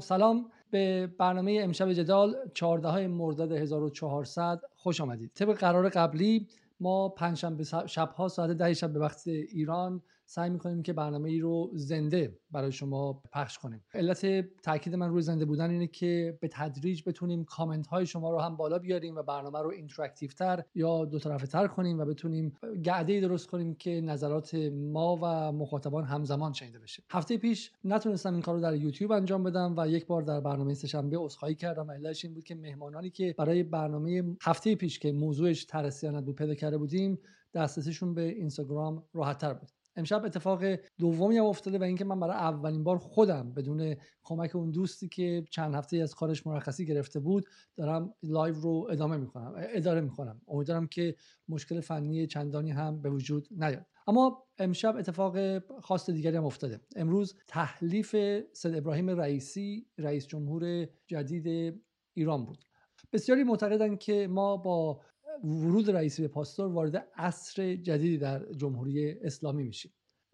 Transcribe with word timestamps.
سلام. 0.00 0.50
به 0.70 1.06
برنامه 1.06 1.60
امشب 1.62 1.92
جدال 1.92 2.36
14 2.54 3.06
مرداد 3.06 3.52
1400 3.52 4.60
خوش 4.76 5.00
آمدید. 5.00 5.30
طبق 5.34 5.58
قرار 5.58 5.88
قبلی 5.88 6.46
ما 6.80 7.08
پنجشنبه 7.08 7.64
شبها 7.86 8.28
ساعت 8.28 8.50
ده 8.50 8.74
شب 8.74 8.92
به 8.92 8.98
وقت 8.98 9.28
ایران 9.28 10.02
سعی 10.30 10.50
می‌کنیم 10.50 10.82
که 10.82 10.92
برنامه 10.92 11.28
ای 11.28 11.40
رو 11.40 11.70
زنده 11.74 12.38
برای 12.50 12.72
شما 12.72 13.22
پخش 13.32 13.58
کنیم. 13.58 13.84
علت 13.94 14.40
تاکید 14.62 14.94
من 14.94 15.08
روی 15.08 15.22
زنده 15.22 15.44
بودن 15.44 15.70
اینه 15.70 15.86
که 15.86 16.38
به 16.40 16.48
تدریج 16.48 17.02
بتونیم 17.06 17.44
کامنت 17.44 17.86
های 17.86 18.06
شما 18.06 18.30
رو 18.30 18.38
هم 18.38 18.56
بالا 18.56 18.78
بیاریم 18.78 19.16
و 19.16 19.22
برنامه 19.22 19.58
رو 19.58 19.70
interactive 19.70 20.30
تر 20.30 20.64
یا 20.74 21.04
دو 21.04 21.18
طرفه 21.18 21.46
تر 21.46 21.66
کنیم 21.66 21.98
و 21.98 22.04
بتونیم 22.04 22.56
گعده 22.84 23.20
درست 23.20 23.46
کنیم 23.46 23.74
که 23.74 24.00
نظرات 24.00 24.54
ما 24.72 25.18
و 25.22 25.52
مخاطبان 25.52 26.04
همزمان 26.04 26.52
شنیده 26.52 26.78
بشه 26.78 27.02
هفته 27.10 27.38
پیش 27.38 27.72
نتونستم 27.84 28.32
این 28.32 28.42
کار 28.42 28.54
رو 28.54 28.60
در 28.60 28.76
یوتیوب 28.76 29.12
انجام 29.12 29.42
بدم 29.42 29.74
و 29.76 29.88
یک 29.88 30.06
بار 30.06 30.22
در 30.22 30.40
برنامه 30.40 30.74
سهشنبه 30.74 31.16
عذرخواهی 31.16 31.54
کردم 31.54 31.88
و 31.88 31.92
علتش 31.92 32.24
این 32.24 32.34
بود 32.34 32.44
که 32.44 32.54
مهمانانی 32.54 33.10
که 33.10 33.34
برای 33.38 33.62
برنامه 33.62 34.36
هفته 34.42 34.74
پیش 34.74 34.98
که 34.98 35.12
موضوعش 35.12 35.64
ترسیانت 35.64 36.24
بود 36.24 36.36
پیدا 36.36 36.54
کرده 36.54 36.78
بودیم 36.78 37.18
دسترسیشون 37.54 38.14
به 38.14 38.22
اینستاگرام 38.22 39.04
راحتتر 39.14 39.54
بود. 39.54 39.70
امشب 39.96 40.24
اتفاق 40.24 40.64
دومی 40.98 41.38
هم 41.38 41.44
افتاده 41.44 41.78
و 41.78 41.82
اینکه 41.82 42.04
من 42.04 42.20
برای 42.20 42.36
اولین 42.36 42.84
بار 42.84 42.98
خودم 42.98 43.54
بدون 43.54 43.96
کمک 44.22 44.56
اون 44.56 44.70
دوستی 44.70 45.08
که 45.08 45.44
چند 45.50 45.74
هفته 45.74 45.96
از 45.96 46.14
کارش 46.14 46.46
مرخصی 46.46 46.86
گرفته 46.86 47.20
بود 47.20 47.44
دارم 47.76 48.14
live 48.22 48.54
رو 48.54 48.88
ادامه 48.90 49.16
می‌کنم 49.16 49.54
اداره 49.56 50.00
می‌کنم 50.00 50.40
امیدوارم 50.48 50.86
که 50.86 51.14
مشکل 51.48 51.80
فنی 51.80 52.26
چندانی 52.26 52.70
هم 52.70 53.02
به 53.02 53.10
وجود 53.10 53.48
نیاد. 53.50 53.86
اما 54.06 54.44
امشب 54.58 54.96
اتفاق 54.96 55.58
خاص 55.80 56.10
دیگری 56.10 56.36
هم 56.36 56.44
افتاده. 56.44 56.80
امروز 56.96 57.34
تحلیف 57.46 58.16
سید 58.52 58.74
ابراهیم 58.74 59.10
رئیسی 59.10 59.86
رئیس 59.98 60.26
جمهور 60.26 60.88
جدید 61.06 61.80
ایران 62.14 62.44
بود. 62.44 62.64
بسیاری 63.12 63.44
معتقدند 63.44 63.98
که 63.98 64.28
ما 64.28 64.56
با 64.56 65.00
ورود 65.44 65.90
رئیسی 65.90 66.22
به 66.22 66.28
پاستور 66.28 66.72
وارد 66.72 67.08
عصر 67.16 67.74
جدیدی 67.74 68.18
در 68.18 68.52
جمهوری 68.52 69.10
اسلامی 69.10 69.62
میشیم. 69.62 69.92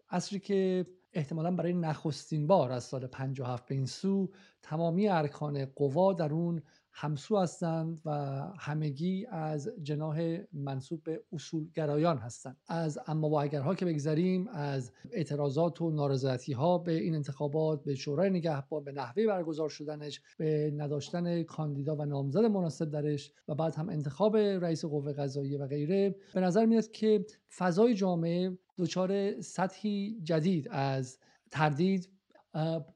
عصری 0.09 0.39
که 0.39 0.85
احتمالا 1.13 1.51
برای 1.51 1.73
نخستین 1.73 2.47
بار 2.47 2.71
از 2.71 2.83
سال 2.83 3.07
57 3.07 3.65
به 3.65 3.75
این 3.75 3.85
سو 3.85 4.31
تمامی 4.61 5.07
ارکان 5.07 5.65
قوا 5.65 6.13
در 6.13 6.33
اون 6.33 6.61
همسو 6.99 7.37
هستند 7.37 8.01
و 8.05 8.11
همگی 8.59 9.25
از 9.25 9.69
جناه 9.83 10.17
منصوب 10.53 11.03
به 11.03 11.23
اصولگرایان 11.33 12.17
هستند. 12.17 12.57
از 12.67 12.99
اما 13.07 13.29
و 13.29 13.39
اگرها 13.39 13.75
که 13.75 13.85
بگذریم 13.85 14.47
از 14.47 14.91
اعتراضات 15.11 15.81
و 15.81 15.91
نارضایتی 15.91 16.53
ها 16.53 16.77
به 16.77 16.91
این 16.91 17.15
انتخابات 17.15 17.83
به 17.83 17.95
شورای 17.95 18.29
نگهبان 18.29 18.83
به 18.83 18.91
نحوه 18.91 19.25
برگزار 19.25 19.69
شدنش 19.69 20.21
به 20.37 20.73
نداشتن 20.77 21.43
کاندیدا 21.43 21.95
و 21.95 22.05
نامزد 22.05 22.39
مناسب 22.39 22.91
درش 22.91 23.31
و 23.47 23.55
بعد 23.55 23.75
هم 23.75 23.89
انتخاب 23.89 24.37
رئیس 24.37 24.85
قوه 24.85 25.13
قضاییه 25.13 25.59
و 25.59 25.67
غیره 25.67 26.15
به 26.33 26.41
نظر 26.41 26.65
میاد 26.65 26.91
که 26.91 27.25
فضای 27.57 27.93
جامعه 27.93 28.57
دچار 28.77 29.41
سطحی 29.41 30.21
جدید 30.23 30.67
از 30.71 31.19
تردید 31.51 32.09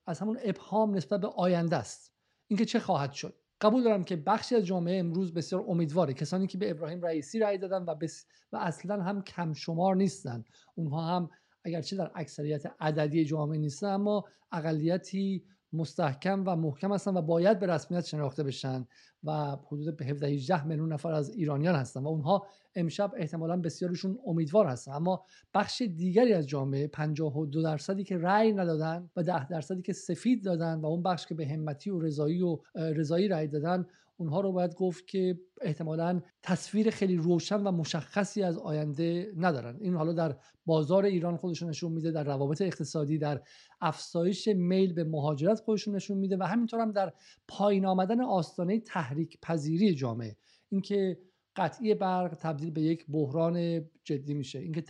از 0.06 0.20
همون 0.20 0.38
ابهام 0.44 0.96
نسبت 0.96 1.22
به 1.22 1.28
آینده 1.28 1.76
است. 1.76 2.14
اینکه 2.48 2.66
چه 2.66 2.80
خواهد 2.80 3.12
شد؟ 3.12 3.41
قبول 3.62 3.84
دارم 3.84 4.04
که 4.04 4.16
بخشی 4.16 4.56
از 4.56 4.66
جامعه 4.66 5.00
امروز 5.00 5.34
بسیار 5.34 5.66
امیدواره. 5.67 6.14
کسانی 6.14 6.48
که 6.48 6.58
به 6.58 6.72
ابراهیم 6.72 7.02
رئیسی 7.02 7.40
رأی 7.40 7.58
دادن 7.58 7.86
و, 7.86 7.95
بس 7.95 8.26
و 8.52 8.58
اصلا 8.58 9.04
هم 9.04 9.22
کم 9.22 9.54
شمار 9.54 9.95
نیستن. 9.95 10.44
اونها 10.76 11.16
هم 11.16 11.30
اگرچه 11.64 11.95
در 11.95 12.12
اکثریت 12.16 12.64
عددی 12.80 13.26
جامعه 13.26 13.58
نیستن 13.58 13.88
اما 13.88 14.26
اقلیتی 14.52 15.45
مستحکم 15.73 16.44
و 16.45 16.55
محکم 16.55 16.94
هستن 16.94 17.17
و 17.17 17.22
باید 17.22 17.59
به 17.59 17.67
رسمیت 17.67 18.05
شناخته 18.05 18.44
بشن 18.44 18.88
و 19.23 19.58
حدود 19.67 19.97
به 19.97 20.05
17 20.05 20.27
18 20.27 20.66
میلیون 20.66 20.94
نفر 20.94 21.11
از 21.11 21.30
ایرانیان 21.30 21.75
هستن 21.75 22.03
و 22.03 22.08
اونها 22.08 22.47
امشب 22.75 23.14
احتمالا 23.17 23.58
بسیارشون 23.58 24.19
امیدوار 24.25 24.65
هستن. 24.65 24.92
اما 24.92 25.26
بخش 25.54 25.81
دیگری 25.81 26.33
از 26.33 26.48
جامعه 26.48 26.87
52 26.87 27.61
درصدی 27.61 28.04
که 28.04 28.17
رأی 28.17 28.54
ندادن 28.54 29.10
و 29.15 29.23
10 29.23 29.48
درصدی 29.48 29.81
که 29.81 29.93
سفید 29.93 30.43
دادن 30.43 30.80
و 30.81 30.86
اون 30.86 31.04
بخش 31.04 31.26
که 31.26 31.36
به 31.36 31.48
همتی 31.48 31.89
و 31.89 31.99
رضایی 31.99 32.42
و 32.42 32.60
رضایی 32.76 33.27
رأی 33.27 33.48
دادن 33.48 33.86
اونها 34.21 34.42
رو 34.42 34.52
باید 34.52 34.76
گفت 34.76 35.08
که 35.08 35.39
احتمالا 35.61 36.21
تصویر 36.43 36.89
خیلی 36.89 37.15
روشن 37.15 37.64
و 37.64 37.71
مشخصی 37.71 38.43
از 38.43 38.58
آینده 38.58 39.32
ندارن. 39.37 39.77
این 39.82 39.95
حالا 39.95 40.14
در 40.14 40.37
بازار 40.65 41.05
ایران 41.05 41.37
خودشون 41.37 41.70
نشون 41.70 41.92
میده 41.92 42.11
در 42.11 42.23
روابط 42.23 42.61
اقتصادی 42.61 43.17
در 43.17 43.42
افزایش 43.81 44.48
میل 44.48 44.93
به 44.93 45.04
مهاجرت 45.04 45.60
خودشون 45.60 45.95
نشون 45.95 46.17
میده 46.17 46.37
و 46.37 46.43
همینطور 46.43 46.80
هم 46.80 46.92
در 46.92 47.14
پایین 47.48 47.86
آمدن 47.86 48.21
آستانه 48.21 48.80
تحریک 48.80 49.37
پذیری 49.42 49.95
جامعه. 49.95 50.36
اینکه 50.70 51.17
قطعی 51.55 51.93
برق 51.93 52.36
تبدیل 52.36 52.71
به 52.71 52.81
یک 52.81 53.05
بحران 53.10 53.86
جدی 54.04 54.33
میشه. 54.33 54.60
اینکه 54.60 54.83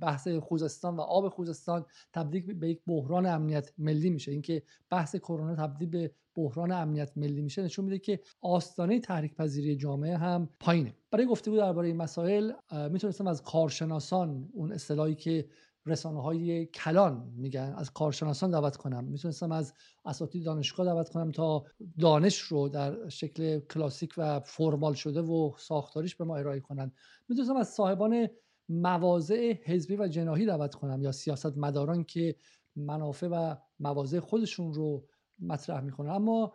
بحث 0.00 0.28
خوزستان 0.28 0.96
و 0.96 1.00
آب 1.00 1.28
خوزستان 1.28 1.84
تبدیل 2.12 2.54
به 2.54 2.68
یک 2.68 2.80
بحران 2.86 3.26
امنیت 3.26 3.72
ملی 3.78 4.10
میشه. 4.10 4.32
اینکه 4.32 4.62
بحث 4.90 5.16
کرونا 5.16 5.56
تبدیل 5.56 5.88
به 5.88 6.10
بحران 6.34 6.72
امنیت 6.72 7.12
ملی 7.16 7.42
میشه 7.42 7.62
نشون 7.62 7.84
میده 7.84 7.98
که 7.98 8.20
آستانه 8.40 9.00
تحریک 9.00 9.34
پذیری 9.34 9.76
جامعه 9.76 10.16
هم 10.16 10.48
پایینه. 10.60 10.94
برای 11.10 11.26
گفتگو 11.26 11.56
درباره 11.56 11.88
این 11.88 11.96
مسائل 11.96 12.52
می‌تونستم 12.90 13.26
از 13.26 13.42
کارشناسان 13.42 14.48
اون 14.52 14.72
اصطلاحی 14.72 15.14
که 15.14 15.48
رسانه 15.86 16.22
های 16.22 16.66
کلان 16.66 17.32
میگن 17.36 17.74
از 17.76 17.90
کارشناسان 17.90 18.50
دعوت 18.50 18.76
کنم. 18.76 19.04
می‌تونستم 19.04 19.52
از 19.52 19.74
اساتید 20.04 20.44
دانشگاه 20.44 20.86
دعوت 20.86 21.08
کنم 21.08 21.30
تا 21.30 21.64
دانش 21.98 22.38
رو 22.38 22.68
در 22.68 23.08
شکل 23.08 23.60
کلاسیک 23.60 24.14
و 24.16 24.40
فرمال 24.40 24.94
شده 24.94 25.22
و 25.22 25.52
ساختاریش 25.58 26.16
به 26.16 26.24
ما 26.24 26.36
ارائه 26.36 26.60
کنن. 26.60 26.92
می‌تونستم 27.28 27.56
از 27.56 27.68
صاحبان 27.68 28.28
مواضع 28.68 29.52
حزبی 29.64 29.96
و 29.96 30.08
جناهی 30.08 30.46
دعوت 30.46 30.74
کنم 30.74 31.02
یا 31.02 31.12
سیاست 31.12 31.58
مداران 31.58 32.04
که 32.04 32.36
منافع 32.76 33.26
و 33.26 33.56
مواضع 33.80 34.18
خودشون 34.18 34.74
رو 34.74 35.04
مطرح 35.38 35.80
می‌کنن 35.80 36.10
اما 36.10 36.52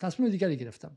تصمیم 0.00 0.28
دیگری 0.28 0.56
گرفتم. 0.56 0.96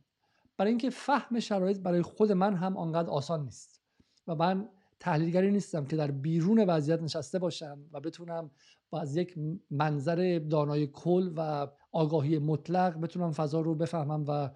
برای 0.57 0.69
اینکه 0.69 0.89
فهم 0.89 1.39
شرایط 1.39 1.79
برای 1.79 2.01
خود 2.01 2.31
من 2.31 2.53
هم 2.53 2.77
آنقدر 2.77 3.09
آسان 3.09 3.43
نیست 3.43 3.81
و 4.27 4.35
من 4.35 4.69
تحلیلگری 4.99 5.51
نیستم 5.51 5.85
که 5.85 5.95
در 5.95 6.11
بیرون 6.11 6.59
وضعیت 6.59 7.01
نشسته 7.01 7.39
باشم 7.39 7.79
و 7.91 7.99
بتونم 7.99 8.51
با 8.89 8.99
از 9.01 9.15
یک 9.15 9.35
منظر 9.71 10.41
دانای 10.49 10.87
کل 10.87 11.33
و 11.35 11.67
آگاهی 11.91 12.39
مطلق 12.39 13.01
بتونم 13.01 13.31
فضا 13.31 13.61
رو 13.61 13.75
بفهمم 13.75 14.25
و 14.27 14.49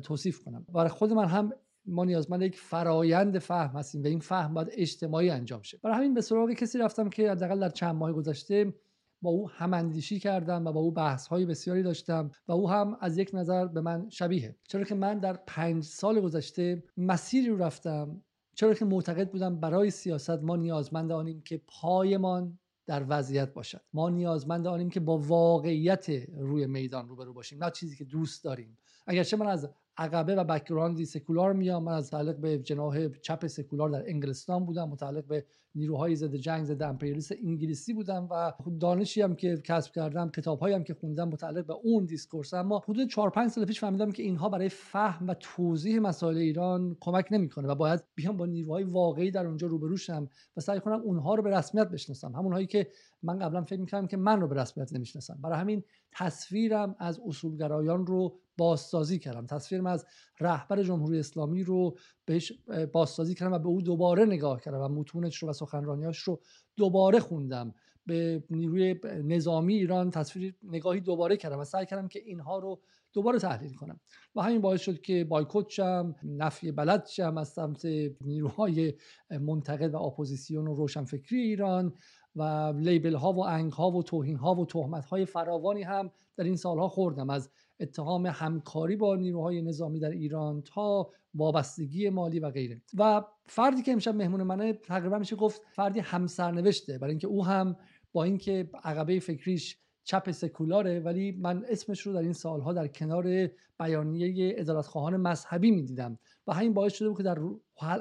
توصیف 0.00 0.44
کنم. 0.44 0.66
برای 0.68 0.88
خود 0.88 1.12
من 1.12 1.26
هم 1.26 1.52
ما 1.86 2.04
نیازمند 2.04 2.42
یک 2.42 2.58
فرایند 2.58 3.38
فهم 3.38 3.78
هستیم 3.78 4.02
و 4.02 4.06
این 4.06 4.20
فهم 4.20 4.54
باید 4.54 4.68
اجتماعی 4.72 5.30
انجام 5.30 5.62
شه. 5.62 5.78
برای 5.82 5.96
همین 5.96 6.14
به 6.14 6.20
سراغ 6.20 6.50
کسی 6.50 6.78
رفتم 6.78 7.08
که 7.08 7.30
حداقل 7.30 7.60
در 7.60 7.68
چند 7.68 7.94
ماه 7.94 8.12
گذشته 8.12 8.74
با 9.22 9.30
او 9.30 9.50
هماندیشی 9.50 10.18
کردم 10.18 10.66
و 10.66 10.72
با 10.72 10.80
او 10.80 10.92
بحث 10.92 11.26
های 11.26 11.46
بسیاری 11.46 11.82
داشتم 11.82 12.30
و 12.48 12.52
او 12.52 12.70
هم 12.70 12.96
از 13.00 13.18
یک 13.18 13.30
نظر 13.34 13.66
به 13.66 13.80
من 13.80 14.08
شبیه. 14.08 14.56
چرا 14.68 14.84
که 14.84 14.94
من 14.94 15.18
در 15.18 15.32
پنج 15.46 15.84
سال 15.84 16.20
گذشته 16.20 16.82
مسیری 16.96 17.48
رو 17.48 17.62
رفتم 17.62 18.22
چرا 18.54 18.74
که 18.74 18.84
معتقد 18.84 19.30
بودم 19.30 19.60
برای 19.60 19.90
سیاست 19.90 20.30
ما 20.30 20.56
نیازمند 20.56 21.12
آنیم 21.12 21.40
که 21.40 21.62
پایمان 21.66 22.58
در 22.86 23.04
وضعیت 23.08 23.52
باشد. 23.52 23.80
ما 23.92 24.08
نیازمند 24.08 24.66
آنیم 24.66 24.90
که 24.90 25.00
با 25.00 25.18
واقعیت 25.18 26.10
روی 26.38 26.66
میدان 26.66 27.08
روبرو 27.08 27.32
باشیم 27.32 27.64
نه 27.64 27.70
چیزی 27.70 27.96
که 27.96 28.04
دوست 28.04 28.44
داریم. 28.44 28.78
اگرچه 29.06 29.36
من 29.36 29.46
از 29.46 29.68
عقبه 30.00 30.34
و 30.34 30.44
background 30.44 30.98
ی 30.98 31.04
سکولار 31.04 31.52
میام. 31.52 31.84
من 31.84 31.92
از 31.92 32.14
متعلق 32.14 32.36
به 32.36 32.58
جناح 32.58 33.08
چپ 33.08 33.46
سکولار 33.46 33.90
در 33.90 34.08
انگلستان 34.08 34.64
بودم. 34.64 34.88
متعلق 34.88 35.24
به 35.24 35.44
نیروهای 35.74 36.16
ضد 36.16 36.34
جنگ 36.34 36.64
ضد 36.64 36.82
امپریالیست 36.82 37.32
انگلیسی 37.32 37.92
بودم 37.92 38.28
و 38.30 38.52
دانشی 38.80 39.22
هم 39.22 39.34
که 39.34 39.56
کسب 39.56 39.92
کردم 39.92 40.30
کتابهایی 40.30 40.74
هم 40.74 40.84
که 40.84 40.94
خوندم 40.94 41.28
متعلق 41.28 41.66
به 41.66 41.74
اون 41.82 42.04
discourse. 42.04 42.54
اما 42.54 42.78
حدود 42.78 43.08
4 43.08 43.30
5 43.30 43.50
سال 43.50 43.64
پیش 43.64 43.80
فهمیدم 43.80 44.12
که 44.12 44.22
اینها 44.22 44.48
برای 44.48 44.68
فهم 44.68 45.28
و 45.28 45.34
توضیح 45.34 45.98
مسائل 45.98 46.36
ایران 46.36 46.96
کمک 47.00 47.28
نمی‌کنه 47.30 47.68
و 47.68 47.74
باید 47.74 48.04
بیام 48.14 48.36
با 48.36 48.46
نیروهای 48.46 48.84
واقعی 48.84 49.30
در 49.30 49.46
اونجا 49.46 49.66
روبرو 49.66 49.96
شم 49.96 50.28
و 50.56 50.60
سعی 50.60 50.80
کنم 50.80 51.00
اونها 51.00 51.34
رو 51.34 51.42
به 51.42 51.50
رسمیت 51.50 51.88
بشناسم. 51.88 52.32
همونهایی 52.36 52.66
که 52.66 52.88
من 53.22 53.38
قبلا 53.38 53.62
فکر 53.62 53.80
می‌کردم 53.80 54.06
که 54.06 54.16
من 54.16 54.40
رو 54.40 54.48
به 54.48 54.54
رسمیت 54.54 54.92
نمی‌شناسم 54.92 55.38
برای 55.42 55.58
همین 55.58 55.82
تصویرم 56.12 56.96
از 56.98 57.20
اصولگرایان 57.26 58.06
رو 58.06 58.38
بازسازی 58.60 59.18
کردم. 59.18 59.46
تصویرم 59.46 59.86
از 59.86 60.06
رهبر 60.40 60.82
جمهوری 60.82 61.18
اسلامی 61.18 61.62
رو 61.62 61.96
بهش 62.24 62.52
بازسازی 62.92 63.34
کردم 63.34 63.52
و 63.52 63.58
به 63.58 63.68
او 63.68 63.82
دوباره 63.82 64.24
نگاه 64.24 64.60
کردم 64.60 64.80
و 64.80 64.88
متونش 64.88 65.36
رو 65.36 65.48
و 65.48 65.52
سخنرانیاش 65.52 66.18
رو 66.18 66.40
دوباره 66.76 67.20
خوندم. 67.20 67.74
به 68.06 68.44
نیروی 68.50 69.00
نظامی 69.04 69.74
ایران 69.74 70.10
تصویر 70.10 70.54
نگاهی 70.62 71.00
دوباره 71.00 71.36
کردم 71.36 71.58
و 71.58 71.64
سعی 71.64 71.86
کردم 71.86 72.08
که 72.08 72.20
اینها 72.24 72.58
رو 72.58 72.80
دوباره 73.12 73.38
تحلیل 73.38 73.74
کنم. 73.74 74.00
و 74.36 74.42
همین 74.42 74.60
باعث 74.60 74.80
شد 74.80 75.00
که 75.00 75.24
بایکوت 75.24 75.68
شم 75.68 76.14
نفی 76.24 76.72
بلد 76.72 77.06
شم 77.06 77.38
از 77.38 77.48
سمت 77.48 77.86
نیروهای 78.20 78.94
منتقد 79.30 79.94
و 79.94 79.98
اپوزیسیون 79.98 80.66
و 80.66 80.74
روشنفکری 80.74 81.40
ایران 81.40 81.94
و 82.36 82.72
label 82.76 83.14
ها 83.14 83.32
و 83.32 83.46
انگ 83.46 83.72
ها 83.72 83.90
و 83.90 84.02
توهین 84.02 84.36
ها 84.36 84.54
و 84.54 84.66
تهمت 84.66 85.04
های 85.04 85.24
فراوانی 85.24 85.82
هم 85.82 86.10
در 86.36 86.44
این 86.44 86.56
سالها 86.56 86.88
خوردم. 86.88 87.30
از 87.30 87.50
اتهام 87.80 88.26
همکاری 88.26 88.96
با 88.96 89.16
نیروهای 89.16 89.62
نظامی 89.62 90.00
در 90.00 90.10
ایران 90.10 90.62
تا 90.62 91.10
وابستگی 91.34 92.10
مالی 92.10 92.40
و 92.40 92.50
غیره. 92.50 92.82
و 92.98 93.24
فردی 93.46 93.82
که 93.82 93.92
امشب 93.92 94.14
مهمون 94.14 94.42
منه 94.42 94.72
تقریبا 94.72 95.18
میشه 95.18 95.36
گفت 95.36 95.62
فردی 95.72 96.00
همسرنوشته. 96.00 96.98
برای 96.98 97.10
اینکه 97.10 97.26
او 97.26 97.44
هم 97.46 97.76
با 98.12 98.24
اینکه 98.24 98.70
عقبه 98.84 99.20
فکریش 99.20 99.78
چپ 100.04 100.30
سکولاره 100.30 101.00
ولی 101.00 101.32
من 101.32 101.64
اسمش 101.68 102.00
رو 102.00 102.12
در 102.12 102.20
این 102.20 102.32
سالها 102.32 102.72
در 102.72 102.88
کنار 102.88 103.50
بیانیه 103.78 104.54
ادالتخواهان 104.58 105.16
مذهبی 105.16 105.70
می‌دیدم 105.70 106.18
و 106.46 106.54
همین 106.54 106.74
باعث 106.74 106.92
شده 106.92 107.08
بود 107.08 107.16
که 107.16 107.22
در 107.22 107.38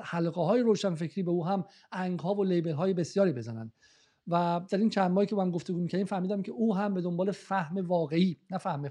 حلقه 0.03 0.41
های 0.41 0.61
روشنفکری 0.61 1.23
به 1.23 1.31
او 1.31 1.45
هم 1.45 1.65
انگ 1.91 2.19
ها 2.19 2.35
و 2.35 2.43
لیبل 2.43 2.73
های 2.73 2.93
بسیاری 2.93 3.33
بزنن. 3.33 3.71
و 4.27 4.61
در 4.69 4.77
این 4.77 4.89
چند 4.89 5.11
ماهی 5.11 5.27
که 5.27 5.35
من 5.35 5.51
گفتگو 5.51 5.79
می‌کردیم 5.79 6.05
فهمیدم 6.05 6.41
که 6.41 6.51
او 6.51 6.75
هم 6.75 6.93
به 6.93 7.01
دنبال 7.01 7.31
فهم 7.31 7.87
واقعی 7.87 8.37
نه 8.51 8.57
فهم 8.57 8.89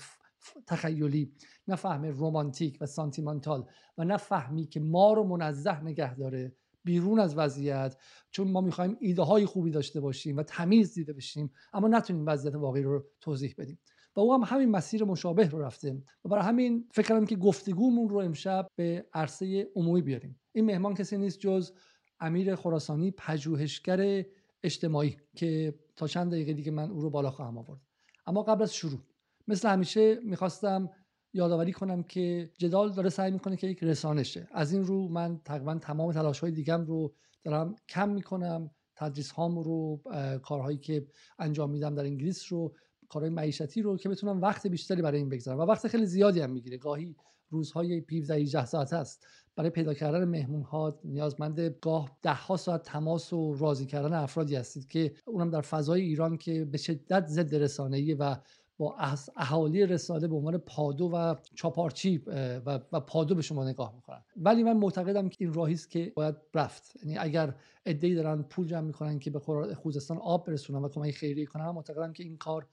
تخیلی 0.67 1.33
نه 1.69 1.77
فهم 1.77 2.05
رومانتیک 2.05 2.79
و 2.81 2.87
سانتیمانتال 2.87 3.67
و 3.99 4.05
نه 4.05 4.17
فهمی 4.17 4.67
که 4.67 4.81
ما 4.81 5.13
رو 5.13 5.25
منزه 5.25 5.85
نگه 5.85 6.15
داره 6.15 6.57
بیرون 6.85 7.21
از 7.21 7.39
وضعیت 7.39 7.97
چون 8.31 8.51
ما 8.51 8.61
می‌خوایم 8.61 8.97
ایده 9.01 9.23
های 9.23 9.47
خوبی 9.47 9.71
داشته 9.71 10.01
باشیم 10.01 10.37
و 10.37 10.43
تمیز 10.43 10.95
دیده 10.95 11.13
بشیم 11.13 11.53
اما 11.73 11.89
نتونیم 11.89 12.27
وضعیت 12.27 12.55
واقعی 12.55 12.83
رو 12.83 13.05
توضیح 13.21 13.55
بدیم. 13.59 13.79
و 14.17 14.21
او 14.21 14.35
هم 14.35 14.41
همین 14.45 14.71
مسیر 14.71 15.05
مشابه 15.05 15.49
رو 15.49 15.63
رفته 15.63 16.03
و 16.25 16.29
برای 16.29 16.45
همین 16.45 16.89
فکر 16.93 17.09
کنم 17.09 17.27
که 17.27 17.37
گفتگومون 17.37 18.09
رو 18.09 18.17
امشب 18.19 18.69
به 18.77 19.07
عرصه 19.15 19.69
عمومی 19.77 20.03
بیاریم. 20.03 20.41
این 20.53 20.65
مهمان 20.65 20.95
کسی 20.95 21.19
نیست 21.19 21.39
جز 21.39 21.73
امیر 22.21 22.55
خراسانی 22.55 23.11
پژوهشگر 23.11 24.25
اجتماعی 24.63 25.17
که 25.37 25.75
تا 25.97 26.07
چند 26.07 26.33
دقیقه 26.33 26.53
دیگه 26.53 26.71
من 26.71 26.91
او 26.91 27.01
رو 27.01 27.11
بالا 27.11 27.31
خواهم 27.31 27.59
آورد. 27.59 27.81
اما 28.27 28.43
قبل 28.43 28.63
از 28.63 28.75
شروع 28.75 29.01
مثل 29.49 29.69
همیشه 29.69 30.19
می‌خواستم 30.25 30.91
یادآوری 31.33 31.73
کنم 31.73 32.03
که 32.03 32.51
جدال 32.59 32.93
داره 32.93 33.09
سعی 33.09 33.31
می‌کنه 33.31 33.57
که 33.57 33.67
یک 33.67 33.83
رسانشه. 33.83 34.49
از 34.53 34.73
این 34.73 34.85
رو 34.85 35.09
من 35.09 35.41
تقریبا 35.45 35.75
تمام 35.75 36.13
تلاش 36.13 36.41
های 36.41 36.51
دیگم 36.51 36.85
رو 36.85 37.15
دارم 37.45 37.75
کم 37.89 38.09
می‌کنم. 38.09 38.71
تدریس 38.97 39.31
هام 39.31 39.59
رو 39.59 40.03
کارهایی 40.43 40.79
که 40.79 41.07
انجام 41.39 41.71
میدم 41.71 41.95
در 41.95 42.05
انگلیس 42.05 42.53
رو 42.53 42.75
کارهای 43.09 43.31
معیشتی 43.31 43.83
رو 43.83 43.97
که 43.97 44.09
بتونم 44.09 44.41
وقت 44.41 44.67
بیشتری 44.67 45.03
برای 45.03 45.19
این 45.19 45.29
بگذارم. 45.29 45.59
و 45.59 45.63
وقت 45.63 45.89
خیلی 45.89 46.07
زیادی 46.07 46.41
هم 46.41 46.51
می‌گیره. 46.51 46.77
گاهی 46.77 47.17
روزهای 47.51 48.01
15 48.01 48.35
18 48.35 48.65
ساعت 48.65 48.93
است. 48.93 49.27
برای 49.57 49.71
پیدا 49.71 49.95
کردن 49.95 50.25
مهمون 50.25 50.63
ها 50.63 51.01
نیازمند 51.05 51.61
گاه 51.61 52.19
ده 52.23 52.35
ها 52.35 52.57
ساعت 52.57 52.83
تماس 52.83 53.33
و 53.33 53.55
راضی 53.55 53.87
کردن 53.87 54.13
افرادی 54.13 54.57
هستید 54.57 54.89
که 54.89 55.15
اونم 55.27 55.51
در 55.51 55.61
فضای 55.61 56.01
ایران 56.01 56.37
که 56.37 56.65
به 56.65 56.79
شدت 56.79 57.27
ضد 57.27 57.55
رسانه‌ای 57.55 58.15
و 58.15 58.37
با 58.79 58.97
اهالی 59.37 59.87
رساله 59.87 60.29
به 60.29 60.37
عنوان 60.37 60.59
پادو 60.59 61.11
و 61.13 61.35
چاپارچی 61.55 62.23
و, 62.27 62.81
و 62.93 63.01
پادو 63.01 63.35
به 63.35 63.43
شما 63.43 63.69
نگاه 63.69 63.95
می‌کنن. 63.95 64.25
ولی 64.37 64.63
من 64.63 64.77
معتقدم 64.77 65.29
که 65.29 65.37
این 65.41 65.53
راهی 65.53 65.75
است 65.75 65.91
که 65.91 66.13
باید 66.17 66.35
رفت. 66.55 66.97
یعنی 67.03 67.19
اگر 67.19 67.55
ای 67.87 68.15
دارن 68.15 68.43
پول 68.43 68.67
جمع 68.67 68.81
می‌کنن 68.81 69.19
که 69.19 69.31
به 69.31 69.41
خوزستان 69.75 70.19
آب 70.19 70.47
برسونن 70.47 70.85
و 70.85 70.89
کمک 70.89 71.11
خیریه 71.11 71.47
کنن 71.47 71.71
معتقدم 71.71 72.13
که 72.13 72.23
این 72.25 72.37
کار 72.37 72.67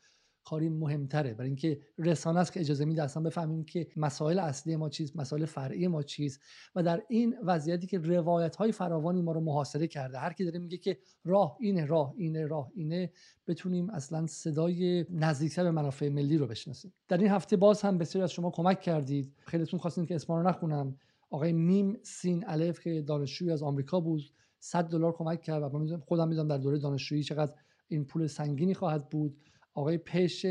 کاری 0.45 0.69
مهمتره. 0.69 1.33
برای 1.33 1.47
اینکه 1.47 1.79
رسانه 1.97 2.39
است 2.39 2.53
که 2.53 2.59
اجازه 2.59 2.85
میده 2.85 3.03
اصلا 3.03 3.23
بفهمیم 3.23 3.63
که 3.63 3.87
مسائل 3.95 4.39
اصلی 4.39 4.75
ما 4.75 4.89
چیست 4.89 5.15
مسائل 5.15 5.45
فرعی 5.45 5.87
ما 5.87 6.03
چیست 6.03 6.41
و 6.75 6.83
در 6.83 7.03
این 7.09 7.35
وضعیتی 7.43 7.87
که 7.87 7.99
روایت 7.99 8.55
های 8.55 8.71
فراوانی 8.71 9.21
ما 9.21 9.31
رو 9.31 9.41
محاصره 9.41 9.87
کرده. 9.87 10.17
هر 10.17 10.33
کی 10.33 10.43
داره 10.43 10.59
میگه 10.59 10.77
که 10.77 10.97
راه 11.25 11.57
اینه 11.59 11.85
راه 11.85 12.13
اینه 12.17 12.45
راه 12.45 12.71
اینه 12.75 13.11
بتونیم 13.47 13.89
اصلا 13.89 14.27
صدای 14.27 15.05
نزدیکتر 15.09 15.63
به 15.63 15.71
منافع 15.71 16.09
ملی 16.09 16.37
رو 16.37 16.47
بشناسیم. 16.47 16.93
در 17.07 17.17
این 17.17 17.27
هفته 17.27 17.57
باز 17.57 17.81
هم 17.81 17.97
بسیاری 17.97 18.23
از 18.23 18.31
شما 18.31 18.51
کمک 18.51 18.81
کردید. 18.81 19.33
خیلیتون 19.45 19.79
خواستین 19.79 20.05
که 20.05 20.15
اسما 20.15 20.41
رو 20.41 20.47
نخونم. 20.47 20.97
آقای 21.29 21.53
میم 21.53 21.97
سین 22.03 22.43
الف 22.47 22.79
که 22.79 23.01
دانشجوی 23.01 23.51
از 23.51 23.63
آمریکا 23.63 23.99
بود 23.99 24.21
100 24.59 24.83
دلار 24.83 25.11
کمک 25.11 25.41
کرد 25.41 25.63
و 25.63 25.97
خودم 25.97 26.27
می‌دونم 26.27 26.47
در 26.47 26.57
دوره 26.57 26.77
دانشجویی 26.77 27.23
چقدر 27.23 27.55
این 27.87 28.05
پول 28.05 28.27
سنگینی 28.27 28.73
خواهد 28.73 29.09
بود. 29.09 29.37
آقای 29.75 29.97
پیش 29.97 30.45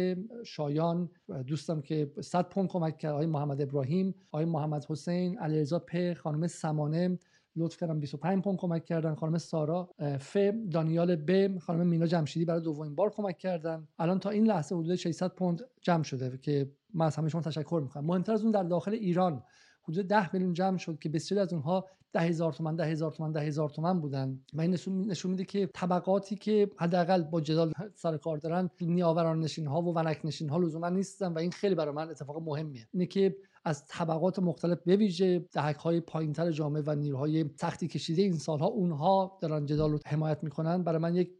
شایان 0.46 1.10
دوستم 1.46 1.80
که 1.80 2.12
100 2.20 2.48
پوند 2.48 2.68
کمک 2.68 2.98
کرد. 2.98 3.12
آقای 3.12 3.26
محمد 3.26 3.60
ابراهیم 3.60 4.14
آقای 4.32 4.44
محمد 4.44 4.84
حسین 4.84 5.38
علیرضا 5.38 5.78
په 5.78 6.14
خانم 6.14 6.46
سمانه 6.46 7.18
لطف 7.56 7.76
کردم 7.76 8.00
25 8.00 8.42
پوند 8.42 8.58
کمک 8.58 8.84
کردن. 8.84 9.14
خانم 9.14 9.38
سارا 9.38 9.90
ف 10.20 10.36
دانیال 10.70 11.16
ب 11.16 11.58
خانم 11.58 11.86
مینا 11.86 12.06
جمشیدی 12.06 12.44
برای 12.44 12.60
دومین 12.60 12.94
بار 12.94 13.10
کمک 13.10 13.38
کردن. 13.38 13.88
الان 13.98 14.18
تا 14.18 14.30
این 14.30 14.46
لحظه 14.46 14.76
حدود 14.76 14.94
600 14.94 15.28
پوند 15.34 15.62
جمع 15.80 16.02
شده 16.02 16.38
که 16.38 16.70
من 16.94 17.06
از 17.06 17.16
همه 17.16 17.28
شما 17.28 17.40
تشکر 17.40 17.80
می‌کنم. 17.82 18.04
مهمتر 18.04 18.32
از 18.32 18.42
اون 18.42 18.50
در 18.50 18.62
داخل 18.62 18.92
ایران. 18.92 19.42
حدود 19.88 20.08
10 20.08 20.32
میلیون 20.32 20.52
جمع 20.52 20.78
شد 20.78 20.98
که 20.98 21.08
بسیاری 21.08 21.42
از 21.42 21.52
اونها 21.52 21.88
ده 22.12 22.20
هزار 22.20 22.52
تومن 22.52 22.76
ده 22.76 22.84
هزار 22.84 23.12
تومن 23.12 23.32
ده 23.32 23.40
هزار 23.40 23.70
تومن 23.70 24.00
بودن. 24.00 24.40
و 24.54 24.60
این 24.60 24.70
نشون 24.86 25.30
میده 25.30 25.44
که 25.44 25.66
طبقاتی 25.74 26.36
که 26.36 26.70
حداقل 26.76 27.22
با 27.22 27.40
جدال 27.40 27.72
سر 27.94 28.16
کار 28.16 28.36
دارن 28.36 28.70
نیاوران 28.80 29.40
نشین 29.40 29.66
ها 29.66 29.82
و 29.82 29.94
ونک 29.94 30.20
نشین 30.24 30.48
ها 30.48 30.58
لزوما 30.58 30.88
نیستن 30.88 31.32
و 31.32 31.38
این 31.38 31.50
خیلی 31.50 31.74
برای 31.74 31.94
من 31.94 32.10
اتفاق 32.10 32.42
مهمیه. 32.42 32.88
اینه 32.92 33.06
که 33.06 33.36
از 33.64 33.86
طبقات 33.86 34.38
مختلف 34.38 34.78
به 34.86 34.96
ویژه 34.96 35.38
دهک 35.38 35.76
های 35.76 36.00
پایینتر 36.00 36.50
جامعه 36.50 36.82
و 36.86 36.94
نیروهای 36.94 37.44
سختی 37.56 37.88
کشیده 37.88 38.22
این 38.22 38.32
سالها 38.32 38.66
اونها 38.66 39.38
دارن 39.42 39.66
جدال 39.66 39.90
رو 39.90 39.98
حمایت 40.06 40.44
می‌کنن. 40.44 40.82
برای 40.82 40.98
من 40.98 41.14
یک 41.14 41.30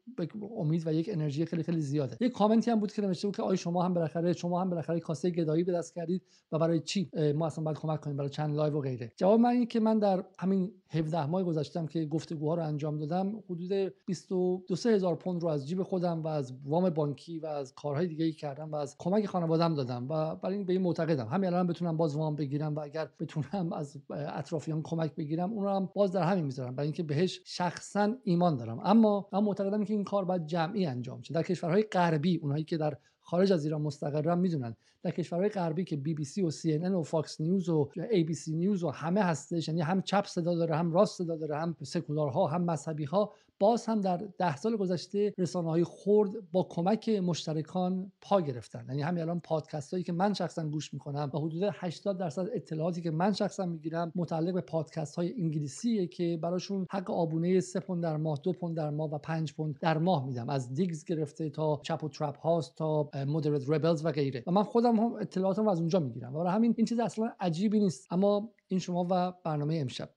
امید 0.56 0.86
و 0.86 0.92
یک 0.92 1.10
انرژی 1.12 1.44
خیلی 1.46 1.62
خیلی 1.62 1.80
زیاده. 1.80 2.16
یک 2.20 2.32
کامنتی 2.32 2.70
هم 2.70 2.80
بود 2.80 2.92
که 2.92 3.02
نوشته 3.02 3.28
بود 3.28 3.36
که 3.36 3.42
آیا 3.42 3.56
شما 3.56 3.82
هم 3.82 3.94
بالاخره 3.94 4.32
شما 4.32 4.60
هم 4.60 4.70
بالاخره 4.70 5.00
کاسه 5.00 5.30
گدایی 5.30 5.64
به 5.64 5.72
دست 5.72 5.94
کردید 5.94 6.22
و 6.52 6.58
برای 6.58 6.80
چی؟ 6.80 7.10
ما 7.36 7.46
اصلا 7.46 7.64
باید 7.64 7.78
کمک 7.78 8.00
کنیم 8.00 8.16
برای 8.16 8.30
چند 8.30 8.56
live 8.56 8.78
و 8.78 8.80
غیره. 8.80 9.12
جواب 9.16 9.40
من 9.40 9.50
اینه 9.50 9.66
که 9.66 9.80
من 9.80 9.98
در 9.98 10.24
همین 10.38 10.72
17 10.90 11.26
ماه 11.26 11.42
گذشتم 11.42 11.86
که 11.86 12.06
گفتگوها 12.06 12.54
رو 12.54 12.62
انجام 12.62 12.98
دادم 12.98 13.42
حدود 13.50 13.92
22 14.06 14.74
هزار 14.84 15.16
پوند 15.16 15.42
رو 15.42 15.48
از 15.48 15.68
جیب 15.68 15.82
خودم 15.82 16.22
و 16.22 16.26
از 16.26 16.52
وام 16.64 16.90
بانکی 16.90 17.38
و 17.38 17.46
از 17.46 17.74
کارهای 17.74 18.06
دیگه 18.06 18.24
ای 18.24 18.32
کردم 18.32 18.72
و 18.72 18.76
از 18.76 18.96
کمک 18.98 19.26
خانواده‌ام 19.26 19.74
دادم 19.74 20.06
و 20.10 20.36
برای 20.36 20.56
این 20.56 20.64
به 20.64 20.72
این 20.72 20.82
معتقدم. 20.82 21.26
همین 21.26 21.46
الان 21.46 21.66
بتونم 21.66 21.96
باز 21.96 22.13
وام 22.14 22.36
بگیرم 22.36 22.74
و 22.74 22.80
اگر 22.80 23.08
بتونم 23.20 23.72
از 23.72 23.96
اطرافیان 24.10 24.82
کمک 24.82 25.14
بگیرم 25.14 25.52
اون 25.52 25.64
رو 25.64 25.70
هم 25.70 25.88
باز 25.94 26.12
در 26.12 26.22
همین 26.22 26.44
می‌ذارم. 26.44 26.74
برای 26.74 26.86
اینکه 26.86 27.02
بهش 27.02 27.40
شخصا 27.44 28.14
ایمان 28.24 28.56
دارم. 28.56 28.80
اما 28.84 29.28
من 29.32 29.40
معتقدم 29.40 29.84
که 29.84 29.94
این 29.94 30.04
کار 30.04 30.24
باید 30.24 30.46
جمعی 30.46 30.86
انجام 30.86 31.22
شه. 31.22 31.34
در 31.34 31.42
کشورهای 31.42 31.82
غربی 31.82 32.36
اونایی 32.36 32.64
که 32.64 32.76
در 32.76 32.96
خارج 33.20 33.52
از 33.52 33.64
ایران 33.64 33.82
مستقرن 33.82 34.38
می‌دونن. 34.38 34.76
در 35.02 35.10
کشورهای 35.10 35.48
غربی 35.48 35.84
که 35.84 35.96
بی 35.96 36.14
بی 36.14 36.24
سی 36.24 36.42
و 36.42 36.50
سی 36.50 36.74
ان 36.74 36.84
ان 36.84 36.94
و 36.94 37.02
فاکس 37.02 37.40
نیوز 37.40 37.68
و 37.68 37.90
ای 38.10 38.24
بی 38.24 38.34
سی 38.34 38.52
نیوز 38.52 38.84
و 38.84 38.90
همه 38.90 39.22
هستش 39.22 39.68
یعنی 39.68 39.80
هم 39.80 40.02
چپ 40.02 40.26
صدا 40.26 40.54
داره 40.54 40.76
هم 40.76 40.92
راست 40.92 41.18
صدا 41.18 41.36
داره 41.36 41.56
هم 41.56 41.76
سکولارها 41.82 42.46
هم 42.46 42.62
مذهبی 42.62 43.04
ها 43.04 43.32
باز 43.64 43.86
هم 43.86 44.00
در 44.00 44.16
ده 44.16 44.56
سال 44.56 44.76
گذشته 44.76 45.32
رسانه 45.38 45.70
های 45.70 45.84
خرد 45.84 46.30
با 46.52 46.66
کمک 46.70 47.08
مشترکان 47.08 48.12
پا 48.20 48.40
گرفتن. 48.40 48.86
یعنی 48.88 49.02
همین 49.02 49.22
الان 49.22 49.40
پادکست 49.40 49.90
هایی 49.92 50.04
که 50.04 50.12
من 50.12 50.34
شخصا 50.34 50.68
گوش 50.68 50.94
می‌کنم 50.94 51.30
و 51.34 51.38
حدود 51.38 51.62
80 51.72 52.18
درصد 52.18 52.46
اطلاعاتی 52.54 53.02
که 53.02 53.10
من 53.10 53.32
شخصا 53.32 53.66
می‌گیرم 53.66 54.12
متعلق 54.14 54.54
به 54.54 54.60
پادکست 54.60 55.16
های 55.16 55.34
انگلیسیه 55.42 56.06
که 56.06 56.38
براشون 56.42 56.86
حق 56.90 57.10
آبونه 57.10 57.60
3 57.60 57.80
پوند 57.80 58.02
در 58.02 58.16
ماه 58.16 58.40
2 58.42 58.52
پوند 58.52 58.76
در 58.76 58.90
ماه 58.90 59.14
و 59.14 59.18
5 59.18 59.54
پوند 59.54 59.78
در 59.80 59.98
ماه 59.98 60.26
میدم. 60.26 60.48
از 60.48 60.74
The 60.74 60.89
Dig 60.89 61.04
گرفته 61.04 61.50
تا 61.50 61.80
Chapo 61.82 62.04
Trap 62.04 62.38
House 62.38 62.76
تا 62.76 63.10
Moderate 63.26 63.70
Rebels 63.70 64.04
و 64.04 64.12
غیره. 64.12 64.44
و 64.46 64.50
من 64.50 64.62
خودم 64.62 64.96
هم 64.96 65.14
اطلاعاتم 65.14 65.68
از 65.68 65.78
اونجا 65.78 66.00
می‌گیرم. 66.00 66.34
و 66.34 66.38
برای 66.38 66.52
همین 66.52 66.74
این 66.76 66.86
چیز 66.86 66.98
اصلا 66.98 67.32
عجیبی 67.40 67.80
نیست. 67.80 68.12
اما 68.12 68.50
این 68.68 68.80
شما 68.80 69.06
و 69.10 69.32
برنامه 69.44 69.76
امشب. 69.76 70.08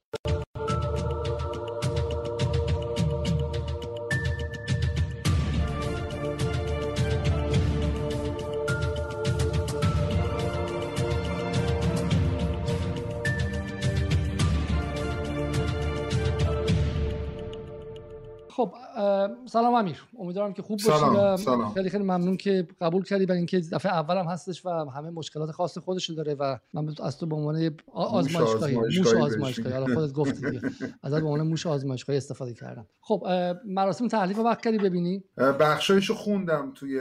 خب 18.57 18.73
سلام 19.45 19.73
امیر. 19.73 20.03
امیدوارم 20.19 20.53
که 20.53 20.61
خوب 20.61 20.79
باشی 20.85 21.43
سلام. 21.43 21.73
خیلی 21.73 21.89
خیلی 21.89 22.03
ممنون 22.03 22.37
که 22.37 22.67
قبول 22.81 23.03
کردی. 23.03 23.25
برای 23.25 23.37
اینکه 23.37 23.59
دفعه 23.59 23.93
اولم 23.93 24.25
هستش 24.25 24.65
و 24.65 24.69
همه 24.69 25.09
مشکلات 25.09 25.51
خاص 25.51 25.77
خودش 25.77 26.09
داره 26.09 26.33
و 26.33 26.57
من 26.73 26.95
از 27.03 27.17
تو 27.17 27.25
به 27.25 27.35
عنوان 27.35 27.75
آزمایشگاهی 27.93 28.75
موش 28.75 29.13
آزمایشگاهی 29.13 29.75
حالا 29.75 29.95
خودت 29.95 30.13
گفتی 30.13 30.49
دیگه. 30.49 30.61
ازت 31.03 31.21
به 31.21 31.27
عنوان 31.27 31.47
موش 31.47 31.67
آزمایشگاهی 31.67 32.17
استفاده 32.17 32.53
کردم. 32.53 32.87
خب 33.01 33.27
مراسم 33.65 34.07
تحلیف 34.07 34.39
وقت 34.39 34.61
کردی 34.61 34.77
ببینی؟ 34.77 35.23
بخشایشو 35.37 36.13
خوندم 36.13 36.71
توی 36.75 36.99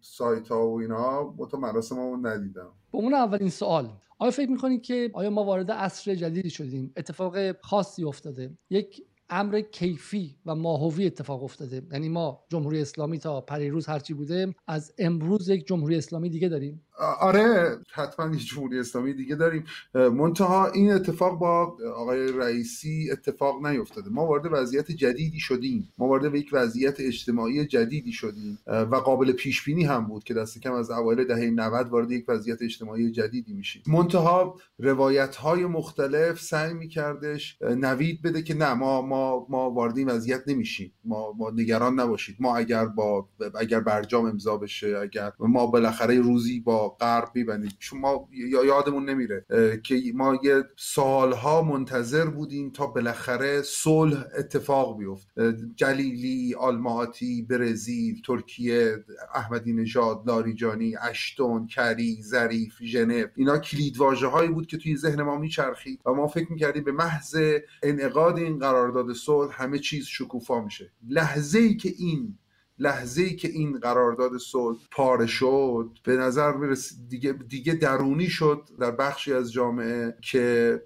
سایت 0.00 0.48
ها 0.48 0.68
و 0.68 0.80
اینا. 0.80 1.24
با 1.24 1.46
تو 1.46 1.56
مراسم 1.56 1.96
رو 1.96 2.16
ندیدم. 2.26 2.70
به 2.92 2.98
اون 2.98 3.14
اولین 3.14 3.50
سوال 3.50 3.88
آیا 4.18 4.30
فکر 4.30 4.50
می‌کنید 4.50 4.82
که 4.82 5.10
آیا 5.14 5.30
ما 5.30 5.44
وارد 5.44 5.70
عصر 5.70 6.14
جدیدی 6.14 6.50
شدیم؟ 6.50 6.92
اتفاق 6.96 7.60
خاصی 7.60 8.04
افتاده. 8.04 8.50
یک 8.70 9.02
امر 9.30 9.60
کیفی 9.60 10.36
و 10.46 10.54
ماهوی 10.54 11.06
اتفاق 11.06 11.44
افتاده. 11.44 11.82
یعنی 11.92 12.08
ما 12.08 12.44
جمهوری 12.50 12.80
اسلامی 12.80 13.18
تا 13.18 13.40
پریروز 13.40 13.86
هرچی 13.86 14.14
بوده 14.14 14.54
از 14.66 14.92
امروز 14.98 15.48
یک 15.48 15.66
جمهوری 15.66 15.96
اسلامی 15.96 16.30
دیگه 16.30 16.48
داریم. 16.48 16.87
آره 17.20 17.78
حتما 17.92 18.34
یک 18.36 18.46
جمهوری 18.46 18.78
اسلامی 18.78 19.14
دیگه 19.14 19.34
داریم. 19.34 19.64
منتها 19.94 20.70
این 20.70 20.92
اتفاق 20.92 21.38
با 21.38 21.76
آقای 21.94 22.32
رئیسی 22.32 23.10
اتفاق 23.12 23.66
نیفتاده. 23.66 24.10
ما 24.10 24.26
وارد 24.26 24.48
وضعیت 24.52 24.90
جدیدی 24.90 25.40
شدیم. 25.40 25.92
ما 25.98 26.08
وارد 26.08 26.32
به 26.32 26.38
یک 26.38 26.50
وضعیت 26.52 27.00
اجتماعی 27.00 27.66
جدیدی 27.66 28.12
شدیم. 28.12 28.58
و 28.66 28.96
قابل 28.96 29.32
پیش 29.32 29.64
بینی 29.64 29.84
هم 29.84 30.06
بود 30.06 30.24
که 30.24 30.34
دست 30.34 30.60
کم 30.60 30.72
از 30.72 30.90
اوایل 30.90 31.24
دهه 31.24 31.50
90 31.50 31.88
وارد 31.88 32.10
یک 32.10 32.24
وضعیت 32.28 32.62
اجتماعی 32.62 33.10
جدیدی 33.10 33.52
میشیم. 33.52 33.82
منتها 33.86 34.58
روایت 34.78 35.36
های 35.36 35.66
مختلف 35.66 36.40
سعی 36.40 36.74
میکردش 36.74 37.58
نوید 37.62 38.22
بده 38.22 38.42
که 38.42 38.54
نه 38.54 38.74
ما 38.74 39.02
ما 39.02 39.46
ما 39.48 39.70
وارد 39.70 39.98
این 39.98 40.08
وضعیت 40.08 40.42
نمیشیم. 40.46 40.92
ما 41.04 41.32
ما 41.38 41.50
نگران 41.50 42.00
نباشید. 42.00 42.36
ما 42.40 42.56
اگر 42.56 42.86
با 42.86 43.28
اگر 43.60 43.80
برجام 43.80 44.24
امضا 44.24 44.56
بشه 44.56 44.98
اگر 45.02 45.32
ما 45.38 45.66
بالاخره 45.66 46.20
روزی 46.20 46.60
با 46.60 46.87
غرب 46.88 47.28
میبندیم. 47.34 47.70
چون 47.78 48.00
ما 48.00 48.28
یادمون 48.64 49.10
نمیره 49.10 49.46
که 49.82 50.02
ما 50.14 50.38
یه 50.42 50.64
سالها 50.76 51.62
منتظر 51.62 52.24
بودیم 52.24 52.70
تا 52.70 52.86
بالاخره 52.86 53.62
صلح 53.62 54.24
اتفاق 54.38 54.98
بیفت. 54.98 55.28
جلیلی 55.76 56.54
آلماتی 56.54 57.42
برزیل 57.42 58.22
ترکیه 58.26 59.04
احمدی 59.34 59.72
نژاد 59.72 60.22
لاریجانی 60.26 60.96
اشتون 60.96 61.66
کری 61.66 62.22
ظریف 62.22 62.82
ژنو. 62.82 63.26
اینا 63.36 63.58
کلیدواژه 63.58 64.26
هایی 64.26 64.48
بود 64.48 64.66
که 64.66 64.76
توی 64.76 64.96
ذهن 64.96 65.22
ما 65.22 65.38
میچرخید 65.38 66.00
و 66.06 66.12
ما 66.12 66.26
فکر 66.26 66.52
می‌کردیم 66.52 66.84
به 66.84 66.92
محض 66.92 67.36
انعقاد 67.82 68.38
این 68.38 68.58
قرارداد 68.58 69.12
صلح 69.12 69.62
همه 69.62 69.78
چیز 69.78 70.06
شکوفا 70.06 70.64
میشه. 70.64 70.92
لحظه 71.08 71.58
ای 71.58 71.76
که 71.76 71.94
این 71.98 72.38
لحظه 72.78 73.22
ای 73.22 73.36
که 73.36 73.48
این 73.48 73.78
قرارداد 73.78 74.38
صلح 74.38 74.78
پاره 74.90 75.26
شد 75.26 75.90
به 76.04 76.16
نظر 76.16 76.52
می‌رسید 76.52 77.08
دیگه, 77.08 77.32
دیگه 77.32 77.74
درونی 77.74 78.26
شد 78.26 78.68
در 78.80 78.90
بخشی 78.90 79.32
از 79.32 79.52
جامعه 79.52 80.14
که 80.22 80.82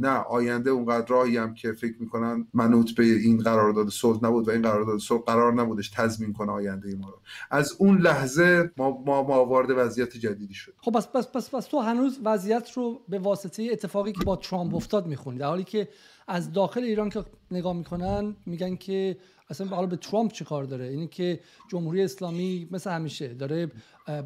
نه 0.00 0.08
آینده 0.08 0.70
اونقدر 0.70 1.06
راهی 1.06 1.36
هم 1.36 1.54
که 1.54 1.72
فکر 1.72 1.94
می‌کنن 2.00 2.46
منوط 2.54 2.90
به 2.90 3.04
این 3.04 3.38
قرارداد 3.38 3.88
صلح 3.88 4.24
نبود 4.24 4.48
و 4.48 4.50
این 4.50 4.62
قرارداد 4.62 4.98
صلح 4.98 5.22
قرار 5.22 5.52
نبودش 5.52 5.90
تضمین 5.90 6.32
کنه 6.32 6.52
آینده 6.52 6.96
ما 6.96 7.08
رو. 7.08 7.18
از 7.50 7.76
اون 7.78 7.98
لحظه 7.98 8.70
ما 8.76 9.02
ما, 9.06 9.22
ما 9.22 9.44
وارد 9.44 9.70
وضعیت 9.70 10.16
جدیدی 10.16 10.54
شد. 10.54 10.74
خب 10.78 10.96
بس 10.96 11.06
بس 11.06 11.26
بس 11.26 11.54
بس 11.54 11.66
تو 11.66 11.80
هنوز 11.80 12.20
وضعیت 12.24 12.72
رو 12.72 13.00
به 13.08 13.18
واسطه 13.18 13.68
اتفاقی 13.72 14.12
که 14.12 14.24
با 14.24 14.36
ترامپ 14.36 14.74
افتاد 14.74 15.06
می‌خونی. 15.06 15.38
در 15.38 15.46
حالی 15.46 15.64
که 15.64 15.88
از 16.28 16.52
داخل 16.52 16.82
ایران 16.82 17.08
که 17.10 17.24
نگاه 17.50 17.76
می‌کنن 17.76 18.36
میگن 18.46 18.76
که 18.76 19.16
اصلا 19.50 19.66
حالا 19.66 19.86
به 19.86 19.96
ترامپ 19.96 20.32
چه 20.32 20.44
کار 20.44 20.64
داره؟ 20.64 20.84
اینی 20.84 21.06
که 21.06 21.40
جمهوری 21.70 22.02
اسلامی 22.02 22.68
مثل 22.70 22.90
همیشه 22.90 23.28
داره 23.28 23.70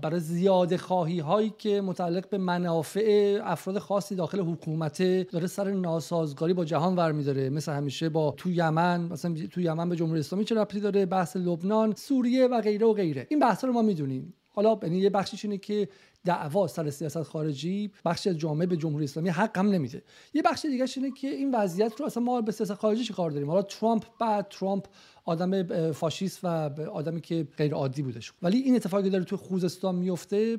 برای 0.03 0.21
زیاده 0.21 0.79
خواهی 0.79 1.21
هایی 1.21 1.55
که 1.59 1.81
متعلق 1.81 2.29
به 2.29 2.39
منافع 2.39 3.41
افراد 3.45 3.79
خاصی 3.79 4.15
داخل 4.15 4.41
حکومت 4.41 5.03
داره 5.31 5.47
سر 5.47 5.71
ناسازگاری 5.71 6.55
با 6.55 6.65
جهان 6.65 6.97
ور 6.97 7.13
میداره 7.13 7.51
مثل 7.51 7.73
همیشه 7.73 8.09
با 8.09 8.35
تو 8.37 8.51
یمن 8.51 9.01
مثلا 9.01 9.35
تو 9.51 9.61
یمن 9.61 9.89
به 9.89 9.97
جمهوری 9.97 10.21
اسلامی 10.21 10.45
چه 10.45 10.55
ربطی 10.55 10.81
داره؟ 10.81 11.07
بحث 11.07 11.37
لبنان 11.37 11.95
سوریه 11.95 12.47
و 12.47 12.61
غیره 12.61 12.87
و 12.87 12.93
غیره. 12.93 13.27
این 13.31 13.39
بحث 13.39 13.65
رو 13.65 13.73
ما 13.73 13.83
می‌دونیم. 13.83 14.35
حالا 14.49 14.79
یعنی 14.83 14.99
یه 14.99 15.11
بخشیش 15.11 15.45
اینه 15.45 15.59
که 15.59 15.89
دعوا 16.25 16.67
سر 16.67 16.91
سیاست 16.91 17.23
خارجی 17.23 17.91
بخش 18.05 18.27
از 18.27 18.39
جامعه 18.39 18.67
به 18.67 18.77
جمهوری 18.77 19.05
اسلامی 19.05 19.29
حق 19.29 19.59
هم 19.59 19.69
نمیده. 19.69 20.03
یه 20.35 20.43
بخش 20.43 20.65
دیگه 20.65 20.87
اینه 20.97 21.11
که 21.11 21.29
این 21.29 21.55
وضعیت 21.55 22.01
رو 22.01 22.07
اصلا 22.07 22.23
ما 22.23 22.41
به 22.41 22.53
سیاست 22.53 22.75
خارجی 22.75 23.05
چه 23.05 23.15
کار 23.15 23.31
داریم؟ 23.31 23.51
حالا 23.51 23.63
ترامپ 23.63 24.05
بعد 24.21 24.49
ترامپ 24.49 24.87
آدم 25.25 25.93
فاشیست 25.93 26.45
و 26.45 26.47
آدمی 26.93 27.21
که 27.21 27.49
غیر 27.57 27.75
عادی 27.75 28.03
بودش. 28.03 28.33
ولی 28.43 28.59
این 28.59 28.77
اتفاقی 28.77 29.11
داره 29.11 29.25
توی 29.25 29.39
خوزستان 29.39 29.95
میفته 29.95 30.59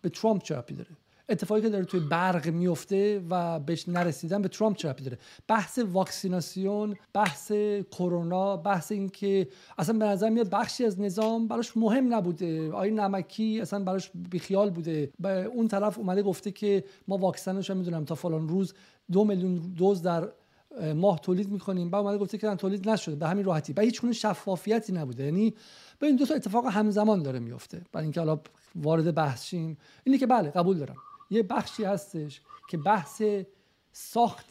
به 0.00 0.08
ترامپ 0.08 0.42
چه 0.42 0.54
داره؟ 0.54 0.90
اتفاقی 1.28 1.60
که 1.60 1.68
داره 1.68 1.84
توی 1.84 2.00
برق 2.00 2.48
میفته 2.48 3.22
و 3.30 3.60
بهش 3.60 3.88
نرسیدن 3.88 4.42
به 4.42 4.48
ترامپ 4.48 4.76
چه 4.76 4.92
داره؟ 4.92 5.18
بحث 5.48 5.78
واکسیناسیون 5.78 6.96
بحث 7.12 7.52
کرونا 7.90 8.56
بحث 8.56 8.92
این 8.92 9.08
که 9.08 9.48
اصلا 9.78 9.98
به 9.98 10.04
نظر 10.04 10.30
میاد 10.30 10.50
بخشی 10.50 10.84
از 10.84 11.00
نظام 11.00 11.48
براش 11.48 11.76
مهم 11.76 12.14
نبوده. 12.14 12.72
آقای 12.72 12.90
نمکی 12.90 13.60
اصلا 13.60 13.84
براش 13.84 14.10
بیخیال 14.14 14.70
بوده. 14.70 15.10
به 15.20 15.44
اون 15.44 15.68
طرف 15.68 15.98
اومده 15.98 16.22
گفته 16.22 16.50
که 16.50 16.84
ما 17.08 17.16
واکسنش 17.16 17.70
می‌دونم 17.70 18.04
تا 18.04 18.14
فلان 18.14 18.48
روز 18.48 18.74
دو 19.12 19.24
میلیون 19.24 19.54
دوز 19.54 20.02
در 20.02 20.28
ماه 20.94 21.20
تولید 21.20 21.50
می‌کنیم. 21.50 21.90
بعد 21.90 22.04
اومده 22.04 22.18
گفته 22.18 22.38
که 22.38 22.54
تولید 22.54 22.88
نشده. 22.88 23.16
به 23.16 23.28
همین 23.28 23.44
راحتی. 23.44 23.72
و 23.72 23.80
هیچ 23.80 24.04
شفافیتی 24.04 24.92
نبوده. 24.92 25.24
یعنی 25.24 25.54
به 25.98 26.06
این 26.06 26.16
دو 26.16 26.26
تا 26.26 26.34
اتفاق 26.34 26.66
همزمان 26.66 27.22
داره 27.22 27.38
میفته 27.38 27.82
برای 27.92 28.04
اینکه 28.04 28.20
حالا 28.20 28.40
وارد 28.74 29.14
بحث 29.14 29.44
شیم. 29.44 29.78
اینی 30.04 30.18
که 30.18 30.26
بله 30.26 30.50
قبول 30.50 30.78
دارم. 30.78 30.96
یه 31.30 31.42
بخشی 31.42 31.84
هستش 31.84 32.40
که 32.68 32.76
بحث 32.76 33.22
ساخت 33.92 34.50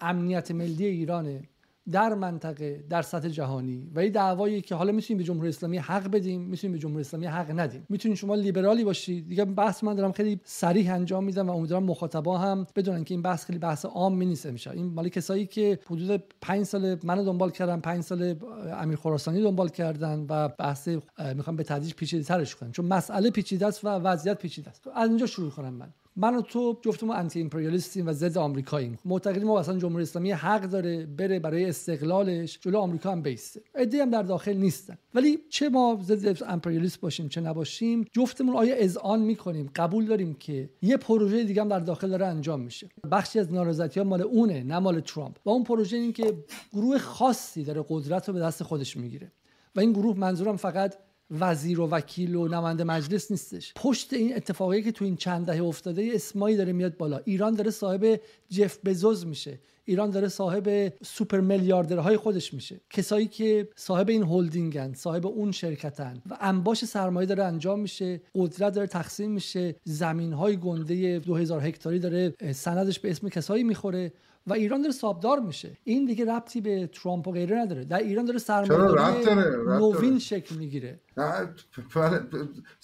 امنیت 0.00 0.50
ملی 0.50 0.86
ایرانه. 0.86 1.48
در 1.92 2.14
منطقه 2.14 2.84
در 2.90 3.02
سطح 3.02 3.28
جهانی 3.28 3.90
و 3.94 3.98
این 3.98 4.12
دعوایی 4.12 4.60
که 4.60 4.74
حالا 4.74 4.92
می‌تونیم 4.92 5.18
به 5.18 5.24
جمهوری 5.24 5.48
اسلامی 5.48 5.78
حق 5.78 6.10
بدیم 6.10 6.40
می‌تونیم 6.40 6.72
به 6.72 6.78
جمهوری 6.78 7.00
اسلامی 7.00 7.26
حق 7.26 7.60
ندیم. 7.60 7.86
می‌تونید 7.88 8.16
شما 8.16 8.34
لیبرالی 8.34 8.84
باشید. 8.84 9.28
دیگه 9.28 9.44
بحث 9.44 9.84
من 9.84 9.94
دارم 9.94 10.12
خیلی 10.12 10.40
صریح 10.44 10.94
انجام 10.94 11.24
میدم 11.24 11.48
و 11.48 11.56
امیدوارم 11.56 11.84
مخاطبا 11.84 12.38
هم 12.38 12.66
بدونن 12.76 13.04
که 13.04 13.14
این 13.14 13.22
بحث 13.22 13.44
خیلی 13.44 13.58
بحث 13.58 13.84
عام 13.84 14.22
نیست 14.22 14.46
میشه. 14.46 14.70
این 14.70 14.86
مالی 14.86 15.10
کسایی 15.10 15.46
که 15.46 15.78
حدود 15.86 16.24
5 16.40 16.64
سال 16.64 16.96
منو 17.04 17.24
دنبال 17.24 17.50
کردن 17.50 17.80
5 17.80 18.02
سال 18.02 18.34
امیر 18.80 18.96
خراسانی 18.96 19.42
دنبال 19.42 19.68
کردن 19.68 20.26
و 20.28 20.48
بحث 20.48 20.88
می‌خوام 21.34 21.56
به 21.56 21.62
تدریج 21.62 21.94
پیچیده 21.94 22.24
ترش 22.24 22.54
کنم. 22.54 22.72
چون 22.72 22.86
مسئله 22.86 23.30
پیچیده 23.30 23.66
است 23.66 23.84
و 23.84 23.88
وضعیت 23.88 24.38
پیچیده 24.38 24.70
است. 24.70 24.88
از 24.94 25.08
اینجا 25.08 25.26
شروع 25.26 25.50
کنم 25.50 25.74
من. 25.74 25.88
من 26.16 26.36
و 26.36 26.40
تو 26.42 26.78
جفتمون 26.82 27.16
انتی 27.16 27.40
امپریالیستیم 27.40 28.06
و 28.06 28.12
ضد 28.12 28.38
آمریکاییم. 28.38 28.98
معتقدیم 29.04 29.44
ما 29.44 29.60
اصلا 29.60 29.78
جمهوری 29.78 30.02
اسلامی 30.02 30.30
حق 30.30 30.62
داره 30.62 31.06
بره 31.06 31.38
برای 31.38 31.64
استقلالش 31.64 32.58
جلو 32.60 32.78
آمریکا 32.78 33.12
هم 33.12 33.22
بیسته. 33.22 33.62
ایده 33.74 34.02
هم 34.02 34.10
در 34.10 34.22
داخل 34.22 34.56
نیستن. 34.56 34.98
ولی 35.14 35.38
چه 35.50 35.68
ما 35.68 35.98
ضد 36.02 36.42
امپریالیست 36.46 37.00
باشیم 37.00 37.28
چه 37.28 37.40
نباشیم 37.40 38.04
جفتمون 38.12 38.56
آیا 38.56 38.76
اذعان 38.76 39.20
می‌کنیم؟ 39.20 39.70
قبول 39.76 40.06
داریم 40.06 40.34
که 40.34 40.70
یه 40.82 40.96
پروژه 40.96 41.44
دیگه 41.44 41.60
هم 41.62 41.68
در 41.68 41.80
داخل 41.80 42.08
داره 42.08 42.26
انجام 42.26 42.60
میشه. 42.60 42.88
بخشی 43.12 43.38
از 43.38 43.52
نارضایتی 43.52 44.02
مال 44.02 44.22
اونه 44.22 44.62
نه 44.62 44.78
مال 44.78 45.00
ترامپ. 45.00 45.36
و 45.44 45.50
اون 45.50 45.64
پروژه 45.64 45.96
این 45.96 46.12
که 46.12 46.44
گروه 46.72 46.98
خاصی 46.98 47.64
داره 47.64 47.84
قدرت 47.88 48.28
رو 48.28 48.34
به 48.34 48.40
دست 48.40 48.62
خودش 48.62 48.96
می‌گیره. 48.96 49.32
و 49.76 49.80
این 49.80 49.92
گروه 49.92 50.18
منظورم 50.18 50.56
فقط 50.56 50.94
وزیر 51.30 51.80
و 51.80 51.88
وکیل 51.88 52.34
و 52.34 52.48
نماینده 52.48 52.84
مجلس 52.84 53.30
نیستش. 53.30 53.72
پشت 53.76 54.12
این 54.12 54.36
اتفاقی 54.36 54.82
که 54.82 54.92
تو 54.92 55.04
این 55.04 55.16
چند 55.16 55.46
دهه 55.46 55.62
افتاده 55.62 56.10
اسمایی 56.14 56.56
داره 56.56 56.72
میاد 56.72 56.96
بالا. 56.96 57.20
ایران 57.24 57.54
داره 57.54 57.70
صاحب 57.70 58.20
جف 58.48 58.78
بزوز 58.84 59.26
میشه. 59.26 59.58
ایران 59.84 60.10
داره 60.10 60.28
صاحب 60.28 60.92
سوپر 61.02 61.40
میلیاردرهای 61.40 62.16
خودش 62.16 62.54
میشه. 62.54 62.80
کسایی 62.90 63.26
که 63.26 63.68
صاحب 63.76 64.08
این 64.08 64.22
هلدینگن 64.22 64.92
صاحب 64.94 65.26
اون 65.26 65.52
شرکتن 65.52 66.22
و 66.30 66.36
انباش 66.40 66.84
سرمایه 66.84 67.26
داره 67.26 67.44
انجام 67.44 67.80
میشه 67.80 68.20
قدرت 68.34 68.72
داره 68.72 68.86
تقسیم 68.86 69.30
میشه 69.30 69.76
زمین 69.84 70.32
های 70.32 70.56
گنده 70.56 71.18
2000 71.18 71.60
هکتاری 71.60 71.98
داره 71.98 72.34
سندش 72.52 73.00
به 73.00 73.10
اسم 73.10 73.28
کسایی 73.28 73.64
می‌خوره. 73.64 74.12
و 74.46 74.52
ایران 74.52 74.80
داره 74.80 74.92
سابدار 74.92 75.40
میشه. 75.40 75.78
این 75.84 76.04
دیگه 76.04 76.24
ربطی 76.24 76.60
به 76.60 76.86
ترامپ 76.86 77.28
و 77.28 77.32
غیره 77.32 77.56
نداره. 77.56 77.84
در 77.84 77.98
ایران 77.98 78.24
داره 78.24 78.38
سرمایه‌داری 78.38 79.24
نوین 79.66 80.18
شکل 80.18 80.54
می‌گیره. 80.56 81.00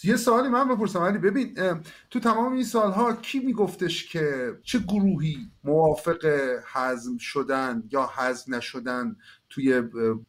یه 0.04 0.16
سوالی 0.16 0.48
من 0.48 0.68
بپرسم. 0.68 1.02
ولی 1.02 1.18
ببین 1.18 1.56
تو 2.10 2.20
تمام 2.20 2.52
این 2.52 2.64
سالها 2.64 3.12
کی 3.12 3.38
میگفتش 3.38 4.12
که 4.12 4.52
چه 4.62 4.78
گروهی 4.78 5.36
موافق 5.64 6.26
حزم 6.72 7.18
شدن 7.18 7.82
یا 7.92 8.10
حزم 8.16 8.54
نشدن 8.54 9.16
توی 9.50 9.82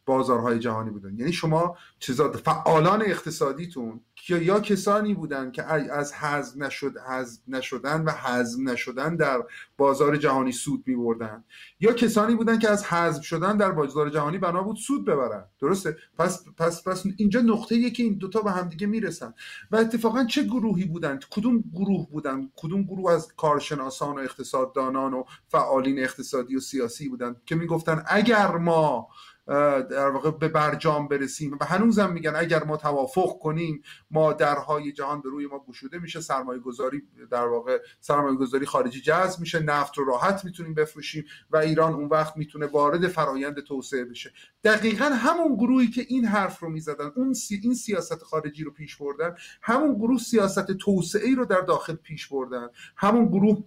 بازارهای 0.06 0.58
جهانی 0.58 0.90
بودن؟ 0.90 1.18
یعنی 1.18 1.32
شما 1.32 1.76
چیزا 1.98 2.32
فعالان 2.32 3.02
اقتصادیتون 3.02 4.00
یا 4.28 4.60
کسانی 4.60 5.14
بودن 5.14 5.50
که 5.50 5.64
از 5.92 6.14
حزم 6.14 6.64
نشد 6.64 6.94
حزم 6.98 7.42
نشدن 7.48 8.04
و 8.04 8.10
حزم 8.10 8.68
نشدن 8.68 9.16
در 9.16 9.42
بازار 9.76 10.16
جهانی 10.16 10.52
سود 10.52 10.84
می 10.86 10.96
بردن 10.96 11.44
یا 11.80 11.92
کسانی 11.92 12.34
بودن 12.34 12.58
که 12.58 12.68
از 12.70 12.84
حزم 12.84 13.20
شدن 13.20 13.56
در 13.56 13.70
بازار 13.70 14.10
جهانی 14.10 14.38
بنا 14.38 14.62
بود 14.62 14.76
سود 14.76 15.04
ببرن. 15.04 15.44
درسته؟ 15.60 15.96
پس 16.18 16.44
پس 16.56 16.88
پس 16.88 17.04
اینجا 17.16 17.40
نقطه 17.40 17.90
که 17.90 18.02
این 18.02 18.14
دوتا 18.14 18.40
به 18.40 18.50
همدیگه 18.50 18.86
می‌رسن. 18.86 19.34
و 19.70 19.76
اتفاقا 19.76 20.24
چه 20.24 20.42
گروهی 20.42 20.84
بودن؟ 20.84 21.18
کدوم 21.30 21.64
گروه 21.74 22.10
بودن؟ 22.10 22.50
کدوم 22.56 22.82
گروه 22.82 23.12
از 23.12 23.28
کارشناسان 23.36 24.16
و 24.16 24.18
اقتصاددانان 24.18 25.14
و 25.14 25.24
فعالین 25.48 25.98
اقتصادی 25.98 26.56
و 26.56 26.60
سیاسی 26.60 27.08
بودن 27.08 27.36
که 27.46 27.54
می‌گفتن 27.54 28.04
اگر 28.06 28.56
ما 28.56 29.08
در 29.46 30.08
واقع 30.08 30.30
به 30.30 30.48
برجام 30.48 31.08
برسیم. 31.08 31.58
و 31.60 31.64
هنوزم 31.64 32.12
میگن 32.12 32.32
اگر 32.36 32.64
ما 32.64 32.76
توافق 32.76 33.38
کنیم 33.38 33.82
ما 34.10 34.32
درهای 34.32 34.92
جهان 34.92 35.20
به 35.20 35.28
روی 35.28 35.46
ما 35.46 35.64
گشوده 35.68 35.98
میشه 35.98 36.20
سرمایه 36.20 36.60
گذاری 36.60 37.02
در 37.30 37.46
واقع 37.46 37.78
سرمایه 38.00 38.36
گذاری 38.36 38.66
خارجی 38.66 39.00
جذب 39.00 39.40
میشه 39.40 39.60
نفت 39.60 39.98
رو 39.98 40.04
راحت 40.04 40.44
می‌تونیم 40.44 40.74
بفروشیم 40.74 41.24
و 41.50 41.56
ایران 41.56 41.92
اون 41.92 42.08
وقت 42.08 42.36
می‌تونه 42.36 42.66
وارد 42.66 43.08
فرایند 43.08 43.60
توسعه 43.60 44.04
بشه. 44.04 44.32
دقیقا 44.64 45.04
همون 45.04 45.56
گروهی 45.56 45.86
که 45.86 46.06
این 46.08 46.24
حرف 46.24 46.60
رو 46.60 46.68
می‌زدن 46.68 47.10
اون 47.16 47.34
سی 47.34 47.60
این 47.62 47.74
سیاست 47.74 48.22
خارجی 48.22 48.64
رو 48.64 48.70
پیش 48.70 48.96
بردن 48.96 49.34
همون 49.62 49.94
گروه 49.94 50.18
سیاست 50.18 50.72
توسعه 50.72 51.28
ای 51.28 51.34
رو 51.34 51.44
در 51.44 51.60
داخل 51.60 51.94
پیش 51.94 52.28
بردن 52.28 52.68
همون 52.96 53.26
گروه 53.26 53.64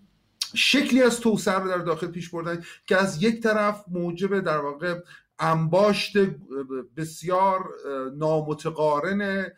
شکلی 0.53 1.01
از 1.01 1.19
توسعه 1.19 1.59
رو 1.59 1.69
در 1.69 1.77
داخل 1.77 2.07
پیش 2.07 2.29
بردن 2.29 2.63
که 2.85 2.97
از 2.97 3.23
یک 3.23 3.43
طرف 3.43 3.85
موجب 3.87 4.39
در 4.39 4.57
واقع 4.57 4.99
انباشت 5.39 6.17
بسیار 6.97 7.69
نامتقارن 8.15 9.51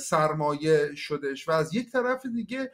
سرمایه 0.00 0.94
شدش 0.94 1.48
و 1.48 1.52
از 1.52 1.74
یک 1.74 1.92
طرف 1.92 2.26
دیگه 2.26 2.72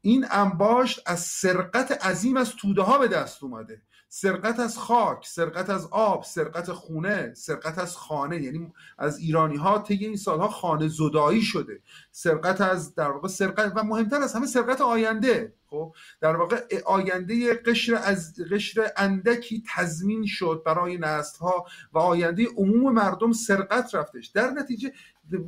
این 0.00 0.26
انباشت 0.30 1.00
از 1.06 1.20
سرقت 1.20 2.06
عظیم 2.06 2.36
از 2.36 2.50
توده 2.56 2.82
ها 2.82 2.98
به 2.98 3.08
دست 3.08 3.42
اومده. 3.42 3.82
سرقت 4.10 4.60
از 4.60 4.78
خاک 4.78 5.26
سرقت 5.26 5.70
از 5.70 5.88
آب 5.90 6.24
سرقت 6.24 6.72
خونه 6.72 7.34
سرقت 7.34 7.78
از 7.78 7.96
خانه. 7.96 8.42
یعنی 8.42 8.72
از 8.98 9.18
ایرانی 9.18 9.56
ها 9.56 9.78
طی 9.78 9.94
این 9.94 10.16
سالها 10.16 10.48
خانه 10.48 10.88
زدایی 10.88 11.42
شده. 11.42 11.80
سرقت 12.12 12.60
از 12.60 12.94
در 12.94 13.10
واقع 13.10 13.28
سرقت 13.28 13.72
و 13.76 13.84
مهمتر 13.84 14.22
از 14.22 14.34
همه 14.34 14.46
سرقت 14.46 14.80
آینده. 14.80 15.54
خب 15.66 15.94
در 16.20 16.36
واقع 16.36 16.80
آینده 16.86 17.54
قشر 17.54 17.94
از 17.94 18.34
قشر 18.50 18.92
اندکی 18.96 19.62
تضمین 19.74 20.26
شد 20.26 20.62
برای 20.66 20.98
نسل 20.98 21.38
ها 21.38 21.66
و 21.92 21.98
آینده 21.98 22.46
عموم 22.56 22.92
مردم 22.92 23.32
سرقت 23.32 23.94
رفتش. 23.94 24.26
در 24.26 24.50
نتیجه 24.50 24.92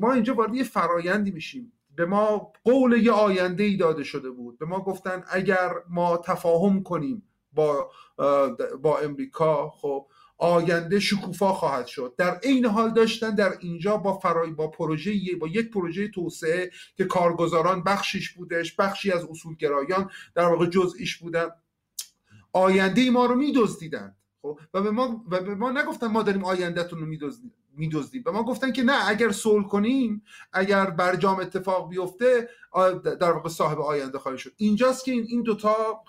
ما 0.01 0.13
اینجا 0.13 0.35
وارد 0.35 0.55
یه 0.55 0.65
فرایندی 0.65 1.31
میشیم. 1.31 1.73
به 1.97 2.07
ما 2.07 2.53
قول 2.65 2.93
یه 2.93 3.13
آینده 3.13 3.65
ای 3.65 3.77
داده 3.77 4.05
شده 4.05 4.31
بود. 4.31 4.59
به 4.59 4.67
ما 4.67 4.81
گفتن 4.81 5.25
اگر 5.31 5.73
ما 5.89 6.17
تفاهم 6.17 6.83
کنیم 6.83 7.30
با 7.53 7.91
با 8.83 8.99
امریکا 8.99 9.71
خب 9.71 10.07
آینده 10.39 11.01
شکوفا 11.01 11.53
خواهد 11.53 11.87
شد. 11.87 12.15
در 12.19 12.39
عین 12.39 12.67
حال 12.67 12.91
داشتن 12.91 13.35
در 13.35 13.53
اینجا 13.61 13.97
با 13.97 14.19
فرای 14.19 14.51
با 14.51 14.69
پروژه 14.69 15.13
با 15.41 15.49
یک 15.49 15.71
پروژه 15.71 16.09
توسعه 16.09 16.71
که 16.97 17.05
کارگزاران 17.05 17.85
بخشیش 17.85 18.31
بودش 18.31 18.77
بخشی 18.77 19.13
از 19.13 19.25
اصولگرایان 19.25 20.11
در 20.35 20.45
واقع 20.45 20.67
جزئیش 20.67 21.17
بودن 21.17 21.49
آینده 22.53 23.11
ما 23.11 23.27
رو 23.27 23.35
میدزدیدن. 23.35 24.17
خب؟ 24.43 24.59
و 24.75 24.83
به 24.83 24.91
ما 24.91 25.25
و 25.31 25.41
به 25.41 25.55
ما 25.55 25.71
نگفتن 25.71 26.07
ما 26.07 26.23
داریم 26.23 26.45
آیندهتون 26.45 26.99
رو 26.99 27.07
میدزدیم 27.07 27.53
میدزدیم. 27.77 28.23
به 28.23 28.31
ما 28.31 28.43
گفتن 28.43 28.73
که 28.73 28.83
نه 28.83 29.09
اگر 29.09 29.31
صلح 29.31 29.67
کنیم 29.67 30.23
اگر 30.53 30.91
برجام 30.91 31.41
اتفاق 31.41 31.89
بیفته 31.89 32.49
در 33.03 33.33
واقع 33.33 33.49
صاحب 33.49 33.81
آینده 33.81 34.19
خواهی 34.19 34.39
شد. 34.39 34.53
اینجاست 34.57 35.05
که 35.05 35.13
این 35.13 35.25
این 35.29 35.43
دوتا 35.43 36.03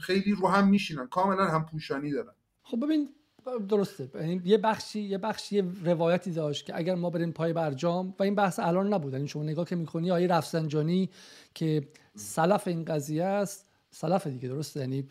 خیلی 0.00 0.32
رو 0.32 0.48
هم 0.48 0.68
میشینن. 0.68 1.06
کاملا 1.06 1.44
هم 1.44 1.66
پوشانی 1.66 2.12
دارن. 2.12 2.32
خب 2.62 2.84
ببین 2.84 3.08
درسته. 3.68 4.10
یعنی 4.14 4.40
یه 4.44 4.58
بخشی 4.58 5.00
یه 5.00 5.18
بخشی 5.18 5.62
روایتی 5.84 6.30
داشت 6.30 6.66
که 6.66 6.76
اگر 6.76 6.94
ما 6.94 7.10
بریم 7.10 7.32
پای 7.32 7.52
برجام 7.52 8.14
و 8.18 8.22
این 8.22 8.34
بحث 8.34 8.58
الان 8.58 8.94
نبود. 8.94 9.12
یعنی 9.12 9.28
شما 9.28 9.42
نگاه 9.42 9.64
که 9.64 9.76
می‌کنی 9.76 10.10
آیه 10.10 10.26
رفسنجانی 10.26 11.10
که 11.54 11.88
سلف 12.14 12.68
این 12.68 12.84
قضیه 12.84 13.24
است 13.24 13.65
سلف 13.98 14.26
دیگه 14.26 14.48
درسته 14.48 14.80
یعنی 14.80 15.08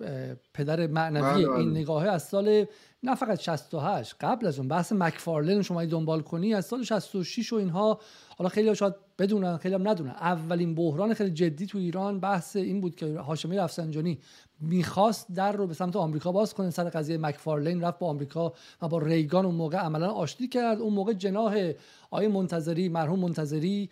پدر 0.54 0.88
معنوی 0.88 1.22
بله، 1.22 1.50
این 1.50 1.72
بله. 1.72 1.80
نگاهه 1.82 2.10
از 2.10 2.24
سال 2.24 2.66
نه 3.06 3.16
فقط 3.16 3.40
68 3.40 4.16
قبل 4.20 4.48
از 4.48 4.60
اون 4.60 4.68
بحث 4.68 4.92
مکفارلن 4.92 5.62
شما 5.62 5.86
دنبال 5.86 6.22
کنی 6.22 6.54
از 6.54 6.66
سال 6.66 6.84
66 6.84 7.54
و 7.54 7.56
اینها 7.56 8.00
حالا 8.38 8.50
خیلی 8.50 8.76
شاید 8.76 8.94
بدونن 9.20 9.58
خیلی 9.58 9.76
هم 9.76 9.88
ندونن. 9.88 10.10
اولین 10.10 10.76
بحران 10.76 11.14
خیلی 11.14 11.30
جدی 11.32 11.66
تو 11.66 11.78
ایران 11.78 12.20
بحث 12.20 12.56
این 12.56 12.82
بود 12.82 12.96
که 12.96 13.20
هاشمی 13.20 13.58
رفسنجانی 13.58 14.20
می‌خواست 14.62 15.28
در 15.36 15.52
رو 15.52 15.68
به 15.68 15.74
سمت 15.74 15.96
آمریکا 15.96 16.32
باز 16.32 16.54
کنه. 16.54 16.70
سر 16.70 16.90
قضیه 16.90 17.18
مکفارلین 17.18 17.82
رفت 17.82 18.00
با 18.00 18.08
آمریکا 18.08 18.54
و 18.82 18.88
با 18.88 18.98
ریگان 18.98 19.46
اون 19.46 19.56
موقع 19.56 19.78
عملا 19.78 20.10
آشتی 20.10 20.48
کرد. 20.48 20.80
اون 20.82 20.94
موقع 20.94 21.14
جناح 21.14 21.72
آیه 22.12 22.28
منتظری 22.28 22.90
مرحوم 22.90 23.20
منتظری 23.20 23.90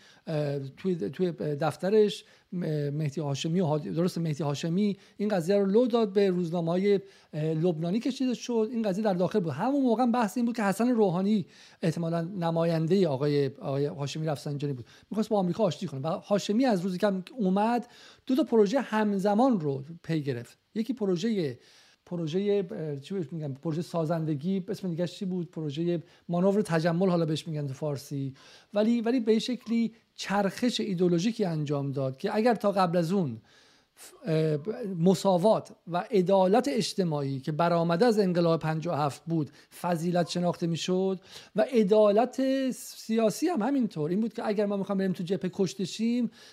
توی 0.78 0.96
توی 0.96 1.32
دفترش 1.32 2.26
مهدی 2.92 3.22
هاشمی 3.22 3.62
و 3.62 3.78
درست 3.78 4.18
مهدی 4.18 4.44
هاشمی 4.44 4.98
این 5.18 5.30
قضیه 5.30 5.58
رو 5.58 5.66
لو 5.66 5.88
داد 5.88 6.14
به 6.14 6.30
روزنامه 6.30 7.02
لبنانی 7.34 8.00
کشیده 8.00 8.34
شد. 8.34 8.70
این 8.72 8.82
قضیه 8.82 9.04
در 9.04 9.14
داخل 9.14 9.40
بود. 9.40 9.54
همون 9.54 9.82
موقع 9.82 10.06
بحث 10.06 10.38
این 10.38 10.46
بود 10.46 10.56
که 10.56 10.64
حسن 10.64 10.90
روحانی 10.90 11.46
احتمالا 11.82 12.22
نماینده 12.22 13.08
آقای 13.08 13.48
آقای 13.48 13.86
هاشمی 13.86 14.26
رفسنجانی 14.26 14.74
بود. 14.74 14.86
می‌خواست 15.12 15.30
با 15.30 15.40
آمریکا 15.40 15.64
آشتی 15.64 15.88
کنه. 15.88 16.02
و 16.02 16.08
هاشمی 16.08 16.66
از 16.66 16.82
روزی 16.82 16.98
که 16.98 17.14
اومد 17.38 17.88
دو 18.26 18.36
تا 18.36 18.44
پروژه 18.44 18.80
همزمان 18.80 19.60
رو 19.60 19.84
پی 20.04 20.22
گرفت. 20.22 20.58
یکی 20.76 20.94
پروژه 20.94 21.60
پروژه 22.06 22.64
چی 23.02 23.14
بهش 23.14 23.26
میگن؟ 23.32 23.54
پروژه 23.54 23.82
سازندگی. 23.82 24.64
اسم 24.68 24.90
دیگه 24.90 25.08
چی 25.08 25.26
بود؟ 25.26 25.52
پروژه 25.52 26.04
مانور 26.30 26.62
تجمل 26.62 27.10
حالا 27.10 27.26
بهش 27.26 27.48
میگن 27.48 27.68
تو 27.68 27.74
فارسی. 27.74 28.34
ولی 28.74 29.02
ولی 29.02 29.20
به 29.20 29.40
شکلی 29.40 29.94
چرخش 30.16 30.80
ایدولوژیکی 30.80 31.46
انجام 31.46 31.92
داد 31.92 32.18
که 32.18 32.36
اگر 32.36 32.56
تا 32.56 32.72
قبل 32.72 32.98
از 32.98 33.12
اون 33.12 33.42
مساوات 35.00 35.72
و 35.88 35.98
عدالت 36.12 36.68
اجتماعی 36.72 37.40
که 37.40 37.52
برآمده 37.52 38.06
از 38.06 38.20
انقلاب 38.20 38.60
57 38.60 39.22
بود 39.26 39.50
فضیلت 39.82 40.30
شناخته 40.30 40.68
می‌شد 40.68 41.20
و 41.56 41.62
عدالت 41.62 42.42
سیاسی 42.72 43.48
هم 43.48 43.62
همینطور. 43.62 44.10
این 44.10 44.22
بود 44.22 44.34
که 44.34 44.48
اگر 44.48 44.66
ما 44.66 44.78
می‌خوام 44.78 44.98
بریم 44.98 45.14
تو 45.14 45.24
جبهه 45.24 45.52
کشته 45.54 45.84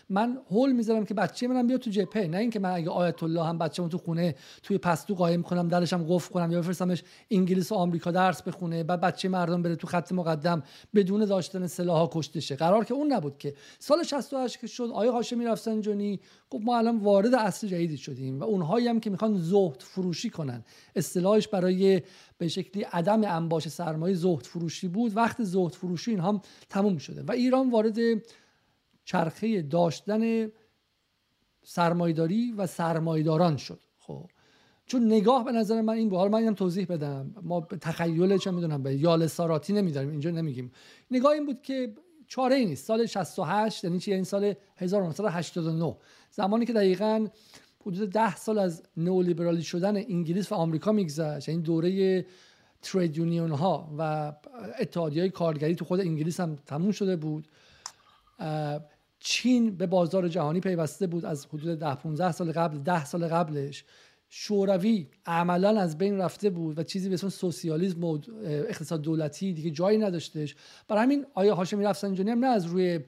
من 0.09 0.39
هول 0.51 0.73
می‌ذارم 0.73 1.05
که 1.05 1.15
بچه 1.15 1.49
منم 1.49 1.67
بیاد 1.67 1.81
تو 1.81 1.91
جبهه. 1.91 2.27
نه 2.27 2.39
اینکه 2.39 2.59
من 2.59 2.71
اگه 2.71 2.91
آیت 2.91 3.23
الله 3.23 3.45
هم 3.45 3.59
بچه‌مو 3.59 3.89
تو 3.89 3.99
خونه 3.99 4.35
توی 4.63 4.79
پستو 4.79 5.15
قایم 5.15 5.43
کنم 5.43 5.69
درش 5.69 5.93
هم 5.93 6.07
قفل 6.09 6.33
کنم 6.33 6.53
یا 6.53 6.61
بفرستمش 6.61 7.03
انگلیس 7.31 7.73
و 7.73 7.75
آمریکا 7.75 8.11
درس 8.11 8.43
بخونه 8.43 8.85
بعد 8.85 9.01
بچه 9.01 9.29
مردم 9.29 9.63
بره 9.63 9.77
تو 9.77 9.87
خط 9.87 10.13
مقدم 10.13 10.63
بدون 10.95 11.25
داشتن 11.25 11.67
سلاحا 11.67 12.11
کشته 12.13 12.41
شه 12.41 12.57
قرار 12.57 12.85
که 12.85 12.95
اون 12.95 13.13
نبود 13.13 13.39
که 13.39 13.55
سال 13.79 14.03
68 14.03 14.61
که 14.61 14.67
شد 14.67 14.91
آیه 14.95 15.11
هاشمی 15.11 15.45
رفسنجانی 15.45 16.21
گفت 16.51 16.65
ما 16.65 16.79
الان 16.79 16.99
وارد 16.99 17.35
اصل 17.35 17.67
جدیدی 17.67 17.97
شدیم 17.97 18.41
و 18.41 18.45
اونهایی 18.45 18.89
هم 18.89 19.01
که 19.01 19.11
می‌خوان 19.11 19.39
زهد 19.39 19.83
فروشی 19.83 20.31
کنن. 20.31 20.65
اصطلاحش 20.97 21.49
برای 21.49 22.03
به 22.39 22.49
شکلی 22.49 22.83
عدم 22.83 23.25
انباش 23.25 23.69
سرمایه 23.69 24.15
زهد 24.15 24.47
فروشی 24.47 24.89
بود. 24.89 25.17
وقت 25.17 25.43
زهد 25.43 25.73
فروشی 25.73 26.11
اینها 26.11 26.29
هم 26.29 26.41
تموم 26.69 26.99
شده 26.99 27.23
و 27.23 27.33
ایران 27.33 27.71
وارد 27.71 27.99
چرخه 29.05 29.63
داشتن 29.63 30.51
سرمایداری 31.63 32.53
و 32.53 32.67
سرمایداران 32.67 33.57
شد. 33.57 33.81
خب 33.99 34.31
چون 34.87 35.07
نگاه 35.07 35.45
به 35.45 35.53
نظر 35.53 35.81
من 35.81 35.95
این 35.95 36.09
بود. 36.09 36.19
حالا 36.19 36.31
من 36.31 36.47
هم 36.47 36.55
توضیح 36.55 36.87
بدم. 36.87 37.35
ما 37.43 37.61
تخیل 37.61 38.39
چه 38.39 38.51
می‌دونم 38.51 38.83
به 38.83 38.95
یال 38.95 39.27
ساراتی 39.27 39.73
نمیداریم. 39.73 40.11
اینجا 40.11 40.31
نمیگیم. 40.31 40.73
نگاه 41.11 41.33
این 41.33 41.47
بود 41.47 41.63
که 41.63 41.95
چاره 42.27 42.57
ای 42.57 42.65
نیست. 42.65 42.85
سال 42.85 43.07
68 43.07 43.85
یعنی 43.85 43.99
چی؟ 43.99 44.15
این 44.15 44.25
سال 44.25 44.55
1989 44.77 45.97
زمانی 46.31 46.67
که 46.67 46.73
دقیقا 46.73 47.27
حدود 47.87 48.11
ده 48.11 48.37
سال 48.37 48.59
از 48.59 48.83
نئولیبرالی 48.97 49.63
شدن 49.63 49.97
انگلیس 49.97 50.53
و 50.53 50.55
آمریکا 50.55 50.93
میگذشت 50.93 51.49
این 51.49 51.61
دوره 51.61 52.27
ترید 52.83 53.17
یونیون 53.17 53.51
ها 53.51 53.91
و 53.99 54.33
اتحادیه 54.79 55.23
های 55.23 55.31
کارگری 55.31 55.75
تو 55.75 55.85
خود 55.85 56.01
انگلیس 56.01 56.41
هم 56.41 56.59
تموم 56.67 56.91
شده 56.91 57.17
بود. 57.17 57.49
چین 59.21 59.77
به 59.77 59.87
بازار 59.87 60.29
جهانی 60.29 60.61
پیوسته 60.61 61.07
بود 61.07 61.25
از 61.25 61.47
حدود 61.47 61.79
ده 61.79 61.95
15 61.95 62.33
سال 62.33 62.53
قبل 62.53 62.79
ده 62.79 63.05
سال 63.05 63.29
قبلش. 63.29 63.85
شوروی 64.33 65.07
عملا 65.27 65.81
از 65.81 65.99
بین 65.99 66.19
رفته 66.19 66.51
بود 66.51 66.79
و 66.79 66.83
چیزی 66.83 67.09
به 67.09 67.15
اسم 67.15 67.29
سوسیالیسم 67.29 68.05
و 68.05 68.19
اقتصاد 68.45 69.03
دولتی 69.03 69.53
دیگه 69.53 69.71
جایی 69.71 69.99
نداشتش. 69.99 70.57
برای 70.89 71.03
همین 71.03 71.27
آیا 71.35 71.55
هاشمی 71.55 71.85
رفسنجانی 71.85 72.31
هم 72.31 72.39
نه 72.39 72.47
از 72.47 72.67
روی 72.67 73.01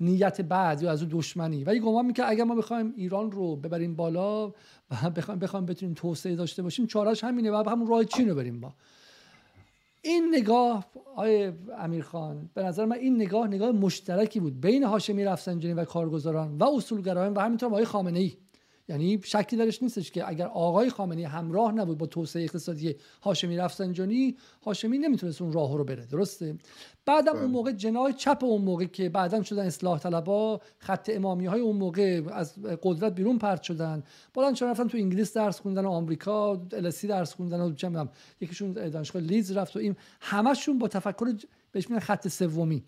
نیت 0.00 0.40
بعد 0.40 0.82
یا 0.82 0.90
از 0.90 1.02
اون 1.02 1.10
دشمنی. 1.14 1.64
ولی 1.64 1.80
گمان 1.80 2.06
می‌کنه 2.06 2.26
اگر 2.28 2.44
ما 2.44 2.54
بخوایم 2.54 2.94
ایران 2.96 3.32
رو 3.32 3.56
ببریم 3.56 3.96
بالا 3.96 4.48
و 4.90 5.10
بخوایم 5.16 5.40
بخوایم 5.40 5.66
بتونیم 5.66 5.94
توسعه 5.94 6.36
داشته 6.36 6.62
باشیم 6.62 6.86
چارش 6.86 7.24
همینه 7.24 7.50
و 7.50 7.70
همون 7.70 7.86
راه 7.86 8.04
چین 8.04 8.28
رو 8.28 8.34
بریم 8.34 8.60
با. 8.60 8.74
این 10.02 10.34
نگاه 10.34 10.86
آقای 11.12 11.52
امیرخان 11.78 12.50
به 12.54 12.62
نظر 12.62 12.84
من 12.84 12.96
این 12.96 13.16
نگاه 13.16 13.48
نگاه 13.48 13.72
مشترکی 13.72 14.40
بود 14.40 14.60
بین 14.60 14.84
هاشمی 14.84 15.24
رفسنجانی 15.24 15.74
و 15.74 15.84
کارگزاران 15.84 16.58
و 16.58 16.64
اصولگرایان 16.64 17.32
و 17.32 17.40
همینطور 17.40 17.68
آقای 17.68 17.84
خامنه 17.84 18.18
ای 18.18 18.32
یعنی 18.88 19.20
شکی 19.24 19.56
درش 19.56 19.82
نیستش 19.82 20.10
که 20.10 20.28
اگر 20.28 20.46
آقای 20.46 20.90
خامنه‌ای 20.90 21.24
همراه 21.24 21.72
نبود 21.72 21.98
با 21.98 22.06
توسعه 22.06 22.42
اقتصادی 22.42 22.94
هاشمی 23.22 23.56
رفسنجانی 23.56 24.36
هاشمی 24.64 24.98
نمی‌تونست 24.98 25.42
اون 25.42 25.52
راه 25.52 25.76
رو 25.76 25.84
بره 25.84 26.06
درسته؟ 26.06 26.58
بعدم 27.06 27.32
اون 27.32 27.40
بله. 27.40 27.50
موقع 27.50 27.72
جناح 27.72 28.12
چپ 28.12 28.38
اون 28.42 28.62
موقع 28.62 28.84
که 28.84 29.08
بعدم 29.08 29.42
شدن 29.42 29.66
اصلاح 29.66 29.98
طلبا 29.98 30.60
خط 30.78 31.10
امامی 31.12 31.46
های 31.46 31.60
اون 31.60 31.76
موقع 31.76 32.22
از 32.32 32.54
قدرت 32.82 33.14
بیرون 33.14 33.38
پرت 33.38 33.62
شدن. 33.62 34.02
بلند 34.34 34.54
چون 34.54 34.68
رفتن 34.68 34.88
تو 34.88 34.98
انگلیس 34.98 35.36
درس 35.36 35.60
خوندن 35.60 35.84
و 35.84 35.90
آمریکا 35.90 36.62
السی 36.72 37.06
درس 37.06 37.34
خوندن 37.34 37.60
و 37.60 37.74
چه 37.74 37.90
یکیشون 38.40 38.72
دانشگاه 38.72 39.22
لیز 39.22 39.52
رفت 39.52 39.76
و 39.76 39.78
این 39.78 39.96
همشون 40.20 40.78
با 40.78 40.88
تفکر 40.88 41.34
بهش 41.72 41.90
میگن 41.90 42.00
خط 42.00 42.28
سومی. 42.28 42.84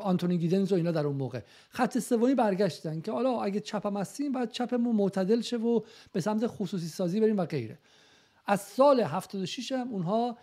آنتونی 0.00 0.38
گیدنز 0.38 0.72
و 0.72 0.74
اینا 0.74 0.90
در 0.90 1.06
اون 1.06 1.16
موقع. 1.16 1.40
خط 1.70 1.98
سومی 1.98 2.34
برگشتن 2.34 3.00
که 3.00 3.12
حالا 3.12 3.42
اگه 3.42 3.60
چپم 3.60 3.96
هستیم 3.96 4.32
بعد 4.32 4.50
چپمون 4.50 4.96
معتدل 4.96 5.40
شه 5.40 5.56
و 5.56 5.80
به 6.12 6.20
سمت 6.20 6.46
خصوصی 6.46 6.86
سازی 6.86 7.20
بریم 7.20 7.36
و 7.36 7.44
غیره. 7.44 7.78
از 8.46 8.60
سال 8.60 9.00
76 9.00 9.72
هم 9.72 9.88
اونها 9.88 10.38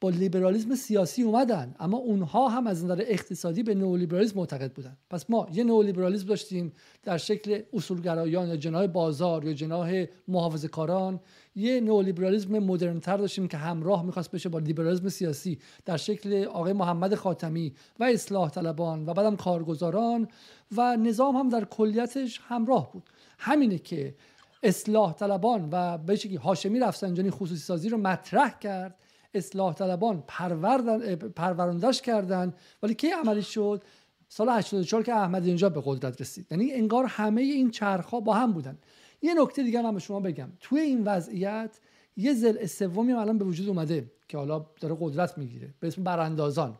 با 0.00 0.10
لیبرالیسم 0.10 0.74
سیاسی 0.74 1.22
اومدن 1.22 1.74
اما 1.80 1.98
اونها 1.98 2.48
هم 2.48 2.66
از 2.66 2.84
نظر 2.84 3.04
اقتصادی 3.06 3.62
به 3.62 3.74
نئولیبرالیسم 3.74 4.38
معتقد 4.38 4.72
بودن. 4.72 4.96
پس 5.10 5.30
ما 5.30 5.48
یه 5.52 5.64
نئولیبرالیسم 5.64 6.26
داشتیم 6.26 6.72
در 7.02 7.18
شکل 7.18 7.62
اصولگرایان 7.72 8.48
یا 8.48 8.56
جناح 8.56 8.86
بازار 8.86 9.44
یا 9.44 9.52
جناح 9.52 10.04
محافظه 10.28 10.68
کاران 10.68 11.20
یه 11.54 11.80
نئولیبرالیسم 11.80 12.58
مدرنتر 12.58 13.16
داشتیم 13.16 13.48
که 13.48 13.56
همراه 13.56 14.02
می‌خواست 14.04 14.30
بشه 14.30 14.48
با 14.48 14.58
لیبرالیسم 14.58 15.08
سیاسی 15.08 15.58
در 15.84 15.96
شکل 15.96 16.44
آقای 16.44 16.72
محمد 16.72 17.14
خاتمی 17.14 17.74
و 17.98 18.04
اصلاح 18.04 18.50
طلبان 18.50 19.06
و 19.06 19.14
بعدم 19.14 19.36
کارگزاران 19.36 20.28
و 20.76 20.96
نظام 20.96 21.36
هم 21.36 21.48
در 21.48 21.64
کلیتش 21.64 22.40
همراه 22.48 22.92
بود. 22.92 23.02
همینه 23.38 23.78
که 23.78 24.14
اصلاح 24.62 25.12
طلبان 25.12 25.68
و 25.72 25.98
به 25.98 26.18
هاشمی 26.42 26.80
رفسنجانی 26.80 27.30
خصوصی 27.30 27.60
سازی 27.60 27.88
رو 27.88 27.98
مطرح 27.98 28.58
کرد. 28.58 28.94
اصلاح 29.34 29.74
طلبان 29.74 30.24
پروردن 30.26 31.16
پروراندش 31.16 32.02
کردن. 32.02 32.54
ولی 32.82 32.94
کی 32.94 33.08
عملی 33.10 33.42
شد؟ 33.42 33.82
سال 34.28 34.48
84 34.48 35.02
که 35.02 35.14
احمد 35.14 35.44
اینجا 35.44 35.68
به 35.68 35.82
قدرت 35.84 36.20
رسید. 36.20 36.46
یعنی 36.50 36.72
انگار 36.72 37.04
همه 37.04 37.42
این 37.42 37.70
چرخها 37.70 38.20
با 38.20 38.34
هم 38.34 38.52
بودن. 38.52 38.78
یه 39.22 39.34
نکته 39.42 39.62
دیگه 39.62 39.82
هم 39.82 39.94
به 39.94 40.00
شما 40.00 40.20
بگم. 40.20 40.48
توی 40.60 40.80
این 40.80 41.04
وضعیت 41.04 41.78
یه 42.16 42.34
زل 42.34 42.66
سومی 42.66 43.12
الان 43.12 43.38
به 43.38 43.44
وجود 43.44 43.68
اومده 43.68 44.12
که 44.28 44.38
حالا 44.38 44.66
داره 44.80 44.96
قدرت 45.00 45.38
می‌گیره. 45.38 45.74
به 45.80 45.86
اسم 45.86 46.04
براندازان. 46.04 46.76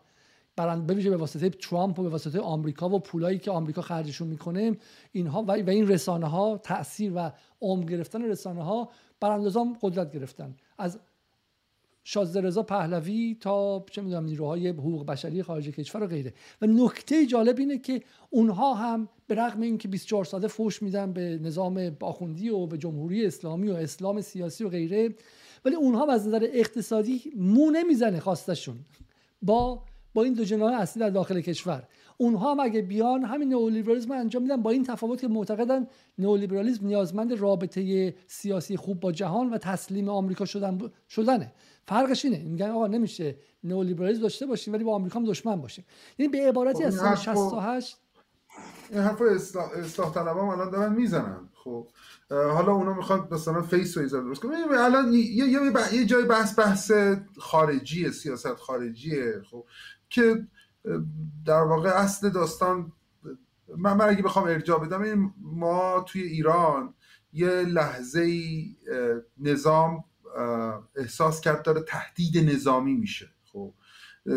برند 0.57 0.87
به 0.87 1.17
واسطه 1.17 1.51
ترامپ 1.51 1.99
و 1.99 2.03
به 2.03 2.09
واسطه 2.09 2.41
آمریکا 2.41 2.89
و 2.89 2.99
پولایی 2.99 3.39
که 3.39 3.51
آمریکا 3.51 3.83
خرجشون 3.83 4.29
می‌کنه 4.29 4.77
اینها 5.13 5.43
و 5.43 5.51
این 5.51 5.89
رسانه 5.89 6.27
ها 6.27 6.59
تاثیر 6.59 7.13
و 7.15 7.33
عمق 7.61 7.89
گرفتن 7.89 8.23
رسانه 8.23 8.63
ها 8.63 8.91
براندازان 9.21 9.77
قدرت 9.83 10.13
گرفتن. 10.13 10.55
از 10.79 10.99
شازده 12.05 12.41
رضا 12.41 12.63
پهلوی 12.63 13.37
تا 13.41 13.85
چه 13.91 14.03
می‌دونم 14.03 14.25
نیروهای 14.25 14.69
حقوق 14.69 15.07
بشری 15.07 15.43
خارج 15.43 15.69
کشور 15.69 16.03
و 16.03 16.07
غیره. 16.07 16.35
و 16.63 16.67
نکته 16.67 17.27
جالب 17.27 17.59
اینه 17.59 17.79
که 17.79 18.03
اونها 18.31 18.75
هم 18.75 19.09
به 19.27 19.35
رغم 19.35 19.61
اینکه 19.61 19.89
24 19.89 20.25
ساعته 20.25 20.49
فوش 20.49 20.83
میدن 20.83 21.13
به 21.13 21.39
نظام 21.43 21.91
باخوندی 21.91 22.49
و 22.49 22.67
به 22.67 22.79
جمهوری 22.79 23.27
اسلامی 23.27 23.71
و 23.71 23.75
اسلام 23.75 24.21
سیاسی 24.21 24.65
و 24.65 24.69
غیره 24.69 25.15
ولی 25.65 25.77
اونها 25.77 26.13
از 26.13 26.29
نظر 26.29 26.49
اقتصادی 26.53 27.23
مو 27.37 27.71
نمی‌زنه 27.71 28.21
خواستشون 28.21 28.77
با 29.43 29.83
با 30.15 30.23
این 30.23 30.33
دو 30.33 30.45
جناح 30.45 30.81
اصلی 30.81 31.01
در 31.01 31.11
داخل 31.11 31.41
کشور. 31.41 31.89
اونها 32.17 32.51
هم 32.53 32.61
اگه 32.61 32.83
بیان 32.83 33.25
همین 33.25 33.49
نئولیبرالیسم 33.49 34.13
انجام 34.13 34.43
میدن 34.43 34.63
با 34.63 34.71
این 34.71 34.85
تفاوت 34.85 35.21
که 35.21 35.29
معتقدن 35.29 35.87
نئولیبرالیسم 36.19 36.87
نیازمند 36.87 37.33
رابطه 37.33 38.15
سیاسی 38.27 38.77
خوب 38.77 39.01
با 39.01 39.13
جهان 39.13 39.51
و 39.51 39.59
تسلیم 39.59 40.09
آمریکا 40.09 40.45
شدن 40.45 40.79
شدنه. 41.09 41.53
فرقش 41.91 42.25
اینه. 42.25 42.39
میگن 42.39 42.71
آقا 42.71 42.87
نمیشه 42.87 43.37
نئولیبرالیسم 43.65 44.23
داشته 44.23 44.47
باشیم 44.47 44.75
ولی 44.75 44.85
با 44.85 44.95
آمریکا 44.95 45.19
هم 45.19 45.27
دشمن 45.27 45.57
باشیم. 45.57 45.85
یعنی 46.19 46.33
به 46.33 46.49
عبارتی 46.49 46.85
از 46.85 46.95
سال 46.95 47.15
68 47.15 47.99
این 48.91 49.01
حرف 49.01 49.23
اصلاح, 49.23 49.71
اصلاح 49.77 50.15
طلبام 50.15 50.49
الان 50.49 50.71
دارن 50.71 50.93
می‌زنن. 50.93 51.49
خب. 51.55 51.89
حالا 52.31 52.73
اونا 52.73 52.95
می‌خوان 52.95 53.29
مثلا 53.31 53.63
فیس 53.63 53.97
و 53.97 54.01
ایزا 54.01 54.21
درست 54.21 54.43
کنن. 54.43 54.55
الان 54.79 55.13
یه, 55.13 55.19
یه, 55.19 55.73
یه 55.93 56.05
جای 56.05 56.25
بحث 56.25 56.59
بحث 56.59 56.93
خارجی 57.39 58.11
سیاست 58.11 58.55
خارجیه. 58.55 59.43
خب. 59.51 59.65
که 60.11 60.47
در 61.47 61.63
واقع 61.63 61.89
اصل 61.89 62.31
داستان 62.31 62.93
من, 63.77 63.93
من 63.93 64.09
اگه 64.09 64.23
بخوام 64.23 64.45
ارجاع 64.45 64.81
بدم 64.81 65.03
این 65.03 65.33
ما 65.39 66.05
توی 66.09 66.23
ایران 66.23 66.95
یه 67.33 67.51
لحظه 67.51 68.41
نظام 69.39 70.05
احساس 70.97 71.41
کرد 71.41 71.63
داره 71.63 71.81
تهدید 71.81 72.51
نظامی 72.51 72.95
میشه. 72.95 73.31
خب 73.53 73.75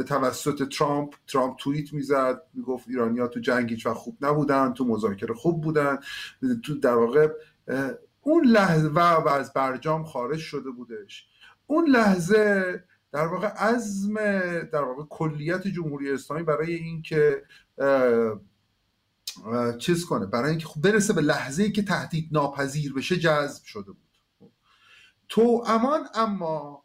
توسط 0.07 0.69
ترامپ 0.77 1.13
ترامپ 1.27 1.57
توییت 1.57 1.93
می‌زد 1.93 2.41
می‌گفت 2.53 2.87
ایرانیا 2.87 3.27
تو 3.27 3.39
جنگ 3.39 3.69
هیچ 3.69 3.87
خوب 3.87 4.17
نبودن 4.21 4.73
تو 4.73 4.85
مذاکره 4.85 5.33
خوب 5.33 5.61
بودن. 5.61 5.97
تو 6.63 6.79
در 6.79 6.95
واقع 6.95 7.27
اون 8.21 8.45
لحظه 8.45 8.87
و 8.87 9.27
از 9.27 9.53
برجام 9.53 10.03
خارج 10.03 10.39
شده 10.39 10.69
بودش. 10.69 11.27
اون 11.67 11.89
لحظه 11.89 12.83
در 13.11 13.27
واقع 13.27 13.47
عزم 13.47 14.13
در 14.59 14.83
واقع 14.83 15.03
کلیت 15.09 15.67
جمهوری 15.67 16.11
اسلامی 16.11 16.43
برای 16.43 16.73
اینکه 16.73 17.43
چیز 19.77 20.05
کنه 20.05 20.25
برای 20.25 20.49
اینکه 20.49 20.65
خب 20.65 20.81
برسه 20.81 21.13
به 21.13 21.21
لحظه 21.21 21.63
ای 21.63 21.71
که 21.71 21.83
تهدید 21.83 22.29
ناپذیر 22.31 22.93
بشه 22.93 23.17
جذب 23.17 23.63
شده 23.63 23.91
بود. 23.91 24.12
تو 25.29 25.63
امان 25.67 26.07
اما 26.15 26.83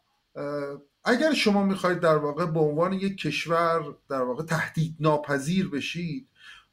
اگر 1.03 1.33
شما 1.33 1.63
می‌خواید 1.63 1.99
در 1.99 2.17
واقع 2.17 2.45
به 2.45 2.59
عنوان 2.59 2.93
یک 2.93 3.17
کشور 3.17 3.95
در 4.09 4.21
واقع 4.21 4.43
تهدید 4.43 4.95
ناپذیر 4.99 5.69
بشید 5.69 6.27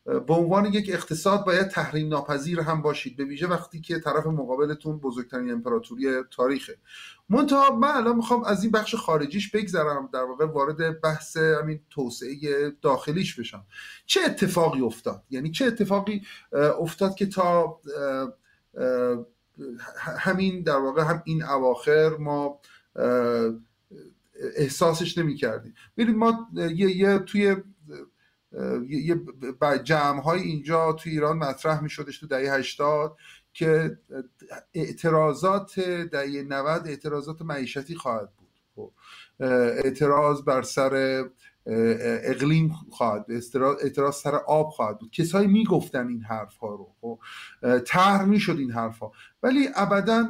به 0.05 0.35
عنوان 0.35 0.65
یک 0.65 0.91
اقتصاد 0.93 1.45
باید 1.45 1.69
تحریم 1.69 2.09
ناپذیر 2.09 2.61
هم 2.61 2.83
باشید 2.83 3.17
به 3.17 3.25
ویژه 3.25 3.47
وقتی 3.47 3.81
که 3.81 3.99
طرف 3.99 4.27
مقابلتون 4.27 4.99
بزرگترین 4.99 5.51
امپراتوری 5.51 6.23
تاریخه. 6.31 6.79
منتها 7.29 7.77
من 7.77 7.89
الان 7.89 8.17
می‌خوام 8.17 8.45
از 8.45 8.63
این 8.63 8.73
بخش 8.73 8.95
خارجیش 8.95 9.51
بگذرم 9.51 10.09
در 10.13 10.23
واقع 10.23 10.45
وارد 10.45 11.01
بحث 11.01 11.37
همین 11.37 11.81
توسعه 11.91 12.71
داخلیش 12.83 13.41
بشم. 13.41 13.65
چه 14.07 14.21
اتفاقی 14.27 14.81
افتاد؟ 14.81 15.23
یعنی 15.31 15.51
چه 15.51 15.65
اتفاقی 15.65 16.23
افتاد 16.53 17.15
که 17.15 17.27
تا 17.27 17.81
همین 19.99 20.63
در 20.63 20.77
واقع 20.77 21.03
هم 21.03 21.23
این 21.25 21.43
اواخر 21.43 22.17
ما 22.17 22.61
احساسش 24.57 25.19
نمی 25.19 25.35
کردیم. 25.35 25.75
ما 25.99 26.49
یه, 26.55 26.97
یه 26.97 27.19
توی 27.19 27.57
یه 28.89 29.21
جمع 29.85 30.23
های 30.23 30.41
اینجا 30.41 30.93
توی 30.93 31.13
ایران 31.13 31.39
مطرح 31.39 31.83
می 31.83 31.91
شدش 31.91 32.19
تو 32.19 32.27
دهه 32.27 32.55
80 32.55 33.17
که 33.53 33.99
اعتراضات 34.75 35.81
دهه 35.81 36.43
90 36.49 36.87
اعتراضات 36.87 37.43
معیشتی 37.43 37.95
خواهد 37.95 38.33
بود. 38.37 38.47
خب، 38.77 38.93
اعتراض 39.85 40.43
بر 40.43 40.63
سر 40.63 41.25
اقلیم 41.67 42.69
خواهد 42.91 43.27
اعتراض 43.83 44.17
سر 44.17 44.35
آب 44.35 44.71
خواهد 44.71 44.99
بود. 44.99 45.11
کسایی 45.11 45.49
می‌گفتن 45.49 46.09
این 46.09 46.23
حرف 46.23 46.57
ها 46.57 46.69
رو 46.69 46.93
خب؟ 47.01 47.21
طرح 47.87 48.25
می‌شد 48.25 48.57
این 48.59 48.71
حرف 48.71 48.99
ها 48.99 49.13
ولی 49.43 49.69
ابدا 49.75 50.29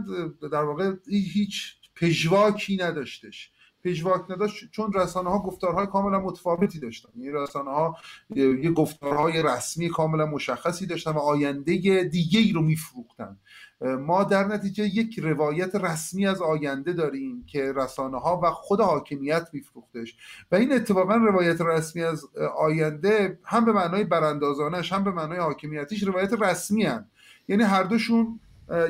در 0.53 0.63
واقع 0.63 0.93
هیچ 1.11 1.75
پژواکی 1.97 2.77
نداشتش. 2.77 3.51
پژواک 3.85 4.31
نداشت 4.31 4.71
چون 4.71 4.93
رسانه 4.93 5.31
ها 5.31 5.39
گفتارهای 5.39 5.87
کاملا 5.87 6.21
متفاوتی 6.21 6.81
داشتن. 6.81 7.09
این 7.15 7.25
یعنی 7.25 7.37
رسانه 7.37 7.71
ها 7.71 7.97
یه 8.37 8.71
گفتارهای 8.71 9.43
رسمی 9.43 9.89
کاملا 9.89 10.27
مشخصی 10.27 10.87
داشتن 10.87 11.11
و 11.11 11.19
آینده 11.19 12.05
دیگه 12.13 12.41
ای 12.41 12.53
رو 12.53 12.63
میفروختن. 12.63 13.39
ما 13.81 14.25
در 14.25 14.45
نتیجه 14.45 14.85
یک 14.85 15.19
روایت 15.19 15.75
رسمی 15.75 16.27
از 16.27 16.43
آینده 16.43 16.93
داریم 16.93 17.45
که 17.47 17.73
رسانه 17.73 18.21
ها 18.21 18.41
و 18.43 18.51
خود 18.51 18.81
حاکمیت 18.81 19.49
میفروختش. 19.53 20.17
و 20.53 20.57
این 20.57 20.73
اتفاقا 20.73 21.17
روایت 21.17 21.61
رسمی 21.61 22.03
از 22.03 22.25
آینده 22.57 23.39
هم 23.45 23.65
به 23.65 23.73
معنای 23.73 24.05
براندازانش 24.05 24.93
هم 24.93 25.05
به 25.05 25.11
معنای 25.11 25.39
حاکمیتیش 25.39 26.03
روایت 26.03 26.33
رسمی 26.33 26.85
هن. 26.85 27.11
یعنی 27.49 27.63
هر 27.63 27.83
دوشون 27.83 28.41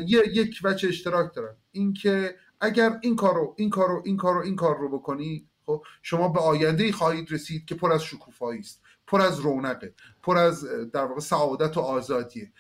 یک 0.08 0.60
وجه 0.64 0.88
اشتراک 0.88 1.34
دارن. 1.34 1.56
اینکه 1.72 2.34
اگر 2.60 2.98
این 3.00 3.16
کارو 3.16 3.54
این 3.58 3.70
کارو 3.70 4.02
این 4.04 4.16
کارو 4.16 4.40
این 4.40 4.56
کار 4.56 4.78
رو 4.78 4.98
بکنی 4.98 5.46
خب 5.66 5.84
شما 6.02 6.28
به 6.28 6.40
آینده 6.40 6.92
خواهید 6.92 7.32
رسید 7.32 7.64
که 7.64 7.74
پر 7.74 7.92
از 7.92 8.02
شکوفایی 8.02 8.60
است 8.60 8.82
پر 9.06 9.20
از 9.20 9.40
رونقه 9.40 9.94
پر 10.22 10.38
از 10.38 10.64
در 10.92 11.04
واقع 11.04 11.20
سعادت 11.20 11.76
و 11.76 11.80
آزادیه. 11.80 12.52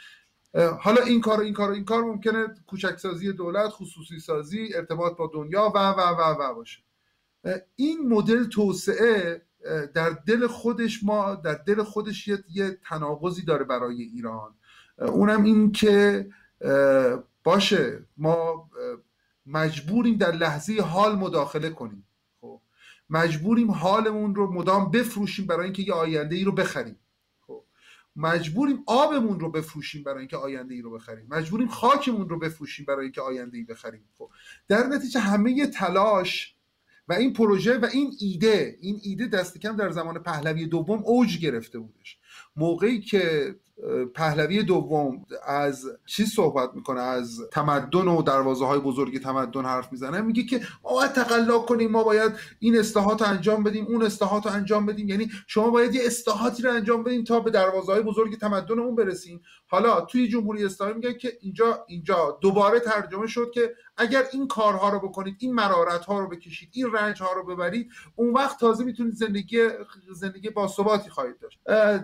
حالا 0.56 1.02
این 1.02 1.20
کار 1.20 1.40
این 1.40 1.52
کار 1.52 1.70
این 1.70 1.84
کار 1.84 2.04
ممکنه 2.04 2.46
کوچک 2.66 2.98
سازی 2.98 3.32
دولت 3.32 3.68
خصوصی 3.68 4.18
سازی 4.18 4.68
ارتباط 4.74 5.16
با 5.16 5.30
دنیا 5.34 5.72
و 5.74 5.78
و 5.78 6.00
و 6.00 6.34
و 6.40 6.54
باشه. 6.54 6.80
این 7.76 8.08
مدل 8.08 8.44
توسعه 8.44 9.42
در 9.94 10.10
دل 10.10 10.46
خودش 10.46 11.04
ما 11.04 11.34
در 11.34 11.54
دل 11.54 11.82
خودش 11.82 12.28
یه, 12.28 12.78
تناقضی 12.88 13.44
داره 13.44 13.64
برای 13.64 14.02
ایران. 14.02 14.54
اونم 14.98 15.44
این 15.44 15.72
که 15.72 16.28
باشه 17.44 18.06
ما 18.16 18.70
مجبوریم 19.46 20.16
در 20.16 20.32
لحظه 20.32 20.82
حال 20.82 21.16
مداخله 21.16 21.70
کنیم. 21.70 22.06
خب 22.40 22.60
مجبوریم 23.10 23.70
حالمون 23.70 24.34
رو 24.34 24.52
مدام 24.52 24.90
بفروشیم 24.90 25.46
برای 25.46 25.64
اینکه 25.64 25.82
یه 25.82 25.92
آینده 25.92 26.36
ای 26.36 26.44
رو 26.44 26.52
بخریم. 26.52 26.98
مجبوریم 28.16 28.82
آبمون 28.86 29.40
رو 29.40 29.50
بفروشیم 29.50 30.02
برای 30.02 30.18
اینکه 30.18 30.36
آینده 30.36 30.74
ای 30.74 30.82
رو 30.82 30.90
بخریم. 30.90 31.26
مجبوریم 31.28 31.68
خاکمون 31.68 32.28
رو 32.28 32.38
بفروشیم 32.38 32.84
برای 32.84 33.02
اینکه 33.02 33.20
آینده 33.20 33.58
ای 33.58 33.64
بخریم. 33.64 34.04
خب 34.18 34.30
در 34.68 34.86
نتیجه 34.86 35.20
همه 35.20 35.66
تلاش 35.66 36.56
و 37.08 37.12
این 37.12 37.32
پروژه 37.32 37.78
و 37.78 37.88
این 37.92 38.12
ایده 38.20 38.76
این 38.80 39.00
ایده 39.02 39.26
دست 39.26 39.58
کم 39.58 39.76
در 39.76 39.90
زمان 39.90 40.18
پهلوی 40.18 40.66
دوم 40.66 41.02
اوج 41.04 41.38
گرفته 41.38 41.78
بودش. 41.78 42.18
موقعی 42.56 43.00
که 43.00 43.54
پهلوی 44.14 44.62
دوم 44.62 45.26
از 45.46 45.84
چی 46.06 46.26
صحبت 46.26 46.70
می‌کنه؟ 46.74 47.00
از 47.00 47.40
تمدن 47.52 48.08
و 48.08 48.22
دروازه 48.22 48.66
های 48.66 48.78
بزرگ 48.78 49.22
تمدن 49.22 49.64
حرف 49.64 49.92
می‌زنه؟ 49.92 50.20
میگه 50.20 50.42
که 50.42 50.60
ما 50.84 51.06
تقلا 51.06 51.58
کنیم 51.58 51.90
ما 51.90 52.04
باید 52.04 52.32
این 52.58 52.78
اصلاحات 52.78 53.22
انجام 53.22 53.64
بدیم 53.64 53.86
اون 53.86 54.02
اصلاحات 54.02 54.46
رو 54.46 54.52
انجام 54.52 54.86
بدیم. 54.86 55.08
یعنی 55.08 55.30
شما 55.46 55.70
باید 55.70 55.94
یه 55.94 56.02
اصلاحاتی 56.06 56.62
رو 56.62 56.72
انجام 56.72 57.02
بدیم 57.02 57.24
تا 57.24 57.40
به 57.40 57.50
دروازه 57.50 57.92
های 57.92 58.02
بزرگ 58.02 58.38
تمدنمون 58.38 58.94
برسیم. 58.94 59.42
حالا 59.66 60.00
توی 60.00 60.28
جمهوری 60.28 60.64
اسلامی 60.64 60.94
میگه 60.94 61.14
که 61.14 61.32
اینجا 61.40 61.84
اینجا 61.88 62.38
دوباره 62.40 62.80
ترجمه 62.80 63.26
شد 63.26 63.50
که 63.54 63.74
اگر 63.96 64.22
این 64.32 64.48
کارها 64.48 64.88
رو 64.88 65.08
بکنید 65.08 65.36
این 65.38 65.54
مرارت 65.54 66.04
ها 66.04 66.20
رو 66.20 66.28
بکشید 66.28 66.68
این 66.72 66.92
رنج 66.92 67.22
ها 67.22 67.32
رو 67.32 67.44
ببرید 67.44 67.90
اون 68.16 68.32
وقت 68.32 68.60
تازه 68.60 68.84
می‌تونید 68.84 69.14
زندگی 69.14 69.58
زندگی 70.12 70.50
با 70.50 70.68
ثباتی 70.68 71.10
خواهید 71.10 71.38
داشت. 71.38 71.60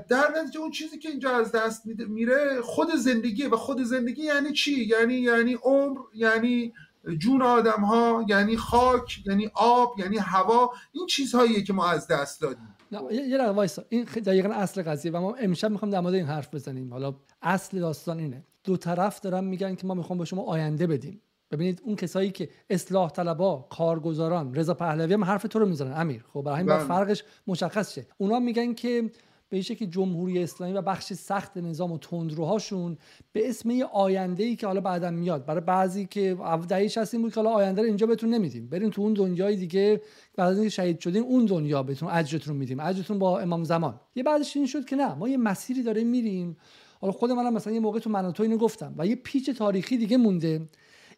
در 0.09 0.25
نتیجه 0.37 0.61
اون 0.61 0.71
چیزی 0.71 0.99
که 0.99 1.09
اینجا 1.09 1.37
از 1.37 1.53
دست 1.53 1.83
میره 1.87 2.61
خود 2.63 2.89
زندگی 2.95 3.47
و 3.47 3.57
خود 3.57 3.83
زندگی 3.83 4.23
یعنی 4.23 4.53
چی؟ 4.53 4.85
یعنی 4.85 5.15
یعنی 5.15 5.55
عمر 5.55 5.99
یعنی 6.15 6.73
جون 7.19 7.43
آدم 7.43 7.85
ها 7.85 8.25
یعنی 8.29 8.57
خاک 8.57 9.27
یعنی 9.27 9.51
آب 9.55 9.95
یعنی 9.99 10.19
هوا؟ 10.19 10.71
این 10.93 11.07
چیزهاییه 11.07 11.63
که 11.63 11.73
ما 11.73 11.87
از 11.87 12.07
دست 12.07 12.41
دادیم. 12.41 12.77
یه 13.11 13.23
یه 13.23 13.45
وایسا. 13.45 13.85
این 13.89 14.05
دقیقا 14.05 14.49
اصل 14.49 14.83
قضیه 14.83 15.13
و 15.13 15.21
ما 15.21 15.35
امشب 15.35 15.71
می‌خوام 15.71 15.91
در 15.91 16.01
مورد 16.01 16.15
این 16.15 16.27
حرف 16.27 16.55
بزنیم. 16.55 16.93
حالا 16.93 17.15
اصل 17.43 17.81
داستان 17.81 18.19
اینه. 18.19 18.45
دو 18.65 18.77
طرف 18.77 19.21
دارن 19.21 19.45
میگن 19.45 19.75
که 19.75 19.87
ما 19.87 19.95
می‌خوام 19.95 20.19
به 20.19 20.25
شما 20.25 20.43
آینده 20.43 20.87
بدیم. 20.87 21.23
ببینید 21.53 21.83
اون 21.85 21.97
کسایی 21.97 22.31
که 22.31 22.49
اصلاح 22.71 23.11
طلبا 23.11 23.67
کارگزاران 23.71 24.55
رضا 24.55 24.75
پهلوی 24.75 25.15
هم 25.15 25.25
حرف 25.25 25.43
تو 25.43 25.59
رو 25.59 25.67
می‌زنن. 25.67 26.01
امیر 26.01 26.25
خب 26.33 26.43
برای 26.43 26.61
همین 26.61 26.77
بله. 26.77 26.85
فرقش 26.85 27.25
مشخص 27.47 27.95
شه. 27.95 28.07
اونا 28.19 28.39
میگن 28.39 28.75
که 28.75 29.11
به 29.53 29.63
که 29.63 29.87
جمهوری 29.87 30.43
اسلامی 30.43 30.73
و 30.73 30.83
بخش 30.83 31.13
سخت 31.13 31.57
نظام 31.57 31.93
و 31.93 31.99
تندروهاشون 31.99 32.99
به 33.33 33.49
اسم 33.49 33.71
یه 33.71 33.85
آینده 33.85 34.45
ای 34.45 34.57
که 34.57 34.67
حالا 34.67 34.81
بعدا 34.81 35.11
میاد. 35.11 35.47
برای 35.47 35.61
بعضی 35.61 36.07
که 36.07 36.37
دهیش 36.69 36.99
هستیم 36.99 37.23
بود 37.23 37.35
که 37.35 37.41
حالا 37.41 37.51
آینده 37.51 37.81
رو 37.81 37.87
اینجا 37.87 38.07
بهتون 38.07 38.31
نمیدیم. 38.31 38.69
بریم 38.69 38.91
تو 38.91 39.03
اون 39.03 39.13
دنیای 39.13 39.57
دیگه 39.57 40.01
بعد 40.37 40.59
از 40.59 40.65
شهید 40.65 41.01
شدین 41.01 41.23
اون 41.23 41.45
دنیا 41.45 41.83
بهتون 41.83 42.09
اجرتون 42.09 42.57
میدیم. 42.57 42.81
اجرتون 42.81 43.19
با 43.19 43.41
امام 43.41 43.65
زمان. 43.65 44.01
یه 44.15 44.23
بعدش 44.23 44.57
این 44.57 44.67
شد 44.67 44.85
که 44.85 44.97
نه 44.97 45.15
ما 45.15 45.29
یه 45.29 45.37
مسیری 45.37 45.83
داریم 45.83 46.07
میریم. 46.07 46.57
حالا 47.01 47.13
خود 47.13 47.31
منم 47.31 47.55
مثلا 47.55 47.73
یه 47.73 47.81
موقع 47.81 47.99
تو 47.99 48.11
مناطق 48.11 48.41
اینو 48.41 48.57
گفتم 48.57 48.95
و 48.99 49.07
یه 49.07 49.17
پیچ 49.17 49.51
تاریخی 49.51 49.97
دیگه 49.97 50.17
مونده. 50.17 50.69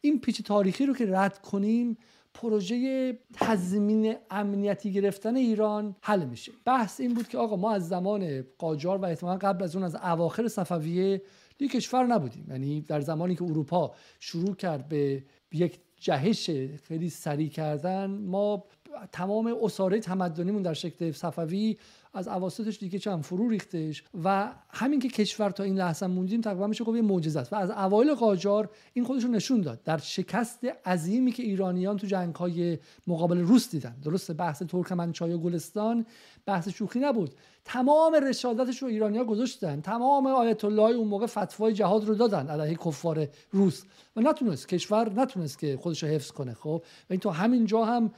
این 0.05 0.21
پیچ 0.21 0.43
تاریخی 0.43 0.87
رو 0.87 0.95
که 0.95 1.07
رد 1.07 1.39
کنیم 1.39 1.99
پروژه 2.35 3.19
تضمین 3.33 4.17
امنیتی 4.31 4.93
گرفتن 4.93 5.37
ایران 5.37 5.97
حل 6.01 6.25
میشه. 6.25 6.53
بحث 6.65 7.01
این 7.01 7.15
بود 7.15 7.29
که 7.29 7.39
آقا 7.39 7.57
ما 7.57 7.73
از 7.73 7.89
زمان 7.89 8.45
قاجار 8.59 8.99
و 8.99 9.05
احتمالا 9.05 9.39
قبل 9.39 9.65
از 9.65 9.77
اون 9.77 9.85
از 9.85 9.95
اواخر 9.95 10.49
صفویه 10.49 11.23
دیگه 11.59 11.73
کشور 11.75 12.07
نبودیم. 12.07 12.47
یعنی 12.49 12.81
در 12.81 13.01
زمانی 13.01 13.37
که 13.37 13.45
اروپا 13.45 13.95
شروع 14.21 14.55
کرد 14.55 14.89
به 14.89 15.23
یک 15.53 15.79
جهش 16.01 16.51
خیلی 16.83 17.11
سریع 17.11 17.49
کردن 17.49 18.11
ما 18.11 18.65
تمام 19.13 19.57
اساره 19.63 20.01
تمدنیمون 20.01 20.63
در 20.63 20.75
شکل 20.75 21.13
صفوی 21.13 21.77
از 22.15 22.29
اواسطش 22.29 22.79
دیگه 22.79 22.99
چند 22.99 23.23
فرو 23.23 23.49
ریختش 23.49 24.05
و 24.25 24.53
همین 24.71 25.01
که 25.01 25.09
کشور 25.09 25.51
تا 25.51 25.63
این 25.63 25.79
لحظه 25.79 26.07
موندیم 26.07 26.41
تقریبا 26.41 26.67
میشه 26.67 26.85
گفت 26.85 26.97
یه 26.97 27.03
معجزه 27.03 27.41
است 27.41 27.53
و 27.53 27.57
از 27.57 27.71
اوایل 27.71 28.15
قاجار 28.15 28.71
این 28.93 29.05
خودش 29.05 29.25
رو 29.25 29.31
نشون 29.31 29.61
داد. 29.61 29.83
در 29.83 29.99
شکست 29.99 30.65
عظیمی 30.87 31.33
که 31.33 31.43
ایرانیان 31.43 31.97
تو 31.97 32.07
جنگ‌های 32.07 32.79
مقابل 33.07 33.39
روس 33.39 33.71
دیدن. 33.71 33.97
درست 34.05 34.33
بحث 34.33 34.63
ترکمنچای 34.63 35.33
و 35.33 35.39
گلستان 35.39 36.07
بحث 36.47 36.69
شوخی 36.69 37.01
نبود. 37.01 37.35
تمام 37.65 38.15
رشادتش 38.15 38.83
رو 38.83 38.89
ایرانیا 38.89 39.25
گذاشتن. 39.25 39.81
تمام 39.81 40.27
آیت 40.27 40.65
الله 40.65 40.97
اون 40.97 41.09
موقع 41.09 41.27
فتوای 41.27 41.73
جهاد 41.73 42.05
رو 42.05 42.15
دادن 42.15 42.49
علیه 42.49 42.77
کفار 42.77 43.29
روس. 43.53 43.83
و 44.17 44.21
نتونست 44.21 44.69
کشور 44.69 45.13
نتونست 45.13 45.59
که 45.59 45.77
خودش 45.77 46.03
رو 46.03 46.09
حفظ 46.09 46.31
کنه 46.31 46.55
خب؟ 46.55 46.83
و 47.11 47.13
این 47.13 47.21
تو 47.21 47.31
همین 47.31 47.67
جا 47.67 47.85
هم 47.85 48.11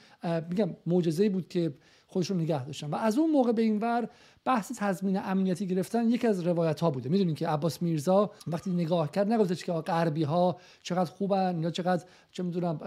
میگم 0.50 0.70
معجزه 0.86 1.28
بود 1.28 1.48
که 1.48 1.72
خودشون 2.06 2.40
نگه 2.40 2.64
داشتن. 2.64 2.86
و 2.86 2.94
از 2.94 3.18
اون 3.18 3.30
موقع 3.30 3.52
به 3.52 3.62
این 3.62 3.78
ور 3.78 4.08
بحث 4.44 4.72
تضمین 4.76 5.18
امنیتی 5.18 5.66
گرفتن 5.66 6.08
یکی 6.08 6.26
از 6.26 6.46
روایت 6.46 6.80
ها 6.80 6.90
بوده. 6.90 7.08
می‌دونین 7.08 7.34
که 7.34 7.48
عباس 7.48 7.82
میرزا 7.82 8.30
وقتی 8.46 8.70
نگاه 8.70 9.10
کرد 9.10 9.32
نگفتش 9.32 9.64
که 9.64 9.72
غربی 9.72 10.22
ها 10.22 10.56
چقدر 10.82 11.10
خوبن 11.10 11.60
یا 11.60 11.70
چقدر 11.70 12.04
چه 12.32 12.42
می‌دونم 12.42 12.80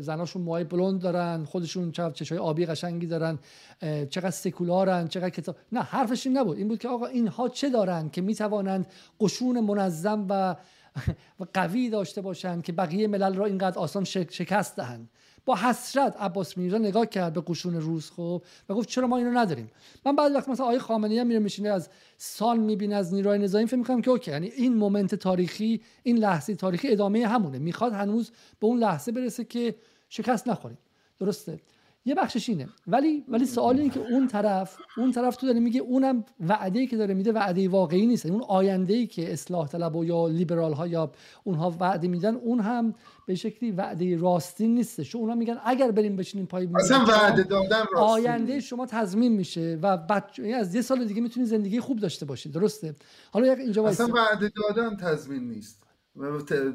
زناشون 0.00 0.42
موهای 0.42 0.64
بلند 0.64 1.00
دارن 1.00 1.44
خودشون 1.44 1.92
چقدر 1.92 2.14
چشای 2.14 2.38
آبی 2.38 2.66
قشنگی 2.66 3.06
دارن 3.06 3.38
چقدر 4.10 4.30
سکولارن 4.30 5.08
چقدر 5.08 5.30
کتاب. 5.30 5.56
نه 5.72 5.80
حرفش 5.80 6.26
این 6.26 6.38
نبود. 6.38 6.58
این 6.58 6.68
بود 6.68 6.78
که 6.78 6.88
آقا 6.88 7.06
اینها 7.06 7.48
چه 7.48 7.70
دارن 7.70 8.10
که 8.10 8.20
می‌توانند 8.20 8.86
قشون 9.20 9.60
منظم 9.60 10.26
و 11.40 11.46
قوی 11.54 11.90
داشته 11.90 12.20
باشند 12.20 12.62
که 12.62 12.72
بقیه 12.72 13.08
ملل 13.08 13.34
را 13.34 13.44
اینقدر 13.44 13.78
آسان 13.78 14.04
شکست 14.04 14.76
دهند. 14.76 15.08
با 15.48 15.56
حسرت 15.56 16.16
عباس 16.20 16.58
میرزا 16.58 16.78
نگاه 16.78 17.06
کرد 17.06 17.32
به 17.32 17.42
قشون 17.46 17.74
روس 17.74 18.10
خب 18.10 18.42
و 18.68 18.74
گفت 18.74 18.88
چرا 18.88 19.06
ما 19.06 19.16
اینو 19.16 19.38
نداریم؟ 19.38 19.70
من 20.06 20.16
بعد 20.16 20.32
وقت 20.34 20.48
مثلا 20.48 20.66
آقای 20.66 20.78
خامنه‌ای 20.78 21.24
میره 21.24 21.38
میشینه 21.38 21.68
از 21.68 21.88
سال 22.16 22.58
می‌بینه 22.58 22.94
از 22.94 23.14
نیروهای 23.14 23.38
نظامی 23.38 23.66
فکر 23.66 23.76
می‌کنم 23.76 24.02
که 24.02 24.10
okay. 24.10 24.30
یعنی 24.30 24.46
این 24.46 24.74
moment 24.74 25.14
تاریخی 25.14 25.80
این 26.02 26.18
لحظه 26.18 26.54
تاریخی 26.54 26.88
ادامه 26.88 27.26
همونه. 27.26 27.58
می‌خواد 27.58 27.92
هنوز 27.92 28.30
به 28.60 28.66
اون 28.66 28.78
لحظه 28.78 29.12
برسه 29.12 29.44
که 29.44 29.74
شکست 30.08 30.48
نخوریم. 30.48 30.78
درسته. 31.18 31.60
یه 32.04 32.14
بخشش 32.14 32.48
اینه. 32.48 32.68
ولی 32.86 33.24
ولی 33.28 33.46
سوال 33.46 33.78
اینه 33.78 33.94
که 33.94 34.00
اون 34.10 34.28
طرف 34.28 34.76
اون 34.96 35.12
طرف 35.12 35.36
تو 35.36 35.46
داره 35.46 35.60
میگه 35.60 35.80
اونم 35.80 36.24
وعده 36.40 36.78
ای 36.78 36.86
که 36.86 36.96
داره 36.96 37.14
میده 37.14 37.32
وعده 37.32 37.68
واقعی 37.68 38.06
نیست. 38.06 38.26
اون 38.26 38.42
آینده 38.48 38.94
ای 38.94 39.06
که 39.06 39.32
اصلاح 39.32 39.68
طلب 39.68 39.96
و 39.96 40.04
یا 40.04 40.28
لیبرال 40.28 40.72
ها 40.72 40.86
یا 40.86 41.12
اونها 41.44 41.74
وعده 41.80 42.08
میدن 42.08 42.34
اون 42.34 42.60
هم 42.60 42.94
به 43.26 43.34
شکلی 43.34 43.70
وعده 43.70 44.16
راستی 44.16 44.68
نیست 44.68 45.00
چون 45.00 45.20
اونا 45.20 45.34
میگن 45.34 45.58
اگر 45.64 45.90
بریم 45.90 46.16
بشینیم 46.16 46.46
پای 46.46 46.68
اصلا 46.74 47.04
وعده 47.04 47.42
دادن 47.42 47.84
راستی 47.92 48.26
آینده 48.28 48.60
شما 48.60 48.86
تضمین 48.86 49.32
میشه 49.32 49.78
و 49.82 49.96
بعد 49.96 50.30
یعنی 50.38 50.52
از 50.54 50.74
یه 50.74 50.82
سال 50.82 51.04
دیگه 51.04 51.20
می‌تونی 51.20 51.46
زندگی 51.46 51.80
خوب 51.80 51.98
داشته 51.98 52.26
باشید 52.26 52.52
درسته؟ 52.52 52.94
حالا 53.32 53.52
اینجا 53.52 53.86
اصلا 53.86 54.06
وعده 54.06 54.52
دادن 54.56 54.96
تضمین 54.96 55.48
نیست. 55.48 55.87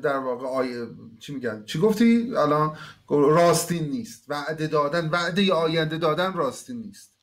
در 0.04 0.18
واقع 0.18 0.48
آیه 0.48 0.88
چی 1.20 1.34
میگن؟ 1.34 1.64
چی 1.66 1.80
گفتی 1.80 2.36
الان؟ 2.38 2.78
راستین 3.10 3.84
نیست. 3.84 4.26
وعده 4.30 4.68
دادن 4.68 5.10
وعده 5.10 5.54
آینده 5.54 5.98
دادن 5.98 6.34
راستین 6.34 6.78
نیست. 6.78 7.14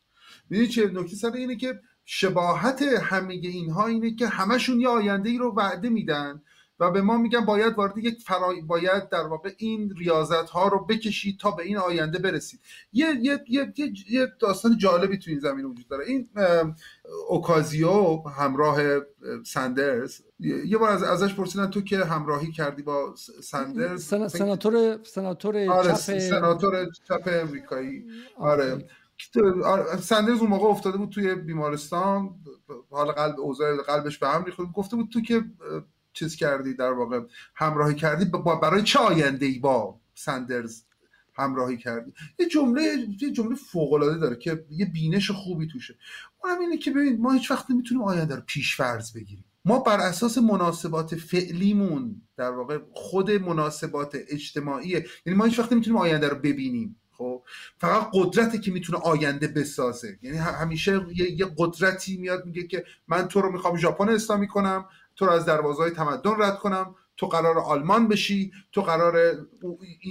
می‌دونی 0.51 0.69
چه 0.69 0.87
نکته 0.87 1.17
سر 1.17 1.33
اینه 1.33 1.57
که 1.57 1.81
شباهت 2.05 2.83
همه 2.83 3.35
اینها 3.35 3.87
اینه 3.87 4.15
که 4.15 4.27
همشون 4.27 4.81
یه 4.81 4.89
آینده 4.89 5.31
ای 5.31 5.39
رو 5.39 5.55
وعده 5.55 5.89
میدن 5.89 6.43
و 6.81 6.91
به 6.91 7.03
ما 7.03 7.17
میگن 7.17 7.45
باید 7.45 7.75
وارد 7.75 7.99
یک 7.99 8.23
فرای 8.23 8.61
باید 8.61 9.09
در 9.09 9.27
واقع 9.27 9.53
این 9.59 9.95
ریاضت 9.99 10.51
ها 10.51 10.69
رو 10.69 10.87
بکشید 10.87 11.39
تا 11.41 11.51
به 11.51 11.63
این 11.63 11.77
آینده 11.77 12.19
برسید. 12.19 12.61
یه 12.93 13.07
یه 13.21 13.45
یه, 13.49 13.73
یه, 14.11 14.27
داستان 14.41 14.79
جالبی 14.79 15.19
تو 15.19 15.31
این 15.31 15.41
زمین 15.41 15.65
وجود 15.65 15.89
داره. 15.89 16.05
این 16.07 16.29
اوکازیو 17.29 18.23
همراه 18.29 18.79
سندرز 19.47 20.21
یه 20.41 20.79
بار 20.79 20.91
از 20.91 21.03
ازش 21.03 21.35
پرسیدن 21.35 21.67
تو 21.67 21.81
که 21.81 22.05
همراهی 22.05 22.53
کردی 22.53 22.83
با 22.83 23.15
سندرز؟ 23.43 24.05
سناتور 24.05 25.05
سناتور 25.05 25.71
آره 25.71 25.89
چپ 25.89 26.19
سناتور 26.19 26.87
چپ 27.09 27.29
امریکایی. 27.43 28.05
آره. 28.37 28.89
سندرز 30.01 30.41
اون 30.41 30.51
موقع 30.51 30.69
افتاده 30.69 30.99
بود 30.99 31.11
توی 31.11 31.35
بیمارستان 31.35 32.35
حال 32.91 33.13
قلب 33.13 33.41
اوضاع 33.41 33.77
قلبش 33.77 34.19
به 34.19 34.29
هم 34.29 34.45
ریخت. 34.45 34.61
گفته 34.61 34.97
بود 34.97 35.09
تو 35.09 35.21
که 35.21 35.45
چیز 36.13 36.37
کردی 36.37 36.75
در 36.75 36.93
واقع 36.93 37.21
همراهی 37.55 37.95
کردی 37.95 38.25
با 38.25 38.57
برای 38.57 38.83
چه 38.83 38.99
آینده 38.99 39.47
ای 39.47 39.59
با 39.59 40.01
سندرز 40.15 40.83
همراهی 41.35 41.77
کردی؟ 41.77 42.13
یه 42.39 42.49
جمله 42.49 42.83
یه 43.21 43.33
جمله 43.33 43.55
فوق 43.55 43.93
العاده 43.93 44.19
داره 44.19 44.37
که 44.37 44.65
یه 44.71 44.87
بینش 44.87 45.31
خوبی 45.31 45.67
توشه. 45.67 45.95
اونم 46.45 46.61
اینه 46.61 46.79
که 46.79 46.91
ببین 46.91 47.21
ما 47.21 47.33
هیچ 47.33 47.51
وقت 47.51 47.71
نمی‌تونیم 47.71 48.03
آینده 48.03 48.37
رو 48.37 48.43
پیش 48.47 48.77
فرض 48.77 49.13
بگیریم. 49.13 49.45
ما 49.65 49.79
بر 49.79 50.01
اساس 50.01 50.39
مناسبات 50.39 51.15
فعلیمون 51.15 52.23
در 52.37 52.51
واقع 52.51 52.79
خود 52.93 53.31
مناسبات 53.31 54.17
اجتماعی 54.29 54.89
یعنی 55.27 55.39
ما 55.39 55.45
هیچ 55.45 55.59
وقت 55.59 55.73
نمی‌تونیم 55.73 56.01
آینده 56.01 56.29
رو 56.29 56.37
ببینیم 56.37 56.97
خب؟ 57.13 57.43
فقط 57.79 58.11
قدرتی 58.13 58.59
که 58.59 58.71
می‌تونه 58.71 58.99
آینده 58.99 59.49
بسازه. 59.49 60.19
یعنی 60.23 60.37
همیشه 60.37 61.07
یه 61.37 61.47
قدرتی 61.59 62.17
میاد 62.17 62.47
میگه 62.47 62.67
که 62.67 62.85
من 63.09 63.29
تو 63.29 63.41
رو 63.41 63.53
می‌خوام 63.53 63.77
ژاپن 63.77 64.09
اسلامی 64.09 64.49
کنم 64.49 64.85
تو 65.17 65.27
رو 65.27 65.33
از 65.33 65.45
دروازه 65.45 65.83
های 65.83 65.91
تمدن 65.91 66.31
رد 66.39 66.59
کنم. 66.59 66.95
تو 67.21 67.27
قرار 67.27 67.59
آلمان 67.59 68.09
بشی 68.09 68.53
تو 68.73 68.83
قرار 68.83 69.17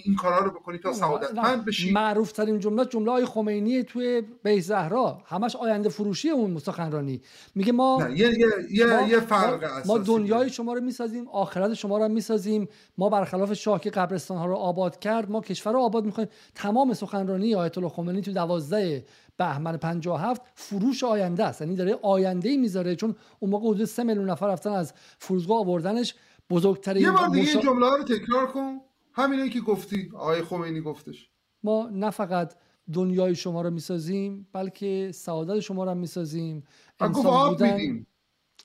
این 0.05 0.15
کارا 0.15 0.39
رو 0.39 0.51
بکنی 0.51 0.77
تا 0.77 0.93
سعادتمند 0.93 1.65
بشی. 1.65 1.91
معروف 1.91 2.31
ترین 2.31 2.59
جمله 2.59 2.85
جمله 2.85 3.11
های 3.11 3.25
خمینی 3.25 3.83
توی 3.83 4.23
بیت 4.43 4.63
زهرا. 4.63 5.21
همش 5.25 5.55
آینده 5.55 5.89
فروشی 5.89 6.29
اون 6.29 6.59
سخنرانی 6.59 7.21
میگه 7.55 7.71
ما 7.71 8.07
یه 8.15 8.31
یه 8.71 8.85
ما... 8.85 9.07
یه 9.07 9.19
فرق 9.19 9.87
ما 9.87 9.97
دنیای 9.97 10.49
شما 10.49 10.73
رو 10.73 10.81
می‌سازیم 10.81 11.27
آخرت 11.27 11.73
شما 11.73 11.97
رو 11.97 12.07
می‌سازیم. 12.07 12.67
ما 12.97 13.09
برخلاف 13.09 13.53
شاه 13.53 13.81
که 13.81 13.89
قبرستان 13.89 14.37
ها 14.37 14.45
رو 14.45 14.55
آباد 14.55 14.99
کرد 14.99 15.31
ما 15.31 15.41
کشور 15.41 15.73
رو 15.73 15.79
آباد 15.79 16.05
می‌کنیم. 16.05 16.27
تمام 16.55 16.93
سخنرانی 16.93 17.55
آیت 17.55 17.77
الله 17.77 17.89
خمینی 17.89 18.21
تو 18.21 18.31
12 18.31 19.05
بهمن 19.37 19.77
57 19.77 20.41
فروش 20.55 21.03
آینده 21.03 21.45
است. 21.45 21.61
یعنی 21.61 21.75
داره 21.75 21.99
آینده 22.01 22.49
ای 22.49 22.57
می‌ذاره 22.57 22.95
چون 22.95 23.15
اون 23.39 23.51
موقع 23.51 23.67
حدود 23.69 23.85
3 23.85 24.03
میلیون 24.03 24.29
نفر 24.29 24.47
رفتن 24.47 24.71
از 24.71 24.93
فرودگاه 25.17 25.57
آوردنش. 25.57 26.15
بزرگترین 26.49 27.03
یه 27.03 27.11
بار 27.11 27.27
دیگه 27.27 27.49
این 27.49 27.61
جمله 27.61 27.97
رو 27.97 28.03
تکرار 28.03 28.47
کن. 28.47 28.79
همینه 29.13 29.49
که 29.49 29.61
گفتی. 29.61 30.11
آقای 30.13 30.41
خمینی 30.41 30.81
گفتش. 30.81 31.29
ما 31.63 31.89
نه 31.93 32.09
فقط 32.09 32.53
دنیای 32.93 33.35
شما 33.35 33.61
رو 33.61 33.69
می‌سازیم 33.69 34.47
بلکه 34.53 35.11
سعادت 35.13 35.59
شما 35.59 35.83
رو 35.83 35.89
هم 35.89 35.97
می‌سازیم. 35.97 36.63
انسان 36.99 37.25
آب 37.25 37.49
بودن 37.49 37.73
میدیم. 37.73 38.07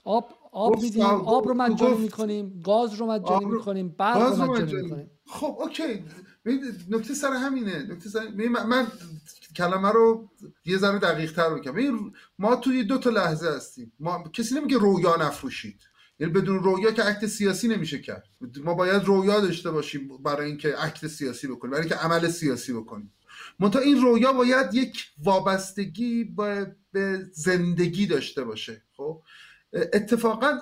آب 0.05 0.29
آب 0.53 0.83
میدیم. 0.83 1.03
آب 1.05 1.49
رو 1.49 1.55
مجانی 1.55 1.99
می‌کنیم. 1.99 2.63
گاز 2.65 2.95
رو 2.95 3.07
مجانی 3.07 3.45
می‌کنیم. 3.45 3.95
برق 3.99 4.41
رو 4.41 4.53
مجانی 4.53 4.83
می‌کنیم. 4.83 5.11
خب 5.27 5.57
اوکی. 5.61 6.05
نکته 6.91 7.15
سر 7.15 7.33
همینه. 7.33 7.83
نکته 7.91 8.09
سر 8.09 8.29
من, 8.67 8.87
کلمه 9.57 9.93
رو 9.93 10.29
یه 10.65 10.79
ذره 10.79 10.99
دقیق 10.99 11.33
تر 11.33 11.55
بکنم 11.55 12.13
ما 12.39 12.57
توی 12.57 12.85
دو 12.85 12.99
تا 12.99 13.11
لحظه 13.11 13.49
هستیم. 13.49 13.93
ما 14.01 14.23
کسی 14.33 14.55
نمیگه 14.55 14.79
رویا 14.79 15.17
نفروشید 15.17 15.81
یعنی 16.19 16.33
بدون 16.33 16.63
رویا 16.63 16.91
که 16.91 17.03
عکت 17.03 17.27
سیاسی 17.27 17.69
نمیشه 17.69 17.99
کرد. 17.99 18.25
ما 18.65 18.75
باید 18.75 19.05
رویا 19.05 19.41
داشته 19.41 19.71
باشیم 19.71 20.09
برای 20.23 20.47
اینکه 20.47 20.77
عکت 20.77 21.07
سیاسی 21.07 21.47
بکنیم 21.47 21.71
برای 21.73 21.83
اینکه 21.83 21.97
عمل 22.01 22.29
سیاسی 22.29 22.73
بکنیم. 22.73 23.13
منتها 23.59 23.83
این 23.83 24.03
رویا 24.03 24.33
باید 24.33 24.75
یک 24.75 25.07
وابستگی 25.25 26.25
به 26.93 27.27
زندگی 27.33 28.07
داشته 28.07 28.45
باشه 28.45 28.83
خب؟ 28.97 29.23
اتفاقا 29.73 30.59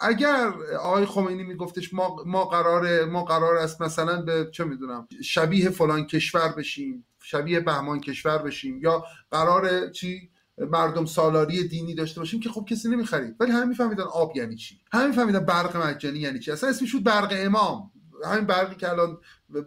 اگر 0.00 0.52
آقای 0.80 1.06
خمینی 1.06 1.42
میگفتش 1.42 1.94
ما 1.94 2.16
ما 2.26 2.44
قرار 2.44 3.04
ما 3.04 3.24
قرار 3.24 3.56
است 3.56 3.82
مثلا 3.82 4.22
به 4.22 4.50
چه 4.52 4.64
می‌دونم 4.64 5.08
شبیه 5.24 5.70
فلان 5.70 6.06
کشور 6.06 6.48
بشیم 6.48 7.06
شبیه 7.22 7.60
بهمان 7.60 8.00
کشور 8.00 8.38
بشیم 8.38 8.78
یا 8.82 9.04
قرار 9.30 9.90
چی؟ 9.90 10.30
مردم 10.58 11.04
سالاری 11.04 11.68
دینی 11.68 11.94
داشته 11.94 12.20
باشیم 12.20 12.40
که 12.40 12.48
خب 12.48 12.66
کسی 12.70 12.88
نمی‌خرید 12.88 13.36
ولی 13.40 13.52
همه 13.52 13.64
میفهمیدن 13.64 14.02
آب 14.02 14.36
یعنی 14.36 14.56
چی؟ 14.56 14.80
همه 14.92 15.06
میفهمیدن 15.06 15.44
برق 15.44 15.76
مجانی 15.76 16.18
یعنی 16.18 16.38
چی؟ 16.38 16.50
اصلا 16.50 16.70
اسمش 16.70 16.92
بود 16.92 17.04
برق 17.04 17.32
امام. 17.36 17.90
همین 18.24 18.46
برقی 18.46 18.74
که 18.74 18.90
الان 18.90 19.18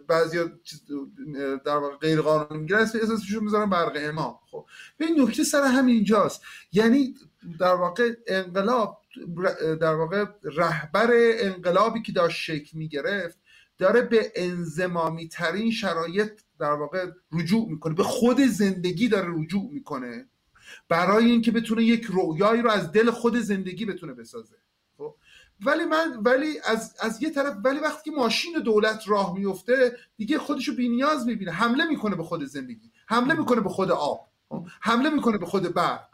بعضی 0.08 0.38
در 1.64 1.76
واقع 1.76 1.96
غیر 1.96 2.20
قانونی 2.20 2.58
می‌گیرن 2.58 2.80
اسمش 2.80 3.32
می‌ذارن 3.40 3.70
برق 3.70 3.92
امام. 3.96 4.34
خب 4.50 4.66
این 5.00 5.20
نکته 5.20 5.44
سر 5.44 5.62
همین 5.62 5.94
اینجاست. 5.94 6.42
یعنی 6.72 7.14
در 7.60 7.74
واقع 7.74 8.12
انقلاب 8.26 9.02
در 9.80 9.94
واقع 9.94 10.24
رهبر 10.42 11.10
انقلابی 11.38 12.02
که 12.02 12.12
داشت 12.12 12.36
شکل 12.36 12.78
می‌گرفت 12.78 13.38
داره 13.78 14.02
به 14.02 14.32
انزمامی 14.34 15.28
ترین 15.28 15.70
شرایط 15.70 16.30
در 16.58 16.72
واقع 16.72 17.10
رجوع 17.32 17.68
می‌کنه. 17.68 17.94
به 17.94 18.02
خود 18.02 18.40
زندگی 18.40 19.08
داره 19.08 19.28
رجوع 19.34 19.70
می‌کنه. 19.72 20.28
برای 20.88 21.30
اینکه 21.30 21.52
بتونه 21.52 21.82
یک 21.82 22.04
رویایی 22.04 22.62
رو 22.62 22.70
از 22.70 22.92
دل 22.92 23.10
خود 23.10 23.36
زندگی 23.36 23.84
بتونه 23.84 24.12
بسازه. 24.12 24.54
خب؟ 24.98 25.14
ولی 25.66 25.84
من 25.84 26.18
ولی 26.22 26.58
از, 26.64 26.96
از 27.00 27.22
یه 27.22 27.30
طرف 27.30 27.56
ولی 27.64 27.78
وقتی 27.78 28.10
که 28.10 28.16
ماشین 28.16 28.52
دولت 28.64 29.08
راه 29.08 29.34
میفته 29.34 29.96
دیگه 30.16 30.38
خودشو 30.38 30.74
بینیاز 30.74 31.26
می‌بینه. 31.26 31.50
حمله 31.50 31.84
می‌کنه 31.84 32.16
به 32.16 32.22
خود 32.22 32.44
زندگی. 32.44 32.90
حمله 33.06 33.34
می‌کنه 33.34 33.60
به 33.60 33.68
خود 33.68 33.90
آب. 33.90 34.28
خب؟ 34.48 34.66
حمله 34.80 35.10
می‌کنه 35.10 35.38
به 35.38 35.46
خود 35.46 35.74
برق. 35.74 36.08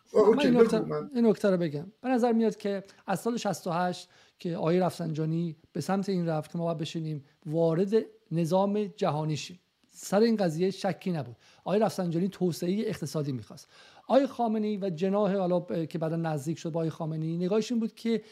این 1.15 1.27
نکته 1.27 1.51
رو 1.51 1.57
بگم. 1.57 1.93
به 2.01 2.09
نظر 2.09 2.33
میاد 2.33 2.57
که 2.57 2.85
از 3.07 3.21
سال 3.21 3.37
68 3.37 4.09
که 4.39 4.57
آقای 4.57 4.79
رفسنجانی 4.79 5.57
به 5.73 5.81
سمت 5.81 6.09
این 6.09 6.29
رفت 6.29 6.53
که 6.53 6.59
ما 6.59 6.65
باید 6.65 6.79
بشینیم 6.79 7.25
وارد 7.47 7.95
نظام 8.31 8.85
جهانی 8.85 9.37
شیم. 9.37 9.61
سر 9.91 10.21
این 10.21 10.37
قضیه 10.37 10.71
شکی 10.71 11.13
نبود. 11.13 11.37
آقای 11.65 11.79
رفسنجانی 11.79 12.29
توسعه 12.29 12.85
اقتصادی 12.87 13.33
می‌خواست. 13.33 13.69
آقای 14.09 14.27
خامنی 14.27 14.77
و 14.77 14.91
جناح 14.91 15.37
حالا 15.37 15.61
که 15.61 15.99
بعدا 15.99 16.17
نزدیک 16.17 16.59
شد 16.59 16.73
با 16.73 16.81
آقای 16.81 16.91
خامنی 16.91 17.37
نگاهش 17.37 17.73
این 17.73 17.81
بود 17.81 17.95
که 17.95 18.23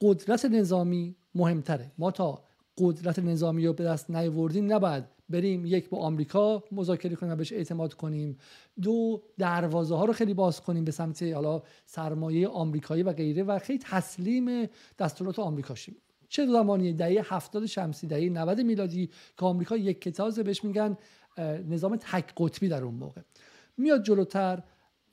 قدرت 0.00 0.44
نظامی 0.44 1.16
مهمتره. 1.34 1.92
ما 1.98 2.10
تا 2.10 2.42
قدرت 2.78 3.18
نظامی 3.18 3.66
رو 3.66 3.72
به 3.72 3.84
دست 3.84 4.10
نیاوردیم 4.10 4.72
نباید 4.72 5.04
بریم 5.28 5.66
یک 5.66 5.88
با 5.88 5.98
آمریکا 5.98 6.64
مذاکره 6.72 7.16
کنیم 7.16 7.32
و 7.32 7.36
بهش 7.36 7.52
اعتماد 7.52 7.94
کنیم. 7.94 8.38
دو 8.82 9.22
دروازه 9.38 9.96
ها 9.96 10.04
رو 10.04 10.12
خیلی 10.12 10.34
باز 10.34 10.60
کنیم 10.60 10.84
به 10.84 10.90
سمت 10.90 11.22
حالا 11.22 11.62
سرمایه 11.86 12.48
آمریکایی 12.48 13.02
و 13.02 13.12
غیره 13.12 13.42
و 13.42 13.58
خیلی 13.58 13.78
تسلیم 13.78 14.68
دستورات 14.98 15.38
آمریکا 15.38 15.74
شیم. 15.74 15.96
چه 16.28 16.46
زمانی؟ 16.46 16.92
دهه 16.92 17.34
70 17.34 17.66
شمسی 17.66 18.06
دهه 18.06 18.28
90 18.28 18.60
میلادی 18.60 19.06
که 19.38 19.46
آمریکا 19.46 19.76
یک 19.76 20.00
کتازه 20.00 20.42
بهش 20.42 20.64
میگن 20.64 20.96
نظام 21.68 21.96
تک 21.96 22.32
قطبی 22.36 22.68
در 22.68 22.84
اون 22.84 22.94
موقع. 22.94 23.20
میاد 23.76 24.02
جلوتر 24.02 24.62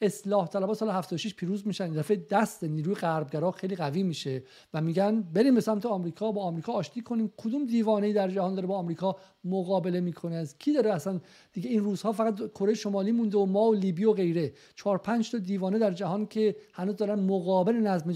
اصلاح 0.01 0.47
طلبها 0.47 0.73
سال 0.73 0.89
76 0.89 1.35
پیروز 1.35 1.67
میشن. 1.67 1.93
دفعه 1.93 2.25
دست 2.29 2.63
نیروی 2.63 2.95
غربگرا 2.95 3.51
خیلی 3.51 3.75
قوی 3.75 4.03
میشه 4.03 4.43
و 4.73 4.81
میگن 4.81 5.21
بریم 5.21 5.55
به 5.55 5.61
سمت 5.61 5.85
آمریکا 5.85 6.31
با 6.31 6.43
آمریکا 6.43 6.73
آشتی 6.73 7.01
کنیم. 7.01 7.33
کدوم 7.37 7.65
دیوانه 7.65 8.13
در 8.13 8.29
جهان 8.29 8.55
داره 8.55 8.67
با 8.67 8.77
آمریکا 8.77 9.15
مقابله 9.43 9.99
می‌کنه؟ 9.99 10.35
از 10.35 10.57
کی 10.57 10.73
داره 10.73 10.93
اصلا؟ 10.93 11.19
دیگه 11.53 11.69
این 11.69 11.83
روزها 11.83 12.11
فقط 12.11 12.51
کره 12.51 12.73
شمالی 12.73 13.11
مونده 13.11 13.37
و 13.37 13.45
ما 13.45 13.69
و 13.69 13.73
لیبی 13.73 14.05
و 14.05 14.13
غیره. 14.13 14.53
چهار 14.75 14.97
پنج 14.97 15.31
تا 15.31 15.37
دیوانه 15.37 15.79
در 15.79 15.91
جهان 15.91 16.25
که 16.25 16.55
هنوز 16.73 16.95
دارن 16.95 17.19
مقابل 17.19 17.75
نظم 17.75 18.11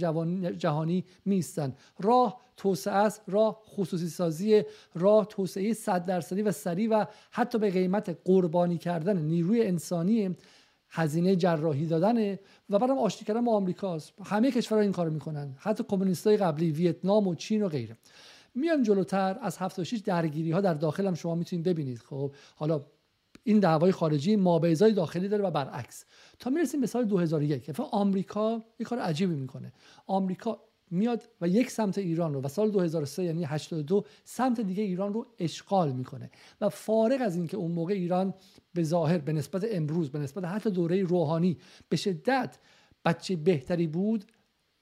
جهانی 0.52 1.06
میستن 1.26 1.76
راه 2.00 2.46
توسعه 2.58 2.94
است 2.94 3.22
راه 3.28 3.62
خصوصی 3.66 4.08
سازی 4.08 4.64
راه 4.96 5.26
توسعه 5.26 5.74
100 5.74 6.06
درصدی 6.06 6.42
و 6.42 6.52
سریع 6.52 6.90
و 6.90 7.06
حتی 7.32 7.58
به 7.58 7.72
قیمت 7.72 8.18
قربانی 8.26 8.78
کردن 8.78 9.18
نیروی 9.18 9.62
انسانی 9.62 10.36
هزینه 10.90 11.36
جراحی 11.36 11.86
دادنه 11.86 12.40
و 12.70 12.80
بعدم 12.80 12.98
آشتی 12.98 13.26
کردن 13.26 13.46
با 13.46 13.56
آمریکاست. 13.56 14.14
همه 14.26 14.52
کشورها 14.52 14.82
این 14.82 14.92
کارو 14.92 15.12
می‌کنن. 15.12 15.56
حتی 15.58 15.84
کمونیستای 15.84 16.38
قبلی 16.38 16.72
ویتنام 16.72 17.28
و 17.28 17.36
چین 17.36 17.64
و 17.64 17.70
غیره. 17.70 17.98
میان 18.56 18.84
جلوتر 18.84 19.38
از 19.42 19.58
76 19.58 19.98
درگیری 19.98 20.52
ها 20.52 20.62
در 20.62 20.74
داخل 20.74 21.08
هم 21.08 21.14
شما 21.14 21.36
می‌تونید 21.36 21.66
ببینید. 21.66 21.98
خب 21.98 22.34
حالا 22.56 22.86
این 23.44 23.60
دعوای 23.60 23.92
خارجی 23.92 24.36
مابعضای 24.36 24.94
داخلی 24.94 25.28
داره 25.28 25.44
و 25.44 25.52
برعکس. 25.52 26.06
تا 26.40 26.50
می‌رسیم 26.50 26.82
به 26.82 26.88
سال 26.88 27.06
2001 27.06 27.80
آمریکا 27.92 28.64
یه 28.80 28.86
کار 28.86 29.00
عجیبی 29.00 29.36
می‌کنه. 29.36 29.74
آمریکا 30.08 30.60
میاد 30.92 31.30
و 31.42 31.48
یک 31.48 31.72
سمت 31.72 31.98
ایران 31.98 32.34
رو 32.34 32.42
و 32.42 32.48
سال 32.48 32.72
2003 32.72 33.24
یعنی 33.24 33.44
82 33.46 34.06
سمت 34.24 34.62
دیگه 34.62 34.84
ایران 34.84 35.14
رو 35.14 35.26
اشغال 35.40 35.92
می‌کنه 35.92 36.32
و 36.62 36.70
فارغ 36.70 37.22
از 37.22 37.36
اینکه 37.36 37.58
اون 37.58 37.72
موقع 37.72 37.94
ایران 37.94 38.34
به 38.74 38.84
ظاهر 38.84 39.18
به 39.18 39.34
نسبت 39.34 39.66
امروز 39.72 40.12
به 40.12 40.20
نسبت 40.20 40.46
حتی 40.46 40.72
دوره 40.72 41.04
روحانی 41.04 41.58
به 41.90 41.98
شدت 41.98 42.58
بچه 43.06 43.36
بهتری 43.36 43.88
بود 43.88 44.26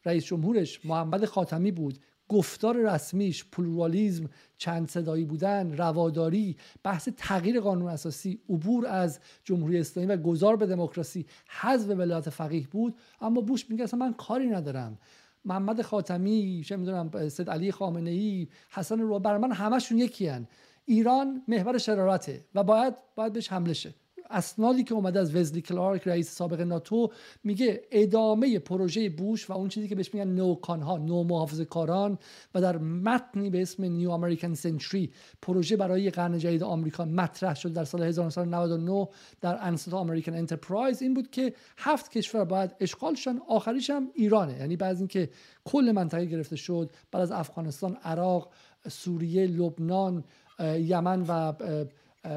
رئیس 0.05 0.25
جمهورش 0.25 0.85
محمد 0.85 1.25
خاتمی 1.25 1.71
بود 1.71 1.99
گفتار 2.29 2.93
رسمیش 2.93 3.45
پلورالیزم 3.51 4.29
چند 4.57 4.89
صدایی 4.89 5.25
بودن 5.25 5.77
رواداری 5.77 6.57
بحث 6.83 7.09
تغییر 7.17 7.59
قانون 7.59 7.89
اساسی 7.89 8.39
عبور 8.49 8.87
از 8.87 9.19
جمهوری 9.43 9.79
اسلامی 9.79 10.07
و 10.07 10.17
گذار 10.17 10.55
به 10.55 10.65
دموکراسی 10.65 11.25
حذف 11.47 11.89
ولایت 11.89 12.29
فقیه 12.29 12.67
بود 12.67 12.95
اما 13.21 13.41
بوش 13.41 13.69
میگه 13.69 13.83
اصلا 13.83 13.99
من 13.99 14.13
کاری 14.13 14.47
ندارم. 14.47 14.97
محمد 15.45 15.82
خاتمی 15.82 16.63
چه 16.65 16.75
می‌دونم 16.75 17.29
سید 17.29 17.49
علی 17.49 17.71
خامنه 17.71 18.10
ای 18.10 18.47
حسن 18.69 18.99
رو 18.99 19.19
بر 19.19 19.38
من 19.38 19.51
همشون 19.51 19.97
یکی 19.97 20.27
هن. 20.27 20.47
ایران 20.86 21.43
محور 21.47 21.77
شرارته 21.77 22.45
و 22.56 22.63
باید 22.63 22.93
باید 23.15 23.34
بهش 23.34 23.51
حمله 23.51 23.73
شه 23.73 23.93
اسنادی 24.33 24.83
که 24.83 24.93
اومده 24.93 25.19
از 25.19 25.35
وزلی 25.35 25.61
کلارک 25.61 26.07
رئیس 26.07 26.35
سابق 26.35 26.61
ناتو 26.61 27.11
میگه 27.43 27.81
ادامه 27.91 28.59
پروژه 28.59 29.09
بوش 29.09 29.49
و 29.49 29.53
اون 29.53 29.69
چیزی 29.69 29.87
که 29.87 29.95
بهش 29.95 30.13
میگن 30.13 30.27
نوکان 30.27 30.81
ها 30.81 30.97
نو 30.97 31.23
محافظه 31.23 31.65
کاران 31.65 32.17
و 32.55 32.61
در 32.61 32.77
متنی 32.77 33.49
به 33.49 33.61
اسم 33.61 33.83
New 33.83 34.09
American 34.09 34.53
Century 34.53 35.12
پروژه 35.41 35.77
برای 35.77 36.09
قرن 36.09 36.37
جدید 36.37 36.63
آمریکا 36.63 37.05
مطرح 37.05 37.55
شد 37.55 37.73
در 37.73 37.83
سال 37.83 38.03
1999 38.03 39.07
در 39.41 39.57
انستیتو 39.61 39.97
American 39.97 40.33
Enterprise 40.33 41.01
این 41.01 41.13
بود 41.13 41.31
که 41.31 41.53
هفت 41.77 42.11
کشور 42.11 42.45
باید 42.45 42.71
اشغال 42.79 43.15
شن 43.15 43.39
آخریش 43.47 43.89
هم 43.89 44.09
ایرانه. 44.13 44.57
یعنی 44.57 44.75
بعد 44.77 44.97
اینکه 44.97 45.29
کل 45.65 45.91
منطقه 45.95 46.25
گرفته 46.25 46.55
شد 46.55 46.91
بعد 47.11 47.21
از 47.21 47.31
افغانستان 47.31 47.97
عراق 48.03 48.49
سوریه 48.89 49.47
لبنان 49.47 50.23
یمن 50.59 51.25
و 51.27 51.53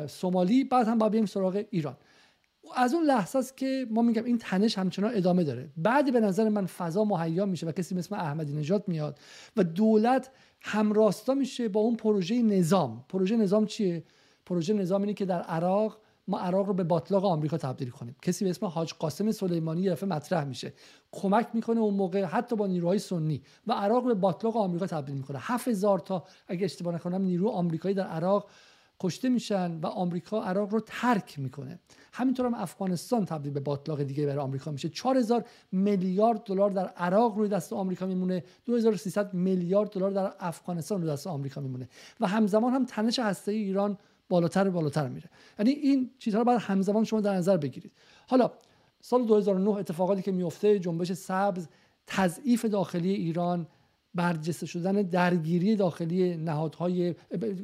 سومالی 0.09 0.65
بعد 0.65 0.89
هم 0.89 0.99
با 0.99 1.09
بریم 1.09 1.27
سراغ 1.27 1.65
ایران. 1.71 1.97
از 2.77 2.95
اون 2.95 3.05
لحظه 3.05 3.39
است 3.39 3.57
که 3.57 3.87
ما 3.91 4.03
میگم 4.03 4.25
این 4.25 4.39
تنش 4.39 4.79
همچنان 4.79 5.11
ادامه 5.15 5.45
داره. 5.45 5.69
بعدی 5.77 6.11
به 6.11 6.21
نظر 6.21 6.49
من 6.49 6.67
فضا 6.67 7.05
مهیا 7.05 7.47
میشه 7.47 7.67
و 7.67 7.73
کسی 7.73 7.95
مثل 7.95 8.15
احمدی 8.15 8.53
نژاد 8.53 8.89
میاد 8.89 9.19
و 9.57 9.65
دولت 9.65 10.31
همراستا 10.61 11.35
میشه 11.35 11.69
با 11.69 11.81
اون 11.81 11.97
پروژه 11.97 12.43
نظام. 12.43 13.05
پروژه 13.09 13.37
نظام 13.37 13.67
چیه؟ 13.67 14.05
پروژه 14.47 14.75
نظام 14.75 15.01
اینه 15.01 15.15
که 15.15 15.25
در 15.25 15.43
عراق 15.43 15.99
ما 16.29 16.39
عراق 16.39 16.67
رو 16.67 16.75
به 16.75 16.85
باطلاق 16.85 17.25
آمریکا 17.25 17.57
تبدیل 17.57 17.91
کنیم. 17.91 18.17
کسی 18.23 18.45
به 18.45 18.51
اسم 18.51 18.67
حاج 18.67 18.93
قاسم 18.93 19.33
سلیمانی 19.33 19.83
یه 19.83 20.05
مطرح 20.05 20.45
میشه. 20.45 20.73
کمک 21.13 21.49
می‌کنه 21.55 21.81
اون 21.81 21.95
موقع 21.95 22.25
حتی 22.25 22.57
با 22.57 22.67
نیروهای 22.67 22.99
سنی 22.99 23.43
و 23.67 23.73
عراق 23.73 24.03
رو 24.03 24.09
به 24.09 24.21
باطلاق 24.21 24.57
آمریکا 24.57 24.87
تبدیل 24.87 25.15
می‌کنه. 25.15 25.39
7000 25.41 25.99
تا 25.99 26.25
اگه 26.49 26.65
اشتباه 26.65 26.95
نکنم 26.95 27.23
نیرو 27.23 27.49
آمریکایی 27.49 27.95
در 27.95 28.07
عراق 28.07 28.51
کشته 29.01 29.29
میشن 29.29 29.79
و 29.81 29.87
آمریکا 29.87 30.43
عراق 30.43 30.73
رو 30.73 30.81
ترک 30.81 31.39
می‌کنه. 31.39 31.79
همینطور 32.13 32.47
هم 32.47 32.55
افغانستان 32.55 33.25
تبدیل 33.25 33.53
به 33.53 33.61
باطلاق 33.61 34.03
دیگه 34.03 34.27
برای 34.27 34.39
آمریکا 34.39 34.71
میشه. 34.71 34.89
4000 34.89 35.45
میلیارد 35.73 36.45
دلار 36.45 36.71
در 36.71 36.87
عراق 36.87 37.39
روی 37.39 37.49
دست 37.49 37.73
آمریکا 37.73 38.07
میمونه. 38.07 38.45
2300 38.65 39.35
میلیارد 39.35 39.91
دلار 39.91 40.11
در 40.11 40.33
افغانستان 40.41 41.03
روی 41.03 41.11
دست 41.11 41.27
آمریکا 41.27 41.61
میمونه. 41.61 41.89
و 42.21 42.27
همزمان 42.27 42.73
هم 42.73 42.85
تنش 42.85 43.19
هسته 43.19 43.53
ایران 43.53 43.99
بالاتر 44.29 44.69
و 44.69 44.71
بالاتر 44.71 45.09
میره. 45.09 45.31
یعنی 45.59 45.71
این 45.71 46.11
چیزها 46.19 46.39
رو 46.39 46.45
باید 46.45 46.61
همزمان 46.61 47.05
شما 47.05 47.21
در 47.21 47.35
نظر 47.35 47.57
بگیرید. 47.57 47.93
حالا 48.29 48.51
سال 49.01 49.25
2009 49.25 49.71
اتفاقاتی 49.71 50.23
که 50.23 50.33
میفته 50.33 50.79
جنبش 50.79 51.13
سبز 51.13 51.69
تضعیف 52.07 52.65
داخلی 52.65 53.13
ایران 53.13 53.67
برجسته 54.17 54.67
شدن 54.67 54.93
درگیری 54.93 55.77
داخلی 55.77 56.37
نهادهای 56.37 57.15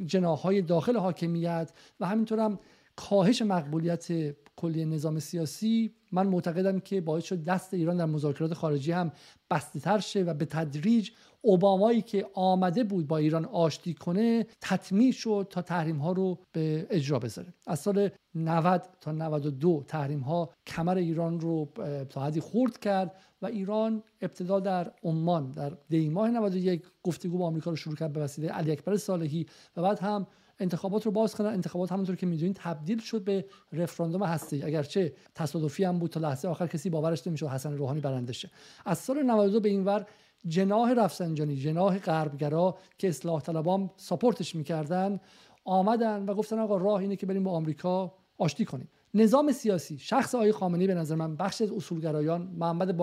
جناهای 0.07 0.63
داخل 0.63 0.97
حاکمیت 0.97 1.73
و 2.01 2.07
همینطور 2.07 2.41
هم 2.41 2.59
کاهش 2.97 3.43
مقبولیت 3.43 4.09
کلی 4.57 4.85
نظام 4.85 5.19
سیاسی. 5.19 5.95
من 6.13 6.27
معتقدم 6.27 6.81
که 6.81 7.01
باعث 7.01 7.25
شد 7.25 7.45
دست 7.45 7.75
ایران 7.75 7.97
در 7.97 8.05
مذاکرات 8.05 8.55
خارجی 8.55 8.93
هم 8.93 9.13
بسته 9.51 9.81
تر 9.81 9.99
شه 9.99 10.23
و 10.23 10.35
به 10.35 10.45
تدریج 10.45 11.11
اوبامایی 11.43 12.03
که 12.03 12.27
آمده 12.35 12.85
بود 12.85 13.07
با 13.07 13.17
ایران 13.17 13.45
آشتی 13.45 13.95
کنه 13.95 14.47
تطمیع 14.61 15.13
شد 15.13 15.47
تا 15.51 15.63
تحریم 15.63 15.99
ها 15.99 16.13
رو 16.13 16.39
به 16.53 16.87
اجرا 16.91 17.19
بذاره. 17.19 17.55
از 17.67 17.79
سال 17.79 18.11
90 18.35 18.89
تا 19.01 19.13
92 19.13 19.85
تحریم 19.89 20.21
ها 20.21 20.51
کمر 20.67 20.97
ایران 20.97 21.41
رو 21.41 21.69
تا 22.11 22.21
حدی 22.21 22.41
خورد 22.41 22.79
کرد 22.79 23.15
و 23.43 23.47
ایران 23.47 24.03
ابتدا 24.21 24.61
در 24.61 24.93
عمان 25.05 25.51
در 25.51 25.73
دیماه 25.89 26.31
91 26.31 26.83
گفتگو 27.03 27.39
با 27.39 27.47
آمریکا 27.47 27.71
رو 27.71 27.77
شروع 27.77 27.97
کرد 27.97 28.13
به 28.13 28.21
وسیله 28.21 28.49
علی 28.49 28.73
اکبر 28.73 28.97
صالحی 28.97 29.47
و 29.77 29.83
بعد 29.83 29.99
هم 29.99 30.27
انتخابات 30.61 31.07
رو 31.07 31.13
باز 31.13 31.35
کردن 31.35 31.53
انتخابات 31.53 31.93
همونطور 31.93 32.17
که 32.17 32.27
می‌دونید 32.27 32.57
تبدیل 32.57 32.99
شد 32.99 33.25
به 33.25 33.45
رفراندوم 33.73 34.23
هستی 34.23 34.63
اگرچه 34.63 35.13
تصادفی 35.35 35.85
هم 35.85 35.99
بود 35.99 36.11
تا 36.11 36.21
لحظه 36.21 36.49
آخر 36.49 36.67
کسی 36.67 36.91
باورش 36.91 37.27
نمی‌شد 37.27 37.47
حسن 37.47 37.77
روحانی 37.77 38.01
برنده 38.01 38.33
شه. 38.33 38.51
از 38.87 38.99
سال 38.99 39.23
92 39.23 39.61
به 39.61 39.69
این 39.69 39.85
ور 39.85 40.07
جناح 40.49 40.93
رفسنجانی 40.93 41.57
جناح 41.57 41.99
غربگرا 41.99 42.77
که 42.99 43.09
اصلاح 43.09 43.41
طلبان 43.41 43.91
ساپورتش 43.97 44.55
می‌کردن 44.55 45.21
آمدن 45.65 46.25
و 46.25 46.35
گفتن 46.35 46.59
آقا 46.59 46.77
راه 46.77 47.01
اینه 47.01 47.17
که 47.17 47.27
بریم 47.27 47.45
با 47.45 47.51
آمریکا 47.51 48.15
آشتی 48.39 48.65
کنیم. 48.65 48.89
نظام 49.15 49.53
سیاسی 49.53 49.99
شخص 49.99 50.35
آقای 50.35 50.53
خامنه‌ای 50.53 50.87
به 50.87 50.95
نظر 50.95 51.15
من 51.15 51.37
بخش 51.37 51.63
از 51.63 51.73
اصولگرایان 51.73 52.43
محمد 52.59 52.97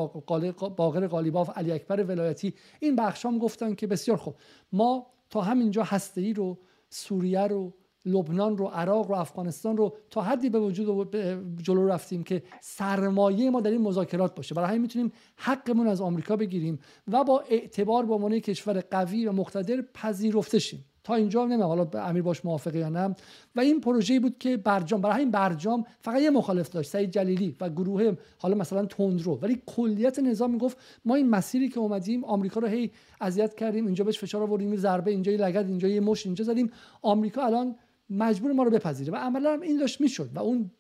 باقر 0.76 1.08
قالیباف 1.08 1.58
علی 1.58 1.72
اکبر 1.72 2.04
ولایتی 2.04 2.54
این 2.80 2.96
بخشام 2.96 3.38
گفتن 3.38 3.76
که 3.76 3.88
بسیار 3.88 4.18
خوب. 4.18 4.36
ما 4.72 5.08
تا 5.30 5.42
همینجا 5.42 5.84
هسته 5.84 6.34
رو 6.34 6.58
سوریه 6.90 7.42
رو 7.42 7.74
لبنان 8.06 8.58
رو 8.58 8.66
عراق 8.66 9.08
رو 9.08 9.16
افغانستان 9.16 9.78
رو 9.78 9.96
تا 10.10 10.22
حدی 10.22 10.50
به 10.50 10.60
وجود 10.60 11.16
جلو 11.62 11.88
رفتیم 11.88 12.24
که 12.24 12.44
سرمایه 12.62 13.50
ما 13.50 13.62
در 13.62 13.72
این 13.72 13.82
مذاکرات 13.82 14.36
باشه. 14.36 14.56
برای 14.56 14.70
همین 14.70 14.82
می‌تونیم 14.82 15.12
حقمون 15.36 15.88
از 15.88 16.02
آمریکا 16.02 16.36
بگیریم 16.36 16.80
و 17.12 17.24
با 17.24 17.44
اعتبار 17.50 18.06
به 18.06 18.14
عنوان 18.14 18.40
کشور 18.40 18.84
قوی 18.92 19.26
و 19.26 19.32
مقتدر 19.32 19.84
پذیرفته 19.94 20.60
شیم. 20.60 20.86
تا 21.04 21.16
اینجا 21.16 21.46
نمی‌دونم 21.46 21.68
حالا 21.68 21.90
امیر 21.94 22.22
باش 22.22 22.46
موافقه 22.46 22.80
یا 22.80 22.90
نه. 22.90 23.16
و 23.56 23.60
این 23.60 23.82
پروژه 23.82 24.20
بود 24.20 24.38
که 24.38 24.58
برجام 24.58 25.02
برای 25.02 25.16
همین 25.16 25.32
برجام 25.32 25.84
فقط 26.00 26.22
یه 26.22 26.30
مخالف 26.30 26.70
داشت 26.70 26.90
سعید 26.90 27.12
جلیلی 27.12 27.56
و 27.62 27.70
گروه 27.70 28.16
حالا 28.38 28.56
مثلا 28.56 28.86
تندرو. 28.86 29.40
ولی 29.42 29.62
کلیت 29.66 30.20
نظام 30.20 30.52
می‌گفت 30.52 30.78
ما 31.06 31.16
این 31.16 31.30
مسیری 31.30 31.70
که 31.70 31.80
اومدیم 31.80 32.24
آمریکا 32.24 32.60
رو 32.60 32.68
هی 32.68 32.92
اذیت 33.22 33.56
کردیم 33.56 33.86
اینجا 33.86 34.04
بهش 34.04 34.20
فشار 34.20 34.44
آوردیم 34.44 34.76
ضربه 34.76 35.12
اینجا 35.12 35.32
یه 35.32 35.38
لگد 35.38 35.66
اینجا 35.68 35.88
یه 35.88 36.00
مش 36.00 36.26
اینجا 36.26 36.44
زدیم. 36.44 36.72
آمریکا 37.02 37.46
الان 37.46 37.76
مجبور 38.10 38.52
ما 38.52 38.64
رو 38.64 38.72
بپذیره. 38.72 39.14
و 39.14 39.16
عملا 39.16 39.54
هم 39.54 39.62
این 39.62 39.78
داشت 39.78 40.02
می‌شد 40.02 40.30
و 40.34 40.40
اون 40.40 40.72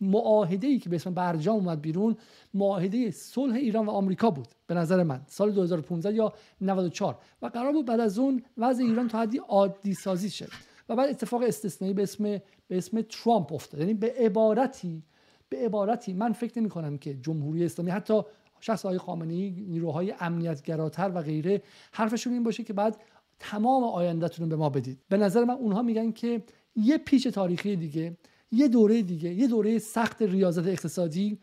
معاهده 0.00 0.66
ای 0.66 0.78
که 0.78 0.88
به 0.88 0.96
اسم 0.96 1.14
برجام 1.14 1.56
اومد 1.56 1.80
بیرون 1.80 2.16
معاهده 2.54 3.10
صلح 3.10 3.54
ایران 3.54 3.86
و 3.86 3.90
آمریکا 3.90 4.30
بود 4.30 4.48
به 4.66 4.74
نظر 4.74 5.02
من 5.02 5.20
سال 5.26 5.52
2015 5.52 6.14
یا 6.14 6.32
94 6.60 7.18
و 7.42 7.46
قرار 7.46 7.72
بود 7.72 7.86
بعد 7.86 8.00
از 8.00 8.18
اون 8.18 8.42
وضع 8.56 8.84
ایران 8.84 9.08
تا 9.08 9.20
حدی 9.20 9.38
عادی 9.38 9.94
سازی 9.94 10.30
شد 10.30 10.48
و 10.88 10.96
بعد 10.96 11.10
اتفاق 11.10 11.42
استثنایی 11.42 11.94
به 11.94 12.02
اسم 12.02 12.24
به 12.68 12.78
اسم 12.78 13.00
ترامپ 13.00 13.52
افتاد. 13.52 13.80
یعنی 13.80 13.94
به 13.94 14.14
عبارتی 14.18 15.02
به 15.48 15.56
عبارتی 15.56 16.12
من 16.12 16.32
فکر 16.32 16.58
نمی 16.58 16.68
کنم 16.68 16.98
که 16.98 17.14
جمهوری 17.14 17.64
اسلامی 17.64 17.90
حتی 17.90 18.22
شخص 18.60 18.86
های 18.86 18.98
خامنه‌ای 18.98 19.50
نیروهای 19.50 20.14
امنیتگراتر 20.20 21.12
و 21.14 21.22
غیره 21.22 21.62
حرفشون 21.92 22.32
این 22.32 22.42
باشه 22.42 22.64
که 22.64 22.72
بعد 22.72 22.96
تمام 23.38 23.84
آیندهتون 23.84 24.44
رو 24.44 24.50
به 24.50 24.56
ما 24.56 24.70
بدید. 24.70 24.98
به 25.08 25.16
نظر 25.16 25.44
من 25.44 25.54
اونها 25.54 25.82
میگن 25.82 26.12
که 26.12 26.42
یه 26.76 26.98
پیش 26.98 27.22
تاریخی 27.22 27.76
دیگه 27.76 28.16
یه 28.52 28.68
دوره 28.68 29.02
دیگه 29.02 29.34
یه 29.34 29.46
دوره 29.46 29.78
سخت 29.78 30.22
ریاضت 30.22 30.66
اقتصادی 30.66 31.38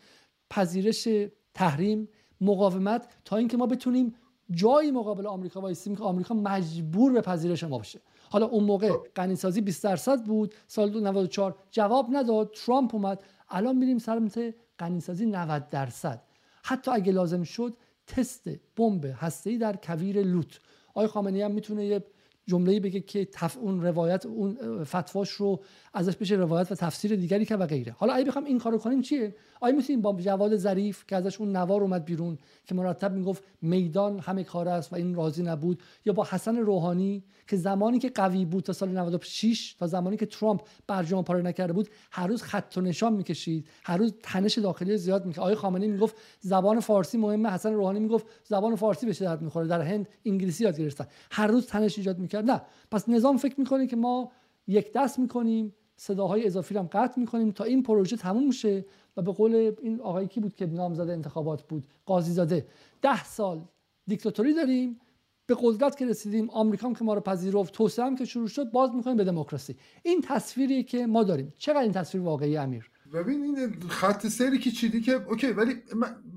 پذیرش 0.50 1.08
تحریم 1.54 2.10
مقاومت 2.42 3.08
تا 3.26 3.38
اینکه 3.38 3.58
ما 3.58 3.66
بتونیم 3.66 4.16
جایی 4.52 4.92
مقابل 4.92 5.28
آمریکا 5.28 5.62
وایسیم 5.62 5.96
که 5.96 6.04
آمریکا 6.04 6.34
مجبور 6.34 7.12
به 7.14 7.22
پذیرش 7.22 7.64
ما 7.64 7.78
باشه. 7.78 8.02
حالا 8.30 8.46
اون 8.46 8.64
موقع 8.64 8.92
غنیسازی 9.16 9.62
20 9.62 9.84
درصد 9.84 10.24
بود 10.24 10.54
سال 10.68 11.04
94 11.04 11.56
جواب 11.72 12.08
نداد 12.12 12.52
ترامپ 12.66 12.96
اومد. 12.96 13.24
الان 13.50 13.78
میریم 13.78 13.98
سمت 13.98 14.56
غنیسازی 14.80 15.26
90 15.26 15.70
درصد. 15.70 16.22
حتی 16.64 16.92
اگه 16.92 17.12
لازم 17.12 17.44
شد 17.44 17.78
تست 18.08 18.50
بمب 18.76 19.06
هسته‌ای 19.06 19.58
در 19.58 19.76
کویر 19.76 20.22
لوت. 20.22 20.60
آقای 20.90 21.08
خامنه‌ای 21.08 21.44
هم 21.44 21.52
می‌تونه 21.52 21.86
یه 21.86 22.04
جمله 22.48 22.80
بگه 22.80 23.00
که 23.00 23.26
تف... 23.26 23.58
اون 23.58 23.82
روایت 23.82 24.26
اون 24.26 24.84
فتواش 24.84 25.30
رو 25.30 25.64
ازش 25.94 26.16
بشه 26.16 26.36
روایت 26.36 26.72
و 26.72 26.76
تفسیر 26.76 27.16
دیگری 27.16 27.46
که 27.46 27.56
و 27.56 27.66
غیره. 27.66 27.92
حالا 27.92 28.14
اگه 28.14 28.26
بخوام 28.26 28.46
این 28.46 28.60
کارو 28.60 28.78
کنیم 28.78 29.02
چیه؟ 29.02 29.36
آیا 29.66 29.76
می‌تونیم 29.76 30.02
با 30.02 30.14
جواد 30.14 30.56
ظریف 30.56 31.04
که 31.08 31.16
ازش 31.16 31.42
اون 31.42 31.56
نوار 31.56 31.82
اومد 31.82 32.06
بیرون 32.06 32.38
که 32.66 32.76
مرتب 32.76 33.14
می‌گفت 33.14 33.44
میدان 33.62 34.20
همه 34.20 34.44
کار 34.44 34.70
است 34.70 34.94
و 34.94 34.96
این 34.96 35.16
راضی 35.16 35.44
نبود. 35.44 35.84
یا 36.06 36.14
با 36.14 36.28
حسن 36.30 36.58
روحانی 36.58 37.24
که 37.48 37.58
زمانی 37.58 38.00
که 38.00 38.10
قوی 38.10 38.46
بود 38.46 38.64
تا 38.64 38.74
سال 38.74 38.90
96 38.90 39.74
تا 39.74 39.88
زمانی 39.88 40.18
که 40.18 40.26
ترامپ 40.26 40.62
برجام 40.88 41.24
پاره 41.24 41.42
نکرده 41.42 41.74
بود 41.74 41.90
هر 42.12 42.28
روز 42.28 42.42
خط 42.42 42.74
و 42.78 42.82
نشان 42.82 43.14
می‌کشید. 43.14 43.68
هر 43.84 43.98
روز 43.98 44.14
تنش 44.24 44.58
داخلی 44.58 44.98
زیاد 44.98 45.26
می‌کرد. 45.26 45.40
آقای 45.40 45.56
خامنه‌ای 45.56 45.92
می‌گفت 45.92 46.16
زبان 46.40 46.80
فارسی 46.80 47.18
مهمه 47.18 47.50
حسن 47.50 47.74
روحانی 47.74 48.00
می‌گفت 48.00 48.26
زبان 48.44 48.76
فارسی 48.76 49.06
بشه 49.06 49.26
درد 49.26 49.42
می‌خوره. 49.42 49.68
در 49.68 49.82
هند 49.82 50.10
انگلیسی 50.26 50.64
یاد 50.64 50.80
گرفتن. 50.80 51.06
هر 51.32 51.48
روز 51.48 51.68
تنش 51.68 51.98
ایجاد 51.98 52.20
می‌کرد. 52.20 52.52
نه. 52.52 52.62
پس 52.92 53.10
نظام 53.10 53.38
فکر 53.38 53.60
می‌کنه 53.60 53.88
که 53.88 53.96
ما 53.96 54.32
یک 54.68 54.94
دست 54.94 55.20
می‌کنیم 55.20 55.74
صداهای 55.98 56.46
اضافی 56.46 56.74
رو 56.74 56.80
هم 56.80 56.88
قطع 56.92 57.20
می‌کنیم 57.20 57.52
تا 57.52 57.64
این 57.64 57.84
پروژه 57.84 58.18
تموم 58.18 58.52
شه. 58.52 58.86
و 59.18 59.22
به 59.22 59.32
قول 59.32 59.72
این 59.82 60.02
آقایی 60.02 60.28
کی 60.28 60.40
بود 60.40 60.56
که 60.56 60.66
نامزد 60.66 61.10
انتخابات 61.10 61.64
بود؟ 61.64 61.84
قاضی 62.06 62.32
زاده 62.32 62.68
ده 63.02 63.24
سال 63.24 63.62
دیکتاتوری 64.08 64.54
داریم 64.54 65.00
به 65.48 65.56
قدرت 65.62 65.98
که 65.98 66.06
رسیدیم 66.06 66.50
آمریکا 66.50 66.94
که 66.94 67.04
ما 67.04 67.14
رو 67.14 67.22
پذیرفت 67.22 67.74
توسعه 67.74 68.06
هم 68.06 68.16
که 68.16 68.26
شروع 68.26 68.48
شد 68.48 68.72
باز 68.72 68.96
می‌کنیم 68.96 69.18
به 69.18 69.24
دموکراسی. 69.24 69.76
این 70.04 70.22
تصویری 70.22 70.84
که 70.84 71.08
ما 71.08 71.24
داریم. 71.24 71.54
چقدر 71.58 71.80
این 71.80 71.92
تصویر 71.92 72.24
واقعی 72.24 72.58
امیر؟ 72.58 72.90
ببین 73.14 73.44
این 73.44 73.80
خط 73.90 74.28
سری 74.28 74.60
که 74.60 74.72
چیدی 74.72 75.02
که 75.02 75.12
اوکی 75.30 75.48
ولی 75.48 75.72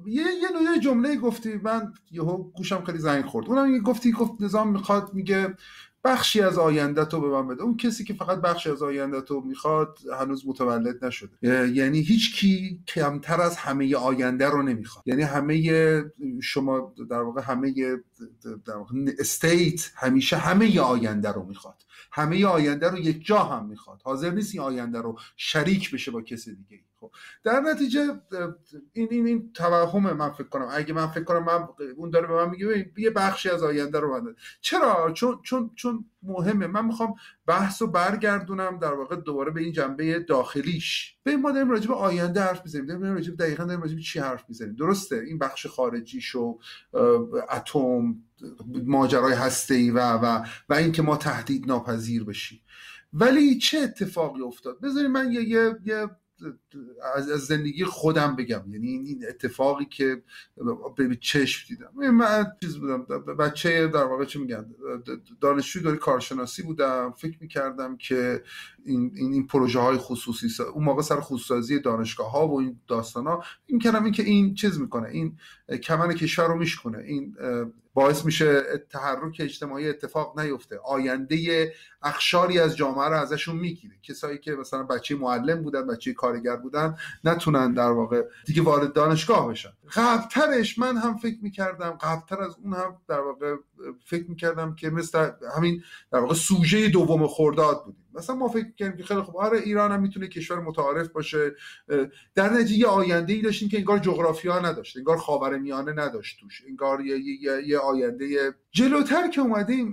یه 0.06 0.22
یه 0.22 0.48
نوع 0.52 0.78
جمله 0.78 1.16
گفتی 1.16 1.54
من 1.62 1.92
یهو 2.10 2.36
گوشم 2.36 2.84
خیلی 2.84 2.98
زنگ 2.98 3.24
خورد. 3.24 3.48
اونم 3.48 3.78
گفتی 3.78 4.12
گفت 4.12 4.32
نظام 4.40 4.72
می‌خواد 4.72 5.14
میگه 5.14 5.54
بخشی 6.04 6.40
از 6.40 6.58
آینده 6.58 7.04
تو 7.04 7.20
به 7.20 7.28
من 7.28 7.48
بده. 7.48 7.62
اون 7.62 7.76
کسی 7.76 8.04
که 8.04 8.14
فقط 8.14 8.40
بخشی 8.40 8.70
از 8.70 8.82
آینده 8.82 9.20
تو 9.20 9.40
می‌خواد 9.40 9.98
هنوز 10.20 10.46
متولد 10.46 11.04
نشده. 11.04 11.30
یعنی 11.68 12.00
هیچ 12.00 12.36
کی 12.36 12.80
کمتر 12.86 13.40
از 13.40 13.56
همه 13.56 13.94
آینده 13.96 14.46
رو 14.46 14.62
نمی‌خواد. 14.62 15.08
یعنی 15.08 15.22
همه 15.22 16.04
شما 16.42 16.94
در 17.10 17.20
واقع 17.20 17.42
همه 17.42 17.74
در 18.64 18.76
واقع 18.76 18.94
استیت 19.18 19.90
همیشه 19.96 20.36
همه 20.36 20.80
آینده 20.80 21.32
رو 21.32 21.42
می‌خواد. 21.42 21.82
همه 22.12 22.46
آینده 22.46 22.88
رو 22.88 22.98
یک 22.98 23.26
جا 23.26 23.38
هم 23.38 23.66
می‌خواد. 23.66 24.02
حاضر 24.04 24.30
نیست 24.30 24.54
این 24.54 24.62
آینده 24.62 24.98
رو 25.00 25.18
شریک 25.36 25.90
بشه 25.90 26.10
با 26.10 26.22
کسی 26.22 26.56
دیگه 26.56 26.82
خب 27.00 27.10
در 27.44 27.60
نتیجه 27.60 28.20
این 28.92 29.08
این 29.10 29.26
این 29.26 29.52
توهمه 29.52 30.12
من 30.12 30.30
فکر 30.30 30.48
کنم 30.48 30.68
اگه 30.70 30.94
من 30.94 31.06
فکر 31.06 31.24
کنم 31.24 31.44
من 31.44 31.68
اون 31.96 32.10
داره 32.10 32.26
به 32.26 32.34
من 32.34 32.50
میگه 32.50 32.92
یه 32.98 33.10
بخشی 33.10 33.50
از 33.50 33.62
آینده 33.62 34.00
رو 34.00 34.20
من 34.20 34.34
چرا؟ 34.60 35.12
چون 35.14 35.40
چون 35.42 35.70
چون 35.74 36.04
مهمه. 36.22 36.66
من 36.66 36.84
می‌خوام 36.84 37.14
بحث 37.46 37.82
رو 37.82 37.88
برگردونم 37.88 38.78
در 38.78 38.94
واقع 38.94 39.16
دوباره 39.16 39.50
به 39.50 39.60
این 39.60 39.72
جنبه 39.72 40.18
داخلیش. 40.18 41.16
به 41.22 41.36
ما 41.36 41.52
داریم 41.52 41.70
راجع 41.70 41.88
به 41.88 41.94
آینده 41.94 42.40
حرف 42.40 42.62
می‌زنیم. 42.64 42.86
داریم 42.86 43.14
راجع 43.14 43.30
به 43.30 43.36
دقیقا 43.36 43.64
داریم 43.64 43.80
راجع 43.80 43.94
به 43.94 44.02
چی 44.02 44.18
حرف 44.18 44.44
می‌زنیم. 44.48 44.74
درسته؟ 44.74 45.16
این 45.16 45.38
بخش 45.38 45.66
خارجیش 45.66 46.34
و 46.34 46.58
اتم 47.50 48.14
ماجرای 48.86 49.34
هسته 49.34 49.92
و 49.92 49.98
و 49.98 50.46
و 50.68 50.74
اینکه 50.74 51.02
ما 51.02 51.16
تهدید 51.16 51.66
ناپذیر 51.66 52.24
بشیم. 52.24 52.60
ولی 53.12 53.58
چه 53.58 53.78
اتفاقی 53.78 54.42
افتاد؟ 54.42 54.80
بذارید 54.80 55.10
من 55.10 55.32
یه 55.32 55.48
یه, 55.48 55.76
یه 55.84 56.10
از 57.14 57.26
زندگی 57.26 57.84
خودم 57.84 58.36
بگم. 58.36 58.62
یعنی 58.70 58.88
این 58.88 59.24
اتفاقی 59.28 59.84
که 59.84 60.22
به 60.96 61.16
چشم 61.20 61.66
دیدم. 61.68 62.10
من 62.10 62.46
چیز 62.62 62.78
بودم. 62.78 63.04
بچه 63.38 63.88
در 63.88 64.04
واقع 64.04 64.24
چی 64.24 64.38
میگن؟ 64.38 64.74
دانشجوی 65.40 65.82
داری 65.82 65.96
کارشناسی 65.96 66.62
بودم. 66.62 67.14
فکر 67.16 67.36
می‌کردم 67.40 67.96
که 67.96 68.42
این 68.84 69.12
این, 69.14 69.46
پروژه 69.46 69.80
های 69.80 69.96
خصوصی 69.96 70.62
اون 70.62 70.84
موقع 70.84 71.02
سر 71.02 71.20
خصوصی 71.20 71.80
دانشگاه 71.80 72.30
ها 72.30 72.48
و 72.48 72.60
این 72.60 72.80
داستان 72.88 73.26
ها 73.26 73.44
این 73.66 73.78
کردم 73.78 74.04
این 74.04 74.12
که 74.12 74.22
این 74.22 74.54
چیز 74.54 74.80
می‌کنه. 74.80 75.08
این 75.08 75.36
کمن 75.82 76.14
کشور 76.14 76.48
رو 76.48 76.58
میشکنه 76.58 76.98
این 76.98 77.36
باعث 77.98 78.24
میشه 78.24 78.62
تحرک 78.90 79.36
اجتماعی 79.40 79.88
اتفاق 79.88 80.40
نیفته. 80.40 80.78
آینده 80.84 81.72
اخشاری 82.02 82.58
از 82.58 82.76
جامعه 82.76 83.08
رو 83.08 83.14
ازشون 83.14 83.56
می‌گیره. 83.56 83.94
کسایی 84.02 84.38
که 84.38 84.52
مثلا 84.52 84.82
بچه 84.82 85.16
معلم 85.16 85.62
بودن 85.62 85.86
بچه 85.86 86.12
کارگر 86.12 86.56
بودن 86.56 86.96
نتونن 87.24 87.72
در 87.74 87.90
واقع 87.90 88.22
دیگه 88.46 88.62
وارد 88.62 88.92
دانشگاه 88.92 89.48
بشن. 89.48 89.72
قبلترش 89.94 90.78
من 90.78 90.96
هم 90.96 91.16
فکر 91.16 91.38
می‌کردم 91.42 91.90
قبلتر 91.90 92.42
از 92.42 92.56
اون 92.62 92.74
هم 92.74 92.96
در 93.08 93.20
واقع 93.20 93.56
فکر 94.04 94.30
می‌کردم 94.30 94.74
که 94.74 94.90
مثل 94.90 95.30
همین 95.56 95.82
در 96.12 96.18
واقع 96.18 96.34
سوژه 96.34 96.88
دوم 96.88 97.26
خورداد 97.26 97.84
بودیم. 97.84 98.04
مثلا 98.14 98.36
ما 98.36 98.48
فکر 98.48 98.72
کردیم 98.76 98.96
که 98.96 99.04
خیلی 99.04 99.20
خوب 99.20 99.36
آره 99.36 99.58
ایران 99.58 99.92
هم 99.92 100.02
می‌تونه 100.02 100.28
کشور 100.28 100.60
متعارف 100.60 101.08
باشه. 101.08 101.54
در 102.34 102.52
نتیجه 102.52 102.86
آینده 102.86 103.32
ای 103.32 103.42
داشتیم 103.42 103.68
که 103.68 103.78
انگار 103.78 103.98
جغرافیا 103.98 104.58
نداشت 104.58 104.96
انگار 104.96 105.16
خاورمیانه 105.16 105.92
نداشت 105.92 106.40
توش 106.40 106.62
انگار 106.68 107.00
یه, 107.00 107.18
یه،, 107.18 107.62
یه 107.66 107.78
آینده 107.78 108.54
جلوتر 108.70 109.28
که 109.28 109.40
اومدیم 109.40 109.92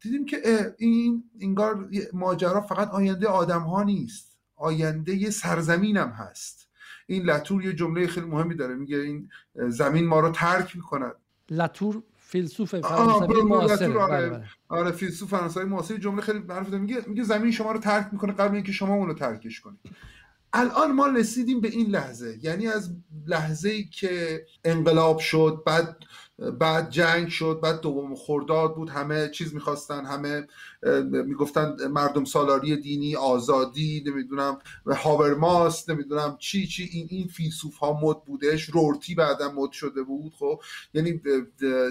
دیدیم 0.00 0.26
که 0.26 0.36
این 0.78 1.24
انگار 1.40 1.88
ماجرا 2.12 2.60
فقط 2.60 2.90
آینده 2.90 3.28
آدم 3.28 3.62
ها 3.62 3.82
نیست 3.82 4.38
آینده 4.56 5.30
سرزمین 5.30 5.96
هم 5.96 6.08
هست. 6.08 6.61
این 7.12 7.24
لاتور 7.24 7.64
یه 7.64 7.72
جمله 7.72 8.06
خیلی 8.06 8.26
مهمی 8.26 8.54
داره 8.54 8.74
میگه 8.74 8.96
این 8.96 9.28
زمین 9.54 10.06
ما 10.06 10.20
رو 10.20 10.30
ترک 10.30 10.76
می‌کند. 10.76 11.14
لاتور 11.50 12.02
فیلسوف 12.18 12.74
فرانسوی 12.74 13.42
معاصر. 13.42 13.98
آره, 13.98 14.16
بله، 14.16 14.30
بله. 14.30 14.44
آره 14.68 14.90
فیلسوف 14.90 15.30
فرانسوی 15.30 15.64
معاصر 15.64 15.96
جمله 15.96 16.22
خیلی 16.22 16.38
معروف 16.38 16.68
داره. 16.70 16.82
میگه 16.82 17.02
میگه 17.06 17.22
زمین 17.22 17.52
شما 17.52 17.72
رو 17.72 17.78
ترک 17.78 18.08
می‌کنه 18.12 18.32
قبل 18.32 18.54
اینکه 18.54 18.72
شما 18.72 18.94
اون 18.94 19.06
رو 19.06 19.14
ترکش 19.14 19.60
کنید. 19.60 19.78
الان 20.52 20.92
ما 20.92 21.06
رسیدیم 21.06 21.60
به 21.60 21.68
این 21.68 21.86
لحظه. 21.86 22.38
یعنی 22.42 22.66
از 22.66 22.94
لحظه 23.26 23.68
ای 23.68 23.84
که 23.84 24.46
انقلاب 24.64 25.18
شد 25.18 25.62
بعد 25.66 25.96
بعد 26.50 26.90
جنگ 26.90 27.28
شد 27.28 27.60
بعد 27.62 27.80
دوم 27.80 28.14
خورداد 28.14 28.74
بود 28.74 28.90
همه 28.90 29.28
چیز 29.28 29.54
می‌خواستن 29.54 30.04
همه 30.04 30.46
می‌گفتن 31.10 31.76
مردم 31.90 32.24
سالاری 32.24 32.76
دینی 32.76 33.16
آزادی 33.16 34.04
نمی‌دونم 34.06 34.58
هاورماس 34.86 35.88
نمی‌دونم 35.88 36.36
چی 36.38 36.66
چی 36.66 36.88
این 36.92 37.06
این 37.10 37.28
فیلسوف 37.28 37.76
ها 37.76 38.00
مد 38.02 38.16
بودش 38.26 38.62
رورتی 38.68 39.14
بعدا 39.14 39.52
مد 39.52 39.72
شده 39.72 40.02
بود 40.02 40.32
خب. 40.38 40.60
یعنی 40.94 41.20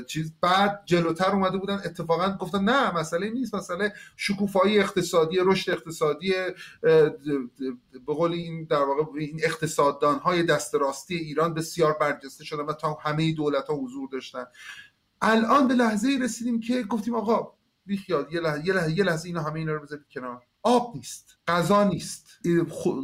چیز 0.07 0.33
بعد 0.41 0.81
جلوتر 0.85 1.31
اومده 1.31 1.57
بودن 1.57 1.81
اتفاقا 1.85 2.37
گفتن 2.39 2.63
نه 2.63 2.97
مسئله 2.97 3.29
نیست 3.29 3.55
مسئله 3.55 3.93
شکوفایی 4.17 4.79
اقتصادی 4.79 5.37
رشد 5.41 5.71
اقتصادی 5.71 6.33
به 8.05 8.13
قول 8.13 8.31
این 8.31 8.63
در 8.63 8.83
واقع 8.83 9.03
این 9.19 9.39
اقتصاددان 9.43 10.19
های 10.19 10.43
دست 10.43 10.75
راستی 10.75 11.15
ایران 11.15 11.53
بسیار 11.53 11.97
برجسته 12.01 12.43
شدن 12.43 12.63
و 12.63 12.73
تا 12.73 12.93
همه 12.93 13.31
دولت 13.33 13.67
ها 13.67 13.75
حضور 13.75 14.09
داشتن. 14.11 14.40
الان 15.21 15.67
به 15.67 15.73
لحظه 15.73 16.19
رسیدیم 16.21 16.59
که 16.59 16.83
گفتیم 16.83 17.15
آقا 17.15 17.53
بیخیال 17.85 18.27
یه 18.31 18.39
لحظه 18.39 18.67
یه 18.67 18.73
لحظه, 18.73 18.97
یه 18.97 19.03
لحظه 19.03 19.27
اینا 19.27 19.41
همه 19.41 19.59
اینا 19.59 19.73
رو 19.73 19.81
بذارید 19.81 20.05
کنار. 20.11 20.41
آب 20.63 20.95
نیست 20.95 21.37
غذا 21.47 21.83
نیست. 21.83 22.27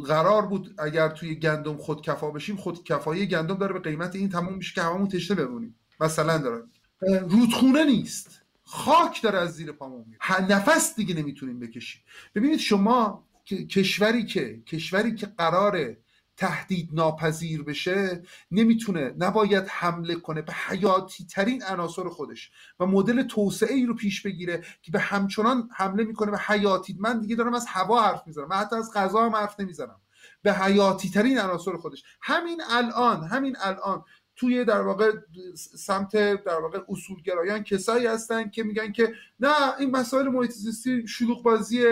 قرار 0.08 0.46
بود 0.46 0.74
اگر 0.78 1.08
توی 1.08 1.34
گندم 1.34 1.76
خودکفا 1.76 2.30
بشیم 2.30 2.56
خودکفایی 2.56 3.26
گندم 3.26 3.54
داره 3.54 3.72
به 3.72 3.80
قیمت 3.80 4.16
این 4.16 4.28
تموم 4.28 4.54
میشه 4.54 4.74
که 4.74 4.82
هممون 4.82 5.08
تشنه 5.08 5.36
بمونیم. 5.36 5.74
مثلا 6.00 6.38
دارم. 6.38 6.70
رودخونه 7.28 7.84
نیست. 7.84 8.42
خاک 8.64 9.22
داره 9.22 9.38
از 9.38 9.54
زیر 9.54 9.72
پامون 9.72 10.04
میره. 10.08 10.52
نفس 10.52 10.96
دیگه 10.96 11.14
نمی‌تونیم 11.14 11.60
بکشیم. 11.60 12.02
ببینید 12.34 12.58
شما 12.58 13.24
کشوری 13.70 14.26
که 14.26 14.62
کشوری 14.66 15.14
که 15.14 15.26
قراره 15.26 15.98
تهدید 16.38 16.88
ناپذیر 16.92 17.62
بشه 17.62 18.22
نمی‌تونه 18.50 19.14
نباید 19.18 19.64
حمله 19.68 20.14
کنه 20.14 20.42
به 20.42 20.52
حیاتی 20.52 21.26
ترین 21.26 21.62
عناصر 21.62 22.08
خودش 22.08 22.50
و 22.80 22.86
مدل 22.86 23.22
توسعه 23.22 23.74
ای 23.74 23.86
رو 23.86 23.94
پیش 23.94 24.22
بگیره 24.22 24.64
که 24.82 24.92
به 24.92 25.00
همچنان 25.00 25.68
حمله 25.72 26.04
می‌کنه 26.04 26.30
به 26.30 26.38
حیاتی 26.38 26.96
من 27.00 27.20
دیگه 27.20 27.36
دارم 27.36 27.54
از 27.54 27.66
هوا 27.66 28.02
حرف 28.02 28.22
می‌زنم 28.26 28.48
من 28.48 28.56
حتی 28.56 28.76
از 28.76 28.92
غذا 28.94 29.26
هم 29.26 29.36
حرف 29.36 29.60
نمی‌زنم. 29.60 30.00
به 30.42 30.52
حیاتی 30.52 31.10
ترین 31.10 31.38
عناصر 31.38 31.76
خودش. 31.76 32.02
همین 32.22 32.62
الان 32.70 33.24
همین 33.24 33.56
الان 33.60 34.04
توی 34.38 34.64
در 34.64 34.80
واقع 34.80 35.12
سمت 35.76 36.12
در 36.44 36.60
واقع 36.60 36.80
اصولگرایان 36.88 37.64
کسایی 37.64 38.06
هستن 38.06 38.50
که 38.50 38.62
میگن 38.62 38.92
که 38.92 39.12
نه 39.40 39.78
این 39.78 39.90
مسائل 39.90 40.28
محیط 40.28 40.50
زیستی 40.50 41.08
شلوغ 41.08 41.42
بازی 41.42 41.84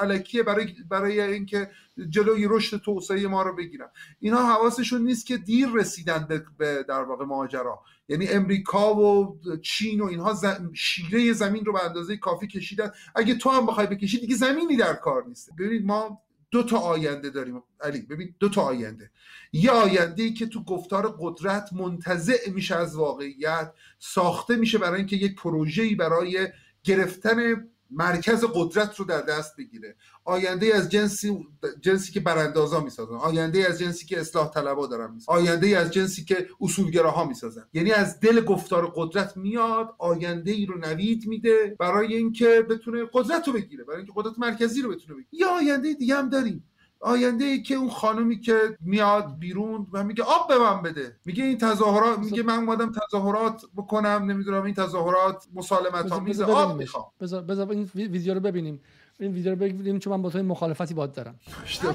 علکیه 0.00 0.42
برای 0.42 0.74
برای 0.88 1.20
اینکه 1.20 1.70
جلوی 2.08 2.46
رشد 2.50 2.76
توسعه 2.76 3.26
ما 3.26 3.42
رو 3.42 3.56
بگیرن. 3.56 3.88
اینا 4.20 4.46
حواسشون 4.46 5.02
نیست 5.02 5.26
که 5.26 5.36
دیر 5.36 5.68
رسیدن 5.68 6.44
به 6.58 6.84
در 6.88 7.02
واقع 7.02 7.24
ماجرا. 7.24 7.80
یعنی 8.08 8.28
امریکا 8.28 8.94
و 8.94 9.38
چین 9.62 10.00
و 10.00 10.04
اینها 10.04 10.38
شیره 10.74 11.32
زمین 11.32 11.64
رو 11.64 11.72
به 11.72 11.84
اندازه 11.84 12.16
کافی 12.16 12.46
کشیدن. 12.46 12.90
اگه 13.14 13.34
تو 13.34 13.50
هم 13.50 13.66
بخوای 13.66 13.86
بکشی 13.86 14.20
دیگه 14.20 14.34
زمینی 14.34 14.76
در 14.76 14.94
کار 14.94 15.24
نیست. 15.26 15.50
ببینید 15.58 15.86
ما 15.86 16.22
دو 16.52 16.62
تا 16.62 16.78
آینده 16.78 17.30
داریم. 17.30 17.62
علی 17.80 18.00
ببین 18.00 18.34
دو 18.40 18.48
تا 18.48 18.62
آینده. 18.62 19.10
یه 19.52 19.70
آینده 19.70 20.22
ای 20.22 20.32
که 20.32 20.46
تو 20.46 20.64
گفتار 20.64 21.16
قدرت 21.20 21.72
منتزع 21.72 22.50
میشه 22.50 22.76
از 22.76 22.96
واقعیت 22.96 23.72
ساخته 23.98 24.56
میشه 24.56 24.78
برای 24.78 24.98
اینکه 24.98 25.16
یک 25.16 25.34
پروژه‌ای 25.34 25.94
برای 25.94 26.48
گرفتن 26.84 27.68
مرکز 27.94 28.44
قدرت 28.54 28.96
رو 28.96 29.04
در 29.04 29.20
دست 29.20 29.56
بگیره. 29.56 29.96
آینده 30.24 30.74
از 30.74 30.88
جنسی 30.88 31.46
جنسی 31.80 32.12
که 32.12 32.20
براندازا 32.20 32.80
می‌سازن. 32.80 33.14
آینده 33.14 33.68
از 33.68 33.78
جنسی 33.78 34.06
که 34.06 34.20
اصلاح 34.20 34.50
طلبا 34.50 34.86
دارن 34.86 35.14
می‌سازن. 35.14 35.38
آینده 35.38 35.78
از 35.78 35.90
جنسی 35.90 36.24
که 36.24 36.48
اصولگراها 36.60 37.24
می‌سازن. 37.24 37.64
یعنی 37.72 37.92
از 37.92 38.20
دل 38.20 38.40
گفتار 38.40 38.92
قدرت 38.96 39.36
میاد 39.36 39.94
آینده 39.98 40.50
ای 40.50 40.66
رو 40.66 40.78
نوید 40.78 41.26
میده 41.26 41.76
برای 41.78 42.14
اینکه 42.14 42.66
بتونه 42.70 43.04
قدرت 43.12 43.48
رو 43.48 43.52
بگیره 43.54 43.84
برای 43.84 43.96
اینکه 43.96 44.12
قدرت 44.16 44.38
مرکزی 44.38 44.82
رو 44.82 44.90
بتونه 44.90 45.14
بگیره. 45.14 45.28
یا 45.32 45.48
آینده 45.56 45.94
دیگه 45.94 46.16
هم 46.16 46.28
داریم. 46.28 46.64
آینده 47.02 47.44
ای 47.44 47.62
که 47.62 47.74
اون 47.74 47.90
خانومی 47.90 48.40
که 48.40 48.76
میاد 48.80 49.38
بیرون 49.38 49.86
و 49.92 50.04
میگه 50.04 50.24
آب 50.24 50.48
به 50.48 50.58
من 50.58 50.82
بده. 50.82 51.16
میگه 51.24 51.44
این 51.44 51.58
تظاهرات 51.58 52.18
میگه 52.18 52.42
من 52.42 52.56
اومدم 52.56 52.92
تظاهرات 52.92 53.62
بکنم 53.76 54.24
نمی‌دونم 54.30 54.62
این 54.64 54.74
تظاهرات 54.74 55.46
مسالمت 55.54 56.12
آمیز 56.12 56.40
آب 56.40 56.78
می‌خوام. 56.78 57.04
بذار 57.20 57.42
بذار 57.42 57.70
این 57.70 57.90
ویدیو 57.94 58.34
رو 58.34 58.40
ببینیم. 58.40 58.80
این 59.20 59.32
ویدیو 59.32 59.50
رو 59.52 59.56
ببینیم 59.56 59.98
چون 59.98 60.12
من 60.12 60.22
با 60.22 60.30
تو 60.30 60.42
مخالفتی 60.42 60.94
باد 60.94 61.12
دارم. 61.12 61.40
آقا 61.82 61.92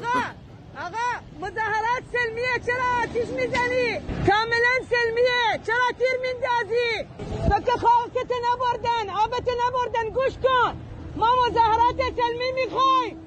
آقا 0.85 1.07
مظاهرات 1.37 2.03
سلمیه 2.13 2.59
چرا 2.65 3.03
آتیش 3.03 3.29
می‌زنی؟ 3.29 3.99
کاملا 4.27 4.73
سلمیه. 4.89 5.59
چرا 5.65 5.91
تیر 5.97 6.17
میندازی؟ 6.21 7.07
تو 7.49 7.59
که 7.71 7.71
خاکت 7.71 8.31
نبردن 8.51 9.09
آبت 9.23 9.47
نبردن. 9.67 10.09
گوش 10.09 10.33
کن. 10.43 10.73
ما 11.15 11.27
مظاهرات 11.47 11.95
سلمی 11.95 12.51
می‌خوایم. 12.65 13.26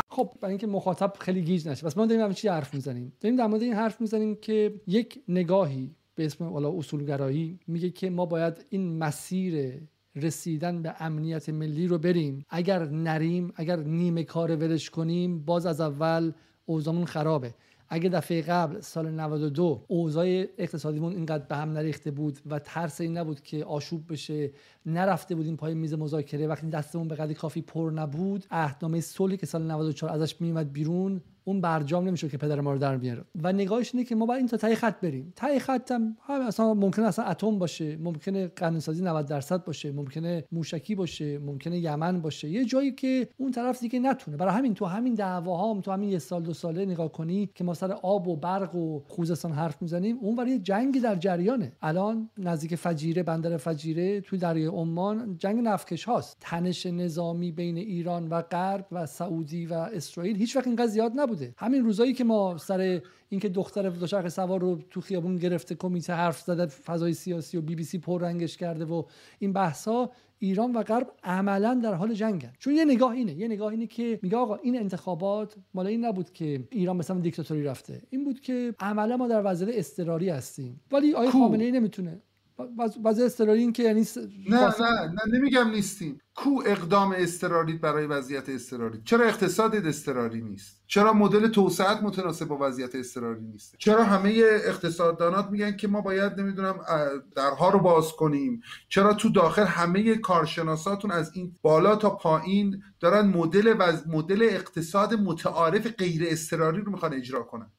خب 0.11 0.33
برای 0.41 0.51
اینکه 0.51 0.67
مخاطب 0.67 1.13
خیلی 1.19 1.41
گیج 1.41 1.67
نشه. 1.67 1.85
پس 1.85 1.97
ما 1.97 2.05
داریم 2.05 2.33
چی 2.33 2.47
حرف 2.47 2.73
می‌زنیم؟ 2.73 3.13
داریم 3.21 3.37
در 3.37 3.47
مورد 3.47 3.61
این 3.61 3.73
حرف 3.73 4.01
می‌زنیم 4.01 4.35
که 4.35 4.81
یک 4.87 5.23
نگاهی 5.27 5.95
به 6.15 6.25
اسم 6.25 6.45
والا 6.45 6.71
اصولگرایی 6.77 7.59
میگه 7.67 7.89
که 7.89 8.09
ما 8.09 8.25
باید 8.25 8.65
این 8.69 8.97
مسیر 8.97 9.81
رسیدن 10.15 10.81
به 10.81 10.95
امنیت 10.99 11.49
ملی 11.49 11.87
رو 11.87 11.97
بریم. 11.97 12.45
اگر 12.49 12.85
نریم 12.85 13.53
اگر 13.55 13.75
نیمه 13.75 14.23
کار 14.23 14.55
ولش 14.55 14.89
کنیم 14.89 15.39
باز 15.45 15.65
از 15.65 15.81
اول 15.81 16.31
اوضاعمون 16.65 17.05
خرابه. 17.05 17.53
اگه 17.93 18.09
دفعه 18.09 18.41
قبل 18.41 18.79
سال 18.79 19.11
92 19.11 19.85
اوضاع 19.87 20.45
اقتصادیمون 20.57 21.13
اینقدر 21.13 21.45
به 21.45 21.55
هم 21.55 21.71
نریخته 21.71 22.11
بود 22.11 22.39
و 22.45 22.59
ترس 22.59 23.01
این 23.01 23.17
نبود 23.17 23.41
که 23.41 23.65
آشوب 23.65 24.11
بشه 24.11 24.51
نرفته 24.85 25.35
بودیم 25.35 25.55
پای 25.55 25.73
میز 25.73 25.93
مذاکره 25.93 26.47
وقتی 26.47 26.67
دستمون 26.67 27.07
به 27.07 27.15
قدری 27.15 27.33
کافی 27.33 27.61
پر 27.61 27.91
نبود 27.95 28.45
عهدنامه 28.51 29.01
صلحی 29.01 29.37
که 29.37 29.45
سال 29.45 29.63
94 29.63 30.11
ازش 30.11 30.41
میومد 30.41 30.73
بیرون 30.73 31.21
اون 31.43 31.61
برجام 31.61 32.07
نمیشه 32.07 32.29
که 32.29 32.37
پدر 32.37 32.61
ما 32.61 32.73
رو 32.73 32.77
در 32.77 32.97
بیاره. 32.97 33.23
و 33.43 33.53
نگاهش 33.53 33.91
اینه 33.93 34.05
که 34.05 34.15
ما 34.15 34.25
باید 34.25 34.39
این 34.39 34.47
تا 34.47 34.57
تای 34.57 34.75
خط 34.75 35.01
بریم. 35.01 35.33
تای 35.35 35.59
خط 35.59 35.91
هم 35.91 36.15
اصلا 36.29 36.73
ممکنه 36.73 37.05
اصلا 37.05 37.25
اتم 37.25 37.59
باشه 37.59 37.97
ممکنه 37.97 38.47
قانونسازی 38.47 39.03
90 39.03 39.25
درصد 39.25 39.63
باشه 39.63 39.91
ممکنه 39.91 40.43
موشکی 40.51 40.95
باشه 40.95 41.37
ممکنه 41.37 41.79
یمن 41.79 42.21
باشه. 42.21 42.49
یه 42.49 42.65
جایی 42.65 42.91
که 42.91 43.27
اون 43.37 43.51
طرف 43.51 43.79
دیگه 43.79 43.99
نتونه. 43.99 44.37
برای 44.37 44.53
همین 44.53 44.73
تو 44.73 44.85
همین 44.85 45.13
دعواها 45.13 45.73
هم 45.73 45.81
تو 45.81 45.91
همین 45.91 46.09
یه 46.09 46.19
سال 46.19 46.43
دو 46.43 46.53
ساله 46.53 46.85
نگاه 46.85 47.11
کنی 47.11 47.49
که 47.55 47.63
ما 47.63 47.73
سر 47.73 47.91
آب 47.91 48.27
و 48.27 48.35
برق 48.35 48.75
و 48.75 48.99
خوزستان 49.07 49.51
حرف 49.51 49.81
می‌زنیم 49.81 50.17
اون 50.21 50.35
ولی 50.35 50.59
جنگی 50.59 50.99
در 50.99 51.15
جریانه. 51.15 51.71
الان 51.81 52.29
نزدیک 52.37 52.75
فجیره 52.75 53.23
بندر 53.23 53.57
فجیره 53.57 54.21
توی 54.21 54.39
دریای 54.39 54.67
عمان 54.67 55.35
جنگ 55.37 55.59
نفکش 55.63 56.03
هاست. 56.03 56.37
تنش 56.39 56.85
نظامی 56.85 57.51
بین 57.51 57.77
ایران 57.77 58.27
و 58.27 58.41
غرب 58.41 58.85
و 58.91 59.05
سعودی 59.05 59.65
و 59.65 59.73
اسرائیل 59.73 60.35
هیچ 60.37 60.55
وقت 60.55 60.67
اینقدر 60.67 60.87
زیاد 60.87 61.11
نبود. 61.15 61.30
نبوده. 61.31 61.53
همین 61.57 61.83
روزایی 61.83 62.13
که 62.13 62.23
ما 62.23 62.57
سر 62.57 63.01
اینکه 63.29 63.49
دختر 63.49 63.89
دوچرخه 63.89 64.29
سوار 64.29 64.61
رو 64.61 64.79
تو 64.89 65.01
خیابون 65.01 65.35
گرفته 65.35 65.75
کمیته 65.75 66.13
حرف 66.13 66.39
زده 66.39 66.65
فضای 66.65 67.13
سیاسی 67.13 67.57
و 67.57 67.61
بی 67.61 67.75
بی 67.75 67.83
سی 67.83 67.97
پررنگش 67.97 68.57
کرده 68.57 68.85
و 68.85 69.03
این 69.39 69.53
بحثا 69.53 70.09
ایران 70.39 70.71
و 70.71 70.83
غرب 70.83 71.11
عملا 71.23 71.79
در 71.83 71.93
حال 71.93 72.13
جنگن. 72.13 72.53
چون 72.59 72.75
یه 72.75 72.85
نگاه 72.85 73.11
اینه. 73.11 73.33
یه 73.33 73.47
نگاه 73.47 73.71
اینه 73.71 73.87
که 73.87 74.19
میگه 74.21 74.37
آقا 74.37 74.55
این 74.55 74.79
انتخابات 74.79 75.55
مال 75.73 75.87
این 75.87 76.05
نبود 76.05 76.33
که 76.33 76.67
ایران 76.69 76.97
مثلا 76.97 77.19
دیکتاتوری 77.19 77.63
رفته. 77.63 78.01
این 78.09 78.23
بود 78.23 78.39
که 78.39 78.75
عملا 78.79 79.17
ما 79.17 79.27
در 79.27 79.41
وضعیت 79.45 79.77
استراری 79.77 80.29
هستیم. 80.29 80.81
ولی 80.91 81.13
آقای 81.13 81.29
خامنه 81.29 81.63
ای 81.63 81.71
نمی‌تونه؟ 81.71 82.21
وضع 83.05 83.23
استراری 83.23 83.59
این 83.59 83.73
که 83.73 83.83
یعنی 83.83 84.05
نه 84.49 84.59
نه 84.59 84.71
نه 85.07 85.37
نمیگم 85.37 85.69
نیستیم. 85.69 86.21
کو 86.35 86.63
اقدام 86.65 87.15
استراری 87.17 87.73
برای 87.73 88.05
وضعیت 88.05 88.49
استراری 88.49 89.01
چرا 89.05 89.25
اقتصاد 89.25 89.75
استراری 89.75 90.41
نیست؟ 90.41 90.81
چرا 90.87 91.13
مدل 91.13 91.47
توسعه 91.47 92.03
متناسب 92.03 92.47
با 92.47 92.57
وضعیت 92.61 92.95
استراری 92.95 93.41
نیست؟ 93.41 93.75
چرا 93.77 94.03
همه 94.03 94.43
اقتصاددانات 94.65 95.49
میگن 95.49 95.77
که 95.77 95.87
ما 95.87 96.01
باید 96.01 96.39
نمی‌دونم 96.39 96.75
درها 97.35 97.69
رو 97.69 97.79
باز 97.79 98.11
کنیم؟ 98.11 98.61
چرا 98.89 99.13
تو 99.13 99.29
داخل 99.29 99.65
همه 99.65 100.15
کارشناساتون 100.15 101.11
از 101.11 101.31
این 101.33 101.55
بالا 101.61 101.95
تا 101.95 102.09
پایین 102.09 102.83
دارن 102.99 103.27
مدل 103.27 103.75
وز... 103.79 104.07
مدل 104.07 104.47
اقتصاد 104.51 105.13
متعارف 105.13 105.87
غیر 105.87 106.23
استراری 106.27 106.81
رو 106.81 106.91
می‌خوان 106.91 107.13
اجرا 107.13 107.43
کنن؟ 107.43 107.71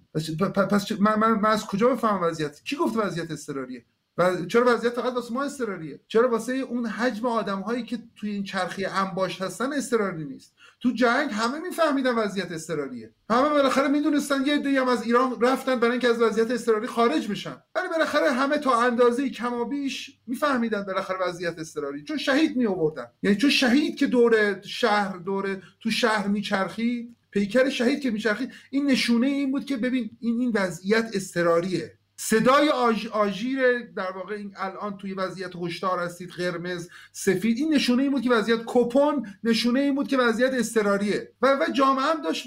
پس 0.71 0.93
من, 0.93 1.19
من, 1.19 1.33
من 1.33 1.51
از 1.51 1.67
کجا 1.67 1.89
بفهم 1.89 2.23
وضعیت؟ 2.23 2.63
کی 2.63 2.77
گفت 2.77 2.97
وضعیت 2.97 3.31
استراریه 3.31 3.85
و 4.19 4.45
چرا 4.45 4.75
وضعیت 4.75 4.93
فقط 4.93 5.15
واسه 5.15 5.35
ما 5.35 5.43
استراریه 5.43 6.01
چرا 6.09 6.31
واسه 6.31 6.53
اون 6.53 6.87
حجم 6.87 7.27
آدم 7.27 7.61
هایی 7.61 7.85
که 7.85 7.99
توی 8.17 8.31
این 8.31 8.45
چرخی 8.45 8.85
انباش 8.85 9.43
هستن 9.43 9.73
استراری 9.73 10.25
نیست؟ 10.25 10.55
تو 10.81 10.91
جنگ 10.91 11.31
همه 11.33 11.59
میفهمیدن 11.59 12.15
وضعیت 12.15 12.53
استراریه 12.53 13.11
همه 13.31 13.49
بالاخره 13.49 13.89
می‌دونستن 13.89 14.47
یه 14.47 14.55
عده‌ای 14.55 14.77
هم 14.77 14.89
از 14.89 15.03
ایران 15.03 15.41
رفتن 15.41 15.77
برای 15.77 15.91
اینکه 15.91 16.09
از 16.09 16.23
وضعیت 16.23 16.51
استراری 16.51 16.87
خارج 16.87 17.29
بشن. 17.29 17.57
ولی 17.75 17.89
بالاخره 17.89 18.31
همه 18.31 18.59
تا 18.59 18.83
اندازه 18.83 19.31
کمابیش 19.31 20.19
میفهمیدن 20.27 20.83
بالاخره 20.83 21.29
وضعیت 21.29 21.59
استراری 21.59 22.05
چون 22.05 22.17
شهید 22.17 22.57
می 22.57 22.67
آوردن 22.67 23.07
یعنی 23.23 23.37
چون 23.37 23.51
شهید 23.51 23.97
که 23.97 24.07
دور 24.07 24.61
شهر 24.63 25.17
دور 25.17 25.63
تو 25.81 25.91
شهر 25.91 26.27
میچرخید 26.27 27.17
پیکر 27.31 27.69
شهید 27.69 28.01
که 28.01 28.11
میچرخید 28.11 28.53
این 28.71 28.87
نشونه 28.91 29.27
این 29.27 29.53
بود 29.53 29.65
که 29.65 29.77
ببین 29.77 30.11
این 30.21 30.41
این 30.41 30.53
وضعیت 30.55 31.11
استراریه 31.15 31.99
صدای 32.17 32.69
آژ، 32.69 33.07
آژیر 33.07 33.83
در 33.97 34.13
واقع 34.13 34.35
این 34.35 34.55
الان 34.57 34.97
توی 34.97 35.15
وضعیت 35.15 35.57
هشدار 35.57 35.99
هستید 35.99 36.31
قرمز 36.31 36.89
سفید 37.13 37.59
این 37.59 37.75
نشونه 37.75 38.03
این 38.03 38.13
بود 38.13 38.23
که 38.23 38.31
وضعیت 38.31 38.61
کپون 38.67 39.27
نشونه 39.45 39.81
این 39.81 39.95
بود 39.95 40.09
که 40.09 40.17
وضعیت 40.19 40.55
استراریه 40.55 41.33
و 41.43 41.57
و 41.57 41.65
جامعه 41.73 42.05
هم 42.05 42.23
داشت 42.23 42.47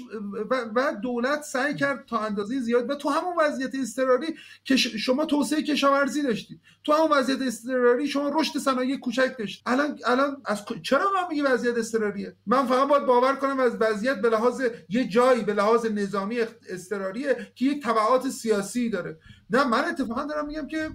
و, 0.50 0.54
و 0.74 0.92
دولت 1.02 1.42
سعی 1.42 1.74
کرد 1.74 2.06
تا 2.06 2.18
اندازه 2.18 2.60
زیاد 2.60 2.90
و 2.90 2.94
تو 2.94 3.08
همون 3.08 3.34
وضعیت 3.38 3.74
استراری 3.74 4.26
که 4.64 4.76
شما 4.76 5.24
توسعه 5.24 5.62
کشاورزی 5.62 6.22
داشتید. 6.22 6.60
تو 6.84 6.92
همون 6.92 7.18
وضعیت 7.18 7.42
استراری 7.42 8.08
شما 8.08 8.28
رشد 8.40 8.58
صنایع 8.58 8.96
کوچک 8.96 9.38
داشتید. 9.38 9.62
الان 9.66 9.98
الان 10.04 10.42
از 10.44 10.64
چرا 10.82 11.12
من 11.14 11.28
میگی 11.30 11.42
وضعیت 11.42 11.76
استراریه 11.76 12.36
من 12.46 12.66
فقط 12.66 12.88
باید 12.88 13.06
باور 13.06 13.36
کنم 13.36 13.60
از 13.60 13.76
وضعیت 13.80 14.20
به 14.20 14.30
لحاظ 14.30 14.62
یه 14.88 15.08
جایی 15.08 15.42
به 15.42 15.54
لحاظ 15.54 15.86
نظامی 15.86 16.40
استراریه 16.70 17.52
که 17.54 17.64
یک 17.64 17.82
تبعات 17.82 18.28
سیاسی 18.28 18.90
داره. 18.90 19.18
نه 19.50 19.64
من 19.64 19.84
اتفاقا 19.84 20.24
دارم 20.24 20.46
میگم 20.46 20.66
که 20.66 20.90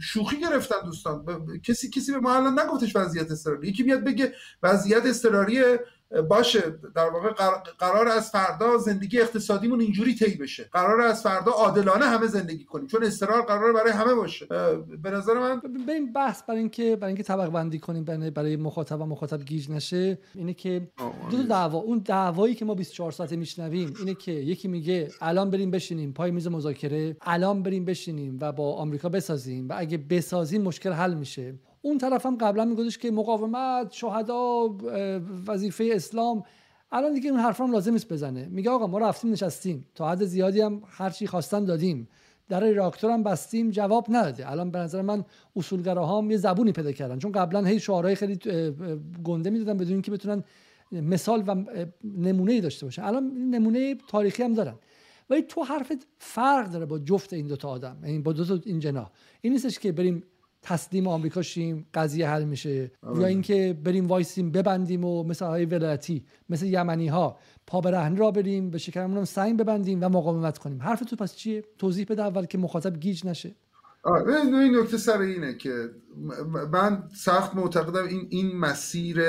شوخی 0.00 0.40
گرفتن 0.40 0.76
دوستان. 0.84 1.24
کسی 1.64 1.90
کسی 1.90 2.12
به 2.12 2.18
ما 2.18 2.34
الان 2.36 2.60
نگفتش 2.60 2.96
وضعیت 2.96 3.30
استراری 3.30 3.68
یکی 3.68 3.82
میاد 3.82 4.04
بگه 4.04 4.34
وضعیت 4.62 5.06
استراری 5.06 5.62
باشه 6.28 6.60
در 6.94 7.08
واقع 7.10 7.28
قرار 7.78 8.08
از 8.08 8.30
فردا 8.30 8.78
زندگی 8.78 9.20
اقتصادیمون 9.20 9.80
اینجوری 9.80 10.14
طی 10.14 10.36
بشه. 10.36 10.68
قرار 10.72 11.00
از 11.00 11.22
فردا 11.22 11.52
عادلانه 11.52 12.04
همه 12.04 12.26
زندگی 12.26 12.64
کنیم. 12.64 12.86
چون 12.86 13.04
استقرار 13.04 13.42
قرار 13.42 13.72
برای 13.72 13.92
همه 13.92 14.14
باشه. 14.14 14.46
به 15.02 15.10
نظر 15.10 15.34
من 15.34 15.60
به 15.86 15.92
این 15.92 16.12
بحث 16.12 16.42
برای 16.42 16.60
اینکه 16.60 16.96
برای 16.96 17.10
اینکه 17.10 17.22
طبق 17.22 17.48
بندی 17.48 17.78
کنیم 17.78 18.04
برای 18.04 18.56
مخاطب 18.56 19.00
و 19.00 19.06
مخاطب 19.06 19.44
گیج 19.44 19.70
نشه 19.70 20.18
اینه 20.34 20.54
که 20.54 20.88
دو 21.30 21.42
دعوا. 21.42 21.78
اون 21.78 21.98
دعوایی 21.98 22.54
که 22.54 22.64
ما 22.64 22.74
24 22.74 23.12
ساعته 23.12 23.36
میشنویم 23.36 23.94
اینه 23.98 24.14
که 24.14 24.32
یکی 24.32 24.68
میگه 24.68 25.10
الان 25.20 25.50
بریم 25.50 25.70
بشینیم 25.70 26.12
پای 26.12 26.30
میز 26.30 26.46
مذاکره. 26.46 27.16
الان 27.20 27.62
بریم 27.62 27.84
بشینیم 27.84 28.38
و 28.40 28.52
با 28.52 28.74
آمریکا 28.74 29.08
بسازیم 29.08 29.68
و 29.68 29.74
اگه 29.76 29.98
بسازیم 29.98 30.62
مشکل 30.62 30.92
حل 30.92 31.14
میشه. 31.14 31.54
اون 31.82 31.98
طرف 31.98 32.26
هم 32.26 32.36
قبلا 32.36 32.64
میگفتش 32.64 32.98
که 32.98 33.10
مقاومت 33.10 33.92
شهدا 33.92 34.76
وظیفه 35.46 35.90
اسلام. 35.92 36.42
الان 36.92 37.12
دیگه 37.12 37.30
اون 37.30 37.40
حرفا 37.40 37.64
هم 37.64 37.72
لازم 37.72 37.92
نیست 37.92 38.12
بزنه. 38.12 38.46
میگه 38.46 38.70
آقا 38.70 38.86
ما 38.86 38.98
رفتیم 38.98 39.32
نشستیم. 39.32 39.86
تا 39.94 40.10
حد 40.10 40.24
زیادی 40.24 40.60
هم 40.60 40.82
هر 40.86 41.10
چی 41.10 41.26
خواستن 41.26 41.64
دادیم. 41.64 42.08
در 42.48 42.72
راکتور 42.72 43.10
هم 43.10 43.22
بستیم 43.22 43.70
جواب 43.70 44.06
نداده. 44.08 44.50
الان 44.50 44.70
به 44.70 44.78
نظر 44.78 45.02
من 45.02 45.24
اصولگراها 45.56 46.18
هم 46.18 46.30
یه 46.30 46.36
زبونی 46.36 46.72
پیدا 46.72 46.92
کردن. 46.92 47.18
چون 47.18 47.32
قبلا 47.32 47.64
هی 47.64 47.80
شعارهای 47.80 48.14
خیلی 48.14 48.38
گنده 49.24 49.50
می‌دادن 49.50 49.76
بدون 49.76 49.92
اینکه 49.92 50.10
بتونن 50.10 50.44
مثال 50.92 51.44
و 51.46 51.64
نمونه 52.04 52.52
ای 52.52 52.60
داشته 52.60 52.86
باشن. 52.86 53.02
الان 53.02 53.24
نمونه 53.50 53.94
تاریخی 54.08 54.42
هم 54.42 54.54
دارن. 54.54 54.74
ولی 55.30 55.42
تو 55.42 55.62
حرفت 55.62 56.06
فرق 56.18 56.70
داره 56.70 56.86
با 56.86 56.98
جفت 56.98 57.32
این 57.32 57.46
دوتا 57.46 57.68
آدم. 57.68 57.96
این 58.02 58.10
یعنی 58.10 58.22
با 58.22 58.32
دو 58.32 58.44
تا 58.44 58.58
این 58.64 58.78
جناح. 58.78 59.10
این 59.40 59.52
نیستش 59.52 59.78
که 59.78 59.92
بریم 59.92 60.22
تسلیم 60.62 61.08
آمریکا 61.08 61.42
شیم 61.42 61.86
قضیه 61.94 62.28
حل 62.28 62.44
میشه. 62.44 62.90
آره. 63.02 63.20
یا 63.20 63.26
اینکه 63.26 63.78
بریم 63.84 64.06
وایسیم 64.06 64.50
ببندیم 64.50 65.04
و 65.04 65.22
مثل 65.22 65.44
های 65.44 65.64
ولایتی 65.64 66.24
مثل 66.48 66.66
یمنی 66.66 67.08
ها 67.08 67.38
پابرهنه 67.66 68.16
راه 68.16 68.30
بریم 68.30 68.70
به 68.70 68.78
شکممون 68.78 69.24
سنگ 69.24 69.60
ببندیم 69.60 70.02
و 70.02 70.08
مقاومت 70.08 70.58
کنیم. 70.58 70.82
حرف 70.82 71.00
تو 71.00 71.16
پس 71.16 71.36
چیه؟ 71.36 71.64
توضیح 71.78 72.06
بده 72.08 72.22
اول 72.22 72.44
که 72.44 72.58
مخاطب 72.58 73.00
گیج 73.00 73.26
نشه. 73.26 73.54
آره 74.02 74.40
این 74.40 74.76
نکته 74.76 74.96
سر 74.96 75.20
اینه 75.20 75.54
که 75.54 75.90
من 76.72 77.08
سخت 77.14 77.54
معتقدم 77.54 78.06
این 78.06 78.26
این 78.30 78.56
مسیر 78.56 79.22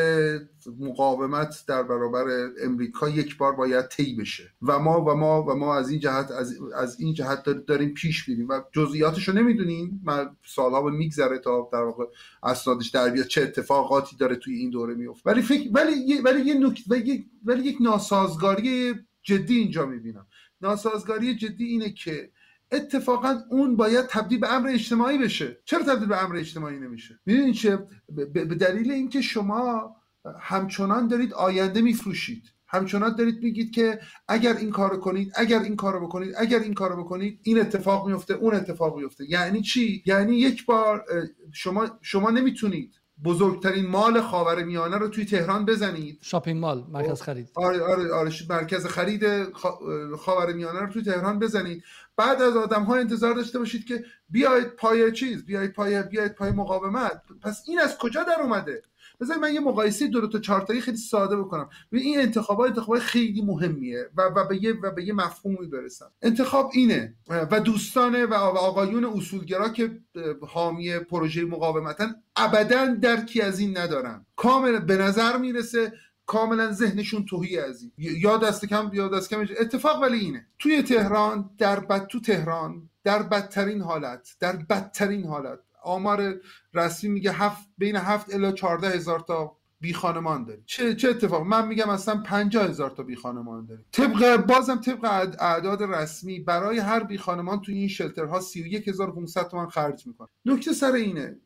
مقاومت 0.80 1.64
در 1.68 1.84
برابر 1.84 2.50
امریکا 2.64 3.10
یک 3.10 3.38
بار 3.38 3.56
باید 3.56 3.88
طی 3.88 4.16
بشه. 4.16 4.54
و 4.62 4.80
ما 4.80 5.02
و 5.02 5.16
ما 5.16 5.44
و 5.44 5.56
ما 5.56 5.76
از 5.76 5.90
این 5.90 6.00
جهت 6.00 6.32
از, 6.32 6.56
از 6.76 7.00
این 7.00 7.14
جهت 7.14 7.44
داریم 7.44 7.94
پیش 7.94 8.30
میریم. 8.30 8.50
و 8.50 8.62
جزئیاتش 8.72 9.28
رو 9.28 9.34
نمی‌دونیم. 9.34 10.02
من 10.04 10.36
سالها 10.46 10.82
به 10.82 10.92
میگذره 10.92 11.40
تا 11.40 11.70
در 11.74 11.84
واقع 11.84 12.06
اسنادش 12.44 12.90
در 12.90 13.10
بیاد 13.10 13.28
چه 13.28 13.42
اتفاقاتی 13.42 14.18
داره 14.18 14.36
توی 14.36 14.56
این 14.56 14.70
دوره 14.70 14.94
میفته 14.94 15.30
ولی 15.30 15.42
فکر 15.42 15.70
ولی 15.74 16.22
ولی 16.22 16.42
یه 16.42 16.56
ولی, 16.88 17.26
ولی 17.46 17.64
یک 17.64 17.78
ناسازگاری 17.82 18.94
جدی 19.24 19.56
اینجا 19.58 19.86
می‌بینم. 19.86 20.28
ناسازگاری 20.62 21.36
جدی 21.36 21.66
اینه 21.66 21.90
که 21.90 22.30
اتفاقا 22.72 23.40
اون 23.50 23.76
باید 23.76 24.06
تبدیل 24.06 24.40
به 24.40 24.54
امر 24.54 24.70
اجتماعی 24.70 25.18
بشه. 25.18 25.62
چرا 25.66 25.84
تبدیل 25.84 26.08
به 26.08 26.24
امر 26.24 26.36
اجتماعی 26.36 26.80
نمیشه؟ 26.80 27.20
می‌دونید 27.26 27.56
چه؟ 27.56 27.80
به 28.34 28.46
دلیل 28.46 28.92
اینکه 28.92 29.22
شما 29.22 29.96
همچنان 30.40 31.08
دارید 31.08 31.34
آینده 31.34 31.82
میفروشید. 31.82 32.44
همچنان 32.68 33.16
دارید 33.16 33.44
میگید 33.44 33.72
که 33.72 34.00
اگر 34.28 34.56
این 34.56 34.70
کارو 34.72 34.98
کنید 34.98 35.32
اگر 35.36 35.60
این 35.60 35.76
کارو 35.76 36.08
بکنید 36.08 36.34
اگر 36.38 36.60
این 36.60 36.74
کارو 36.74 37.04
بکنید 37.04 37.40
این 37.44 37.60
اتفاق 37.60 38.08
میفته 38.08 38.34
اون 38.34 38.56
اتفاق 38.56 38.98
میفته 38.98 39.30
یعنی 39.30 39.62
چی؟ 39.62 40.04
یعنی 40.06 40.36
یک 40.36 40.66
بار 40.66 41.06
شما 41.54 42.00
شما 42.02 42.32
نمی‌تونید 42.32 43.01
بزرگترین 43.24 43.88
مال 43.88 44.22
خاورمیانه 44.22 44.98
رو 44.98 45.08
توی 45.08 45.26
تهران 45.26 45.66
بزنید. 45.66 46.20
شاپینگ 46.22 46.60
مال 46.60 46.84
مرکز 46.92 47.20
خب. 47.20 47.26
خرید. 47.26 47.50
آره 47.56 47.84
آره 47.84 48.14
آره 48.14 48.32
مرکز 48.50 48.86
خرید 48.86 49.54
خاورمیانه 50.18 50.80
رو 50.80 50.88
توی 50.88 51.04
تهران 51.04 51.40
بزنید. 51.40 51.84
بعد 52.16 52.42
از 52.42 52.58
آدم 52.58 52.84
ها 52.84 52.96
انتظار 52.96 53.34
داشته 53.34 53.60
باشید 53.60 53.86
که 53.86 54.04
بیاید 54.30 54.68
پای 54.68 55.12
چیز 55.12 55.46
بیاید 55.46 55.74
پای 55.74 56.04
بیاید 56.04 56.36
پای 56.36 56.52
مقاومت. 56.52 57.22
پس 57.42 57.64
این 57.68 57.80
از 57.80 57.98
کجا 57.98 58.24
در 58.24 58.42
اومده؟ 58.42 58.82
بذار 59.22 59.38
من 59.38 59.54
یه 59.54 59.60
مقایسه 59.60 60.08
دو, 60.08 60.28
تا 60.28 60.40
چارتایی 60.40 60.82
خیلی 60.82 60.98
ساده 60.98 61.38
بکنم. 61.38 61.70
این 61.92 62.20
انتخابات 62.20 62.70
انتخابات 62.70 63.04
خیلی 63.04 63.42
مهمیه 63.42 64.10
و, 64.18 64.22
و 64.22 64.48
به 64.48 64.64
یه 64.64 64.74
و 64.84 64.92
به 64.92 65.04
یه 65.04 65.14
مفهومی 65.14 65.68
برسم 65.68 66.12
انتخاب 66.22 66.72
اینه 66.74 67.16
و 67.30 67.60
دوستانه 67.60 68.26
و 68.26 68.34
آقایون 68.34 69.06
اصولگرا 69.06 69.70
که 69.70 70.00
حامی 70.48 71.00
پروژه 71.00 71.46
مقاومتن 71.46 72.16
ابدا 72.36 72.86
درکی 72.86 73.42
از 73.42 73.60
این 73.60 73.78
ندارن. 73.78 74.26
کامل 74.36 74.80
به 74.80 74.98
نظر 74.98 75.38
می‌رسه 75.38 75.94
کاملا 76.26 76.72
ذهنشون 76.72 77.26
توهی 77.26 77.60
از 77.60 77.82
این. 77.82 77.92
یا 77.98 78.38
دست 78.38 78.66
کم 78.66 78.92
یا 78.94 79.08
دست 79.08 79.30
کم 79.30 79.46
اتفاق 79.60 80.02
ولی 80.02 80.20
اینه. 80.20 80.48
توی 80.60 80.84
تهران 80.84 81.50
در 81.58 81.80
بد 81.80 82.08
تو 82.08 82.20
تهران 82.20 82.90
در 83.04 83.24
بدترین 83.24 83.82
حالت 83.82 84.36
در 84.40 84.56
بدترین 84.56 85.26
حالت 85.26 85.60
آمار 85.82 86.34
رسمی 86.74 87.10
میگه 87.10 87.32
هفت 87.32 87.68
بین 87.78 87.96
هفت 87.96 88.34
الا 88.34 88.52
چارده 88.52 88.90
هزار 88.90 89.20
تا 89.20 89.58
بی 89.80 89.94
خانمان 89.94 90.46
داریم. 90.46 90.64
چه 90.66 90.96
چه 90.96 91.10
اتفاق؟ 91.10 91.48
من 91.48 91.68
میگم 91.68 91.90
اصلا 91.90 92.22
50 92.22 92.70
هزار 92.70 92.90
تا 92.90 93.04
بی 93.04 93.16
خانمان 93.16 93.66
داریم. 93.66 93.86
طبق 93.92 94.36
بازم 94.46 94.76
طبق 94.76 95.06
اعداد 95.40 95.84
رسمی 95.84 96.40
برای 96.40 96.78
هر 96.80 97.04
بی 97.04 97.18
خانمان 97.18 97.62
تو 97.62 97.72
این 97.72 97.88
شلترها 97.88 98.40
31500 98.40 99.48
تومان 99.48 99.70
خرج 99.70 100.08
می‌کنه. 100.08 100.28
نکته 100.46 100.74
سر 100.74 100.92
اینه 100.92 101.38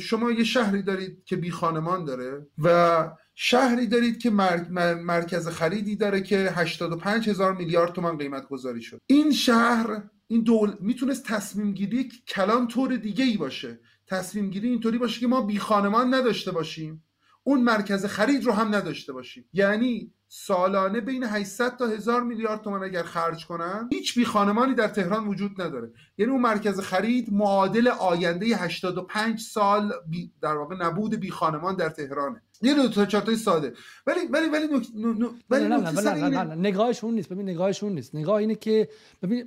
شما 0.00 0.30
یه 0.30 0.44
شهری 0.44 0.82
دارید 0.82 1.24
که 1.24 1.36
بی 1.36 1.50
خانمان 1.50 2.04
داره 2.04 2.46
و 2.58 3.10
شهری 3.34 3.86
دارید 3.86 4.18
که 4.18 4.30
مرکز 4.30 5.48
خریدی 5.48 5.96
داره 5.96 6.20
که 6.20 6.52
85 6.54 7.28
هزار 7.28 7.54
میلیارد 7.54 7.92
تومان 7.92 8.18
قیمت 8.18 8.48
گذاری 8.48 8.82
شد 8.82 9.00
این 9.06 9.32
شهر 9.32 10.02
این 10.30 10.42
دول 10.42 10.76
می‌تونست 10.80 11.24
تصمیم 11.24 11.72
گیری 11.72 12.08
کلان 12.28 12.68
طور 12.68 12.96
دیگه 12.96 13.24
ای 13.24 13.36
باشه. 13.36 13.80
تصمیم 14.06 14.50
گیری 14.50 14.68
اینطوری 14.68 14.98
باشه 14.98 15.20
که 15.20 15.26
ما 15.26 15.40
بی 15.40 15.58
خانمان 15.58 16.14
نداشته 16.14 16.50
باشیم. 16.50 17.04
اون 17.42 17.62
مرکز 17.62 18.06
خرید 18.06 18.44
رو 18.44 18.52
هم 18.52 18.74
نداشته 18.74 19.12
باشیم. 19.12 19.44
یعنی 19.52 20.12
سالانه 20.28 21.00
بین 21.00 21.24
800 21.24 21.76
تا 21.76 21.86
1000 21.86 22.22
میلیارد 22.22 22.62
تومان 22.62 22.84
اگر 22.84 23.02
خرج 23.02 23.46
کنن 23.46 23.88
هیچ 23.92 24.14
بی 24.14 24.24
خانمانی 24.24 24.74
در 24.74 24.88
تهران 24.88 25.28
وجود 25.28 25.62
نداره. 25.62 25.92
یعنی 26.18 26.32
اون 26.32 26.40
مرکز 26.40 26.80
خرید 26.80 27.32
معادل 27.32 27.88
آینده 27.88 28.46
85 28.46 29.40
سال 29.40 29.92
در 30.42 30.56
واقع 30.56 30.76
نبود 30.76 31.14
بی 31.14 31.30
خانمان 31.30 31.76
در 31.76 31.88
تهرانه. 31.88 32.42
یه 32.62 32.74
دو 32.74 32.88
تا 32.88 33.06
چارتای 33.06 33.36
ساده. 33.36 33.72
ولی 34.06 34.20
ولی 34.30 34.48
ولی 34.48 34.66
نک... 34.66 34.86
ولی 35.50 35.68
نه 35.68 35.76
نه 35.76 35.90
نه, 35.90 36.28
نه, 36.28 36.44
نه, 36.44 36.54
نگاهش 36.54 37.04
اون 37.04 37.14
نیست. 37.14 37.28
ببین 37.28 37.48
نگاهش 37.48 37.82
اون 37.82 37.92
نیست. 37.92 38.14
نگاه 38.14 38.36
اینه 38.36 38.54
که 38.54 38.88
ببین 39.22 39.44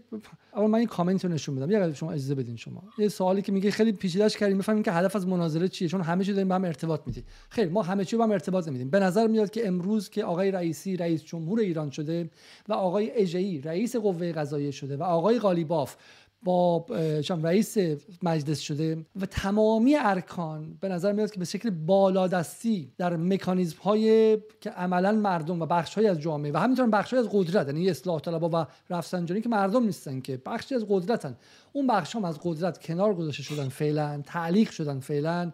اول 0.56 0.68
من 0.68 0.80
این 0.80 0.88
کامنت 0.88 1.26
رو 1.26 1.32
نشون 1.32 1.56
بدم 1.56 1.72
یه 1.72 1.94
شما 1.94 2.12
اجازه 2.12 2.36
بدین 2.36 2.56
شما. 2.56 2.84
یه 2.98 3.08
سوالی 3.08 3.42
که 3.42 3.52
میگه 3.52 3.72
خیلی 3.72 3.92
پیچیده‌اش 3.92 4.38
کردیم 4.38 4.58
بفهمیم 4.58 4.84
که 4.84 4.92
هدف 4.92 5.16
از 5.16 5.28
مناظره 5.28 5.68
چیه 5.68 5.88
چون 5.88 6.02
همه 6.02 6.24
چی 6.24 6.34
داریم 6.34 6.48
به 6.48 6.56
هم 6.56 6.64
ارتباط 6.66 7.02
میدیم. 7.06 7.24
خیر 7.50 7.70
ما 7.70 7.82
همه 7.82 8.06
چی 8.06 8.16
با 8.16 8.24
هم 8.24 8.32
ارتباط 8.32 8.68
نمیدیم 8.68 8.90
به 8.90 9.00
نظر 9.00 9.28
میاد 9.28 9.50
که 9.50 9.68
امروز 9.68 10.10
که 10.10 10.24
آقای 10.24 10.52
رئیسی 10.52 10.98
رئیس 10.98 11.24
جمهور 11.24 11.60
ایران 11.60 11.90
شده 11.90 12.30
و 12.70 12.74
آقای 12.74 13.12
اجئی 13.12 13.62
رئیس 13.62 13.96
قوه 13.96 14.32
قضاییه 14.32 14.72
شده 14.72 14.98
و 14.98 15.04
آقای 15.04 15.40
قالیباف 15.40 15.96
با 16.44 16.86
رئیس 17.44 17.78
مجلس 18.24 18.60
شده 18.60 19.06
و 19.22 19.26
تمامی 19.26 19.96
ارکان 19.96 20.78
به 20.82 20.90
نظر 20.90 21.12
میاد 21.12 21.32
که 21.32 21.40
به 21.40 21.46
شکل 21.46 21.70
بالادستی 21.70 22.92
در 22.98 23.16
مکانیزم 23.16 23.78
های 23.84 24.38
که 24.62 24.70
عملا 24.70 25.12
مردم 25.12 25.62
و 25.62 25.66
بخش 25.66 25.96
های 25.96 26.08
از 26.08 26.20
جامعه 26.20 26.52
و 26.52 26.58
همینطور 26.58 26.88
بخش 26.90 27.14
های 27.14 27.20
از 27.20 27.30
قدرت 27.32 27.68
یعنی 27.68 27.90
اصلاح 27.90 28.20
طلبها 28.20 28.50
و 28.54 28.66
رفسنجانی 28.94 29.42
که 29.42 29.50
مردم 29.50 29.84
نیستن 29.84 30.20
که 30.20 30.42
بخشی 30.46 30.76
از 30.76 30.86
قدرتن. 30.90 31.38
اون 31.74 31.88
بخش 31.88 32.16
هم 32.16 32.26
از 32.26 32.40
قدرت 32.44 32.86
کنار 32.86 33.14
گذاشته 33.14 33.44
شدن 33.44 33.70
فعلا 33.70 34.22
تعلیق 34.26 34.72
شدن 34.72 35.00
فعلا 35.00 35.52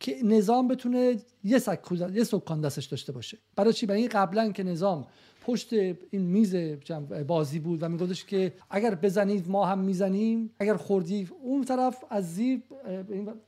که 0.00 0.16
نظام 0.24 0.68
بتونه 0.68 1.16
یه 1.44 2.24
سکان 2.24 2.60
دستش 2.60 2.84
داشته 2.84 3.12
باشه. 3.12 3.38
برای 3.56 3.72
چی؟ 3.72 3.86
برای 3.86 4.08
قبلا 4.08 4.52
که 4.52 4.62
نظام 4.62 5.06
پشت 5.40 5.72
این 5.72 6.22
میز 6.22 6.56
بازی 7.26 7.58
بود 7.58 7.82
و 7.82 7.88
میگفتش 7.88 8.24
که 8.24 8.52
اگر 8.70 8.94
بزنید 8.94 9.48
ما 9.48 9.66
هم 9.66 9.78
می‌زنیم. 9.78 10.50
اگر 10.58 10.76
خوردی 10.76 11.28
اون 11.42 11.64
طرف 11.64 12.04
از 12.10 12.34
زیر 12.34 12.62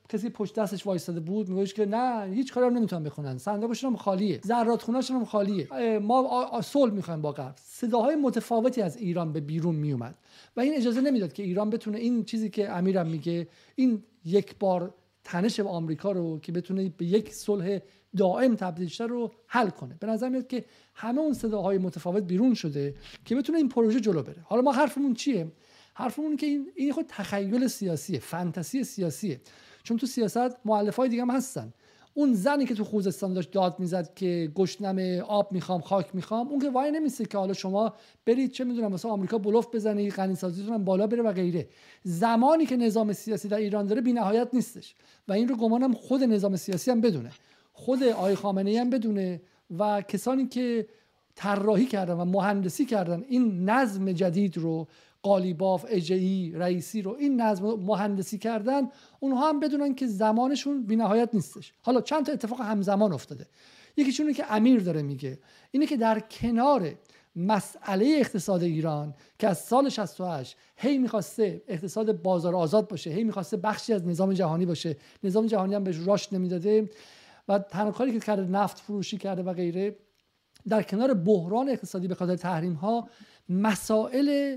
کسی 0.09 0.31
پشت 0.31 0.55
دستش 0.55 0.87
وایستاده 0.87 1.21
بود 1.21 1.49
میگوش 1.49 1.75
که 1.75 1.87
نه 1.87 2.33
هیچ 2.35 2.53
کاری 2.53 2.67
هم 2.67 2.73
نمی‌تونن 2.77 3.03
بخونن. 3.03 3.39
صندوقشون 3.39 3.91
هم 3.91 3.97
خالیه. 3.97 4.41
ذرات 4.47 4.91
هم 5.11 5.25
خالیه. 5.25 5.69
ما 5.99 6.61
صلح 6.63 6.93
می‌خوایم 6.93 7.23
با 7.23 7.33
غرب. 7.33 7.55
صداهای 7.57 8.17
متفاوتی 8.17 8.83
از 8.83 8.97
ایران 8.97 9.33
به 9.33 9.41
بیرون 9.41 9.75
میومد 9.75 10.19
و 10.57 10.61
این 10.61 10.75
اجازه 10.75 11.01
نمی‌داد 11.01 11.33
که 11.33 11.43
ایران 11.43 11.71
بتونه 11.71 11.99
این 11.99 12.25
چیزی 12.25 12.51
که 12.51 12.71
امیرم 12.71 13.07
میگه 13.07 13.49
این 13.75 14.03
یک 14.25 14.59
بار 14.59 14.95
تنش 15.25 15.61
آمریکا 15.61 16.13
رو 16.13 16.39
که 16.39 16.53
بتونه 16.53 16.93
به 16.97 17.05
یک 17.05 17.35
صلح 17.35 17.79
دائم 18.17 18.55
تبدیل 18.55 18.91
رو 18.99 19.33
حل 19.47 19.69
کنه. 19.71 19.97
به 20.01 20.07
نظر 20.07 20.29
میاد 20.29 20.47
که 20.47 20.65
همه 20.95 21.21
اون 21.21 21.35
صداهای 21.35 21.79
متفاوت 21.79 22.23
بیرون 22.23 22.55
شده 22.55 22.95
که 23.25 23.37
بتونه 23.37 23.59
این 23.59 23.69
پروژه 23.69 24.01
جلو 24.01 24.23
بره. 24.23 24.43
حالا 24.45 24.63
ما 24.63 24.73
حرفمون 24.73 25.15
چیه؟ 25.15 25.53
حرفمون 25.95 26.37
که 26.37 26.47
این 26.47 26.67
این 26.75 26.93
خود 26.93 27.07
تخیل 27.09 27.67
سیاسیه 27.67 28.19
فانتزی 28.19 28.85
سیاسیه. 28.85 29.41
چون 29.83 29.97
تو 29.97 30.07
سیاست 30.07 30.57
مؤلف 30.65 30.97
های 30.97 31.09
دیگه 31.09 31.23
هم 31.23 31.31
هستن. 31.31 31.73
اون 32.15 32.35
زنی 32.35 32.67
که 32.67 32.75
تو 32.75 32.85
خوزستان 32.85 33.35
داشت 33.35 33.51
داد 33.51 33.81
می‌زد 33.81 34.15
که 34.15 34.53
گشنم 34.55 35.25
آب 35.29 35.53
می‌خوام 35.53 35.81
خاک 35.81 36.15
می‌خوام 36.15 36.49
اون 36.49 36.59
که 36.59 36.71
وای 36.71 36.91
نمیسته 36.91 37.25
که 37.25 37.39
حالا 37.39 37.53
شما 37.53 37.95
برید 38.27 38.51
چه 38.51 38.65
می‌دونم 38.65 38.93
مثلا 38.93 39.11
آمریکا 39.11 39.39
بلوف 39.39 39.67
بزنید 39.75 40.13
غنی 40.13 40.35
سازیتون 40.35 40.85
بالا 40.85 41.07
بره 41.07 41.23
و 41.23 41.33
غیره. 41.33 41.69
زمانی 42.03 42.67
که 42.67 42.77
نظام 42.77 43.13
سیاسی 43.13 43.49
در 43.49 43.57
ایران 43.57 43.87
داره 43.87 44.01
بینهایت 44.01 44.49
نیستش. 44.53 44.95
و 45.29 45.33
این 45.33 45.49
رو 45.49 45.57
گمانم 45.57 45.93
خود 45.93 46.23
نظام 46.23 46.57
سیاسی 46.57 46.91
هم 46.91 47.01
بدونه. 47.01 47.31
خود 47.73 48.03
آقای 48.03 48.35
خامنه 48.35 48.81
هم 48.81 48.91
بدونه 48.91 49.43
و 49.79 50.03
کسانی 50.03 50.47
که 50.47 50.87
طراحی 51.35 51.87
کردن 51.87 52.15
و 52.15 52.25
مهندسی 52.25 52.85
کردن 52.85 53.25
این 53.29 53.71
نظم 53.71 54.13
جدید 54.13 54.57
رو 54.57 54.89
قالیباف 55.23 55.85
اجئی 55.89 56.53
رئیسی 56.55 57.03
رو 57.03 57.17
این 57.19 57.41
نظم 57.41 57.75
مهندسی 57.75 58.39
کردن 58.39 58.89
اونها 59.21 59.49
هم 59.49 59.61
بدونن 59.61 59.95
که 59.95 60.07
زمانشون 60.07 60.87
بینهایت 60.87 61.29
نیستش. 61.33 61.73
حالا 61.83 62.01
چند 62.01 62.27
تا 62.27 62.33
اتفاق 62.33 62.61
همزمان 62.61 63.13
افتاده. 63.13 63.47
یکیشونه 63.97 64.35
که 64.35 64.53
امیر 64.53 64.81
داره 64.81 65.03
میگه 65.03 65.39
اینه 65.71 65.87
که 65.87 65.97
در 65.97 66.21
کنار 66.21 66.95
مسئله 67.37 68.17
اقتصاد 68.19 68.63
ایران 68.63 69.15
که 69.39 69.49
از 69.49 69.59
سال 69.59 69.89
68 69.89 70.57
هی 70.77 70.99
می‌خواسته 70.99 71.63
اقتصاد 71.69 72.23
بازار 72.23 72.57
آزاد 72.57 72.89
باشه 72.89 73.11
هی 73.11 73.25
می‌خواسته 73.25 73.57
بخشی 73.57 73.93
از 73.93 74.07
نظام 74.07 74.33
جهانی 74.33 74.67
باشه 74.67 74.97
نظام 75.25 75.47
جهانی 75.47 75.75
هم 75.75 75.85
بهش 75.85 75.97
راشد 76.07 76.35
نمی‌داده 76.35 76.89
و 77.53 77.59
تنها 77.59 77.91
کاری 77.91 78.13
که 78.13 78.21
کرده 78.21 78.43
نفت 78.43 78.79
فروشی 78.79 79.19
کرده 79.19 79.43
و 79.43 79.53
غیره 79.53 79.97
در 80.69 80.83
کنار 80.83 81.15
بحران 81.15 81.69
اقتصادی 81.69 82.09
به 82.09 82.15
خاطر 82.15 82.37
تحریم 82.37 82.73
ها 82.73 83.09
مسائل 83.49 84.57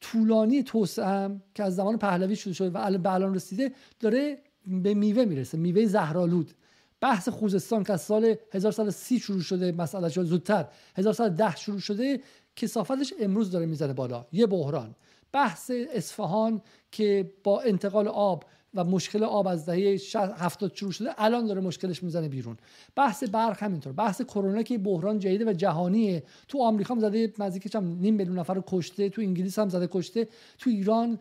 طولانی 0.00 0.62
توسعه 0.62 1.40
که 1.54 1.62
از 1.62 1.76
زمان 1.76 1.98
پهلوی 1.98 2.36
شروع 2.36 2.54
شده 2.54 2.70
و 2.70 2.98
به 2.98 3.12
الان 3.12 3.34
رسیده 3.34 3.72
داره 4.00 4.38
به 4.66 4.94
میوه 4.94 5.24
می‌رسه 5.24 5.58
میوه 5.58 5.86
زهرالود 5.86 6.52
بحث 7.00 7.28
خوزستان 7.28 7.84
که 7.84 7.92
از 7.92 8.00
سال 8.00 8.34
1130 8.52 9.18
شروع 9.18 9.40
شده 9.40 9.72
مسئله 9.72 10.08
زودتر 10.08 10.66
1110 10.96 11.56
شروع 11.56 11.78
شده 11.78 12.20
کسافتش 12.56 13.14
امروز 13.20 13.50
داره 13.50 13.66
می‌زنه 13.66 13.92
بالا 13.92 14.26
یه 14.32 14.46
بحران. 14.46 14.94
بحث 15.32 15.70
اصفهان 15.94 16.62
که 16.90 17.32
با 17.44 17.60
انتقال 17.60 18.08
آب 18.08 18.44
و 18.74 18.84
مشکل 18.84 19.24
آب 19.24 19.48
از 19.48 19.66
دهه 19.66 19.98
70 20.14 20.72
شروع 20.74 20.92
شده 20.92 21.10
الان 21.18 21.46
داره 21.46 21.60
مشکلش 21.60 22.02
می‌زنه 22.02 22.28
بیرون. 22.28 22.56
بحث 22.96 23.24
برق 23.24 23.62
همینطور. 23.62 23.92
بحث 23.92 24.22
کرونا 24.22 24.62
که 24.62 24.78
بحران 24.78 25.18
جدید 25.18 25.46
و 25.46 25.52
جهانیه. 25.52 26.22
تو 26.48 26.62
آمریکا 26.62 26.94
هم 26.94 27.00
زده 27.00 27.32
نزدیکش 27.38 27.76
هم 27.76 27.98
نیم 28.00 28.14
میلیون 28.14 28.38
نفر 28.38 28.54
رو 28.54 28.64
کشته 28.66 29.08
تو 29.08 29.22
انگلیس 29.22 29.58
هم 29.58 29.68
زده 29.68 29.88
کشته 29.92 30.28
تو 30.58 30.70
ایران 30.70 31.18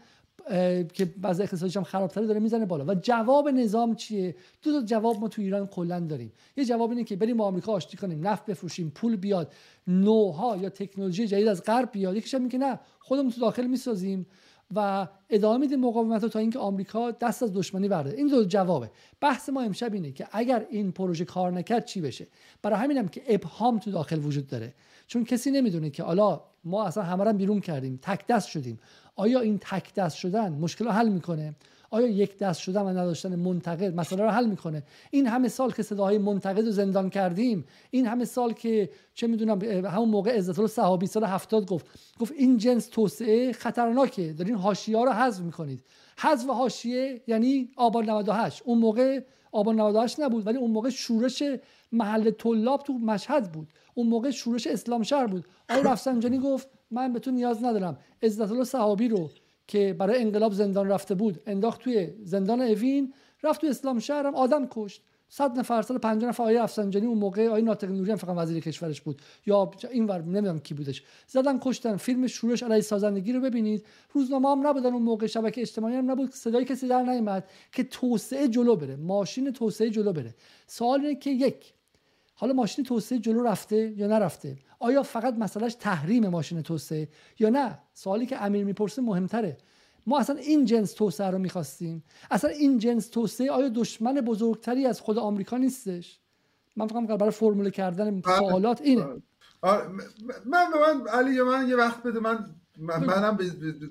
که 0.93 1.05
بعض 1.17 1.41
اقتصادیش 1.41 1.77
هم 1.77 1.83
خرابتره 1.83 2.27
داره 2.27 2.39
می‌زنه 2.39 2.65
بالا. 2.65 2.85
و 2.85 2.95
جواب 3.01 3.49
نظام 3.49 3.95
چیه؟ 3.95 4.35
دو 4.61 4.71
تا 4.71 4.85
جواب 4.85 5.19
ما 5.19 5.27
تو 5.27 5.41
ایران 5.41 5.67
کلا 5.67 5.99
داریم. 5.99 6.31
یه 6.57 6.65
جواب 6.65 6.89
اینه 6.89 7.03
که 7.03 7.15
بریم 7.15 7.37
با 7.37 7.45
آمریکا 7.45 7.71
آشتی 7.71 7.97
کنیم 7.97 8.27
نفت 8.27 8.45
بفروشیم 8.45 8.91
پول 8.95 9.15
بیاد 9.15 9.53
نوها 9.87 10.57
یا 10.57 10.69
تکنولوژی 10.69 11.27
جدید 11.27 11.47
از 11.47 11.63
غرب 11.63 11.89
بیاد. 11.91 12.15
یکیش 12.15 12.33
میگه 12.33 12.59
نه 12.59 12.79
خودمون 12.99 13.31
تو 13.31 13.41
داخل 13.41 13.67
می‌سازیم. 13.67 14.25
و 14.75 15.07
ادامه 15.29 15.57
میدیم 15.57 15.79
مقاومت 15.79 16.23
رو 16.23 16.29
تا 16.29 16.39
اینکه 16.39 16.59
آمریکا 16.59 17.11
دست 17.11 17.43
از 17.43 17.53
دشمنی 17.53 17.87
برده 17.87 18.17
این 18.17 18.27
دو 18.27 18.43
جوابه. 18.43 18.91
بحث 19.21 19.49
ما 19.49 19.61
امشب 19.61 19.93
اینه 19.93 20.11
که 20.11 20.27
اگر 20.31 20.65
این 20.69 20.91
پروژه 20.91 21.25
کار 21.25 21.51
نکرد 21.51 21.85
چی 21.85 22.01
بشه؟ 22.01 22.27
برای 22.61 22.79
همینم 22.79 23.07
که 23.07 23.21
ابهام 23.27 23.79
تو 23.79 23.91
داخل 23.91 24.19
وجود 24.19 24.47
داره. 24.47 24.73
چون 25.07 25.25
کسی 25.25 25.51
نمی‌دونه 25.51 25.89
که 25.89 26.03
حالا 26.03 26.41
ما 26.63 26.85
اصلا 26.85 27.03
همه 27.03 27.33
بیرون 27.33 27.59
کردیم 27.59 27.99
تک 28.01 28.27
دست 28.27 28.47
شدیم. 28.47 28.79
آیا 29.15 29.39
این 29.39 29.59
تک 29.61 29.93
دست 29.93 30.17
شدن 30.17 30.53
مشکل 30.53 30.85
رو 30.85 30.91
حل 30.91 31.09
می‌کنه؟ 31.09 31.55
آیا 31.93 32.07
یک 32.07 32.37
دست 32.37 32.59
شدن 32.61 32.81
و 32.81 32.89
نداشتن 32.89 33.35
منتقد 33.35 33.95
مسئله 33.95 34.23
رو 34.23 34.29
حل 34.29 34.45
می‌کنه؟ 34.45 34.83
این 35.11 35.27
همه 35.27 35.47
سال 35.47 35.71
که 35.71 35.83
صداهای 35.83 36.17
منتقد 36.17 36.65
رو 36.65 36.71
زندان 36.71 37.09
کردیم 37.09 37.65
این 37.91 38.05
همه 38.05 38.25
سال 38.25 38.53
که 38.53 38.89
چه 39.13 39.27
می‌دونم 39.27 39.85
همون 39.85 40.09
موقع 40.09 40.37
عزت 40.37 40.59
الله 40.59 40.71
صحابی 40.71 41.07
سال 41.07 41.23
هفتاد 41.23 41.65
گفت 41.65 41.85
گفت 42.19 42.31
این 42.31 42.57
جنس 42.57 42.87
توسعه 42.87 43.53
خطرناکه 43.53 44.33
دارین 44.33 44.55
حاشیه 44.55 44.97
رو 44.97 45.11
حذف 45.11 45.41
می‌کنید. 45.41 45.83
حذف 46.17 46.49
حاشیه 46.49 47.21
یعنی 47.27 47.69
آبان 47.77 48.09
98 48.09 48.61
اون 48.65 48.77
موقع 48.77 49.21
آبان 49.51 49.79
98 49.79 50.19
نبود 50.19 50.47
ولی 50.47 50.57
اون 50.57 50.71
موقع 50.71 50.89
شورش 50.89 51.43
محل 51.91 52.31
طلاب 52.31 52.83
تو 52.83 52.93
مشهد 52.93 53.51
بود. 53.51 53.67
اون 53.93 54.07
موقع 54.07 54.31
شورش 54.31 54.67
اسلام 54.67 55.03
شهر 55.03 55.27
بود. 55.27 55.45
آقای 55.69 55.83
رفسنجانی 55.83 56.39
گفت 56.39 56.69
من 56.91 57.13
به 57.13 57.19
تو 57.19 57.31
نیاز 57.31 57.63
ندارم. 57.63 57.97
عزت 58.23 58.51
الله 58.51 58.63
صحابی 58.63 59.07
رو 59.07 59.29
که 59.67 59.95
برای 59.99 60.21
انقلاب 60.21 60.53
زندان 60.53 60.89
رفته 60.89 61.15
بود. 61.15 61.41
انداخت 61.45 61.81
توی 61.81 62.09
زندان 62.23 62.61
اوین 62.61 63.13
رفت 63.43 63.61
تو 63.61 63.67
اسلام 63.67 63.99
شهر 63.99 64.25
هم 64.27 64.35
آدم 64.35 64.67
کشت. 64.71 65.01
صد 65.33 65.59
نفر 65.59 65.81
سال 65.81 65.97
50 65.97 66.29
نفر 66.29 66.43
آقای 66.43 66.57
افسنجانی 66.57 67.05
اون 67.05 67.17
موقع 67.17 67.47
آقای 67.47 67.61
ناطق 67.61 67.89
نوری 67.89 68.11
هم 68.11 68.17
فقط 68.17 68.37
وزیر 68.37 68.59
کشورش 68.59 69.01
بود. 69.01 69.21
یا 69.45 69.71
این 69.91 70.05
ور 70.05 70.21
نمی‌دونم 70.21 70.59
کی 70.59 70.73
بودش. 70.73 71.03
زدن 71.27 71.59
کشتن. 71.61 71.97
فیلم 71.97 72.27
شورش 72.27 72.63
علیه 72.63 72.81
سازندگی 72.81 73.33
رو 73.33 73.41
ببینید. 73.41 73.85
روزنامه 74.13 74.49
هم 74.49 74.67
نبودن 74.67 74.93
اون 74.93 75.01
موقع 75.01 75.27
شبکه 75.27 75.61
اجتماعی 75.61 75.95
هم 75.95 76.11
نبود. 76.11 76.31
صدای 76.31 76.65
کسی 76.65 76.87
در 76.87 77.03
نیامد 77.03 77.49
که 77.71 77.83
توسعه 77.83 78.47
جلو 78.47 78.75
بره. 78.75 78.95
ماشین 78.95 79.51
توسعه 79.51 79.89
جلو 79.89 80.13
بره. 80.13 80.35
سوال 80.67 81.01
اینه 81.01 81.15
که 81.15 81.29
یک 81.29 81.73
حالا 82.35 82.53
ماشین 82.53 82.85
توسعه 82.85 83.19
جلو 83.19 83.43
رفته 83.43 83.93
یا 83.97 84.07
نرفته؟ 84.07 84.57
آیا 84.81 85.03
فقط 85.03 85.33
مسئلهش 85.33 85.75
تحریم 85.75 86.27
ماشین 86.27 86.61
توسعه 86.61 87.07
یا 87.39 87.49
نه؟ 87.49 87.79
سوالی 87.93 88.25
که 88.25 88.43
امیر 88.43 88.65
می‌پرسه 88.65 89.01
مهمتره. 89.01 89.57
ما 90.07 90.19
اصلا 90.19 90.35
این 90.35 90.65
جنس 90.65 90.93
توسعه 90.93 91.29
رو 91.29 91.37
می‌خواستیم. 91.37 92.03
اصلا 92.31 92.49
این 92.49 92.77
جنس 92.77 93.07
توسعه 93.07 93.51
آیا 93.51 93.69
دشمن 93.69 94.13
بزرگتری 94.13 94.85
از 94.85 95.01
خود 95.01 95.17
آمریکا 95.17 95.57
نیستش؟ 95.57 96.19
من 96.75 96.87
فقط 96.87 97.19
برای 97.19 97.31
فرموله 97.31 97.71
کردن 97.71 98.21
بله. 98.21 98.37
سوالات 98.37 98.81
اینه. 98.81 99.05
من 100.45 100.65
به 100.71 100.79
من 100.79 101.07
علی 101.07 101.41
من 101.41 101.69
یه 101.69 101.75
وقت 101.75 102.03
بده. 102.03 102.19
من 102.19 102.45
منم 102.79 103.37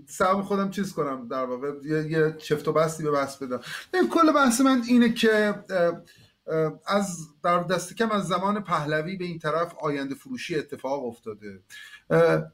سهم 0.09 0.43
خودم 0.43 0.71
چیز 0.71 0.93
کنم 0.93 1.29
در 1.29 1.45
واقع. 1.45 1.73
یه 1.85 2.37
چفت 2.39 2.69
و 2.69 2.73
بستی 2.73 3.03
به 3.03 3.11
بس 3.11 3.37
بدم. 3.37 3.61
کل 4.11 4.33
بحث 4.33 4.61
من 4.61 4.83
اینه 4.89 5.13
که 5.13 5.55
از 6.87 7.29
در 7.43 7.63
دست 7.63 7.97
کم 7.97 8.11
از 8.11 8.29
زمان 8.29 8.65
پهلوی 8.65 9.17
به 9.17 9.25
این 9.25 9.39
طرف 9.39 9.75
آینده 9.81 10.15
فروشی 10.15 10.57
اتفاق 10.57 11.05
افتاده. 11.05 11.63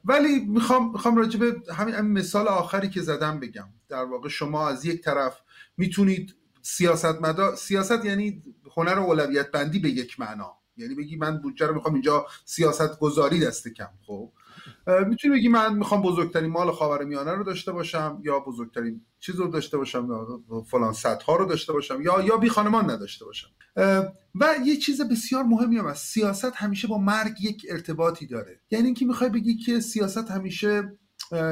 ولی 0.05 0.39
می‌خوام 0.39 0.91
می‌خوام 0.91 1.15
راجع 1.15 1.39
به 1.39 1.73
همین 1.73 1.95
مثال 2.01 2.47
آخری 2.47 2.89
که 2.89 3.01
زدم 3.01 3.39
بگم. 3.39 3.67
در 3.89 4.03
واقع 4.03 4.29
شما 4.29 4.69
از 4.69 4.85
یک 4.85 5.03
طرف 5.03 5.41
می‌تونید 5.77 6.35
سیاست 6.61 7.21
مدا 7.21 7.55
سیاست 7.55 8.05
یعنی 8.05 8.43
هنر 8.77 8.99
اولویت 8.99 9.51
بندی 9.51 9.79
به 9.79 9.89
یک 9.89 10.19
معنا. 10.19 10.57
یعنی 10.77 10.95
بگی 10.95 11.15
من 11.15 11.37
بودجه 11.37 11.67
رو 11.67 11.73
می‌خوام 11.73 11.93
اینجا 11.93 12.25
سیاست 12.45 12.99
گذاری 12.99 13.39
دست 13.39 13.67
کم 13.67 13.89
خب؟ 14.07 14.31
می‌تونی 15.07 15.33
بگی 15.35 15.47
من 15.47 15.73
می‌خوام 15.73 16.01
بزرگترین 16.01 16.51
مال 16.51 16.71
خاورمیانه 16.71 17.31
رو 17.31 17.43
داشته 17.43 17.71
باشم 17.71 18.21
یا 18.23 18.39
بزرگترین 18.39 19.01
چیز 19.19 19.35
رو 19.35 19.47
داشته 19.47 19.77
باشم 19.77 20.07
فلان 20.71 20.93
ها 21.27 21.35
رو 21.35 21.45
داشته 21.45 21.73
باشم 21.73 22.01
یا 22.01 22.21
یا 22.21 22.37
بی 22.37 22.49
خانمان 22.49 22.91
نداشته 22.91 23.25
باشم. 23.25 23.47
و 24.35 24.55
یه 24.65 24.77
چیز 24.77 25.01
بسیار 25.01 25.43
مهمی 25.43 25.77
هم 25.77 25.85
است 25.85 26.05
سیاست 26.05 26.51
همیشه 26.55 26.87
با 26.87 26.97
مرگ 26.97 27.41
یک 27.41 27.65
ارتباطی 27.69 28.27
داره. 28.27 28.59
یعنی 28.71 28.85
اینکه 28.85 29.05
می‌خوای 29.05 29.29
بگی 29.29 29.55
که 29.55 29.79
سیاست 29.79 30.31
همیشه 30.31 30.97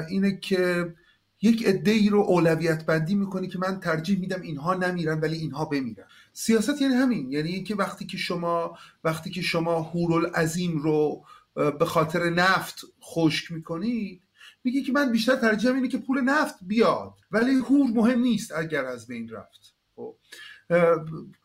اینه 0.10 0.40
که 0.40 0.94
یک 1.42 1.68
عده 1.68 1.92
ای 1.92 2.10
رو 2.10 2.20
اولویت 2.20 2.86
بندی 2.86 3.16
می‌کنی 3.16 3.48
که 3.48 3.60
من 3.60 3.80
ترجیح 3.80 4.20
میدم 4.20 4.42
اینها 4.42 4.74
نمیرن 4.74 5.20
ولی 5.20 5.38
اینها 5.38 5.66
بمیرن. 5.66 6.06
سیاست 6.34 6.82
یعنی 6.82 6.94
همین. 6.94 7.32
یعنی 7.32 7.50
اینکه 7.50 7.76
وقتی 7.76 8.06
که 8.06 8.18
شما 8.18 8.78
وقتی 9.04 9.30
که 9.30 9.42
شما 9.42 9.82
هورالعظیم 9.82 10.78
رو 10.78 11.24
به 11.56 11.86
خاطر 11.86 12.30
نفت 12.30 12.82
خشک 13.04 13.52
می‌کنید 13.52 14.22
میگه 14.64 14.82
که 14.82 14.92
من 14.92 15.12
بیشتر 15.12 15.36
ترجیح 15.36 15.72
اینه 15.72 15.88
که 15.88 15.98
پول 15.98 16.22
نفت 16.22 16.56
بیاد. 16.62 17.14
ولی 17.32 17.56
هور 17.56 17.92
مهم 17.92 18.20
نیست 18.20 18.52
اگر 18.52 18.86
از 18.86 19.08
بین 19.08 19.30
رفت. 19.30 19.76
خب. 19.96 20.16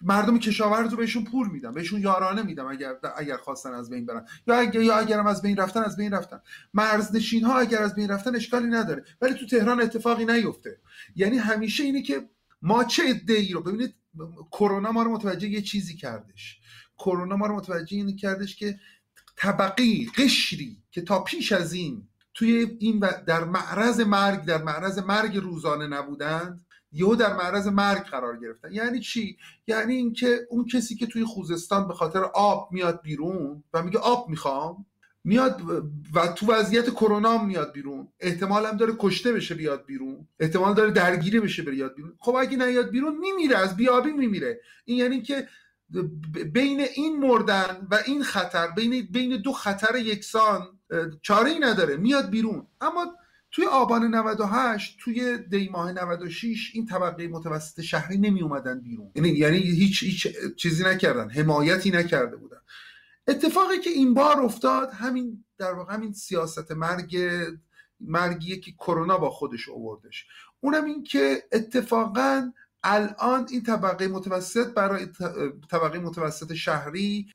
مردم 0.00 0.38
کشاورز 0.38 0.90
رو 0.90 0.96
بهشون 0.96 1.24
پول 1.24 1.48
میدم 1.48 1.72
بهشون 1.72 2.00
یارانه 2.00 2.42
میدم 2.42 2.66
اگر 2.66 2.94
اگر 3.16 3.36
خواستن 3.36 3.72
از 3.72 3.90
بین 3.90 4.06
برن. 4.06 4.26
یا 4.46 4.54
اگر 4.54 4.82
یا 4.82 4.96
اگرم 4.96 5.26
از 5.26 5.42
بین 5.42 5.56
رفتن 5.56 5.82
از 5.82 5.96
بین 5.96 6.12
رفتن. 6.12 6.40
مرزنشین 6.74 7.44
ها 7.44 7.58
اگر 7.58 7.82
از 7.82 7.94
بین 7.94 8.08
رفتن 8.08 8.36
اشکالی 8.36 8.66
نداره. 8.66 9.04
ولی 9.20 9.34
تو 9.34 9.46
تهران 9.46 9.80
اتفاقی 9.80 10.24
نیفته. 10.24 10.80
یعنی 11.16 11.38
همیشه 11.38 11.84
اینه 11.84 12.02
که 12.02 12.28
ما 12.62 12.84
چه 12.84 13.02
ای 13.28 13.52
رو 13.52 13.62
ببینید 13.62 13.94
کرونا 14.52 14.92
ما 14.92 15.02
رو 15.02 15.12
متوجه 15.12 15.48
یه 15.48 15.62
چیزی 15.62 15.96
کردش. 15.96 16.58
کرونا 16.98 17.36
ما 17.36 17.46
رو 17.46 17.56
متوجه 17.56 17.96
اینه 17.96 18.16
کردش 18.16 18.56
که 18.56 18.78
طبقی 19.40 20.10
قشری 20.16 20.76
که 20.90 21.02
تا 21.02 21.24
پیش 21.24 21.52
از 21.52 21.72
این 21.72 22.08
توی 22.34 22.76
این 22.78 23.04
در 23.26 23.44
معرض 23.44 24.00
مرگ 24.00 24.44
در 24.44 24.62
معرض 24.62 24.98
مرگ 24.98 25.36
روزانه 25.36 25.86
نبودند 25.86 26.66
یهو 26.92 27.14
در 27.16 27.36
معرض 27.36 27.66
مرگ 27.66 28.02
قرار 28.02 28.40
گرفتن. 28.40 28.72
یعنی 28.72 29.00
چی؟ 29.00 29.36
یعنی 29.66 29.94
اینکه 29.94 30.46
اون 30.50 30.66
کسی 30.66 30.96
که 30.96 31.06
توی 31.06 31.24
خوزستان 31.24 31.88
به 31.88 31.94
خاطر 31.94 32.22
آب 32.34 32.68
میاد 32.72 33.02
بیرون 33.02 33.64
و 33.74 33.82
میگه 33.82 33.98
آب 33.98 34.28
می‌خوام 34.28 34.86
میاد 35.24 35.62
و 36.14 36.26
تو 36.26 36.52
وضعیت 36.52 36.90
کرونا 36.90 37.44
میاد 37.44 37.72
بیرون. 37.72 38.08
احتمال 38.20 38.66
هم 38.66 38.76
داره 38.76 38.92
کشته 38.98 39.32
بشه 39.32 39.54
بیاد 39.54 39.86
بیرون. 39.86 40.28
احتمال 40.40 40.74
داره 40.74 40.90
درگیری 40.90 41.40
بشه 41.40 41.62
بیاد 41.62 41.94
بیرون. 41.94 42.12
خب 42.18 42.34
اگه 42.34 42.56
نیاد 42.56 42.90
بیرون 42.90 43.18
میمیره 43.18 43.56
از 43.56 43.76
بیابی 43.76 44.12
میمیره. 44.12 44.60
این 44.84 44.98
یعنی 44.98 45.22
که 45.22 45.48
بین 46.52 46.80
این 46.94 47.18
مردن 47.20 47.86
و 47.90 47.98
این 48.06 48.22
خطر 48.22 48.66
بین 48.66 49.08
بین 49.10 49.42
دو 49.42 49.52
خطر 49.52 49.96
یکسان 49.96 50.78
چاره 51.22 51.50
ای 51.50 51.58
نداره 51.58 51.96
میاد 51.96 52.30
بیرون. 52.30 52.66
اما 52.80 53.06
توی 53.50 53.66
آبان 53.66 54.14
98 54.14 54.96
توی 55.00 55.38
دی 55.38 55.68
ماه 55.68 55.92
96 55.92 56.70
این 56.74 56.86
طبقه 56.86 57.28
متوسط 57.28 57.80
شهری 57.80 58.18
نمی 58.18 58.42
اومدن 58.42 58.80
بیرون. 58.80 59.12
یعنی 59.14 59.28
یعنی 59.28 59.58
هیچ 59.58 60.02
هیچ 60.02 60.28
چیزی 60.56 60.84
نکردن 60.84 61.30
حمایتی 61.30 61.90
نکرده 61.90 62.36
بودن. 62.36 62.60
اتفاقی 63.28 63.78
که 63.78 63.90
این 63.90 64.14
بار 64.14 64.40
افتاد 64.40 64.90
همین 64.92 65.44
در 65.58 65.72
واقع 65.72 65.94
همین 65.94 66.12
سیاست 66.12 66.72
مرگ 66.72 67.18
مرگیه 68.00 68.60
که 68.60 68.72
کرونا 68.72 69.18
با 69.18 69.30
خودش 69.30 69.68
آوردش. 69.68 70.26
اونم 70.60 70.84
این 70.84 71.02
که 71.02 71.42
اتفاقا 71.52 72.52
الان 72.84 73.46
این 73.50 73.62
طبقه 73.62 74.08
متوسط 74.08 74.66
برای 74.74 75.06
طبقه 75.70 75.98
متوسط 75.98 76.54
شهری 76.54 77.26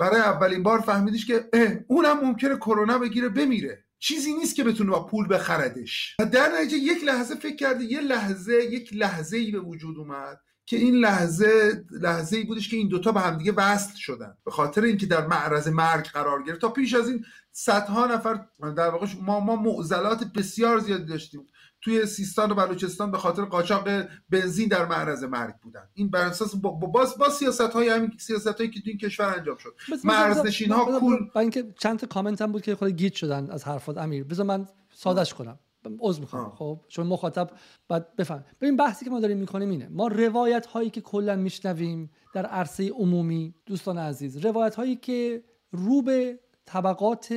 برای 0.00 0.20
اولین 0.20 0.62
بار 0.62 0.80
فهمیدش 0.80 1.26
که 1.26 1.48
اونم 1.86 2.20
ممکنه 2.20 2.56
کرونا 2.56 2.98
بگیره 2.98 3.28
بمیره. 3.28 3.84
چیزی 3.98 4.34
نیست 4.34 4.56
که 4.56 4.64
بتونه 4.64 4.90
با 4.90 5.06
پول 5.06 5.34
بخردش. 5.34 6.16
در 6.32 6.48
نتیجه 6.60 6.76
یک 6.76 7.04
لحظه 7.04 7.34
فکر 7.34 7.56
کرده 7.56 7.84
یه 7.84 8.00
لحظه 8.00 8.54
یک 8.54 8.90
لحظه 8.92 9.36
ای 9.36 9.50
به 9.50 9.60
وجود 9.60 9.98
اومد 9.98 10.40
که 10.66 10.76
این 10.76 10.94
لحظه 10.94 11.84
لحظه 11.90 12.36
ای 12.36 12.44
بودش 12.44 12.68
که 12.68 12.76
این 12.76 12.88
دوتا 12.88 13.12
به 13.12 13.20
همدیگه 13.20 13.52
وصل 13.52 13.96
شدن. 13.96 14.36
به 14.44 14.50
خاطر 14.50 14.82
اینکه 14.82 15.06
در 15.06 15.26
معرض 15.26 15.68
مرگ 15.68 16.06
قرار 16.06 16.42
گرفت. 16.42 16.60
تا 16.60 16.68
پیش 16.68 16.94
از 16.94 17.08
این 17.08 17.24
صدها 17.52 18.06
نفر 18.06 18.46
در 18.76 18.88
واقع 18.88 19.06
ما 19.22 19.40
ما 19.40 19.56
معضلات 19.56 20.24
بسیار 20.24 20.78
زیادی 20.78 21.04
داشتیم. 21.04 21.46
توی 21.82 22.06
سیستان 22.06 22.50
و 22.50 22.54
بلوچستان 22.54 23.10
به 23.10 23.18
خاطر 23.18 23.44
قاچاق 23.44 23.88
بنزین 24.30 24.68
در 24.68 24.86
معرض 24.86 25.24
مرگ 25.24 25.54
بودن. 25.62 25.88
این 25.94 26.10
بر 26.10 26.26
اساس 26.26 26.54
با 26.54 26.70
باز 26.70 27.18
با 27.18 27.28
سیاست 27.28 27.60
های 27.60 27.88
همین 27.88 28.10
سیاست 28.18 28.46
هایی 28.46 28.70
که 28.70 28.80
تو 28.80 28.90
این 28.90 28.98
کشور 28.98 29.34
انجام 29.38 29.56
شد. 29.56 29.74
مرزنشین 30.04 30.72
ها 30.72 31.00
کول 31.00 31.16
با 31.34 31.40
اینکه 31.40 31.74
چند 31.78 31.98
تا 31.98 32.06
کامنت 32.06 32.42
هم 32.42 32.52
بود 32.52 32.62
که 32.62 32.74
خود 32.74 32.88
گیت 32.88 33.14
شدن 33.14 33.50
از 33.50 33.64
حرفات. 33.64 33.98
امیر 33.98 34.24
بذار 34.24 34.46
من 34.46 34.68
سادش 34.94 35.34
کنم. 35.34 35.58
عذر 36.00 36.20
می‌خوام. 36.20 36.50
خب 36.50 36.80
چون 36.88 37.06
مخاطب 37.06 37.50
باید 37.88 38.16
بفهم. 38.16 38.44
ببین 38.60 38.76
بحثی 38.76 39.04
که 39.04 39.10
ما 39.10 39.20
داریم 39.20 39.38
می‌کنیم 39.38 39.70
اینه. 39.70 39.88
ما 39.88 40.06
روایت 40.06 40.66
هایی 40.66 40.90
که 40.90 41.00
کلا 41.00 41.36
میشنویم 41.36 42.10
در 42.34 42.46
عرصه 42.46 42.90
عمومی 42.90 43.54
دوستان 43.66 43.98
عزیز 43.98 44.36
روایت 44.36 44.74
هایی 44.74 44.96
که 44.96 45.44
رو 45.72 46.02
به 46.02 46.38
طبقات 46.66 47.34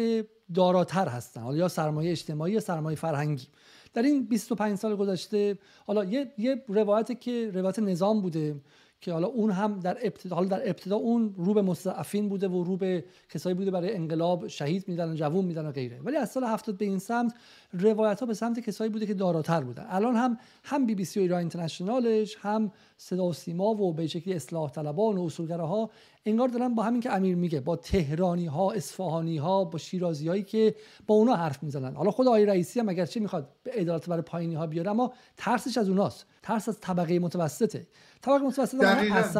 داراتر 0.53 1.07
هستن 1.07 1.41
حالا 1.41 1.57
یا 1.57 1.67
سرمایه 1.67 2.11
اجتماعی 2.11 2.53
یا 2.53 2.59
سرمایه 2.59 2.97
فرهنگی. 2.97 3.47
در 3.95 4.01
این 4.01 4.25
25 4.25 4.77
سال 4.77 4.95
گذشته 4.95 5.57
حالا 5.87 6.03
یه, 6.03 6.33
یه 6.37 6.63
روایت 6.67 7.21
که 7.21 7.51
روایت 7.53 7.79
نظام 7.79 8.21
بوده 8.21 8.55
که 9.01 9.13
حالا 9.13 9.27
اون 9.27 9.51
هم 9.51 9.79
در 9.79 9.97
ابتدا 10.01 10.35
حالا 10.35 10.47
در 10.47 10.69
ابتدا 10.69 10.95
اون 10.95 11.35
رو 11.37 11.53
به 11.53 11.61
مستعفین 11.61 12.29
بوده 12.29 12.47
و 12.47 12.63
رو 12.63 12.77
به 12.77 13.05
کسایی 13.29 13.55
بوده 13.55 13.71
برای 13.71 13.95
انقلاب 13.95 14.47
شهید 14.47 14.87
میدن 14.87 15.15
جوون 15.15 15.45
میدن 15.45 15.65
و 15.65 15.71
غیره. 15.71 15.99
ولی 16.03 16.17
از 16.17 16.31
سال 16.31 16.43
70 16.43 16.77
به 16.77 16.85
این 16.85 16.99
سمت 16.99 17.33
روایت 17.73 18.19
ها 18.19 18.25
به 18.25 18.33
سمت 18.33 18.59
کسایی 18.59 18.89
بوده 18.89 19.05
که 19.05 19.13
داراتر 19.13 19.61
بودن. 19.61 19.85
الان 19.89 20.15
هم 20.15 20.37
هم 20.63 20.85
بی 20.85 20.95
بی 20.95 21.05
سی 21.05 21.19
و 21.19 21.21
ایران 21.21 21.39
اینترنشنالش 21.39 22.37
هم 22.39 22.71
صدا 22.97 23.25
و 23.25 23.33
سیما 23.33 23.69
و 23.69 23.93
به 23.93 24.07
شکلی 24.07 24.33
اصلاح 24.33 24.71
طلبان 24.71 25.17
و 25.17 25.23
اصولگراها 25.23 25.89
انگار 26.25 26.47
دارن 26.47 26.75
با 26.75 26.83
همین 26.83 27.01
که 27.01 27.13
امیر 27.13 27.35
میگه 27.35 27.59
با 27.59 27.75
تهرانی 27.75 28.45
ها 28.45 28.71
اصفهانی 28.71 29.37
ها 29.37 29.63
با 29.63 29.77
شیرازی 29.77 30.27
هایی 30.27 30.43
که 30.43 30.75
با 31.07 31.15
اونا 31.15 31.35
حرف 31.35 31.63
می‌زنن. 31.63 31.95
حالا 31.95 32.11
خود 32.11 32.27
آقای 32.27 32.45
رئیسی 32.45 32.79
هم 32.79 32.89
اگرچه 32.89 33.19
می‌خواد 33.19 33.49
به 33.63 33.71
عدالت 33.71 34.09
برای 34.09 34.21
پایینی 34.21 34.55
ها 34.55 34.67
بیاره 34.67 34.91
اما 34.91 35.13
ترسش 35.37 35.77
از 35.77 35.89
اوناست. 35.89 36.25
ترس 36.43 36.69
از 36.69 36.79
طبقه 36.79 37.19
متوسطه. 37.19 37.87
طبقه 38.21 38.43
متوسط 38.43 38.77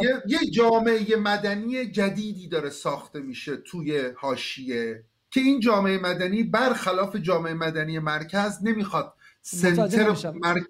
یه،, 0.02 0.22
یه 0.28 0.40
جامعه 0.52 1.16
مدنی 1.16 1.86
جدیدی 1.86 2.48
داره 2.48 2.70
ساخته 2.70 3.20
میشه 3.20 3.58
توی 3.58 4.02
حاشیه 4.18 5.04
که 5.32 5.42
این 5.42 5.60
جامعه 5.60 5.98
مدنی 5.98 6.44
برخلاف 6.44 7.16
جامعه 7.16 7.54
مدنی 7.54 8.00
مرکز 8.00 8.60
نمی‌خواد 8.64 9.14
سنتر 9.48 10.32
مرک... 10.34 10.64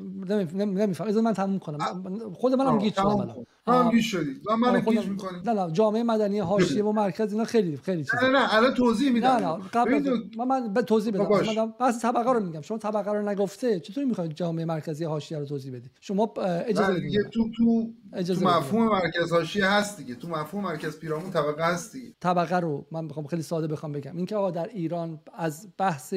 نمیفهم. 0.54 1.08
از 1.08 1.18
من 1.18 1.34
تموم 1.34 1.60
کنم. 1.60 2.34
خود 2.34 2.54
منم 2.54 2.78
گیج 2.78 2.94
شدم 2.94 3.06
الان. 3.06 3.46
هم 3.68 3.92
گیج 3.92 4.04
شدی. 4.06 4.42
و 4.50 4.58
من 4.58 4.80
گیج 4.80 5.08
می‌کنی. 5.08 5.38
نه 5.46 5.54
نه 5.54 5.72
جامعه 5.72 6.04
مدنی 6.04 6.40
حاشیه 6.40 6.84
و 6.84 6.92
مرکز 6.92 7.32
اینا 7.32 7.46
خیلی 7.46 7.78
خیلی 7.78 8.04
چیزا 8.04 8.28
نه 8.28 8.30
نه 8.30 8.54
الان 8.54 8.74
توضیح 8.74 9.12
میدم. 9.12 9.28
نه 9.28 9.40
نه 9.40 9.58
قبل 9.74 10.20
من 10.38 10.48
من 10.48 10.74
به 10.74 10.82
توضیح 10.82 11.14
بدم. 11.14 11.28
من 11.58 11.74
بس 11.80 12.02
طبقه 12.02 12.34
رو 12.34 12.40
میگم. 12.40 12.62
شما 12.62 12.78
طبقه 12.78 13.12
رو 13.12 13.30
نگفته 13.30 13.80
چطوری 13.80 14.08
می‌خواید 14.08 14.34
جامعه 14.34 14.66
مرکزی 14.66 15.04
حاشیه 15.04 15.40
رو 15.40 15.46
توضیح 15.46 15.76
بدی؟ 15.76 15.90
شما 16.02 16.34
اجازه 16.66 17.00
دیگه 17.00 17.24
تو 17.24 17.50
تو 17.58 17.90
اجازه 18.14 18.42
تو 18.42 18.48
مفهوم 18.48 18.88
مرکز 18.88 19.32
حاشیه 19.32 19.66
هست 19.66 19.98
دیگه. 19.98 20.16
تو 20.16 20.28
مفهوم 20.28 20.64
مرکز 20.64 21.00
پیرامون 21.00 21.32
طبقه 21.32 21.64
هست 21.64 21.94
دیگه. 21.94 22.14
طبقه 22.22 22.60
رو 22.60 22.86
من 22.92 23.08
بخوام 23.08 23.28
خیلی 23.28 23.42
ساده 23.42 23.68
بخوام 23.68 23.92
بگم. 23.92 24.18
اینکه 24.18 24.36
آقا 24.36 24.52
در 24.52 24.70
ایران 24.74 25.20
از 25.34 25.68
بحث 25.78 26.14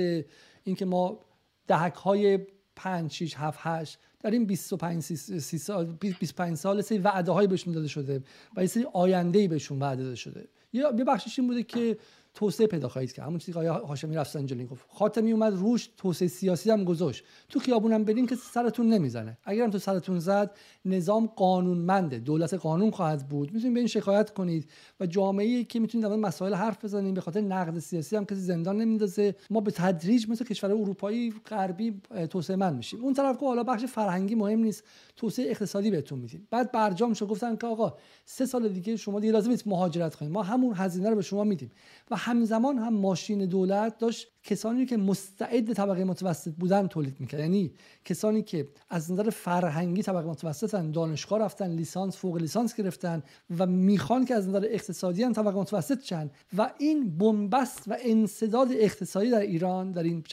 اینکه 0.64 0.84
ما 0.84 1.20
دهک 1.68 1.94
های 1.94 2.38
5 2.76 3.10
6 3.12 3.34
7 3.36 3.58
8 3.62 3.98
در 4.20 4.30
این 4.30 4.46
25 4.46 5.02
30 5.02 5.58
سال 5.58 5.86
25 5.86 6.56
سال 6.56 6.80
سری 6.80 6.98
وعده 6.98 7.32
های 7.32 7.46
بهشون 7.46 7.72
داده 7.72 7.88
شده 7.88 8.22
و 8.56 8.60
یه 8.60 8.66
سری 8.66 8.86
آینده 8.92 9.38
ای 9.38 9.48
بهشون 9.48 9.78
وعده 9.78 10.02
داده 10.02 10.16
شده. 10.16 10.48
یه 10.72 10.90
بخشش 10.90 11.38
این 11.38 11.48
بوده 11.48 11.62
که 11.62 11.98
توسعه 12.38 12.66
پیدا 12.66 12.88
خواهید 12.88 13.12
کرد. 13.12 13.26
همون 13.26 13.38
چیزی 13.38 13.52
که 13.52 13.70
هاشمی 13.70 14.16
رفسنجانی 14.16 14.66
گفت. 14.66 14.84
خاتمی 14.88 15.32
اومد 15.32 15.54
روش 15.54 15.90
توسعه 15.96 16.28
سیاسی 16.28 16.70
هم 16.70 16.84
گذاشت. 16.84 17.24
تو 17.48 17.58
خیابونم 17.58 18.04
برین 18.04 18.26
که 18.26 18.34
سرتون 18.34 18.88
نمی‌زنه. 18.88 19.38
اگرم 19.44 19.70
تو 19.70 19.78
سرتون 19.78 20.18
زد 20.18 20.50
نظام 20.84 21.26
قانونمنده. 21.26 22.18
دولت 22.18 22.54
قانون 22.54 22.90
خواهد 22.90 23.28
بود. 23.28 23.52
می‌تونید 23.52 23.74
به 23.74 23.80
این 23.80 23.86
شکایت 23.86 24.30
کنید. 24.30 24.70
و 25.00 25.06
جامعه 25.06 25.46
ای 25.46 25.64
که 25.64 25.80
می‌تونید 25.80 26.06
در 26.06 26.16
مسائل 26.16 26.54
حرف 26.54 26.84
بزنید. 26.84 27.14
به 27.14 27.20
خاطر 27.20 27.40
نقد 27.40 27.78
سیاسی 27.78 28.16
هم 28.16 28.24
کسی 28.24 28.40
زندان 28.40 28.76
نمیندازه. 28.76 29.34
ما 29.50 29.60
به 29.60 29.70
تدریج 29.70 30.28
مثل 30.28 30.44
کشور 30.44 30.70
اروپایی 30.70 31.34
غربی 31.50 32.00
توسعه 32.30 32.56
من 32.56 32.76
میشیم. 32.76 33.04
اون 33.04 33.14
طرف 33.14 33.38
که 33.38 33.46
حالا 33.46 33.62
بخش 33.62 33.84
فرهنگی 33.84 34.34
مهم 34.34 34.58
نیست. 34.58 34.84
توسعه 35.18 35.50
اقتصادی 35.50 35.90
بهتون 35.90 36.18
میدیم. 36.18 36.48
بعد 36.50 36.72
برجام 36.72 37.14
شو 37.14 37.26
گفتن 37.26 37.56
که 37.56 37.66
آقا 37.66 37.94
سه 38.24 38.46
سال 38.46 38.68
دیگه 38.68 38.96
شما 38.96 39.20
دیگه 39.20 39.32
لازم 39.32 39.50
نیست 39.50 39.66
مهاجرت 39.66 40.14
کنید 40.14 40.32
ما 40.32 40.42
همون 40.42 40.74
هزینه 40.76 41.10
رو 41.10 41.16
به 41.16 41.22
شما 41.22 41.44
میدیم. 41.44 41.70
و 42.10 42.16
همزمان 42.16 42.78
هم 42.78 42.94
ماشین 42.94 43.46
دولت 43.46 43.98
داشت 43.98 44.28
کسانی 44.48 44.86
که 44.86 44.96
مستعد 44.96 45.72
طبقه 45.72 46.04
متوسط 46.04 46.52
بودن 46.54 46.86
تولید 46.86 47.20
می‌کرد 47.20 47.40
یعنی 47.40 47.72
کسانی 48.04 48.42
که 48.42 48.68
از 48.90 49.12
نظر 49.12 49.30
فرهنگی 49.30 50.02
طبقه 50.02 50.28
متوسطن 50.28 50.90
دانشگاه 50.90 51.38
رفتن 51.38 51.70
لیسانس 51.70 52.16
فوق 52.16 52.36
لیسانس 52.36 52.74
گرفتن 52.74 53.22
و 53.58 53.66
می‌خوان 53.66 54.24
که 54.24 54.34
از 54.34 54.48
نظر 54.48 54.66
اقتصادی 54.70 55.22
هم 55.22 55.32
طبقه 55.32 55.58
متوسط 55.58 56.02
شن 56.02 56.30
و 56.56 56.70
این 56.78 57.18
بنبست 57.18 57.82
و 57.88 57.96
انصداد 58.00 58.68
اقتصادی 58.72 59.30
در 59.30 59.40
ایران 59.40 59.92
در 59.92 60.02
این 60.02 60.24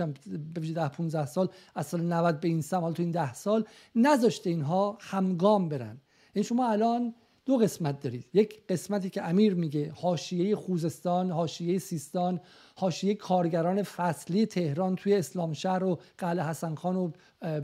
به 0.54 0.62
10 0.62 0.88
15 0.88 1.26
سال 1.26 1.50
از 1.76 1.88
سال 1.88 2.02
90 2.02 2.40
به 2.40 2.48
این 2.48 2.62
سم 2.62 2.92
تو 2.92 3.02
این 3.02 3.12
10 3.12 3.34
سال 3.34 3.66
نذاشته 3.96 4.50
اینها 4.50 4.98
همگام 5.02 5.70
برن. 5.70 5.88
این 5.88 5.98
یعنی 6.36 6.44
شما 6.44 6.70
الان 6.70 7.14
دو 7.46 7.58
قسمت 7.58 8.00
دارید. 8.00 8.26
یک 8.34 8.68
قسمتی 8.68 9.10
که 9.10 9.24
امیر 9.24 9.54
میگه 9.54 9.92
حاشیه 9.96 10.56
خوزستان 10.56 11.32
حاشیه 11.32 11.80
سیستان 11.80 12.42
حاشیه 12.78 13.16
کارگران 13.16 13.84
فصلی 13.84 14.46
تهران 14.46 14.96
توی 14.96 15.16
اسلام 15.16 15.54
شهر 15.54 15.84
و 15.84 16.00
قلعه 16.18 16.46
حسن 16.46 16.76
خان 16.76 16.96
و 16.96 17.12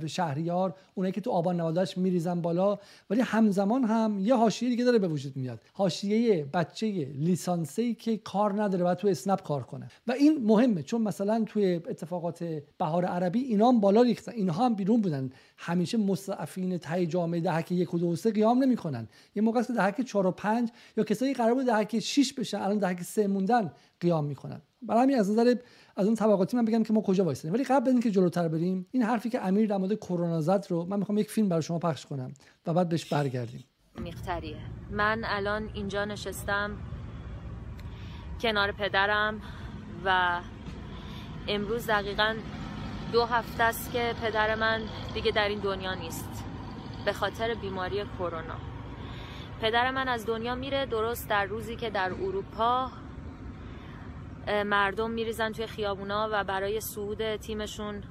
شهریار 0.08 0.76
اونایی 0.96 1.14
که 1.14 1.22
تو 1.22 1.32
آبان 1.32 1.60
نواداش 1.60 1.98
میریزن 1.98 2.42
بالا. 2.42 2.80
ولی 3.10 3.22
همزمان 3.22 3.84
هم 3.84 4.20
یه 4.20 4.36
حاشیه 4.36 4.70
دیگه 4.70 4.84
داره 4.84 5.00
به 5.00 5.08
وجود 5.08 5.38
میاد. 5.38 5.64
حاشیه 5.74 6.46
بچه 6.46 6.88
لیسانسی 7.16 7.94
که 7.94 8.18
کار 8.18 8.64
نداره 8.64 8.86
و 8.86 8.96
تو 8.96 9.08
اسنپ 9.08 9.42
کار 9.42 9.64
کنه. 9.64 9.88
و 10.08 10.12
این 10.12 10.46
مهمه 10.46 10.84
چون 10.84 11.02
مثلا 11.02 11.44
توی 11.46 11.76
اتفاقات 11.76 12.44
بهار 12.78 13.06
عربی 13.06 13.40
اینا 13.40 13.68
هم 13.68 13.80
بالا 13.80 14.02
ریختن. 14.02 14.32
اینها 14.32 14.66
هم 14.66 14.76
بیرون 14.76 15.02
بودن. 15.02 15.30
همیشه 15.58 15.98
مستعفین 15.98 16.78
تای 16.78 17.08
جامعه 17.08 17.40
دهک 17.40 17.72
یک 17.72 17.94
و 17.94 17.98
دو 17.98 18.16
سه 18.16 18.32
قیام 18.32 18.64
نمی‌کنن. 18.64 19.08
یه 19.36 19.42
موقع 19.42 19.64
که 19.64 19.74
دهک 19.74 20.02
4 20.02 20.28
و 20.28 20.32
5 20.32 20.70
یا 20.98 21.04
کسایی 21.04 21.34
قرار 21.34 21.54
بود 21.54 21.66
دهک 21.66 22.00
6 22.00 22.34
بشن 22.34 22.58
الان 22.58 22.78
دهک 22.78 23.04
3 23.04 23.28
موندن 23.28 23.72
قیام 24.00 24.26
می‌کنن. 24.26 24.62
برای 24.82 25.02
همین 25.02 25.20
از 25.20 25.32
نظر 25.32 25.56
از 25.96 26.06
اون 26.06 26.16
طبقاتی 26.16 26.58
من 26.58 26.66
بگم 26.66 26.84
که 26.84 26.94
ما 26.94 27.02
کجا 27.02 27.24
وایسادیم 27.26 27.54
ولی 27.54 27.64
قبل 27.64 27.90
اینکه 27.90 28.12
جلوتر 28.12 28.48
بریم 28.48 28.88
این 28.92 29.04
حرفی 29.04 29.30
که 29.30 29.48
امیر 29.48 29.70
در 29.70 29.78
مورد 29.78 29.94
کرونا 29.94 30.42
زد 30.42 30.66
رو 30.70 30.86
من 30.86 31.00
می‌خوام 31.00 31.18
یک 31.18 31.32
فیلم 31.32 31.50
برای 31.50 31.62
شما 31.62 31.80
پخش 31.80 32.06
کنم 32.06 32.34
و 32.68 32.74
بعد 32.74 32.90
بهش 32.90 33.06
برگردیم. 33.06 33.64
میختریه. 34.00 34.58
من 34.92 35.22
الان 35.26 35.70
اینجا 35.74 36.06
نشستم 36.06 36.78
کنار 38.42 38.72
پدرم 38.72 39.42
و 40.06 40.40
امروز 41.48 41.88
دقیقا 41.88 42.36
دو 43.12 43.26
هفته 43.26 43.64
است 43.64 43.92
که 43.92 44.16
پدر 44.24 44.56
من 44.56 44.82
دیگه 45.14 45.32
در 45.32 45.48
این 45.48 45.60
دنیا 45.60 45.94
نیست 45.94 46.44
به 47.06 47.14
خاطر 47.14 47.54
بیماری 47.54 48.04
کرونا. 48.20 48.58
پدر 49.62 49.92
من 49.92 50.08
از 50.08 50.26
دنیا 50.26 50.56
میره 50.56 50.86
درست 50.86 51.30
در 51.30 51.46
روزی 51.46 51.76
که 51.76 51.90
در 51.90 52.12
اروپا 52.14 52.92
مردم 54.52 55.12
میریزن 55.12 55.52
توی 55.52 55.68
خیابونا 55.68 56.30
و 56.32 56.44
برای 56.44 56.82
صعود 56.82 57.36
تیمشون 57.36 58.04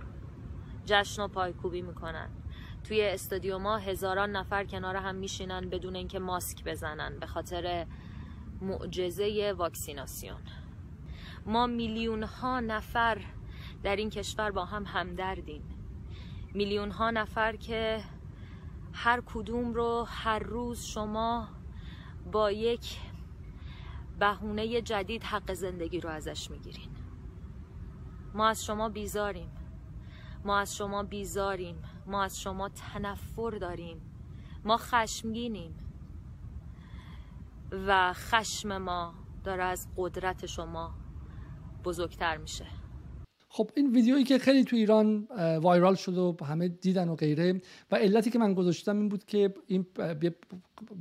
جشن 0.87 1.23
و 1.23 1.29
پایکوبی 1.29 1.83
می‌کنن. 1.83 2.29
توی 2.85 3.03
استادیوما 3.03 3.77
هزاران 3.77 4.37
نفر 4.37 4.65
کنار 4.65 4.97
هم 4.97 5.15
میشینن 5.15 5.61
بدون 5.61 5.97
اینکه 5.97 6.19
ماسک 6.19 6.65
بزنن 6.65 7.19
به 7.19 7.27
خاطر 7.27 7.87
معجزه 8.61 9.55
واکسیناسیون. 9.57 10.41
ما 11.47 11.67
میلیون 11.67 12.23
ها 12.23 12.61
نفر 12.61 13.21
در 13.83 13.97
این 13.97 14.11
کشور 14.11 14.51
با 14.51 14.65
هم 14.65 14.85
همدردیم. 14.87 15.63
میلیون 16.55 16.91
ها 16.91 17.11
نفر 17.11 17.57
که 17.57 18.01
هر 18.93 19.23
کدوم 19.27 19.75
رو 19.75 20.07
هر 20.09 20.39
روز 20.39 20.85
شما 20.85 21.49
با 22.33 22.53
یک 22.53 22.99
بهونه 24.21 24.83
جدید 24.83 25.25
حق 25.25 25.53
زندگی 25.53 26.01
رو 26.01 26.11
ازش 26.11 26.51
می‌گیرین. 26.51 26.91
ما 28.35 28.47
از 28.49 28.65
شما 28.65 28.89
بیزاریم. 28.89 29.51
ما 30.45 30.59
از 30.59 30.77
شما 30.77 31.03
بیزاریم. 31.03 31.83
ما 32.07 32.23
از 32.23 32.41
شما 32.41 32.69
تنفر 32.69 33.51
داریم. 33.51 34.01
ما 34.65 34.77
خشمگینیم. 34.77 35.75
و 37.73 38.13
خشم 38.13 38.79
ما 38.79 39.15
داره 39.45 39.65
از 39.65 39.89
قدرت 39.97 40.47
شما 40.47 40.95
بزرگتر 41.85 42.37
میشه. 42.37 42.67
خب 43.53 43.71
این 43.77 43.93
ویدیویی 43.93 44.25
که 44.25 44.39
خیلی 44.39 44.65
تو 44.65 44.77
ایران 44.77 45.29
وایرال 45.63 45.95
شد 45.95 46.19
و 46.19 46.37
همه 46.45 46.69
دیدن 46.69 47.09
و 47.09 47.15
غیره 47.15 47.61
و 47.91 47.97
علتی 47.97 48.31
که 48.31 48.39
من 48.39 48.55
گذاشتم 48.55 48.97
این 48.97 49.09
بود 49.09 49.25
که 49.25 49.55
این 49.67 49.87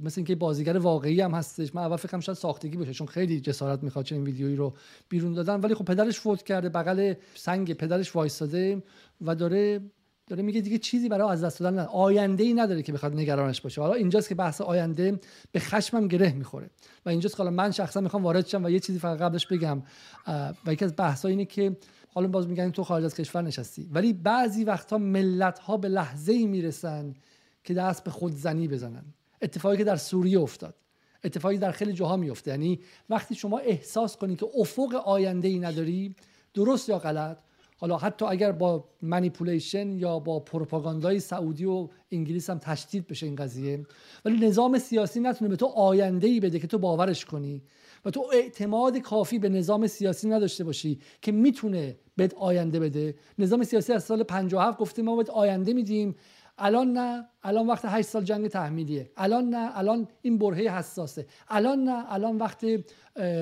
مثل 0.03 0.19
اینکه 0.19 0.35
بازیگر 0.35 0.77
واقعی 0.77 1.21
هم 1.21 1.31
هستش. 1.31 1.75
من 1.75 1.81
اول 1.81 1.95
فکرم 1.95 2.19
شاید 2.19 2.37
ساختگی 2.37 2.77
باشه 2.77 2.93
چون 2.93 3.07
خیلی 3.07 3.39
جسارت 3.39 3.83
می‌خواد 3.83 4.05
چنین 4.05 4.23
ویدیویی 4.23 4.55
رو 4.55 4.73
بیرون 5.09 5.33
دادن. 5.33 5.59
ولی 5.59 5.75
خب 5.75 5.85
پدرش 5.85 6.19
فوت 6.19 6.43
کرده 6.43 6.69
بغل 6.69 7.13
سنگ 7.35 7.73
پدرش 7.73 8.15
وایساده 8.15 8.83
و 9.21 9.35
داره 9.35 9.81
داره 10.27 10.43
میگه 10.43 10.61
دیگه 10.61 10.77
چیزی 10.77 11.09
برای 11.09 11.31
از 11.31 11.43
دست 11.43 11.59
دادن 11.59 11.79
آینده 11.79 12.43
ای 12.43 12.53
نداره 12.53 12.83
که 12.83 12.93
بخواد 12.93 13.13
نگرانش 13.13 13.61
باشه. 13.61 13.81
حالا 13.81 13.93
اینجاست 13.93 14.29
که 14.29 14.35
بحث 14.35 14.61
آینده 14.61 15.19
به 15.51 15.59
خشمم 15.59 16.07
گره 16.07 16.33
می‌خوره. 16.33 16.69
و 17.05 17.09
اینجاست 17.09 17.35
که 17.35 17.43
حالا 17.43 17.55
من 17.55 17.71
شخصا 17.71 18.01
می‌خوام 18.01 18.23
وارد 18.23 18.47
شم 18.47 18.63
و 18.63 18.69
یه 18.69 18.79
چیزی 18.79 18.99
فقط 18.99 19.21
قبلش 19.21 19.47
بگم. 19.47 19.81
و 20.65 20.73
یکی 20.73 20.85
از 20.85 20.95
بحث 20.97 21.25
اینه 21.25 21.45
که 21.45 21.77
حالا 22.19 22.31
باز 22.31 22.47
میگن 22.47 22.69
تو 22.69 22.83
خارج 22.83 23.03
از 23.03 23.15
کشور 23.15 23.41
نشستی. 23.41 23.89
ولی 23.93 24.13
بعضی 24.13 24.63
وقتها 24.63 24.97
ملت 24.97 25.59
ها 25.59 25.77
به 25.77 25.87
لحظه 25.87 26.31
ای 26.33 26.45
می‌رسن 26.45 27.13
که 27.63 27.73
دست 27.73 28.03
به 28.03 28.11
خودزنی 28.11 28.67
بزنن. 28.67 29.03
اتفاقی 29.41 29.77
که 29.77 29.83
در 29.83 29.95
سوریه 29.95 30.39
افتاد. 30.39 30.75
اتفاقی 31.23 31.57
در 31.57 31.71
خیلی 31.71 31.93
جاها 31.93 32.17
میفته 32.17 32.51
یعنی 32.51 32.79
وقتی 33.09 33.35
شما 33.35 33.57
احساس 33.57 34.17
کنی 34.17 34.35
که 34.35 34.45
افق 34.57 34.95
آینده 34.95 35.47
ای 35.47 35.59
نداری 35.59 36.15
درست 36.53 36.89
یا 36.89 36.99
غلط 36.99 37.37
حالا 37.77 37.97
حتی 37.97 38.25
اگر 38.25 38.51
با 38.51 38.85
منیپولیشن 39.01 39.97
یا 39.97 40.19
با 40.19 40.39
پروپاگاندای 40.39 41.19
سعودی 41.19 41.65
و 41.65 41.87
انگلیس 42.11 42.49
هم 42.49 42.57
تشدید 42.57 43.07
بشه 43.07 43.25
این 43.25 43.35
قضیه 43.35 43.85
ولی 44.25 44.47
نظام 44.47 44.79
سیاسی 44.79 45.19
نتونه 45.19 45.49
به 45.49 45.55
تو 45.55 45.65
آینده 45.65 46.27
ای 46.27 46.39
بده 46.39 46.59
که 46.59 46.67
تو 46.67 46.77
باورش 46.77 47.25
کنی 47.25 47.61
و 48.05 48.09
تو 48.09 48.25
اعتماد 48.33 48.97
کافی 48.97 49.39
به 49.39 49.49
نظام 49.49 49.87
سیاسی 49.87 50.29
نداشته 50.29 50.63
باشی 50.63 50.99
که 51.21 51.31
می‌تونه 51.31 51.97
بهت 52.19 52.33
آینده 52.33 52.79
بده. 52.79 53.15
نظام 53.39 53.63
سیاسی 53.63 53.93
از 53.93 54.03
سال 54.03 54.23
57 54.23 54.77
گفته 54.77 55.01
ما 55.01 55.15
بهت 55.15 55.29
آینده 55.29 55.73
میدیم. 55.73 56.15
الان 56.61 56.93
نه 56.93 57.25
الان 57.43 57.67
وقت 57.67 57.85
8 57.85 58.07
سال 58.07 58.23
جنگ 58.23 58.47
تحمیلیه. 58.47 59.09
الان 59.17 59.49
نه 59.49 59.77
الان 59.77 60.07
این 60.21 60.37
برهه 60.37 60.77
حساسه. 60.77 61.25
الان 61.47 61.83
نه 61.83 62.13
الان 62.13 62.37
وقت 62.37 62.65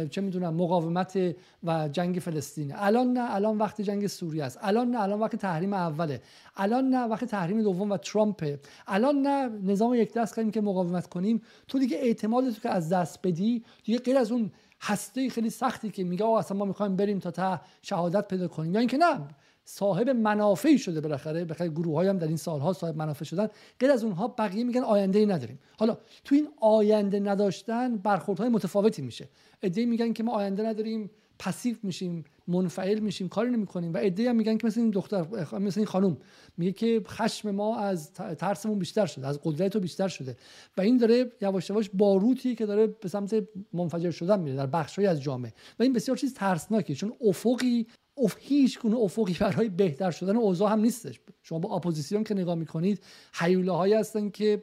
چه 0.10 0.22
می‌دونم 0.22 0.54
مقاومت 0.54 1.20
و 1.64 1.90
جنگ 1.92 2.20
فلسطینه. 2.20 2.74
الان 2.78 3.14
نه 3.14 3.36
الان 3.36 3.58
وقت 3.58 3.82
جنگ 3.82 4.08
سوریه 4.08 4.44
است. 4.44 4.60
الان 4.62 4.92
نه 4.92 5.02
الان 5.02 5.20
وقت 5.20 5.36
تحریم 5.36 5.74
اوله. 5.74 6.22
الان 6.58 6.90
نه 6.90 7.04
وقت 7.04 7.26
تحریم 7.26 7.62
دوم 7.62 7.92
و 7.92 7.98
ترامپه. 7.98 8.60
الان 8.88 9.22
نه 9.22 9.50
نظام 9.72 9.94
یک 9.94 10.14
دست 10.14 10.36
کنیم 10.36 10.52
که 10.52 10.62
مقاومت 10.62 11.08
کنیم. 11.08 11.42
تو 11.68 11.80
دیگه 11.80 11.98
اعتماد 11.98 12.50
تو 12.50 12.62
که 12.62 12.70
از 12.70 12.90
دست 12.90 13.20
بدی 13.24 13.64
دیگه 13.84 14.00
غیر 14.00 14.18
از 14.18 14.32
اون 14.32 14.52
هسته 14.82 15.30
خیلی 15.30 15.50
سختی 15.50 15.90
که 15.90 16.04
میگه 16.04 16.26
اصلا 16.26 16.58
ما 16.58 16.66
می‌خوایم 16.66 16.96
بریم 16.96 17.20
تا 17.20 17.32
تا 17.32 17.62
شهادت 17.82 18.28
پیدا 18.28 18.48
کنیم. 18.48 18.74
یا 18.74 18.80
اینکه 18.80 18.98
نه 18.98 19.20
صاحب 19.66 20.10
منافعی 20.10 20.78
شده 20.78 21.02
بالاخره 21.02 21.46
بخاطر 21.46 21.68
گروه 21.68 22.10
هم 22.10 22.18
در 22.18 22.28
این 22.28 22.38
سالها 22.38 22.74
صاحب 22.74 22.98
منافع 22.98 23.26
شدن. 23.26 23.48
غیر 23.80 23.92
از 23.92 24.04
اونها 24.04 24.28
بقیه 24.28 24.64
میگن 24.64 24.84
آینده 24.84 25.20
ای 25.20 25.26
نداریم. 25.26 25.60
حالا 25.80 25.98
تو 26.24 26.36
این 26.36 26.48
آینده 26.62 27.20
نداشتن 27.20 27.98
برخوردهای 27.98 28.50
متفاوتی 28.50 29.02
میشه. 29.02 29.30
ایده 29.62 29.86
میگن 29.86 30.14
که 30.14 30.24
ما 30.24 30.32
آینده 30.32 30.64
نداریم. 30.64 31.10
پسیو 31.40 31.76
میشیم 31.84 32.24
منفعل 32.48 33.00
میشیم 33.00 33.30
کاری 33.30 33.52
نمی‌کنیم. 33.52 33.94
و 33.94 33.98
ایده 33.98 34.30
هم 34.30 34.36
میگن 34.36 34.58
که 34.58 34.68
مثل 34.68 34.80
این 34.80 34.90
دختر 34.90 35.22
مثل 35.60 35.80
این 35.80 35.88
خانم. 35.88 36.18
میگه 36.58 36.72
که 36.72 37.02
خشم 37.08 37.52
ما 37.52 37.78
از 37.78 38.14
ترسمون 38.14 38.80
بیشتر 38.80 39.06
شده 39.06 39.28
از 39.28 39.40
قدرت 39.44 39.74
تو 39.74 39.80
بیشتر 39.80 40.08
شده. 40.08 40.38
و 40.78 40.82
این 40.82 40.98
داره 40.98 41.32
یواش 41.42 41.70
یواش 41.70 41.90
باروتی 41.94 42.56
که 42.56 42.66
داره 42.66 42.88
به 42.88 43.10
سمت 43.10 43.44
منفجر 43.74 44.12
شدن 44.12 44.40
میره 44.40 44.56
در 44.56 44.66
بخشی 44.66 45.06
از 45.06 45.22
جامعه. 45.22 45.54
و 45.80 45.84
این 45.84 45.94
بسیار 45.94 46.18
چیز 46.18 46.34
ترسناکه 46.34 46.96
چون 46.96 47.14
افقی 47.22 47.88
اف 48.24 48.36
هیچ 48.40 48.80
گونه 48.80 48.98
افقی 48.98 49.38
برای 49.40 49.70
بهتر 49.70 50.12
شدن 50.12 50.36
اوضاع 50.36 50.72
هم 50.72 50.80
نیستش. 50.80 51.20
شما 51.44 51.60
با 51.60 51.76
اپوزیسیون 51.76 52.24
که 52.24 52.34
نگاه 52.34 52.56
می‌کنید 52.56 53.04
هیولاهایی 53.34 53.94
هستن 53.94 54.30
که 54.30 54.62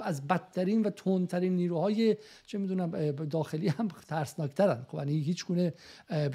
از 0.00 0.26
بدترین 0.26 0.82
و 0.82 0.90
تندترین 0.90 1.56
نیروهای 1.56 2.16
چه 2.46 2.58
می‌دونم 2.58 3.10
داخلی 3.10 3.68
هم 3.68 3.88
ترسناکترن. 4.08 4.86
خب 4.88 4.98
یعنی 4.98 5.20
هیچ 5.20 5.46
گونه 5.46 5.74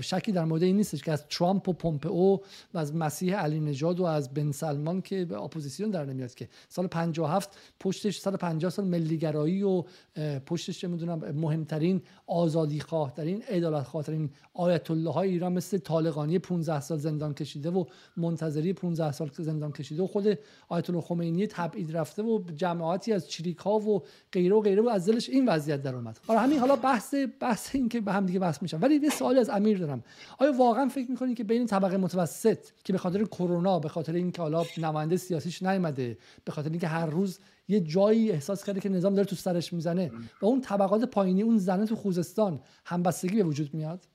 شکی 0.01 0.31
در 0.31 0.45
مورد 0.45 0.63
این 0.63 0.77
نیستش 0.77 1.03
که 1.03 1.11
از 1.11 1.27
ترامپ 1.27 1.69
و 1.69 1.73
پومپئو 1.73 2.37
و 2.73 2.77
از 2.77 2.95
مسیح 2.95 3.35
علینژاد 3.35 3.99
و 3.99 4.03
از 4.03 4.33
بن 4.33 4.51
سلمان 4.51 5.01
که 5.01 5.25
به 5.25 5.41
اپوزیسیون 5.41 5.89
در 5.89 6.05
نمیاد 6.05 6.33
که 6.33 6.49
سال 6.69 6.87
57 6.87 7.57
پشتش 7.79 8.17
سال 8.17 8.35
50 8.35 8.71
سال 8.71 8.85
ملیگرایی 8.85 9.63
و 9.63 9.83
پشتش 10.45 10.79
چه 10.79 10.87
می‌دونم 10.87 11.19
مهمترین 11.31 12.01
آزادی 12.27 12.79
خواه 12.79 13.13
ترین 13.13 13.41
عدالت 13.41 13.83
خواه 13.83 14.05
آیت 14.53 14.91
الله 14.91 15.11
های 15.11 15.29
ایران 15.29 15.53
مثل 15.53 15.77
طالقانی 15.77 16.30
15 16.39 16.79
سال 16.79 16.97
زندان 16.97 17.33
کشیده 17.33 17.69
و 17.69 17.85
منتظری 18.17 18.73
15 18.73 19.11
سال 19.11 19.29
زندان 19.37 19.71
کشیده 19.71 20.03
و 20.03 20.07
خود 20.07 20.37
آیت 20.69 20.89
الله 20.89 21.01
خمینی 21.01 21.47
تبعید 21.47 21.97
رفته 21.97 22.23
و 22.23 22.43
جماعتی 22.55 23.13
از 23.13 23.29
چریکا 23.29 23.79
و 23.79 24.03
غیره 24.31 24.55
و 24.55 24.61
غیره 24.61 24.81
و 24.81 24.89
از 24.89 25.05
دلش 25.05 25.29
این 25.29 25.49
وضعیت 25.49 25.81
در 25.81 25.95
اومد. 25.95 26.19
حالا 26.27 26.39
همین 26.39 26.59
حالا 26.59 26.75
بحث 26.75 27.15
بحث 27.39 27.75
این 27.75 27.89
که 27.89 28.01
به 28.01 28.13
هم 28.13 28.25
دیگه 28.25 28.39
بحث 28.39 28.61
میشن. 28.61 28.79
ولی 28.79 28.95
یه 28.95 29.09
سوالی 29.09 29.39
از 29.39 29.49
امیر 29.49 29.77
دارم. 29.77 30.03
آیا 30.37 30.53
واقعا 30.57 30.87
فکر 30.87 31.11
می‌کنید 31.11 31.37
که 31.37 31.43
بین 31.43 31.65
طبقه 31.65 31.97
متوسط 31.97 32.57
که 32.83 32.93
به 32.93 32.99
خاطر 32.99 33.23
کرونا 33.23 33.79
به 33.79 33.89
خاطر 33.89 34.13
اینکه 34.13 34.41
حالا 34.41 34.65
نماینده 34.77 35.17
سیاسیش 35.17 35.63
نیومده 35.63 36.17
به 36.45 36.51
خاطر 36.51 36.69
اینکه 36.69 36.87
هر 36.87 37.05
روز 37.05 37.39
یه 37.71 37.79
جایی 37.79 38.31
احساس 38.31 38.63
کرده 38.63 38.79
که 38.79 38.89
نظام 38.89 39.15
داره 39.15 39.27
تو 39.27 39.35
سرش 39.35 39.73
می‌زنه 39.73 40.11
و 40.41 40.45
اون 40.45 40.61
طبقات 40.61 41.03
پایینی 41.03 41.41
اون 41.41 41.57
زنه 41.57 41.85
تو 41.85 41.95
خوزستان 41.95 42.59
همبستگی 42.85 43.35
به 43.35 43.43
وجود 43.43 43.73
میاد؟ 43.73 44.05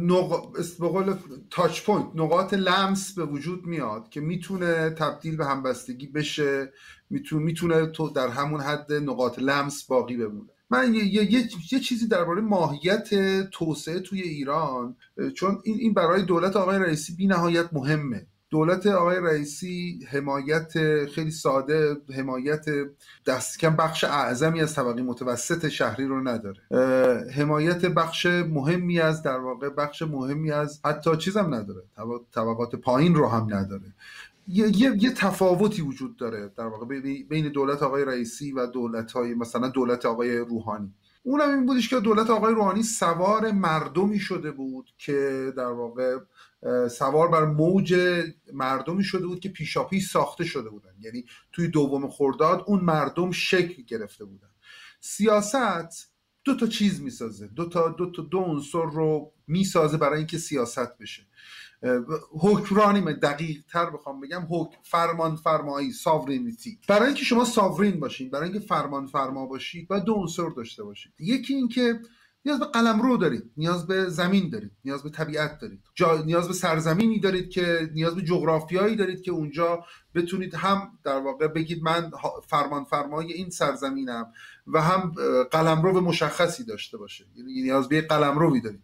نق... 0.00 0.52
به 0.78 1.18
touch 1.50 1.82
point 1.82 2.06
نقاط 2.14 2.54
لمس 2.54 3.14
به 3.14 3.24
وجود 3.24 3.66
میاد 3.66 4.08
که 4.08 4.20
می‌تونه 4.20 4.90
تبدیل 4.90 5.36
به 5.36 5.46
همبستگی 5.46 6.06
بشه 6.06 6.72
می‌تونه 7.10 7.44
می‌تونه 7.44 7.86
تو 7.86 8.10
در 8.10 8.28
همون 8.28 8.60
حد 8.60 8.92
نقاط 8.92 9.38
لمس 9.38 9.84
باقی 9.84 10.16
بمونه. 10.16 10.50
من 10.70 10.94
یه, 10.94 11.04
یه،, 11.04 11.32
یه،, 11.32 11.48
یه 11.72 11.80
چیزی 11.80 12.08
درباره 12.08 12.40
ماهیت 12.40 13.08
توسعه 13.50 14.00
توی 14.00 14.22
ایران 14.22 14.96
چون 15.34 15.60
این 15.64 15.76
این 15.78 15.94
برای 15.94 16.22
دولت 16.22 16.56
آقای 16.56 16.78
رئیسی 16.78 17.14
بی 17.14 17.26
نهایت 17.26 17.72
مهمه. 17.72 18.26
دولت 18.54 18.86
آقای 18.86 19.16
رئیسی 19.20 20.00
حمایت 20.10 20.72
خیلی 21.06 21.30
ساده 21.30 21.96
حمایت 22.16 22.64
دست 23.26 23.58
کم 23.58 23.76
بخش 23.76 24.04
اعظمی 24.04 24.60
از 24.60 24.74
طبقه 24.74 25.02
متوسط 25.02 25.68
شهری 25.68 26.06
رو 26.06 26.28
نداره. 26.28 26.60
حمایت 27.30 27.86
بخش 27.86 28.26
مهمی 28.26 29.00
از 29.00 29.22
در 29.22 29.38
واقع 29.38 29.68
بخش 29.68 30.02
مهمی 30.02 30.50
از 30.50 30.80
حتی 30.84 31.16
چیزم 31.16 31.54
نداره. 31.54 31.82
طبقات 32.34 32.76
پایین 32.76 33.14
رو 33.14 33.28
هم 33.28 33.54
نداره. 33.54 33.92
یه, 34.48 34.80
یه،, 34.80 34.92
یه 34.98 35.10
تفاوتی 35.10 35.82
وجود 35.82 36.16
داره 36.16 36.50
در 36.56 36.66
واقع 36.66 36.86
بین 37.28 37.48
دولت 37.48 37.82
آقای 37.82 38.04
رئیسی 38.04 38.52
و 38.52 38.66
دولت 38.66 39.12
های 39.12 39.34
مثلا 39.34 39.68
دولت 39.68 40.06
آقای 40.06 40.38
روحانی. 40.38 40.94
اونم 41.22 41.50
این 41.50 41.66
بودش 41.66 41.88
که 41.88 42.00
دولت 42.00 42.30
آقای 42.30 42.54
روحانی 42.54 42.82
سوار 42.82 43.52
مردمی 43.52 44.18
شده 44.18 44.50
بود 44.50 44.90
که 44.98 45.52
در 45.56 45.70
واقع 45.70 46.18
سوار 46.90 47.28
بر 47.28 47.44
موج 47.44 47.94
مردمی 48.52 49.04
شده 49.04 49.26
بود 49.26 49.40
که 49.40 49.48
پیشاپی 49.48 50.00
ساخته 50.00 50.44
شده 50.44 50.70
بودن. 50.70 50.94
یعنی 51.00 51.24
توی 51.52 51.68
دوم 51.68 52.08
خورداد 52.08 52.64
اون 52.66 52.80
مردم 52.80 53.30
شکل 53.30 53.82
گرفته 53.82 54.24
بودن. 54.24 54.50
سیاست 55.00 56.12
دو 56.44 56.56
تا 56.56 56.66
چیز 56.66 57.02
می‌سازه. 57.02 57.46
دو 57.46 57.68
تا 57.68 57.88
دو 57.88 58.10
تا 58.10 58.22
دو 58.22 58.38
عنصر 58.38 58.84
رو 58.84 59.32
می‌سازه 59.46 59.96
برای 59.96 60.18
اینکه 60.18 60.38
سیاست 60.38 60.98
بشه. 60.98 61.26
حکمرانی 62.30 63.14
دقیق 63.14 63.64
تر 63.68 63.90
بخوام 63.90 64.20
بگم 64.20 64.46
حکم 64.50 64.78
فرمان 64.82 65.36
فرمایی 65.36 65.92
ساورینیتی 65.92 66.78
برای 66.88 67.06
اینکه 67.06 67.24
شما 67.24 67.44
ساورین 67.44 68.00
باشین 68.00 68.30
برای 68.30 68.50
اینکه 68.50 68.66
فرمان 68.66 69.06
فرما 69.06 69.46
باشید 69.46 69.88
باید 69.88 70.04
دو 70.04 70.14
عنصر 70.14 70.48
داشته 70.48 70.84
باشید. 70.84 71.12
یکی 71.18 71.54
اینکه 71.54 72.00
نیاز 72.46 72.58
به 72.58 72.66
قلم 72.66 73.02
رو 73.02 73.16
دارید 73.16 73.50
نیاز 73.56 73.86
به 73.86 74.08
زمین 74.08 74.50
دارید 74.50 74.70
نیاز 74.84 75.02
به 75.02 75.10
طبیعت 75.10 75.58
دارید. 75.58 75.80
جا... 75.94 76.22
نیاز 76.22 76.48
به 76.48 76.54
سرزمینی 76.54 77.20
دارید 77.20 77.50
که 77.50 77.90
نیاز 77.94 78.14
به 78.14 78.22
جغرافیایی 78.22 78.96
دارید 78.96 79.22
که 79.22 79.30
اونجا 79.30 79.84
بتونید 80.14 80.54
هم 80.54 80.98
در 81.04 81.18
واقع 81.18 81.48
بگید 81.48 81.82
من 81.82 82.10
فرمان 82.46 82.84
فرمای 82.84 83.32
این 83.32 83.50
سرزمینم 83.50 84.32
و 84.66 84.82
هم 84.82 85.12
قلم 85.50 85.82
رو 85.82 85.92
به 85.92 86.00
مشخصی 86.00 86.64
داشته 86.64 86.98
باشه 86.98 87.26
یعنی 87.36 87.62
نیاز 87.62 87.88
به 87.88 88.00
قلم 88.00 88.38
روی 88.38 88.60
دارید. 88.60 88.82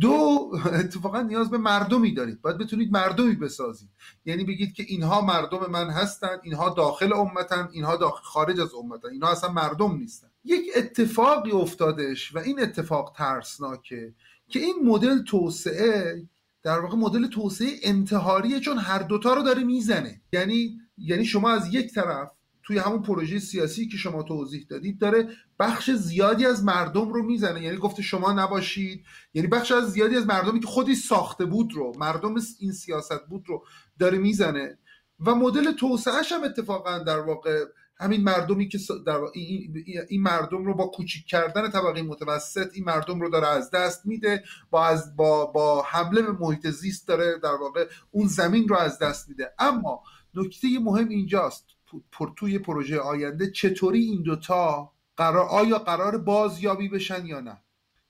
دو 0.00 0.50
اتفاقا 0.72 1.20
نیاز 1.20 1.50
به 1.50 1.58
مردمی 1.58 2.14
دارید. 2.14 2.42
باید 2.42 2.58
بتونید 2.58 2.92
مردمی 2.92 3.34
بسازید. 3.34 3.88
یعنی 4.24 4.44
بگید 4.44 4.72
که 4.72 4.82
اینها 4.88 5.20
مردم 5.20 5.70
من 5.70 5.90
هستند 5.90 6.40
اینها 6.42 6.68
داخل 6.68 7.12
امتن 7.12 7.68
اینها 7.72 7.96
داخل 7.96 8.22
خارج 8.22 8.60
از 8.60 8.74
امتن. 8.74 9.08
اینها 9.08 9.30
اصلا 9.30 9.52
مردم 9.52 9.96
نیستن. 9.96 10.28
یک 10.44 10.62
اتفاقی 10.76 11.50
افتادش 11.50 12.34
و 12.34 12.38
این 12.38 12.60
اتفاق 12.60 13.14
ترسناکه 13.16 14.14
که 14.48 14.60
این 14.60 14.74
مدل 14.84 15.22
توسعه 15.22 16.22
در 16.62 16.80
واقع 16.80 16.96
مدل 16.96 17.26
توسعه 17.26 17.68
انتحاریه 17.82 18.60
چون 18.60 18.78
هر 18.78 18.98
دوتا 18.98 19.34
رو 19.34 19.42
داره 19.42 19.64
می‌زنه. 19.64 20.20
یعنی 20.32 20.78
یعنی 20.98 21.24
شما 21.24 21.50
از 21.50 21.74
یک 21.74 21.94
طرف 21.94 22.30
توی 22.62 22.78
همون 22.78 23.02
پروژه 23.02 23.38
سیاسی 23.38 23.88
که 23.88 23.96
شما 23.96 24.22
توضیح 24.22 24.66
دادید 24.68 24.98
داره 24.98 25.28
بخش 25.58 25.90
زیادی 25.90 26.46
از 26.46 26.64
مردم 26.64 27.12
رو 27.12 27.22
می‌زنه. 27.22 27.62
یعنی 27.62 27.76
گفته 27.76 28.02
شما 28.02 28.32
نباشید. 28.32 29.04
یعنی 29.34 29.48
بخش 29.48 29.72
از 29.72 29.92
زیادی 29.92 30.16
از 30.16 30.26
مردمی 30.26 30.60
که 30.60 30.66
خودی 30.66 30.94
ساخته 30.94 31.44
بود 31.44 31.72
رو 31.72 31.92
مردم 31.98 32.34
این 32.58 32.72
سیاست 32.72 33.26
بود 33.28 33.44
رو 33.46 33.64
داره 33.98 34.18
می‌زنه. 34.18 34.78
و 35.26 35.34
مدل 35.34 35.72
توسعهش 35.72 36.32
هم 36.32 36.44
اتفاقا 36.44 36.98
در 36.98 37.18
واقع 37.18 37.64
همین 37.96 38.24
مردمی 38.24 38.68
که 38.68 38.78
در 39.06 39.20
این 40.08 40.22
مردم 40.22 40.64
رو 40.64 40.74
با 40.74 40.86
کوچیک 40.86 41.26
کردن 41.26 41.70
طبقه 41.70 42.02
متوسط 42.02 42.70
این 42.74 42.84
مردم 42.84 43.20
رو 43.20 43.28
داره 43.28 43.48
از 43.48 43.70
دست 43.70 44.06
میده 44.06 44.44
با 44.70 44.86
از 44.86 45.16
با 45.16 45.46
با 45.46 45.82
حمله 45.82 46.22
به 46.22 46.32
محیط 46.32 46.66
زیست 46.66 47.08
داره 47.08 47.38
در 47.42 47.54
واقع 47.54 47.88
اون 48.10 48.26
زمین 48.26 48.68
رو 48.68 48.76
از 48.76 48.98
دست 48.98 49.28
میده. 49.28 49.54
اما 49.58 50.02
نکته 50.34 50.68
مهم 50.82 51.08
اینجاست 51.08 51.66
پر 52.12 52.30
توی 52.36 52.58
پروژه 52.58 52.98
آینده 53.00 53.50
چطوری 53.50 54.00
این 54.00 54.22
دوتا 54.22 54.92
قرار 55.16 55.48
آیا 55.48 55.78
قرار 55.78 56.18
بازیابی 56.18 56.88
بشن 56.88 57.26
یا 57.26 57.40
نه؟ 57.40 57.63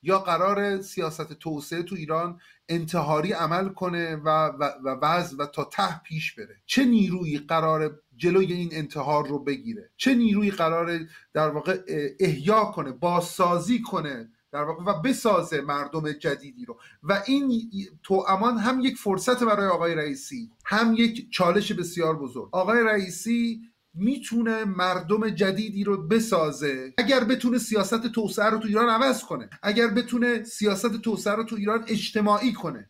یا 0.05 0.19
قرار 0.19 0.81
سیاست 0.83 1.33
توسعه 1.33 1.83
تو 1.83 1.95
ایران 1.95 2.41
انتحاری 2.69 3.33
عمل 3.33 3.69
کنه 3.69 4.17
و, 4.17 4.47
و, 4.47 4.71
و 4.85 5.19
و 5.39 5.47
تا 5.47 5.65
ته 5.65 6.01
پیش 6.03 6.35
بره؟ 6.35 6.63
چه 6.67 6.85
نیرویی 6.85 7.39
قرار 7.39 8.01
جلوی 8.17 8.53
این 8.53 8.69
انتحار 8.73 9.27
رو 9.27 9.39
بگیره؟ 9.39 9.91
چه 9.97 10.15
نیرویی 10.15 10.51
قرار 10.51 11.01
در 11.33 11.49
واقع 11.49 11.81
احیا 12.21 12.65
کنه 12.65 12.93
بازسازی 12.93 13.83
کنه 13.83 14.31
در 14.53 14.63
واقع 14.63 14.85
و 14.85 15.03
بسازه 15.03 15.61
مردم 15.61 16.13
جدیدی 16.13 16.65
رو؟ 16.65 16.81
و 17.03 17.23
این 17.27 17.71
تو 18.03 18.25
امان 18.29 18.59
هم 18.59 18.81
یک 18.81 18.97
فرصت 18.97 19.45
برای 19.45 19.67
آقای 19.69 19.95
رئیسی 19.95 20.51
هم 20.65 20.95
یک 20.95 21.31
چالش 21.31 21.73
بسیار 21.73 22.19
بزرگ. 22.19 22.49
آقای 22.53 22.83
رئیسی 22.83 23.61
می‌تونه 23.95 24.65
مردم 24.65 25.29
جدیدی 25.31 25.85
رو 25.85 26.07
بسازه. 26.07 26.95
اگر 26.99 27.25
بتونه 27.25 27.59
سیاست 27.59 28.07
توسعه 28.07 28.51
رو 28.51 28.59
تو 28.59 28.69
ایران 28.69 28.89
عوض 28.89 29.25
کنه. 29.25 29.51
اگر 29.63 29.87
بتونه 29.87 30.45
سیاست 30.45 31.01
توسعه 31.01 31.35
رو 31.35 31.45
تو 31.45 31.57
ایران 31.57 31.85
اجتماعی 31.89 32.53
کنه. 32.53 32.89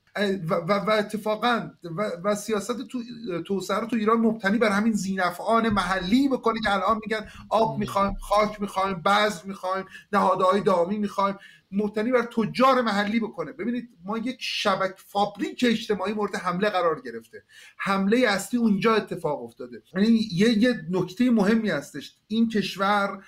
و, 0.50 0.54
و, 0.54 0.90
اتفاقا 0.90 1.70
و, 1.96 2.10
و 2.24 2.34
سیاست 2.34 2.86
تو 2.86 3.02
توسعه 3.46 3.78
رو 3.78 3.86
تو 3.86 3.96
ایران 3.96 4.16
مبتنی 4.16 4.58
بر 4.58 4.68
همین 4.68 4.92
زینفعان 4.92 5.68
محلی 5.68 6.28
بکنه 6.28 6.60
که 6.64 6.74
الان 6.74 7.00
میگن 7.06 7.26
آب 7.48 7.78
می‌خوایم 7.78 8.14
خاک 8.14 8.60
می‌خوایم 8.60 9.02
بذر 9.02 9.44
می‌خوایم 9.44 9.84
نهادهای 10.12 10.60
دامی 10.60 10.98
می‌خوایم. 10.98 11.36
مبتنی 11.74 12.12
بر 12.12 12.22
تجار 12.22 12.82
محلی 12.82 13.20
بکنه. 13.20 13.52
ببینید 13.52 13.88
ما 14.04 14.18
یک 14.18 14.36
شبک 14.40 14.94
فابریک 14.96 15.64
اجتماعی 15.68 16.12
مورد 16.12 16.36
حمله 16.36 16.70
قرار 16.70 17.00
گرفته. 17.00 17.42
حمله 17.76 18.18
اصلی 18.28 18.60
اونجا 18.60 18.94
اتفاق 18.94 19.42
افتاده. 19.42 19.82
یعنی 19.94 20.28
یه, 20.32 20.58
یه 20.58 20.86
نکته 20.90 21.30
مهمی 21.30 21.70
هستش. 21.70 22.14
این 22.28 22.48
کشور 22.48 23.24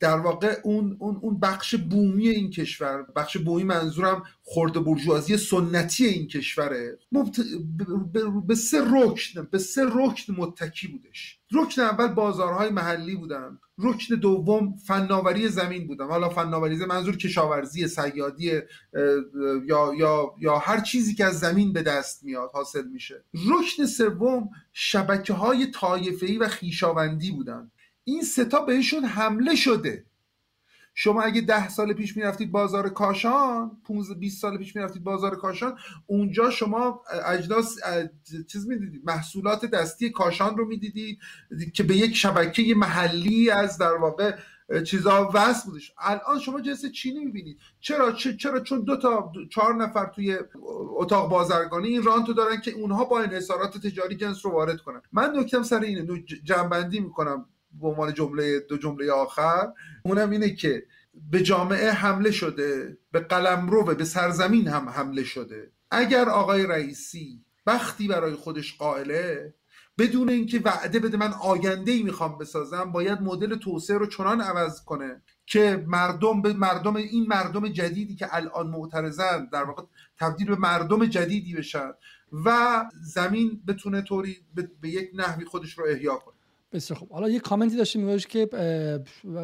در 0.00 0.16
واقع 0.16 0.60
اون, 0.64 0.96
اون, 1.00 1.16
اون 1.22 1.40
بخش 1.40 1.74
بومی 1.74 2.28
این 2.28 2.50
کشور 2.50 3.02
بخش 3.16 3.36
بومی 3.36 3.64
منظورم 3.64 4.22
خورده 4.42 4.80
برجوازی 4.80 5.36
سنتی 5.36 6.06
این 6.06 6.28
کشوره. 6.28 6.98
به 8.46 8.54
سه 8.54 8.80
رکن 8.80 9.48
به 9.50 9.58
سه 9.58 9.84
رکن 9.84 10.34
متکی 10.36 10.88
بودش. 10.88 11.35
رکن 11.52 11.82
اول 11.82 12.08
بازارهای 12.08 12.70
محلی 12.70 13.14
بودن 13.14 13.58
رکن 13.78 14.14
دوم 14.14 14.76
فناوری 14.76 15.48
زمین 15.48 15.86
بودن 15.86 16.06
حالا 16.06 16.28
فناوری 16.28 16.76
زمین 16.76 16.88
منظور 16.88 17.16
کشاورزی 17.16 17.88
سیادی 17.88 18.60
یا, 19.66 19.94
یا, 19.98 20.34
یا 20.38 20.58
هر 20.58 20.80
چیزی 20.80 21.14
که 21.14 21.24
از 21.24 21.38
زمین 21.38 21.72
به 21.72 21.82
دست 21.82 22.24
میاد 22.24 22.50
حاصل 22.52 22.84
میشه. 22.86 23.24
رکن 23.34 23.86
سوم 23.86 24.48
شبکه 24.72 25.32
های 25.32 25.66
طایفه‌ای 25.66 26.38
و 26.38 26.48
خیشاوندی 26.48 27.30
بودن 27.30 27.70
این 28.04 28.22
ستا 28.22 28.60
بهشون 28.60 29.04
حمله 29.04 29.54
شده. 29.54 30.04
شما 30.98 31.22
اگه 31.22 31.40
ده 31.40 31.68
سال 31.68 31.92
پیش 31.92 32.16
می‌رفتید 32.16 32.52
بازار 32.52 32.88
کاشان 32.88 33.70
15 33.84 34.14
20 34.14 34.40
سال 34.40 34.58
پیش 34.58 34.76
می‌رفتید 34.76 35.04
بازار 35.04 35.36
کاشان 35.36 35.78
اونجا 36.06 36.50
شما 36.50 37.02
اجناس 37.26 37.76
چیز 38.46 38.68
می‌دیدید 38.68 39.02
محصولات 39.04 39.64
دستی 39.64 40.10
کاشان 40.10 40.56
رو 40.56 40.66
می‌دیدید 40.66 41.18
که 41.74 41.82
به 41.82 41.96
یک 41.96 42.16
شبکه 42.16 42.74
محلی 42.76 43.50
از 43.50 43.78
در 43.78 43.92
واقع 43.92 44.36
چیزا 44.84 45.30
وصل 45.34 45.70
بودش. 45.70 45.92
الان 45.98 46.38
شما 46.40 46.60
جنس 46.60 46.86
چینی 46.86 47.24
می‌بینید. 47.24 47.58
چرا؟ 47.80 48.12
چرا؟ 48.12 48.60
چون 48.60 48.80
دو 48.80 48.96
تا 48.96 49.32
چهار 49.50 49.74
نفر 49.74 50.06
توی 50.06 50.38
اتاق 50.96 51.30
بازرگانی 51.30 51.88
این 51.88 52.02
رانتو 52.02 52.32
دارن 52.32 52.60
که 52.60 52.70
اونها 52.70 53.04
با 53.04 53.20
انحصارات 53.20 53.78
تجاری 53.86 54.16
جنس 54.16 54.46
رو 54.46 54.52
وارد 54.52 54.80
کنن. 54.80 55.02
من 55.12 55.32
نکتم 55.36 55.62
سر 55.62 55.80
اینه 55.80 56.24
جنبندی 56.44 57.00
می‌کنم. 57.00 57.46
به 57.80 57.88
عنوان 57.88 58.14
جمله 58.14 58.60
دو 58.60 58.76
جمله 58.76 59.12
آخر 59.12 59.72
اونم 60.02 60.30
اینه 60.30 60.50
که 60.50 60.86
به 61.30 61.42
جامعه 61.42 61.90
حمله 61.90 62.30
شده 62.30 62.98
به 63.12 63.20
قلمرو 63.20 63.84
به 63.84 64.04
سرزمین 64.04 64.68
هم 64.68 64.88
حمله 64.88 65.24
شده. 65.24 65.70
اگر 65.90 66.28
آقای 66.28 66.66
رئیسی 66.66 67.44
بختی 67.66 68.08
برای 68.08 68.34
خودش 68.34 68.76
قائله 68.76 69.54
بدون 69.98 70.28
اینکه 70.28 70.58
وعده 70.64 70.98
بده 70.98 71.16
من 71.16 71.32
آینده 71.32 71.92
ای 71.92 72.02
می‌خوام 72.02 72.38
بسازم 72.38 72.92
باید 72.92 73.20
مدل 73.20 73.56
توسعه 73.56 73.98
رو 73.98 74.06
چنان 74.06 74.40
عوض 74.40 74.84
کنه 74.84 75.22
که 75.46 75.84
مردم 75.86 76.42
به 76.42 76.52
مردم 76.52 76.96
این 76.96 77.26
مردم 77.26 77.68
جدیدی 77.68 78.16
که 78.16 78.34
الان 78.34 78.66
معترضن 78.66 79.48
در 79.52 79.64
واقع 79.64 79.82
تبدیل 80.18 80.46
به 80.46 80.56
مردم 80.56 81.06
جدیدی 81.06 81.54
بشن 81.54 81.90
و 82.44 82.84
زمین 83.02 83.62
بتونه 83.68 84.02
طوری 84.02 84.36
به 84.80 84.88
یک 84.88 85.10
نحوی 85.14 85.44
خودش 85.44 85.78
رو 85.78 85.84
احیا 85.88 86.16
کنه. 86.16 86.35
بسیار 86.72 86.98
خوب. 86.98 87.12
حالا 87.12 87.28
یه 87.28 87.40
کامنتی 87.40 87.76
داشتیم 87.76 88.04
میگوش 88.04 88.26
که 88.26 88.48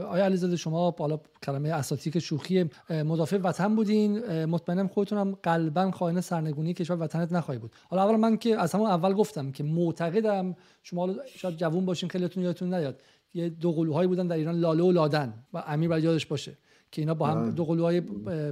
آیا 0.09 0.25
علیزاده 0.25 0.57
شما 0.57 0.91
بالا 0.91 1.21
کلمه 1.43 1.69
اساتیک 1.69 2.19
شوخی 2.19 2.71
مدافع 2.91 3.37
وطن 3.37 3.77
بودین؟ 3.77 4.45
مطمئنم 4.45 4.89
خودتونم 4.89 5.35
قلبا 5.43 5.91
خائن 5.91 6.21
سرنگونی 6.21 6.75
کشور 6.75 6.97
وطنت 7.01 7.33
نخواهی 7.33 7.61
بود. 7.61 7.73
حالا 7.89 8.03
اول 8.03 8.17
من 8.17 8.37
که 8.37 8.59
از 8.59 8.73
همون 8.73 8.87
اول 8.87 9.13
گفتم 9.13 9.53
که 9.53 9.65
معتقدم 9.65 10.57
شما 10.83 11.15
شاید 11.27 11.57
جوون 11.57 11.87
باشین 11.87 12.09
خیلیتون 12.09 12.43
یادتون 12.43 12.75
نیاد. 12.75 13.03
یه 13.35 13.49
دو 13.49 13.73
قلوهایی 13.73 14.09
بودن 14.09 14.27
در 14.27 14.37
ایران 14.37 14.55
لاله 14.55 14.83
و 14.83 14.93
لادن 14.93 15.35
و 15.53 15.63
امیر 15.67 15.89
باید 15.89 16.05
یادش 16.05 16.27
باشه. 16.27 16.59
که 16.93 17.03
اینا 17.03 17.15
با 17.15 17.27
هم 17.27 17.43
بله. 17.43 17.51
دو 17.51 17.65
قلوهای 17.65 18.01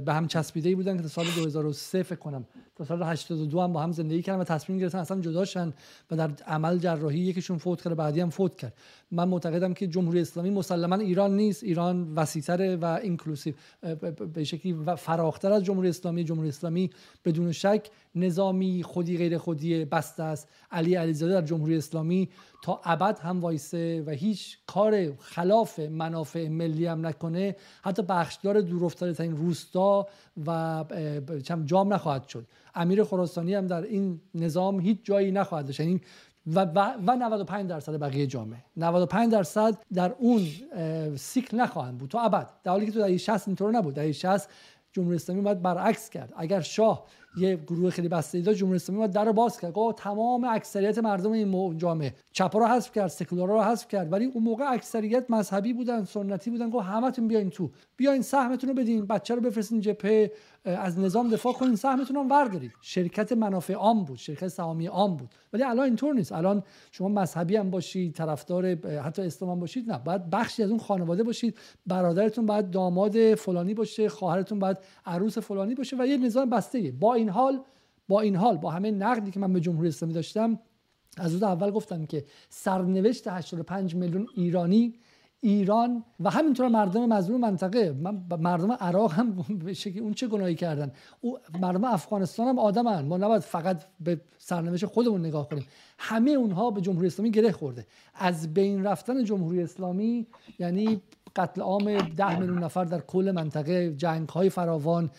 به 0.05 0.13
هم 0.13 0.27
چسبیده 0.27 0.69
ای 0.69 0.75
بودن 0.75 0.97
که 0.97 1.03
تا 1.03 1.09
سال 1.09 1.25
2003 1.35 2.03
فکر 2.03 2.15
کنم. 2.15 2.45
تا 2.75 2.85
سال 2.85 3.03
82 3.03 3.61
هم 3.61 3.73
با 3.73 3.81
هم 3.81 3.91
زندگی 3.91 4.21
کردن 4.21 4.39
و 4.39 4.43
تصمیم 4.43 4.79
گرفتن 4.79 4.97
اصلا 4.97 5.21
جداشن 5.21 5.73
و 6.11 6.15
در 6.15 6.31
عمل 6.47 6.77
جراحی 6.77 7.19
یکیشون 7.19 7.57
فوت 7.57 7.81
کرد 7.81 7.95
بعدی 7.95 8.19
هم 8.19 8.29
فوت 8.29 8.55
کرد. 8.55 8.73
من 9.11 9.27
معتقدم 9.27 9.73
که 9.73 9.87
جمهوری 9.87 10.19
اسلامی 10.21 10.49
مسلما 10.49 10.95
ایران 10.95 11.35
نیست. 11.35 11.63
ایران 11.63 12.13
وسیعتره 12.13 12.75
و 12.75 12.99
اینکلوسیو 13.03 13.53
به 14.33 14.43
شکلی 14.43 14.75
فراختر 14.97 15.51
از 15.51 15.63
جمهوری 15.63 15.89
اسلامی. 15.89 16.23
جمهوری 16.23 16.49
اسلامی 16.49 16.89
بدون 17.25 17.51
شک 17.51 17.89
نظامی 18.15 18.83
خودی 18.83 19.17
غیر 19.17 19.37
خودی 19.37 19.85
بسته 19.85 20.23
است. 20.23 20.47
علی 20.71 20.95
علیزاده 20.95 21.33
در 21.33 21.41
جمهوری 21.41 21.77
اسلامی 21.77 22.29
تا 22.61 22.81
ابد 22.83 23.19
هم 23.19 23.41
وایسه 23.41 24.03
و 24.05 24.09
هیچ 24.09 24.57
کار 24.67 25.15
خلاف 25.19 25.79
منافع 25.79 26.47
ملی 26.47 26.85
هم 26.85 27.05
نکنه 27.05 27.55
حتی 27.83 28.01
بخشدار 28.01 28.61
دورافتاده 28.61 29.13
ترین 29.13 29.37
روستا 29.37 30.07
و 30.45 30.83
جام 31.65 31.93
نخواهد 31.93 32.27
شد. 32.27 32.47
امیر 32.75 33.03
خراسانی 33.03 33.53
هم 33.53 33.67
در 33.67 33.81
این 33.81 34.21
نظام 34.35 34.79
هیچ 34.79 34.99
جایی 35.03 35.31
نخواهد 35.31 35.65
داشت. 35.65 35.79
یعنی 35.79 36.01
و, 36.47 36.65
و, 36.65 36.93
و 37.07 37.15
95 37.15 37.69
درصد 37.69 37.99
بقیه 37.99 38.27
جامعه 38.27 38.63
95 38.77 39.31
درصد 39.31 39.77
در 39.93 40.15
اون 40.19 40.47
سیکل 41.15 41.57
نخواهند 41.57 41.97
بود 41.97 42.09
تا 42.09 42.21
ابد. 42.21 42.49
در 42.63 42.71
حالی 42.71 42.85
که 42.85 42.91
تو 42.91 42.99
در 42.99 43.17
60 43.17 43.47
اینطور 43.47 43.71
نبود. 43.71 43.93
در 43.93 44.11
60 44.11 44.49
جمهوری 44.93 45.15
اسلامی 45.15 45.41
باید 45.41 45.61
برعکس 45.61 46.09
کرد. 46.09 46.33
اگر 46.37 46.61
شاه 46.61 47.05
یه 47.37 47.55
گروه 47.55 47.89
خیلی 47.89 48.07
بسته 48.07 48.41
جمهوری 48.41 48.75
اسلامی 48.75 48.99
باید 48.99 49.11
در 49.11 49.31
باز 49.31 49.59
کرد. 49.59 49.73
گفت 49.73 49.97
تمام 49.97 50.43
اکثریت 50.43 50.97
مردم 50.97 51.31
این 51.31 51.77
جامعه. 51.77 52.15
چپا 52.31 52.59
رو 52.59 52.65
حذف 52.65 52.91
کرد 52.91 53.07
سکولارا 53.07 53.55
رو 53.55 53.61
حذف 53.61 53.87
کرد. 53.87 54.11
ولی 54.11 54.25
اون 54.25 54.43
موقع 54.43 54.71
اکثریت 54.71 55.25
مذهبی 55.29 55.73
بودن 55.73 56.03
سنتی 56.03 56.49
بودن. 56.49 56.69
گفت 56.69 56.85
همتون 56.85 57.27
بیاین 57.27 57.49
تو. 57.49 57.71
بیاین 57.97 58.21
سهمتون 58.21 58.69
رو 58.69 58.75
بدین 58.75 59.05
بچه 59.05 59.35
رو 59.35 59.41
بفرستین 59.41 59.81
جبهه. 59.81 60.31
از 60.65 60.99
نظام 60.99 61.29
دفاع 61.29 61.53
کنین 61.53 61.75
سهمتون 61.75 62.15
رو 62.15 62.23
وردارید 62.23 62.71
شرکت 62.81 63.31
منافع 63.31 63.73
عام 63.73 64.03
بود 64.03 64.17
شرکت 64.17 64.47
سهامی 64.47 64.87
عام 64.87 65.17
بود. 65.17 65.29
ولی 65.53 65.63
الان 65.63 65.85
اینطور 65.85 66.13
نیست. 66.13 66.31
الان 66.31 66.63
شما 66.91 67.07
مذهبی 67.07 67.55
هم 67.55 67.69
باشید 67.69 68.15
طرفدار 68.15 68.65
حتی 68.99 69.21
اسلام 69.21 69.51
هم 69.51 69.59
باشید 69.59 69.91
نه. 69.91 69.97
باید 69.97 70.29
بخشی 70.29 70.63
از 70.63 70.69
اون 70.69 70.79
خانواده 70.79 71.23
باشید. 71.23 71.57
برادرتون 71.87 72.45
باید 72.45 72.69
داماد 72.69 73.35
فلانی 73.35 73.73
باشه 73.73 74.09
خواهرتون 74.09 74.59
باید 74.59 74.77
عروس 75.05 75.37
فلانی 75.37 75.75
باشه 75.75 75.97
و 75.99 76.05
یه 76.05 76.17
نظام 76.17 76.49
بسته 76.49 76.91
با 76.91 77.13
این 77.13 77.29
حال 77.29 77.63
با 78.07 78.21
این 78.21 78.35
حال 78.35 78.57
با 78.57 78.71
همه 78.71 78.91
نقدی 78.91 79.31
که 79.31 79.39
من 79.39 79.53
به 79.53 79.59
جمهوری 79.59 79.87
اسلامی 79.87 80.13
داشتم 80.13 80.59
از 81.17 81.43
اول 81.43 81.71
گفتم 81.71 82.05
که 82.05 82.25
سرنوشت 82.49 83.27
85 83.27 83.95
میلیون 83.95 84.27
ایرانی 84.35 84.93
ایران 85.41 86.03
و 86.19 86.29
همینطور 86.29 86.67
مردم 86.67 87.05
مظلوم 87.05 87.39
منطقه. 87.41 87.95
مردم 88.39 88.71
عراق 88.71 89.13
هم 89.13 89.45
به 89.65 89.73
شکلی 89.73 89.99
اون 89.99 90.13
چه 90.13 90.27
گناهی 90.27 90.55
کردن؟ 90.55 90.91
او 91.21 91.37
مردم 91.61 91.83
افغانستان 91.83 92.47
هم 92.47 92.59
آدمن. 92.59 93.05
ما 93.05 93.17
نباید 93.17 93.41
فقط 93.41 93.83
به 93.99 94.21
سرنوشت 94.37 94.85
خودمون 94.85 95.25
نگاه 95.25 95.49
کنیم. 95.49 95.65
همه 95.97 96.31
اونها 96.31 96.71
به 96.71 96.81
جمهوری 96.81 97.07
اسلامی 97.07 97.31
گره 97.31 97.51
خورده. 97.51 97.85
از 98.15 98.53
بین 98.53 98.83
رفتن 98.83 99.23
جمهوری 99.23 99.63
اسلامی 99.63 100.27
یعنی 100.59 101.01
قتل 101.35 101.61
عام 101.61 101.97
ده 101.97 102.39
میلیون 102.39 102.63
نفر 102.63 102.85
در 102.85 102.99
کل 102.99 103.31
منطقه 103.35 103.93
جنگ 103.93 104.29
های 104.29 104.49
فراوان 104.49 105.09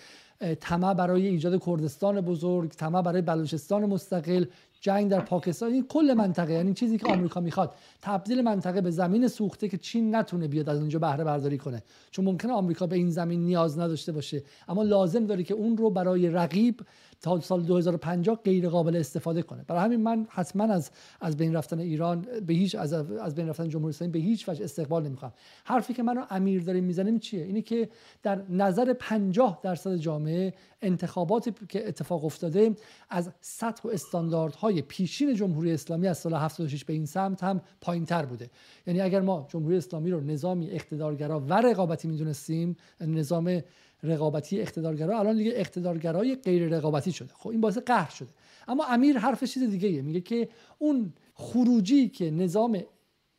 طمع 0.61 0.95
برای 0.95 1.27
ایجاد 1.27 1.65
کردستان 1.65 2.21
بزرگ 2.21 2.71
طمع 2.71 3.03
برای 3.03 3.23
بلوچستان 3.23 3.87
مستقل 3.87 4.45
جنگ 4.83 5.11
در 5.11 5.21
پاکستان 5.21 5.73
این 5.73 5.87
کل 5.87 6.15
منطقه 6.17 6.53
یعنی 6.53 6.75
چیزی 6.75 6.99
که 6.99 7.07
آمریکا 7.07 7.41
می‌خواد. 7.41 7.75
تبدیل 8.03 8.43
منطقه 8.43 8.81
به 8.81 8.91
زمین 8.91 9.29
سوخته 9.29 9.69
که 9.69 9.79
چین 9.79 10.15
نتونه 10.15 10.49
بیاد 10.49 10.69
از 10.69 10.79
اونجا 10.79 10.99
بهره 10.99 11.25
برداری 11.25 11.59
کنه. 11.59 11.83
چون 12.11 12.25
ممکنه 12.25 12.53
آمریکا 12.53 12.87
به 12.87 12.97
این 12.97 13.11
زمین 13.11 13.41
نیاز 13.47 13.79
نداشته 13.79 14.13
باشه. 14.13 14.43
اما 14.69 14.83
لازم 14.83 15.27
داره 15.27 15.43
که 15.43 15.55
اون 15.55 15.77
رو 15.77 15.91
برای 15.91 16.29
رقیب 16.29 16.81
تا 17.23 17.41
سال 17.41 17.63
2050 17.63 18.41
غیر 18.45 18.69
قابل 18.69 18.97
استفاده 18.97 19.43
کنه. 19.43 19.65
برای 19.67 19.83
همین 19.83 20.01
من 20.01 20.27
حتما 20.31 20.65
از 20.65 20.91
از 21.21 21.37
بین 21.37 21.55
رفتن 21.55 21.79
ایران 21.79 22.27
به 22.47 22.55
هیچ 22.55 22.75
از 22.75 22.93
از 22.93 23.35
بین 23.35 23.49
رفتن 23.49 23.69
جمهوری 23.69 23.91
اسلامی 23.91 24.13
به 24.13 24.19
هیچ 24.19 24.49
وجه 24.49 24.65
استقبال 24.65 25.07
نمی‌خوام. 25.07 25.33
حرفی 25.65 25.95
که 25.95 26.03
منو 26.03 26.25
امیر 26.31 26.63
داریم 26.63 26.85
می‌زنیم 26.85 27.19
چیه؟ 27.19 27.45
اینه 27.45 27.63
که 27.63 27.89
در 28.23 28.43
نظر 28.49 28.93
50 28.93 29.61
درصد 29.63 29.97
جامعه 29.97 30.55
انتخاباتی 30.83 31.53
که 31.69 31.89
اتفاق 31.89 32.25
افتاده 32.25 32.77
از 33.11 33.31
سطح 33.41 33.89
و 33.89 33.93
استانداردهای 33.93 34.83
پیشین 34.83 35.35
جمهوری 35.35 35.73
اسلامی 35.73 36.09
از 36.09 36.19
سال 36.19 36.35
76 36.35 36.85
به 36.85 36.93
این 36.93 37.07
سمت 37.07 37.45
هم 37.45 37.61
پایینتر 37.81 38.27
بوده. 38.27 38.51
یعنی 38.87 39.01
اگر 39.01 39.21
ما 39.21 39.47
جمهوری 39.51 39.77
اسلامی 39.77 40.11
رو 40.11 40.21
نظامی 40.21 40.71
اقتدارگرا 40.71 41.41
و 41.41 41.55
رقابتی 41.55 42.09
می‌دونستیم 42.09 42.77
نظام 43.01 43.63
رقابتی 44.03 44.61
اقتدارگرا 44.61 45.19
الان 45.19 45.37
دیگه 45.37 45.53
اقتدارگرای 45.55 46.35
غیر 46.35 46.69
رقابتی 46.69 47.13
شده. 47.13 47.31
خب 47.35 47.49
این 47.49 47.61
باعث 47.61 47.79
قهر 47.79 48.11
شده. 48.11 48.29
اما 48.69 48.85
امیر 48.85 49.19
حرف 49.19 49.45
چیز 49.45 49.63
دیگه 49.63 50.03
میگه 50.03 50.21
که 50.21 50.49
اون 50.79 51.13
خروجی 51.35 52.09
که 52.09 52.31
نظام 52.31 52.83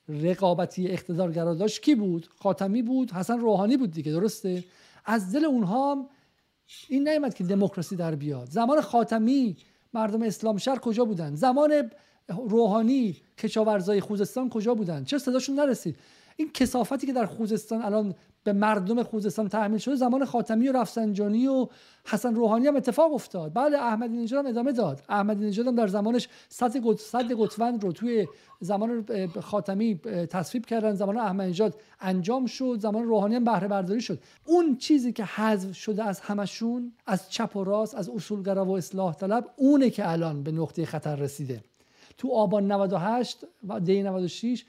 رقابتی 0.10 0.88
اقتدارگرا 0.88 1.54
داشت 1.54 1.82
کی 1.82 1.96
بود؟ 1.96 2.30
خاتمی 2.40 2.82
بود 2.82 3.12
حسن 3.12 3.40
روحانی 3.40 3.78
بود 3.78 3.92
دیگه 3.92 4.12
درسته؟ 4.12 4.64
از 5.06 5.32
دل 5.32 5.46
اونها 5.46 6.10
این 6.90 7.10
نیومد 7.10 7.34
که 7.34 7.44
دموکراسی 7.44 7.96
در 7.96 8.16
بیاد. 8.16 8.50
زمان 8.50 8.82
خاتمی 8.82 9.58
مردم 9.94 10.22
اسلام 10.22 10.58
شهر 10.58 10.80
کجا 10.80 11.06
بودن؟ 11.06 11.36
زمان 11.36 11.92
روحانی 12.30 13.18
کشاورزای 13.38 14.02
خوزستان 14.02 14.50
کجا 14.50 14.74
بودن؟ 14.74 15.04
چرا 15.04 15.20
صداشون 15.20 15.56
نرسید؟ 15.56 15.96
این 16.38 16.52
کسافتی 16.52 17.08
که 17.08 17.14
در 17.14 17.26
خوزستان 17.26 17.82
الان 17.82 18.16
به 18.44 18.54
مردم 18.54 19.04
خوزستان 19.04 19.50
تحمیل 19.50 19.78
شده 19.78 19.96
زمان 19.96 20.26
خاتمی 20.26 20.70
و 20.70 20.72
رفسنجانی 20.72 21.48
و 21.48 21.68
حسن 22.06 22.36
روحانی 22.36 22.68
هم 22.68 22.76
اتفاق 22.76 23.14
افتاد. 23.14 23.54
بله 23.54 23.78
احمدی 23.78 24.18
نژاد 24.18 24.46
هم 24.46 24.52
ادامه 24.52 24.72
داد. 24.72 25.04
احمدی 25.10 25.46
نژاد 25.46 25.68
هم 25.68 25.76
در 25.76 25.88
زمانش 25.88 26.28
صد 26.50 26.78
گت 26.78 27.00
صد 27.00 27.32
گتوند 27.32 27.84
رو 27.84 27.92
توی 27.92 28.28
زمان 28.60 29.06
خاتمی 29.42 29.96
تصویب 30.30 30.66
کردن 30.66 30.94
زمان 30.94 31.18
احمدی 31.18 31.50
نژاد 31.50 31.76
انجام 32.00 32.46
شد 32.46 32.78
زمان 32.80 33.04
روحانی 33.04 33.36
هم 33.36 33.44
بهره 33.44 33.68
برداری 33.68 34.02
شد. 34.02 34.20
اون 34.46 34.78
چیزی 34.78 35.14
که 35.14 35.24
حذف 35.24 35.76
شده 35.76 36.04
از 36.04 36.20
همشون 36.20 36.94
از 37.06 37.32
چپ 37.32 37.56
و 37.56 37.64
راست 37.64 37.96
از 37.96 38.10
اصولگرا 38.10 38.66
و 38.66 38.78
اصلاح 38.78 39.16
طلب 39.16 39.50
اونه 39.56 39.90
که 39.90 40.12
الان 40.12 40.44
به 40.44 40.52
نقطه 40.52 40.86
خطر 40.86 41.16
رسیده. 41.16 41.64
تو 42.18 42.32
آبان 42.32 42.72
98 42.72 43.46
و 43.68 43.80
دی 43.80 44.04
96 44.04 44.66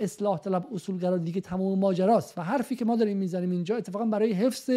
اصلاح 0.00 0.38
طلب 0.38 0.66
اصولگرا 0.74 1.18
دیگه 1.18 1.40
تمام 1.40 1.78
ماجراست 1.78 2.38
و 2.38 2.42
حرفی 2.42 2.76
که 2.76 2.84
ما 2.84 2.96
داریم 2.96 3.16
می‌زنیم 3.16 3.50
اینجا 3.50 3.76
اتفاقا 3.76 4.04
برای 4.04 4.32
حفظ 4.32 4.70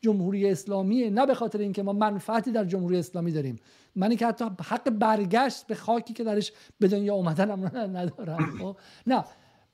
جمهوری 0.00 0.50
اسلامی 0.50 1.10
نه 1.10 1.26
به 1.26 1.34
خاطر 1.34 1.58
اینکه 1.58 1.82
ما 1.82 1.92
منفعتی 1.92 2.52
در 2.52 2.64
جمهوری 2.64 2.98
اسلامی 2.98 3.32
داریم. 3.32 3.56
منی 3.96 4.16
که 4.16 4.26
حتی 4.26 4.44
حق 4.44 4.90
برگشت 4.90 5.66
به 5.66 5.74
خاکی 5.74 6.14
که 6.14 6.24
درش 6.24 6.52
به 6.80 6.88
دنیا 6.88 7.14
اومدن 7.14 7.50
هم 7.50 7.64
ندارم 7.96 8.58
خب؟ 8.60 8.76
نه. 9.06 9.24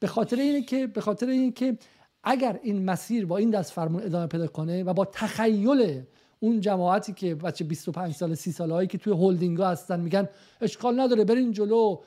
به 0.00 0.06
خاطر 0.06 0.36
اینه 0.36 0.62
که 0.62 0.86
به 0.86 1.00
خاطر 1.00 1.28
اینکه 1.28 1.78
اگر 2.24 2.60
این 2.62 2.84
مسیر 2.84 3.26
با 3.26 3.36
این 3.36 3.50
دست 3.50 3.72
فرمون 3.72 4.02
ادامه 4.02 4.26
پیدا 4.26 4.46
کنه 4.46 4.82
و 4.82 4.92
با 4.92 5.04
تخیل 5.04 6.02
اون 6.40 6.60
جماعتی 6.60 7.12
که 7.12 7.34
بچه 7.34 7.64
25 7.64 8.14
سال 8.14 8.34
30 8.34 8.52
ساله 8.52 8.74
هایی 8.74 8.88
که 8.88 8.98
توی 8.98 9.12
هولدینگ 9.12 9.58
ها 9.58 9.68
هستن 9.68 10.00
میگن 10.00 10.28
اشکال 10.60 11.00
نداره 11.00 11.24
برین 11.24 11.52
جلو. 11.52 12.00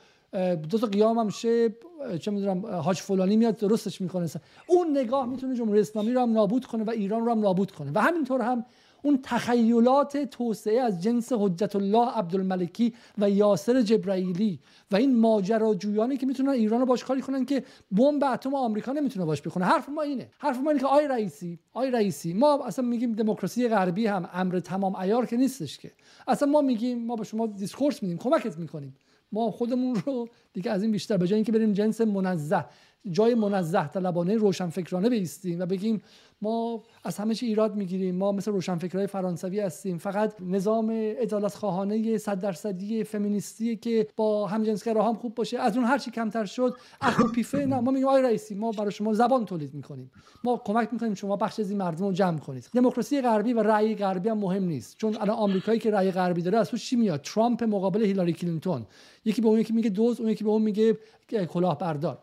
دو 0.70 0.78
تا 0.78 0.86
قیام 0.86 1.18
هم 1.18 1.28
شه 1.28 1.74
چه 2.20 2.30
می‌دونم 2.30 2.66
حاج 2.66 2.96
فلانی 2.96 3.36
میاد 3.36 3.56
درستش 3.56 4.00
می‌کنه. 4.00 4.28
اون 4.66 4.98
نگاه 4.98 5.26
می‌تونه 5.26 5.56
جمهوری 5.56 5.80
اسلامی 5.80 6.12
رو 6.12 6.20
هم 6.20 6.32
نابود 6.32 6.66
کنه 6.66 6.84
و 6.84 6.90
ایران 6.90 7.24
رو 7.24 7.30
هم 7.30 7.40
نابود 7.40 7.70
کنه. 7.70 7.90
و 7.94 7.98
همینطور 7.98 8.40
هم 8.40 8.64
اون 9.02 9.18
تخیلات 9.22 10.16
توسعه 10.16 10.80
از 10.80 11.02
جنس 11.02 11.32
حجت 11.32 11.76
الله 11.76 12.08
عبدالملکی 12.08 12.94
و 13.18 13.30
یاسر 13.30 13.82
جبرائیلی 13.82 14.60
و 14.90 14.96
این 14.96 15.16
ماجراجویانی 15.16 16.16
که 16.16 16.26
می‌تونن 16.26 16.48
ایران 16.48 16.80
رو 16.80 16.86
باش 16.86 17.04
کاری 17.04 17.20
کنن 17.20 17.44
که 17.44 17.64
بمب 17.92 18.24
اتم 18.24 18.54
آمریکا 18.54 18.92
نمی‌تونه 18.92 19.26
باش 19.26 19.42
بخونه. 19.42 19.66
حرف 19.66 19.88
ما 19.88 20.02
اینه. 20.02 20.30
حرف 20.38 20.58
ما 20.58 20.70
اینه 20.70 20.80
که 20.80 20.86
آی 20.86 21.08
رئیسی 21.08 21.58
آی 21.72 21.90
رئیسی 21.90 22.32
ما 22.32 22.64
اصلا 22.66 22.84
میگیم 22.84 23.12
دموکراسی 23.12 23.68
غربی 23.68 24.06
هم 24.06 24.28
امر 24.32 24.60
تمام 24.60 24.96
عیار 24.96 25.26
که 25.26 25.36
نیستش 25.36 25.78
که. 25.78 25.92
اصلا 26.28 26.48
ما 26.48 26.60
میگیم 26.60 27.06
ما 27.06 27.16
به 27.16 27.24
شما 27.24 27.46
discourse 27.46 28.02
میدیم 28.02 28.18
کمکت 28.18 28.58
می‌کنیم. 28.58 28.96
ما 29.32 29.50
خودمون 29.50 29.94
رو 30.06 30.28
دیگه 30.52 30.70
از 30.70 30.82
این 30.82 30.92
بیشتر 30.92 31.16
به 31.16 31.26
جای 31.26 31.34
اینکه 31.34 31.52
بریم 31.52 31.72
ژست 31.72 32.00
منزه 32.00 32.64
جای 33.10 33.34
منزه 33.34 33.88
طلبانه 33.88 34.36
روشنفکرانه 34.36 35.10
بایستیم 35.10 35.60
و 35.60 35.66
بگیم 35.66 36.02
ما 36.42 36.82
از 37.04 37.16
همه 37.16 37.34
چی 37.34 37.46
ایراد 37.46 37.76
می‌گیریم. 37.76 38.14
ما 38.14 38.32
مثل 38.32 38.50
روشنفکرهای 38.50 39.06
فرانسوی 39.06 39.60
هستیم. 39.60 39.98
فقط 39.98 40.34
نظام 40.40 40.88
عدالت 40.92 41.54
خواهانه 41.54 42.18
صد 42.18 42.40
درصدی 42.40 43.04
فمینیستی 43.04 43.76
که 43.76 44.08
با 44.16 44.46
همجنسگرا 44.46 45.02
هم 45.02 45.14
خوب 45.14 45.34
باشه 45.34 45.58
از 45.58 45.76
اون 45.76 45.86
هر 45.86 45.98
چی 45.98 46.10
کمتر 46.10 46.44
شد 46.44 46.76
اخو 47.00 47.28
پیفه 47.28 47.58
نه. 47.58 47.80
ما 47.80 47.90
میگیم 47.90 48.08
آی 48.08 48.22
رئیسی 48.22 48.54
ما 48.54 48.70
برای 48.70 48.90
شما 48.90 49.14
زبان 49.14 49.44
تولید 49.44 49.74
می‌کنیم. 49.74 50.10
ما 50.44 50.62
کمک 50.64 50.88
می‌کنیم 50.92 51.14
شما 51.14 51.36
بخش 51.36 51.60
از 51.60 51.70
این 51.70 51.78
مردم 51.78 52.04
رو 52.04 52.12
جمع 52.12 52.38
کنید. 52.38 52.68
دموکراسی 52.74 53.20
غربی 53.20 53.52
و 53.52 53.62
رأی 53.62 53.94
غربی 53.94 54.28
هم 54.28 54.38
مهم 54.38 54.64
نیست. 54.64 54.96
چون 54.96 55.16
الان 55.16 55.36
آمریکایی 55.36 55.78
که 55.78 55.90
رأی 55.90 56.10
غربی 56.10 56.42
داره 56.42 56.58
از 56.58 56.70
چی 56.70 56.96
میاد؟ 56.96 57.20
ترامپ 57.20 57.64
مقابل 57.64 58.02
هیلاری 58.02 58.32
کلینتون. 58.32 58.86
یکی 59.24 59.42
به 59.42 59.48
اون 59.48 59.60
یکی 59.60 59.72
میگه 59.72 59.90
دوز 59.90 60.20
اون 60.20 60.30
یکی 60.30 60.44
به 60.44 60.50
اون 60.50 60.62
میگه 60.62 60.98
کلاهبردار 61.28 62.18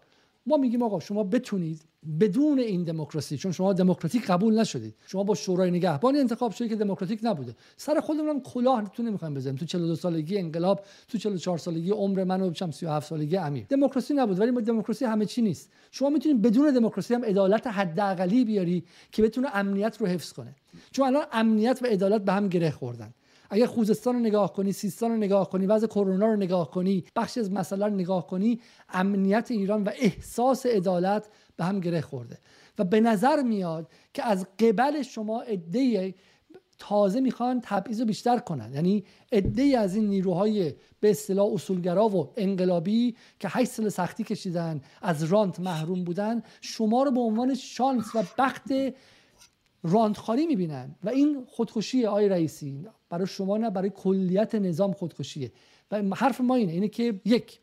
ما 0.46 0.58
میگیم 0.58 0.84
آقا 0.84 1.00
شما 1.00 1.24
بتونید 1.24 1.82
بدون 2.20 2.60
این 2.60 2.84
دموکراسی 2.84 3.38
چون 3.38 3.52
شما 3.52 3.74
دموکراتیک 3.74 4.26
قبول 4.26 4.60
نشدید. 4.60 4.96
شما 5.08 5.24
با 5.24 5.36
شورای 5.36 5.72
نگهبانی 5.72 6.20
انتخاب 6.20 6.52
شدید 6.52 6.70
که 6.70 6.76
دموکراتیک 6.76 7.20
نبوده. 7.24 7.56
سر 7.78 8.00
خودمون 8.00 8.30
هم 8.30 8.42
کلاه 8.42 8.90
تو 8.90 9.04
نمی‌خوایم 9.04 9.34
بزنیم. 9.34 9.56
تو 9.56 9.66
42 9.66 9.96
سالگی 9.96 10.38
انقلاب 10.38 10.86
تو 11.08 11.18
44 11.18 11.58
سالگی 11.58 11.92
عمر 11.92 12.24
من 12.24 12.42
و 12.42 12.54
37 12.54 13.10
سالگی 13.10 13.38
امیر. 13.38 13.66
دموکراسی 13.70 14.14
نبود 14.14 14.40
ولی 14.40 14.52
دموکراسی 14.62 15.06
همه 15.06 15.26
چی 15.26 15.42
نیست. 15.42 15.72
شما 15.92 16.10
می‌تونید 16.10 16.42
بدون 16.42 16.74
دموکراسی 16.74 17.14
هم 17.14 17.26
عدالت 17.26 17.68
حداقلی 17.68 18.46
بیاری 18.46 18.84
که 19.12 19.22
بتونه 19.22 19.48
امنیت 19.54 19.98
رو 19.98 20.08
حفظ 20.08 20.34
کنه. 20.34 20.56
چون 20.92 21.08
الان 21.08 21.26
امنیت 21.32 21.80
و 21.82 21.86
عدالت 21.86 22.22
به 22.22 22.34
هم 22.34 22.48
گره 22.48 22.72
خوردن. 22.72 23.14
اگر 23.50 23.66
خوزستان 23.66 24.16
رو 24.16 24.20
نگاه 24.20 24.54
کنی 24.54 24.72
سیستان 24.72 25.12
رو 25.12 25.18
نگاه 25.18 25.50
کنی 25.50 25.66
وضع 25.66 25.88
کرونا 25.88 26.26
رو 26.26 26.36
نگاه 26.36 26.72
کنی 26.72 27.04
بخش 27.16 27.38
از 27.38 27.52
مسئله 27.52 27.86
رو 27.86 27.94
نگاه 27.94 28.28
کنی 28.28 28.60
امنیت 28.90 29.52
ایران 29.52 29.84
و 29.84 29.90
احساس 29.96 30.66
عدالت 30.66 31.30
به 31.56 31.66
هم 31.66 31.80
گره 31.80 32.02
خورده. 32.02 32.38
و 32.80 32.84
به 32.84 33.00
نظر 33.00 33.42
میاد 33.42 33.90
که 34.14 34.24
از 34.24 34.48
قبل 34.60 35.02
شما 35.02 35.42
عده 35.42 36.14
تازه 36.80 37.20
می‌خوان 37.20 37.62
تبعیض 37.64 38.00
رو 38.00 38.06
بیشتر 38.06 38.38
کنن. 38.40 38.74
یعنی 38.74 39.04
عده 39.32 39.64
از 39.64 39.96
این 39.96 40.08
نیروهای 40.08 40.74
به 41.00 41.10
اصطلاح 41.10 41.54
اصولگرا 41.54 42.08
و 42.08 42.34
انقلابی 42.38 43.16
که 43.40 43.48
هشت 43.52 43.72
سال 43.72 43.90
سختی 43.90 44.24
کشیدن 44.24 44.82
از 45.02 45.24
رانت 45.24 45.60
محروم 45.60 46.04
بودن 46.04 46.44
شما 46.62 47.04
رو 47.04 47.12
به 47.12 47.20
عنوان 47.20 47.54
شانس 47.54 48.16
و 48.16 48.24
بخت 48.38 48.68
راندخاری 49.86 50.46
می‌بینن 50.48 50.96
و 51.04 51.10
این 51.10 51.46
خودکشی 51.48 52.06
آی 52.06 52.30
رئیسی 52.30 52.86
برای 53.10 53.28
شما 53.28 53.58
نه 53.58 53.70
برای 53.70 53.90
کلیت 53.90 54.56
نظام 54.56 54.92
خودکشیه. 54.92 55.52
و 55.92 56.02
حرف 56.16 56.42
ما 56.42 56.56
اینه 56.56 56.72
اینه 56.72 56.88
که 56.88 57.22
یک 57.26 57.60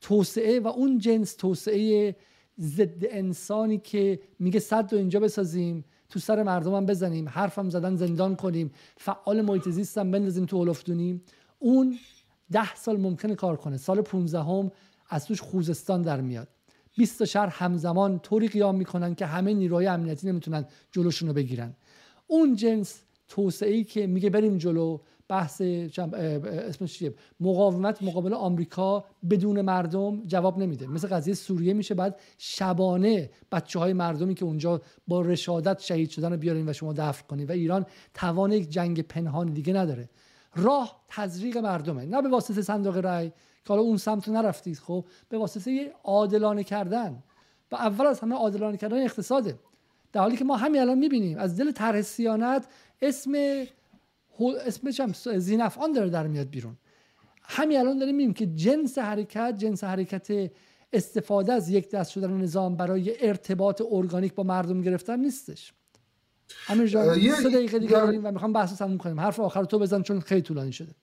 توسعه 0.00 0.60
و 0.60 0.68
اون 0.68 0.98
جنس 0.98 1.34
توسعه 1.34 2.16
ضد 2.60 3.04
انسانی 3.10 3.78
که 3.78 4.20
میگه 4.38 4.60
صد 4.60 4.92
رو 4.92 4.98
اینجا 4.98 5.20
بسازیم 5.20 5.84
تو 6.08 6.20
سر 6.20 6.42
مردمم 6.42 6.86
بزنیم 6.86 7.28
حرفم 7.28 7.70
زدن 7.70 7.96
زندان 7.96 8.36
کنیم 8.36 8.72
فعال 8.96 9.40
محیط 9.40 9.68
زیستم 9.68 10.10
بندازیم 10.10 10.46
تو 10.46 10.64
هلفدونی 10.64 11.20
اون 11.58 11.98
ده 12.52 12.74
سال 12.74 12.96
ممکنه 12.96 13.34
کار 13.34 13.56
کنه. 13.56 13.76
سال 13.76 14.00
15 14.00 14.40
هم 14.40 14.72
از 15.08 15.26
توش 15.26 15.40
خوزستان 15.40 16.02
در 16.02 16.20
میاد. 16.20 16.48
20 16.96 17.18
تا 17.18 17.24
شهر 17.24 17.46
همزمان 17.46 18.18
طوری 18.18 18.48
قیام 18.48 18.74
می‌کنن 18.74 19.14
که 19.14 19.26
همه 19.26 19.54
نیروهای 19.54 19.86
امنیتی 19.86 20.26
نمی‌تونن 20.26 20.64
جلوشون 20.92 21.28
رو 21.28 21.34
بگیرن. 21.34 21.76
اون 22.26 22.56
جنس 22.56 23.00
توسعه 23.28 23.74
ای 23.74 23.84
که 23.84 24.06
میگه 24.06 24.30
بریم 24.30 24.58
جلو 24.58 24.98
بحث 25.28 25.60
اسمش 25.60 26.98
چیه؟ 26.98 27.14
مقاومت 27.40 28.02
مقابل 28.02 28.34
آمریکا 28.34 29.04
بدون 29.30 29.60
مردم 29.60 30.26
جواب 30.26 30.58
نمیده. 30.58 30.86
مثل 30.86 31.08
قضیه 31.08 31.34
سوریه 31.34 31.74
میشه 31.74 31.94
بعد 31.94 32.20
شبانه 32.38 33.30
بچه 33.52 33.78
های 33.78 33.92
مردمی 33.92 34.34
که 34.34 34.44
اونجا 34.44 34.82
با 35.08 35.20
رشادت 35.20 35.78
شهید 35.78 36.10
شدن 36.10 36.32
رو 36.32 36.36
بیارین 36.36 36.68
و 36.68 36.72
شما 36.72 36.92
دفع 36.92 37.22
کنید 37.22 37.50
و 37.50 37.52
ایران 37.52 37.86
توان 38.14 38.52
یک 38.52 38.70
جنگ 38.70 39.02
پنهان 39.02 39.52
دیگه 39.52 39.72
نداره. 39.72 40.08
راه 40.54 41.04
تزریق 41.08 41.56
مردمه. 41.56 42.06
نه 42.06 42.22
به 42.22 42.28
واسطه 42.28 42.62
صندوق 42.62 42.96
رأی 42.96 43.32
که 43.64 43.68
حالا 43.68 43.82
اون 43.82 43.96
سمت 43.96 44.28
نرفتید 44.28 44.78
خب؟ 44.78 45.04
به 45.28 45.38
واسطه 45.38 45.92
عادلانه 46.04 46.64
کردن. 46.64 47.22
و 47.72 47.76
اول 47.76 48.06
از 48.06 48.20
همه 48.20 48.34
عادلانه 48.34 48.76
کردن 48.76 49.02
اقتصاده. 49.02 49.58
در 50.12 50.20
حالی 50.20 50.36
که 50.36 50.44
ما 50.44 50.56
همین 50.56 50.80
الان 50.80 50.98
می‌بینیم 50.98 51.38
از 51.38 51.56
دل 51.56 51.72
طرح 51.72 52.02
سیانت 52.02 52.66
اسم 53.02 53.64
اسمش 54.66 55.00
هم 55.00 55.12
زینفعان 55.38 55.92
داره 55.92 56.10
در 56.10 56.26
میاد 56.26 56.50
بیرون. 56.50 56.76
همین 57.42 57.78
الان 57.78 57.98
داریم 57.98 58.14
می‌بینیم 58.14 58.34
که 58.34 58.46
جنس 58.46 58.98
حرکت 58.98 59.54
جنس 59.58 59.84
حرکت 59.84 60.50
استفاده 60.92 61.52
از 61.52 61.68
یک 61.68 61.90
دست 61.90 62.10
شدن 62.10 62.30
نظام 62.30 62.76
برای 62.76 63.26
ارتباط 63.26 63.82
ارگانیک 63.90 64.34
با 64.34 64.42
مردم 64.42 64.80
گرفتن 64.80 65.20
نیستش. 65.20 65.72
همین 66.50 66.86
جان 66.86 67.20
سه 67.30 67.48
دقیقه 67.48 67.78
دیگه 67.78 67.92
داریم 67.92 68.26
و 68.26 68.30
می‌خوام 68.30 68.52
بحث 68.52 68.78
تموم 68.78 68.98
کنیم. 68.98 69.20
حرف 69.20 69.40
آخر 69.40 69.64
تو 69.64 69.78
بزن 69.78 70.02
چون 70.02 70.20
خیلی 70.20 70.42
طولانی 70.42 70.72
شده. 70.72 70.94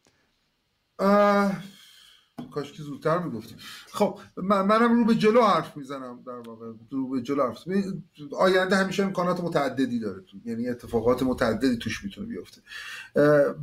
کاش 2.49 2.73
که 2.73 2.83
زودتر 2.83 3.19
می‌گفتیم. 3.19 3.57
خب 3.91 4.19
من 4.37 4.61
منم 4.65 4.99
رو 4.99 5.05
به 5.05 5.15
جلو 5.15 5.41
حرف 5.41 5.77
می‌زنم 5.77 6.23
در 6.25 6.49
واقع. 6.49 6.71
رو 6.91 7.09
به 7.09 7.21
جلو 7.21 7.43
حرف 7.43 7.67
آینده 8.37 8.75
همیشه 8.75 9.03
امکانات 9.03 9.43
متعددی 9.43 9.99
داره 9.99 10.21
تو 10.21 10.37
یعنی 10.45 10.69
اتفاقات 10.69 11.23
متعددی 11.23 11.77
توش 11.77 12.03
می‌تونه 12.03 12.27
بیفته. 12.27 12.61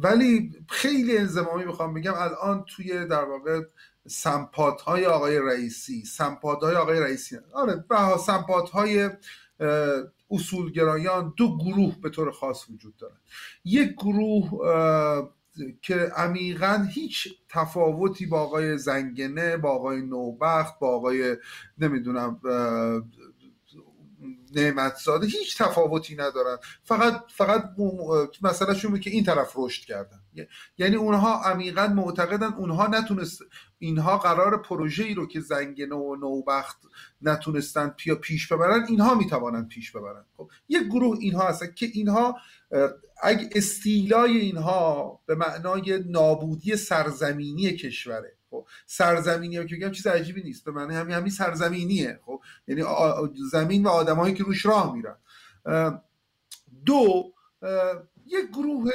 ولی 0.02 0.52
خیلی 0.68 1.18
انزمامی 1.18 1.64
می‌خوام 1.64 1.94
بگم 1.94 2.14
الان 2.16 2.64
توی 2.76 3.06
در 3.06 3.24
واقع 3.24 3.60
سمپات 4.06 4.80
های 4.80 5.06
آقای 5.06 5.38
رئیسی 5.38 6.05
سمپات 6.05 6.62
های 6.62 6.74
آقای 6.74 7.00
رئیسی. 7.00 7.36
آره 7.52 7.84
سمپات 8.26 8.70
های 8.70 9.10
اصولگرایان 10.30 11.34
دو 11.36 11.59
گروه 11.59 12.00
به 12.02 12.10
طور 12.10 12.30
خاص 12.30 12.70
وجود 12.70 12.96
دارن. 12.96 13.16
یک 13.64 13.92
گروه 13.92 14.50
که 15.82 15.94
عمیقا 15.94 16.86
هیچ 16.90 17.28
تفاوتی 17.48 18.26
با 18.26 18.40
آقای 18.40 18.78
زنگنه 18.78 19.56
با 19.56 19.70
آقای 19.70 20.02
نوبخت 20.02 20.78
با 20.78 20.89
آقای 20.97 21.36
نمی‌دونم 21.78 22.40
نعمتزاده 24.57 25.27
هیچ 25.27 25.59
تفاوتی 25.59 26.15
ندارن. 26.15 26.59
فقط 26.85 27.25
فقط 27.29 27.65
مثلا 28.43 28.75
شما 28.75 28.99
که 28.99 29.11
این 29.11 29.25
طرف 29.25 29.53
رشد 29.57 29.85
کردن. 29.85 30.20
یعنی 30.79 30.97
اونها 30.97 31.43
عمیقا 31.43 31.87
معتقدن 31.87 32.53
اونها 32.53 32.87
نتونست 32.87 33.41
اینها 33.79 34.19
قرار 34.19 34.62
پروژه 34.62 35.05
ای 35.05 35.15
رو 35.15 35.27
که 35.27 35.41
زنگ 35.41 35.93
و 35.93 36.16
نوبخت 36.16 36.79
نتونستن 37.23 37.89
پیا 37.89 38.15
پیش 38.15 38.53
ببرن 38.53 38.87
اینها 38.89 39.15
می‌توانند 39.15 39.69
پیش 39.69 39.93
ببرن. 39.93 40.25
خب 40.37 40.51
یک 40.69 40.83
گروه 40.83 41.19
اینها 41.20 41.49
هستن 41.49 41.73
که 41.75 41.87
اینها 41.93 42.37
اگه 43.23 43.51
استیلای 43.53 44.39
اینها 44.39 45.20
به 45.27 45.35
معنای 45.35 46.05
نابودی 46.07 46.77
سرزمینی 46.77 47.73
کشوره. 47.73 48.38
خب 48.51 48.66
سرزمینی 48.87 49.57
هم 49.57 49.66
که 49.66 49.77
بگم 49.77 49.91
چیز 49.91 50.07
عجیبی 50.07 50.43
نیست. 50.43 50.65
به 50.65 50.70
معنی 50.70 50.95
همین 50.95 51.16
همین 51.16 51.31
سرزمینیه. 51.31 52.20
خب 52.27 52.41
یعنی 52.69 52.83
زمین 53.51 53.87
و 53.87 53.89
آدمایی 53.89 54.35
که 54.35 54.45
روش 54.45 54.66
راه 54.66 54.95
میرن. 54.95 55.16
دو 56.87 57.33
یک 58.27 58.49
گروه 58.53 58.91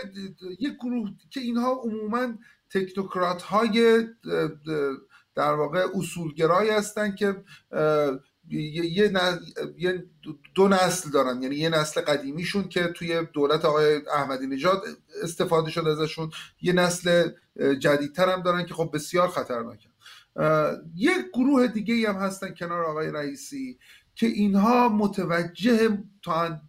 یک 0.60 0.74
گروه 0.74 1.10
که 1.30 1.40
اینها 1.40 1.72
عموما 1.72 2.34
تکنوکرات 2.70 3.42
های 3.42 4.08
در 5.36 5.54
واقع 5.54 5.86
اصولگرایی 5.96 6.70
هستن 6.70 7.16
که 7.16 7.44
یه, 8.50 9.14
یه 9.78 10.04
دو 10.56 10.68
نسل 10.68 11.10
دارن. 11.12 11.42
یعنی 11.42 11.56
یه 11.56 11.70
نسل 11.70 12.02
قدیمیشون 12.02 12.70
که 12.70 12.88
توی 12.88 13.28
دولت 13.34 13.66
آقای 13.66 14.02
احمدی 14.16 14.48
نژاد 14.48 14.82
استفاده 15.24 15.72
شده 15.72 15.90
ازشون. 15.90 16.32
یه 16.62 16.74
نسل 16.74 17.30
جدیدتر 17.80 18.30
هم 18.30 18.42
دارن 18.42 18.66
که 18.66 18.74
خب 18.74 18.92
بسیار 18.94 19.28
خطرناکن. 19.28 19.90
یک 20.96 21.26
گروه 21.34 21.68
دیگه 21.68 22.10
هم 22.10 22.16
هستن 22.16 22.54
کنار 22.54 22.86
آقای 22.86 23.12
رئیسی 23.12 23.80
که 24.16 24.28
اینها 24.28 24.90
متوجه 24.90 25.98
تا 26.22 26.60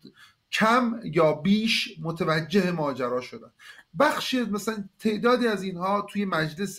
کم 0.52 1.00
یا 1.04 1.32
بیش 1.32 1.96
متوجه 2.02 2.70
ماجرا 2.70 3.20
شدن. 3.20 3.50
بخشی 3.98 4.40
مثلا 4.40 4.88
تعدادی 4.98 5.46
از 5.46 5.62
اینها 5.62 6.06
توی 6.10 6.24
مجلس 6.24 6.78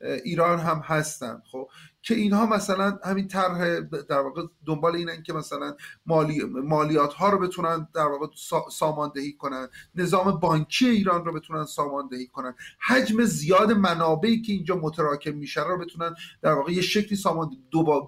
ایران 0.00 0.58
هم 0.58 0.78
هستن. 0.84 1.42
خب 1.52 1.68
که 2.02 2.14
اینها 2.14 2.46
مثلا 2.46 2.98
همین 3.04 3.28
طرح 3.28 3.80
در 3.80 4.20
واقع 4.20 4.42
دنبال 4.66 4.96
اینن 4.96 5.22
که 5.22 5.32
مثلا 5.32 5.76
مالی 6.06 6.42
مالیات 6.44 7.12
ها 7.12 7.28
رو 7.28 7.38
بتونن 7.38 7.88
در 7.94 8.06
واقع 8.06 8.26
ساماندهی 8.70 9.32
کنن. 9.32 9.68
نظام 9.94 10.40
بانکی 10.40 10.88
ایران 10.88 11.24
رو 11.24 11.32
بتونن 11.32 11.64
ساماندهی 11.64 12.26
کنن. 12.26 12.54
حجم 12.86 13.24
زیاد 13.24 13.72
منابعی 13.72 14.42
که 14.42 14.52
اینجا 14.52 14.76
متراکم 14.76 15.34
میشه 15.34 15.64
رو 15.64 15.78
بتونن 15.78 16.14
در 16.42 16.52
واقع 16.52 16.72
یه 16.72 16.82
شکلی 16.82 17.16
سامان 17.16 17.50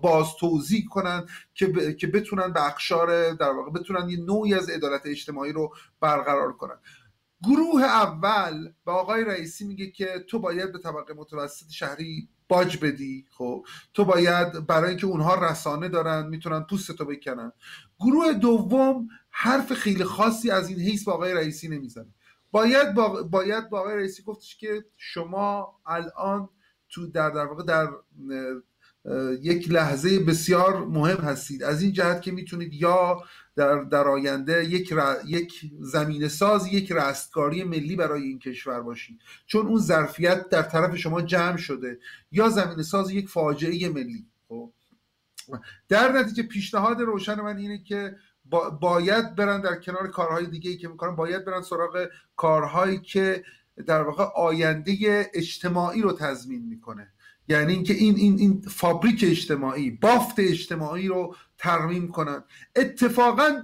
باز 0.02 0.26
توضیح 0.40 0.84
کنن 0.90 1.26
که 1.54 1.94
که 1.94 2.06
بتونن 2.06 2.52
به 2.52 2.66
اقشار 2.66 3.32
در 3.32 3.50
واقع 3.50 3.70
بتونن 3.70 4.08
یه 4.08 4.20
نوعی 4.20 4.54
از 4.54 4.70
عدالت 4.70 5.02
اجتماعی 5.04 5.52
رو 5.52 5.74
برقرار 6.00 6.52
کنن. 6.52 6.76
گروه 7.42 7.82
اول 7.82 8.72
به 8.86 8.92
آقای 8.92 9.24
رئیسی 9.24 9.64
میگه 9.64 9.90
که 9.90 10.24
تو 10.28 10.38
باید 10.38 10.72
به 10.72 10.78
طبقه 10.78 11.14
متوسط 11.14 11.70
شهری 11.70 12.28
باج 12.52 12.78
بدی 12.82 13.26
خب؟ 13.30 13.66
تو 13.94 14.04
باید 14.04 14.66
برای 14.66 14.88
اینکه 14.88 15.06
اونها 15.06 15.34
رسانه 15.50 15.88
دارن 15.88 16.26
می‌تونن 16.26 16.60
پوست 16.60 16.92
تو 16.92 17.04
بکنن. 17.04 17.52
گروه 18.00 18.32
دوم 18.32 19.08
حرف 19.30 19.72
خیلی 19.72 20.04
خاصی 20.04 20.50
از 20.50 20.68
این 20.68 20.78
حیث 20.80 21.04
با 21.04 21.12
آقای 21.12 21.34
رئیسی 21.34 21.68
نمی‌زنه. 21.68 22.14
باید 22.50 22.94
با, 22.94 23.22
باید 23.22 23.68
با 23.68 23.80
آقای 23.80 23.96
رئیسی 23.96 24.22
گفتش 24.22 24.56
که 24.56 24.84
شما 24.96 25.80
الان 25.86 26.48
تو 26.88 27.06
در 27.06 27.30
در 27.30 27.46
واقع 27.46 27.62
در 27.62 27.88
یک 29.40 29.70
لحظه 29.70 30.18
بسیار 30.18 30.84
مهم 30.84 31.16
هستید. 31.16 31.62
از 31.62 31.82
این 31.82 31.92
جهت 31.92 32.22
که 32.22 32.32
می‌تونید 32.32 32.74
یا 32.74 33.22
در, 33.56 33.82
در 33.82 34.08
آینده 34.08 34.64
یک, 34.64 34.94
یک 35.26 35.70
زمین 35.80 36.28
ساز 36.28 36.66
یک 36.66 36.92
رستگاری 36.92 37.64
ملی 37.64 37.96
برای 37.96 38.22
این 38.22 38.38
کشور 38.38 38.80
باشید. 38.80 39.20
چون 39.46 39.66
اون 39.66 39.78
ظرفیت 39.78 40.48
در 40.48 40.62
طرف 40.62 40.96
شما 40.96 41.22
جمع 41.22 41.56
شده. 41.56 41.98
یا 42.32 42.48
زمین 42.48 42.82
ساز 42.82 43.10
یک 43.10 43.28
فاجعه 43.28 43.88
ملی. 43.88 44.26
خب. 44.48 44.72
در 45.88 46.12
نتیجه 46.12 46.42
پیشنهاد 46.42 47.00
روشن 47.00 47.40
من 47.40 47.56
اینه 47.56 47.82
که 47.82 48.16
باید 48.80 49.34
برن 49.34 49.60
در 49.60 49.76
کنار 49.76 50.08
کارهای 50.08 50.46
دیگه 50.46 50.70
ای 50.70 50.76
که 50.76 50.88
می‌کنن 50.88 51.16
باید 51.16 51.44
برن 51.44 51.62
سراغ 51.62 52.08
کارهایی 52.36 52.98
که 52.98 53.44
در 53.86 54.02
واقع 54.02 54.24
آینده 54.24 55.30
اجتماعی 55.34 56.02
رو 56.02 56.12
تضمین 56.12 56.66
می‌کنه. 56.66 57.12
یعنی 57.48 57.72
اینکه 57.72 57.94
این 57.94 58.16
این 58.16 58.38
این 58.38 58.62
فابریک 58.68 59.24
اجتماعی 59.28 59.90
بافت 59.90 60.34
اجتماعی 60.38 61.08
رو 61.08 61.36
ترمیم 61.58 62.08
کنن. 62.08 62.44
اتفاقا 62.76 63.62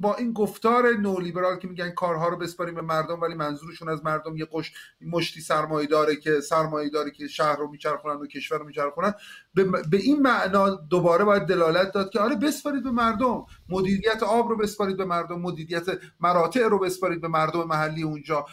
با 0.00 0.14
این 0.14 0.32
گفتار 0.32 0.92
نولیبرال 0.92 1.58
که 1.58 1.68
میگن 1.68 1.90
کارها 1.90 2.28
رو 2.28 2.36
بسپاریم 2.36 2.74
به 2.74 2.82
مردم 2.82 3.20
ولی 3.20 3.34
منظورشون 3.34 3.88
از 3.88 4.04
مردم 4.04 4.36
یه 4.36 4.46
قش 4.52 4.72
مشتی 5.00 5.40
سرمایه 5.40 5.86
داره 5.86 6.16
که 6.16 6.40
سرمایه 6.40 6.88
داره 6.88 7.10
که 7.10 7.28
شهر 7.28 7.56
رو 7.56 7.70
میچرخونن 7.70 8.14
و 8.14 8.26
کشور 8.26 8.58
رو 8.58 8.66
میچرخونن. 8.66 9.14
به, 9.54 9.64
به 9.64 9.96
این 9.96 10.22
معنا 10.22 10.70
دوباره 10.70 11.24
باید 11.24 11.42
دلالت 11.42 11.92
داد 11.92 12.10
که 12.10 12.20
آره 12.20 12.36
بسپارید 12.36 12.82
به 12.82 12.90
مردم. 12.90 13.46
مدیریت 13.68 14.22
آب 14.22 14.48
رو 14.48 14.56
بسپارید 14.56 14.96
به 14.96 15.04
مردم. 15.04 15.40
مدیریت 15.40 15.86
مراتع 16.20 16.68
رو 16.68 16.78
بسپارید 16.78 17.20
به 17.20 17.28
مردم 17.28 17.64
محلی 17.64 18.02
اونجا. 18.02 18.46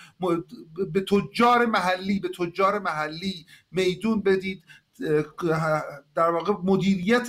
به 0.94 1.02
تجار 1.02 1.66
محلی 1.66 2.20
به 2.20 2.30
تجار 2.30 2.80
محلی 2.80 3.45
میدون 3.72 4.22
بدید. 4.22 4.64
در 6.16 6.32
واقع 6.32 6.53
مدیریت 6.64 7.28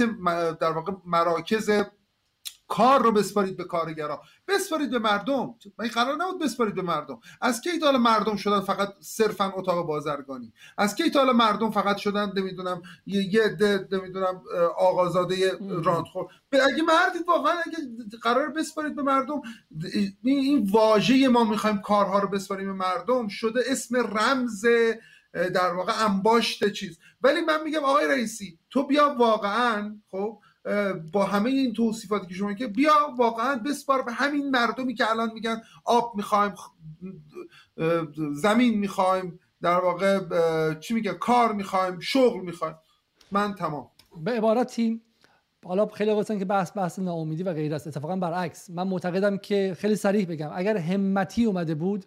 در 0.60 0.70
واقع 0.70 0.92
مراکز 1.06 1.70
کار 2.68 3.02
رو 3.02 3.12
بسپارید 3.12 3.56
به 3.56 3.64
کارگرا. 3.64 4.22
بسپارید 4.48 4.90
به 4.90 4.98
مردم. 4.98 5.54
این 5.80 5.90
قرار 5.90 6.16
نبود 6.16 6.42
بسپارید 6.42 6.74
به 6.74 6.82
مردم. 6.82 7.20
از 7.40 7.60
کی 7.60 7.78
تا 7.78 7.92
مردم 7.92 8.36
شدن 8.36 8.60
فقط 8.60 8.94
صرفا 9.00 9.52
اتاق 9.56 9.86
بازرگانی؟ 9.86 10.52
از 10.78 10.94
کی 10.94 11.10
تا 11.10 11.24
مردم 11.24 11.70
فقط 11.70 11.96
شدن 11.96 12.32
نمی‌دونم 12.36 12.82
یه 13.06 13.42
عده 13.42 13.88
نمی‌دونم 13.92 14.42
آقازاده 14.78 15.58
راندخور 15.84 16.26
اگه 16.52 16.82
مردید 16.82 17.28
واقعا 17.28 17.54
اگه 17.66 17.78
قرار 18.22 18.48
بسپارید 18.48 18.96
به 18.96 19.02
مردم 19.02 19.42
این 20.22 20.70
واژه 20.72 21.28
ما 21.28 21.44
می‌خوایم 21.44 21.78
کارها 21.78 22.18
رو 22.18 22.28
بسپاریم 22.28 22.66
به 22.66 22.72
مردم 22.72 23.28
شده 23.28 23.60
اسم 23.66 23.96
رمز 23.96 24.66
در 25.32 25.72
واقع 25.72 26.04
انباشت 26.04 26.72
چیز. 26.72 26.98
ولی 27.22 27.40
من 27.40 27.62
میگم 27.62 27.84
آقای 27.84 28.06
رئیسی 28.06 28.58
تو 28.70 28.86
بیا 28.86 29.14
واقعا 29.18 29.96
خب 30.10 30.38
با 31.12 31.24
همه 31.24 31.50
این 31.50 31.72
توصیفاتی 31.72 32.26
که 32.26 32.34
شما 32.34 32.54
که 32.54 32.66
بیا 32.66 32.92
واقعا 33.18 33.56
بسپار 33.56 34.02
به 34.02 34.12
همین 34.12 34.50
مردمی 34.50 34.94
که 34.94 35.10
الان 35.10 35.30
میگن 35.34 35.62
آب 35.84 36.12
می‌خوایم 36.16 36.52
زمین 38.34 38.78
می‌خوایم 38.78 39.40
در 39.62 39.80
واقع 39.80 40.20
چی 40.74 40.94
میگن 40.94 41.12
کار 41.12 41.52
می‌خوایم 41.52 42.00
شغل 42.00 42.40
می‌خوایم. 42.40 42.74
من 43.32 43.54
تمام. 43.54 43.90
به 44.24 44.30
عبارتی 44.30 45.00
حالا 45.64 45.86
خیلی 45.86 46.14
گفتن 46.14 46.38
که 46.38 46.44
بحث 46.44 46.76
بحث 46.76 46.98
ناامیدی 46.98 47.42
و 47.42 47.52
غیر 47.52 47.74
است 47.74 47.86
اتفاقا 47.86 48.16
برعکس. 48.16 48.70
من 48.70 48.88
معتقدم 48.88 49.36
که 49.36 49.76
خیلی 49.78 49.96
صریح 49.96 50.26
بگم 50.26 50.50
اگر 50.54 50.76
همتی 50.76 51.44
اومده 51.44 51.74
بود 51.74 52.04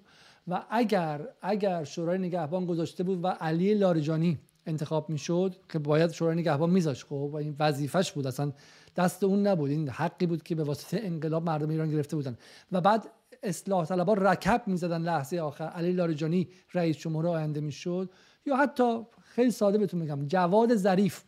و 0.47 0.65
اگر 0.69 1.27
اگر 1.41 1.83
شورای 1.83 2.17
نگهبان 2.17 2.65
گذاشته 2.65 3.03
بود 3.03 3.23
و 3.23 3.27
علی 3.27 3.73
لاریجانی 3.73 4.39
انتخاب 4.69 5.09
می‌شد 5.09 5.55
که 5.69 5.79
باید 5.79 6.11
شورای 6.11 6.35
نگهبان 6.35 6.69
میذاشت. 6.69 7.03
خب 7.03 7.11
و 7.11 7.35
این 7.35 7.55
وظیفش 7.59 8.11
بود. 8.11 8.27
اصلا 8.27 8.53
دست 8.95 9.23
اون 9.23 9.47
نبود. 9.47 9.69
این 9.71 9.89
حقی 9.89 10.25
بود 10.25 10.43
که 10.43 10.55
به 10.55 10.63
واسطه 10.63 10.99
انقلاب 11.03 11.43
مردم 11.43 11.69
ایران 11.69 11.91
گرفته 11.91 12.15
بودن. 12.15 12.37
و 12.71 12.81
بعد 12.81 13.07
اصلاح 13.43 13.85
طلبها 13.85 14.13
رکب 14.13 14.63
می‌زدن 14.67 15.01
لحظه 15.01 15.39
آخر. 15.39 15.63
علی 15.63 15.91
لاریجانی 15.91 16.47
رئیس 16.73 16.97
جمهور 16.97 17.27
آینده 17.27 17.61
می‌شد. 17.61 18.09
یا 18.45 18.55
حتی 18.57 18.99
خیلی 19.21 19.51
ساده 19.51 19.77
بهتون 19.77 19.99
میگم 19.99 20.25
جواد 20.27 20.75
ظریف. 20.75 21.23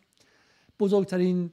بزرگترین 0.80 1.50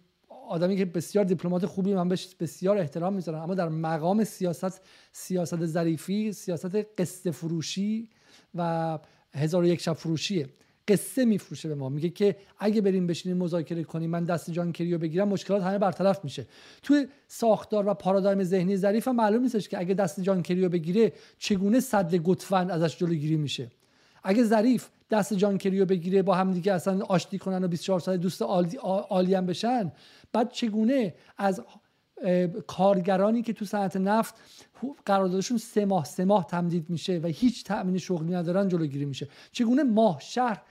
آدمی 0.49 0.77
که 0.77 0.85
بسیار 0.85 1.25
دیپلمات 1.25 1.65
خوبی 1.65 1.93
من 1.93 2.09
بهش 2.09 2.35
بسیار 2.39 2.77
احترام 2.77 3.13
می‌ذارم. 3.13 3.41
اما 3.41 3.55
در 3.55 3.69
مقام 3.69 4.23
سیاست 4.23 4.81
سیاست 5.11 5.65
ظریفی 5.65 6.31
سیاست 6.31 6.75
قصه 6.75 7.31
فروشی 7.31 8.09
و 8.55 8.99
هزار 9.33 9.63
و 9.63 9.67
یک 9.67 9.81
شب 9.81 9.93
فروشیه. 9.93 10.49
قصه 10.89 11.25
میفروشه 11.25 11.69
به 11.69 11.75
ما. 11.75 11.89
میگه 11.89 12.09
که 12.09 12.35
اگه 12.59 12.81
بریم 12.81 13.07
بشینیم 13.07 13.37
مذاکره 13.37 13.83
کنیم 13.83 14.09
من 14.09 14.23
دست 14.23 14.51
جان 14.51 14.71
کریو 14.71 14.97
بگیرم 14.97 15.27
مشکلات 15.27 15.63
همه 15.63 15.77
برطرف 15.77 16.23
میشه. 16.23 16.47
توی 16.83 17.07
ساختار 17.27 17.87
و 17.87 17.93
پارادایم 17.93 18.43
ذهنی 18.43 18.77
ظریف 18.77 19.07
هم 19.07 19.15
معلوم 19.15 19.41
نیستش 19.41 19.69
که 19.69 19.79
اگه 19.79 19.93
دست 19.93 20.19
جان 20.21 20.41
کریو 20.43 20.69
بگیره 20.69 21.13
چگونه 21.37 21.79
صد 21.79 22.15
گتفن 22.15 22.69
ازش 22.69 22.97
جلوگیری 22.97 23.37
میشه. 23.37 23.71
اگه 24.23 24.43
ظریف 24.43 24.89
دست 25.11 25.33
جان 25.33 25.57
کریو 25.57 25.85
بگیره 25.85 26.21
با 26.21 26.35
هم 26.35 26.51
دیگه 26.51 26.73
اصلا 26.73 27.05
آشتی 27.05 27.37
کنن 27.37 27.63
و 27.63 27.67
24 27.67 27.99
ساعت 27.99 28.19
دوست 28.19 28.41
عالی 29.09 29.33
هم 29.35 29.45
بشن 29.45 29.91
بعد 30.33 30.51
چگونه 30.51 31.13
از 31.37 31.61
کارگرانی 32.67 33.41
که 33.41 33.53
تو 33.53 33.65
صنعت 33.65 33.97
نفت 33.97 34.35
قراردادشون 35.05 35.57
سه 35.57 35.85
ماه 35.85 36.05
سه 36.05 36.25
ماه 36.25 36.47
تمدید 36.47 36.89
میشه 36.89 37.19
و 37.23 37.27
هیچ 37.27 37.63
تأمین 37.63 37.97
شغلی 37.97 38.33
ندارن 38.33 38.67
جلوگیری 38.67 39.05
میشه. 39.05 39.27
چگونه 39.51 39.83
ماه 39.83 40.19
شهر 40.21 40.61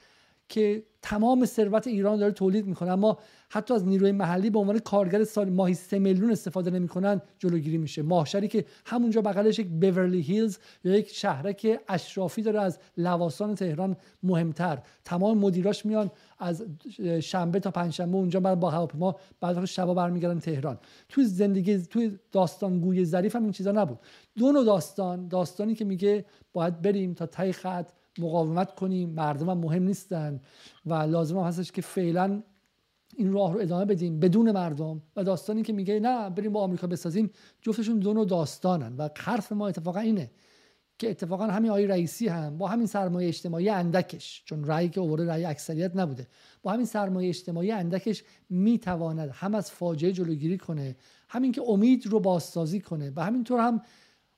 که 0.49 0.83
تمام 1.03 1.45
ثروت 1.45 1.87
ایران 1.87 2.19
داره 2.19 2.33
تولید 2.33 2.67
می‌کنه. 2.67 2.91
اما 2.91 3.19
حتی 3.51 3.75
از 3.75 3.87
نیروی 3.87 4.13
محلی 4.13 4.51
به 4.51 4.59
عنوان 4.59 4.79
کارگر 4.79 5.25
سال 5.25 5.51
ماهی 5.51 5.75
سه 5.75 5.99
میلیون 5.99 6.31
استفاده 6.31 6.71
نمی‌کنن 6.71 7.21
جلوگیری 7.39 7.79
میشه. 7.79 8.03
ماهشری 8.03 8.49
که 8.49 8.65
همونجا 8.87 9.21
بغلش 9.21 9.59
یک 9.59 9.67
بیورلی 9.67 10.21
هیلز 10.21 10.59
یا 10.85 10.97
یک 10.97 11.09
شهرک 11.09 11.81
اشرافی 11.89 12.43
داره 12.43 12.61
از 12.61 12.79
لواسان 12.97 13.55
تهران 13.55 13.97
مهمتر. 14.23 14.79
تمام 15.05 15.39
مدیراش 15.39 15.87
میان 15.87 16.11
از 16.39 16.65
شنبه 17.21 17.61
تا 17.61 17.71
پنجشنبه 17.71 18.17
اونجا 18.17 18.41
بعد 18.41 18.61
با 18.61 18.71
هواپیما 18.71 19.17
بعد 19.41 19.65
شبا 19.65 19.95
برمیگردن 19.95 20.39
تهران. 20.39 20.79
توی 21.09 21.25
زندگی 21.25 21.79
توی 21.79 22.19
داستان 22.33 22.81
گوی 22.81 23.05
ظریف 23.05 23.37
هم 23.37 23.43
این 23.43 23.53
چیزا 23.53 23.73
نبود. 23.73 23.99
دو 24.39 24.53
نوع 24.53 24.65
داستان 24.65 25.29
داستانی 25.29 25.75
که 25.75 25.85
میگه 25.85 26.25
باید 26.53 26.83
بریم 26.83 27.15
تا 27.15 27.27
تای 27.27 27.53
خط 27.53 27.93
مقاومت 28.21 28.75
کنیم. 28.75 29.11
مردم 29.11 29.51
هم 29.51 29.59
مهم 29.59 29.83
نیستن 29.83 30.41
و 30.87 30.95
لازم 30.95 31.39
هم 31.39 31.45
هستش 31.45 31.73
که 31.73 31.83
فعلا 31.83 32.43
این 33.17 33.33
راه 33.33 33.53
رو 33.53 33.61
ادامه 33.61 33.85
بدیم 33.85 34.21
بدون 34.21 34.53
مردم. 34.53 35.03
و 35.17 35.25
داستانی 35.25 35.63
که 35.63 35.73
میگه 35.73 36.01
نه 36.01 36.31
بریم 36.31 36.53
با 36.53 36.61
آمریکا 36.61 36.87
بسازیم 36.87 37.31
جفتشون 37.63 37.99
دو 37.99 38.13
نوع 38.13 38.27
داستانن 38.27 38.97
و 38.97 39.09
حرف 39.17 39.53
ما 39.53 39.69
اتفاقا 39.69 40.01
اینه 40.01 40.31
که 40.99 41.11
اتفاقا 41.11 41.47
همین 41.47 41.71
آقای 41.71 41.87
رئیسی 41.87 42.29
هم 42.29 42.59
با 42.59 42.69
همین 42.69 42.87
سرمایه 42.87 43.29
اجتماعی 43.29 43.69
اندکش 43.69 44.43
چون 44.45 44.65
رأی 44.65 44.89
که 44.89 45.01
اوورده 45.01 45.27
رأی 45.27 45.45
اکثریت 45.45 45.97
نبوده 45.97 46.27
با 46.63 46.73
همین 46.73 46.87
سرمایه 46.87 47.29
اجتماعی 47.29 47.73
اندکش 47.73 48.25
می‌تواند 48.51 49.31
هم 49.33 49.55
از 49.55 49.71
فاجعه 49.71 50.13
جلوگیری 50.13 50.59
کنه 50.59 50.97
همین 51.29 51.53
که 51.53 51.63
امید 51.69 52.07
رو 52.07 52.21
بازسازی 52.21 52.81
کنه 52.81 53.13
و 53.17 53.25
همینطور 53.25 53.61
هم 53.61 53.83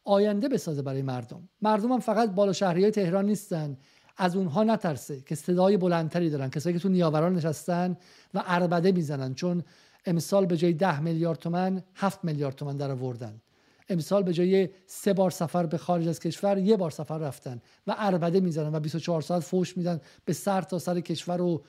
آینده 0.05 0.49
بسازه 0.49 0.83
برای 0.83 1.03
مردم. 1.03 1.49
مردم 1.63 1.93
هم 1.93 2.01
فقط 2.01 2.31
بالا 2.31 2.53
شهری 2.53 2.91
تهران 2.91 3.27
نیستن. 3.27 3.77
از 4.17 4.37
اونها 4.37 4.65
نترسه 4.65 5.21
که 5.21 5.35
صدای 5.35 5.77
بلندتری 5.77 6.31
دارن. 6.31 6.51
کسایی 6.51 6.77
که 6.77 6.83
تو 6.83 6.89
نیاوران 6.89 7.35
نشستن 7.35 7.97
و 8.35 8.43
اربده 8.47 8.93
می‌زنن. 8.93 9.35
چون 9.35 9.65
امسال 10.07 10.47
به 10.47 10.57
جای 10.57 10.73
ده 10.73 11.01
میلیارد 11.01 11.39
تومن 11.39 11.83
هفت 11.95 12.25
میلیارد 12.25 12.55
تومن 12.55 12.77
در 12.77 12.91
آوردن. 12.91 13.41
امسال 13.89 14.23
به 14.23 14.33
جای 14.33 14.69
سه 14.87 15.13
بار 15.13 15.31
سفر 15.31 15.67
به 15.67 15.79
خارج 15.79 16.09
از 16.09 16.21
کشور 16.21 16.59
یه 16.59 16.77
بار 16.77 16.91
سفر 16.91 17.19
رفتن 17.19 17.61
و 17.87 17.95
اربده 17.99 18.41
می‌زنن 18.41 18.75
و 18.75 18.81
24 18.81 19.23
ساعت 19.23 19.43
فوش 19.43 19.77
میدن 19.77 20.01
به 20.25 20.33
سر 20.33 20.63
تا 20.63 20.79
سر 20.79 21.01
کشور 21.01 21.41
و 21.41 21.63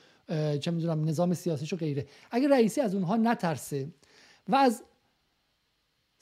چه 0.60 0.70
می‌دونم 0.70 1.04
نظام 1.04 1.34
سیاسیش 1.34 1.72
و 1.72 1.76
غیره. 1.76 2.06
اگه 2.30 2.48
رئیسی 2.48 2.80
از 2.80 2.94
اونها 2.94 3.16
نترسه 3.16 3.88
و 4.48 4.56
از 4.56 4.82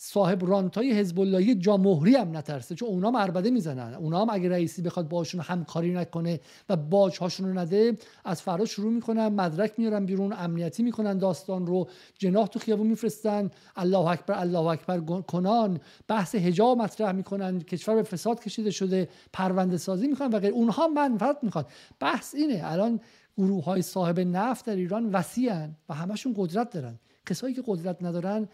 صاحب 0.03 0.47
رانتای 0.47 0.93
حزب 0.93 1.21
اللهی 1.21 1.55
جامهوری 1.55 2.15
هم 2.15 2.37
نترسه 2.37 2.75
چون 2.75 2.89
اونا 2.89 3.09
هم 3.09 3.17
عربده 3.17 3.51
می‌زنن. 3.51 3.95
اونا 3.95 4.23
هم 4.23 4.29
اگه 4.31 4.49
رئیسی 4.49 4.83
بخواد 4.83 5.09
باشون 5.09 5.41
همکاری 5.41 5.95
نکنه 5.95 6.41
و 6.69 6.77
باج 6.77 7.19
هاشون 7.19 7.47
رو 7.49 7.59
نده 7.59 7.99
از 8.25 8.43
فردا 8.43 8.65
شروع 8.65 8.93
می‌کنن 8.93 9.29
مدرک 9.29 9.73
میارن 9.79 10.07
بیرون 10.07 10.33
امنیتی 10.33 10.83
می‌کنن 10.83 11.19
داستان 11.19 11.67
رو. 11.67 11.89
جناح 12.19 12.47
تو 12.47 12.59
خیابون 12.59 12.87
میفرستن. 12.87 13.51
الله 13.77 14.07
اکبر 14.07 14.35
الله 14.39 14.67
اکبر 14.67 15.21
کنان. 15.21 15.81
بحث 16.09 16.35
حجاب 16.35 16.79
مطرح 16.79 17.13
می‌کنن. 17.13 17.61
کشور 17.61 17.95
به 17.95 18.03
فساد 18.03 18.41
کشیده 18.41 18.71
شده. 18.71 19.09
پرونده 19.33 19.77
سازی 19.77 20.09
می‌کنن 20.09 20.29
و 20.29 20.39
غیر. 20.39 20.53
اونها 20.53 20.89
منفعت 20.89 21.39
می‌خوان. 21.43 21.65
بحث 22.01 22.35
اینه. 22.35 22.61
الان 22.65 23.01
گروه 23.39 23.65
های 23.65 23.83
صاحب 23.83 24.21
نفت 24.21 24.67
در 24.67 24.77
ایران 24.77 25.11
وسیعن 25.11 25.75
و 25.89 25.95
همشون 25.95 26.35
قدرت 26.37 26.71
دارن. 26.71 26.99
کسایی 27.27 27.55
که 27.55 27.63
قدرت 27.67 28.03
ندارن 28.03 28.49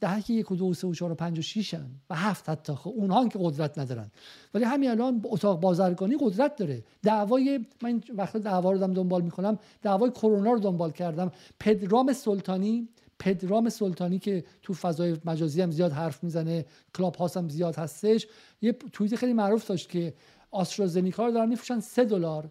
دهک 0.00 0.30
یک 0.30 0.50
و 0.50 0.56
دو 0.56 0.66
و 0.66 0.74
سه 0.74 0.86
و 0.86 0.94
چهار 0.94 1.12
و 1.12 1.14
پنج 1.14 1.38
و 1.38 1.42
شیشن 1.42 1.86
و 2.10 2.14
هفت 2.14 2.48
حتی. 2.48 2.72
خب 2.72 2.92
اونها 2.96 3.28
که 3.28 3.38
قدرت 3.42 3.78
ندارن. 3.78 4.10
ولی 4.54 4.64
همین 4.64 4.90
الان 4.90 5.20
اتاق 5.24 5.60
بازرگانی 5.60 6.16
قدرت 6.20 6.56
داره. 6.56 6.84
دعوای 7.02 7.66
من 7.82 8.00
وقتی 8.14 8.38
دعوا 8.38 8.72
رو 8.72 8.78
دنبال 8.78 9.22
می‌کنم. 9.22 9.58
دعوای 9.82 10.10
کرونا 10.10 10.52
رو 10.52 10.58
دنبال 10.58 10.90
کردم. 10.90 11.32
پدرام 11.60 12.12
سلطانی 12.12 12.88
پدرام 13.18 13.68
سلطانی 13.68 14.18
که 14.18 14.44
تو 14.62 14.74
فضای 14.74 15.16
مجازی 15.24 15.62
هم 15.62 15.70
زیاد 15.70 15.92
حرف 15.92 16.24
می‌زنه 16.24 16.64
کلاب 16.94 17.16
هاست 17.16 17.36
هم 17.36 17.48
زیاد 17.48 17.76
هستش. 17.76 18.26
یه 18.62 18.72
توییت 18.72 19.16
خیلی 19.16 19.32
معروف 19.32 19.66
داشت 19.66 19.88
که 19.88 20.14
آسترازنیکا 20.50 21.26
رو 21.26 21.32
دارن 21.32 21.48
میفروشن 21.48 21.80
سه 21.80 22.04
دلار. 22.04 22.50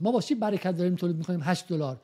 ما 0.00 0.12
با 0.12 0.22
برکت 0.40 0.76
داریم 0.76 0.94
تولید 0.94 1.16
می‌کنیم؟ 1.16 1.40
8 1.42 1.68
دلار. 1.68 2.00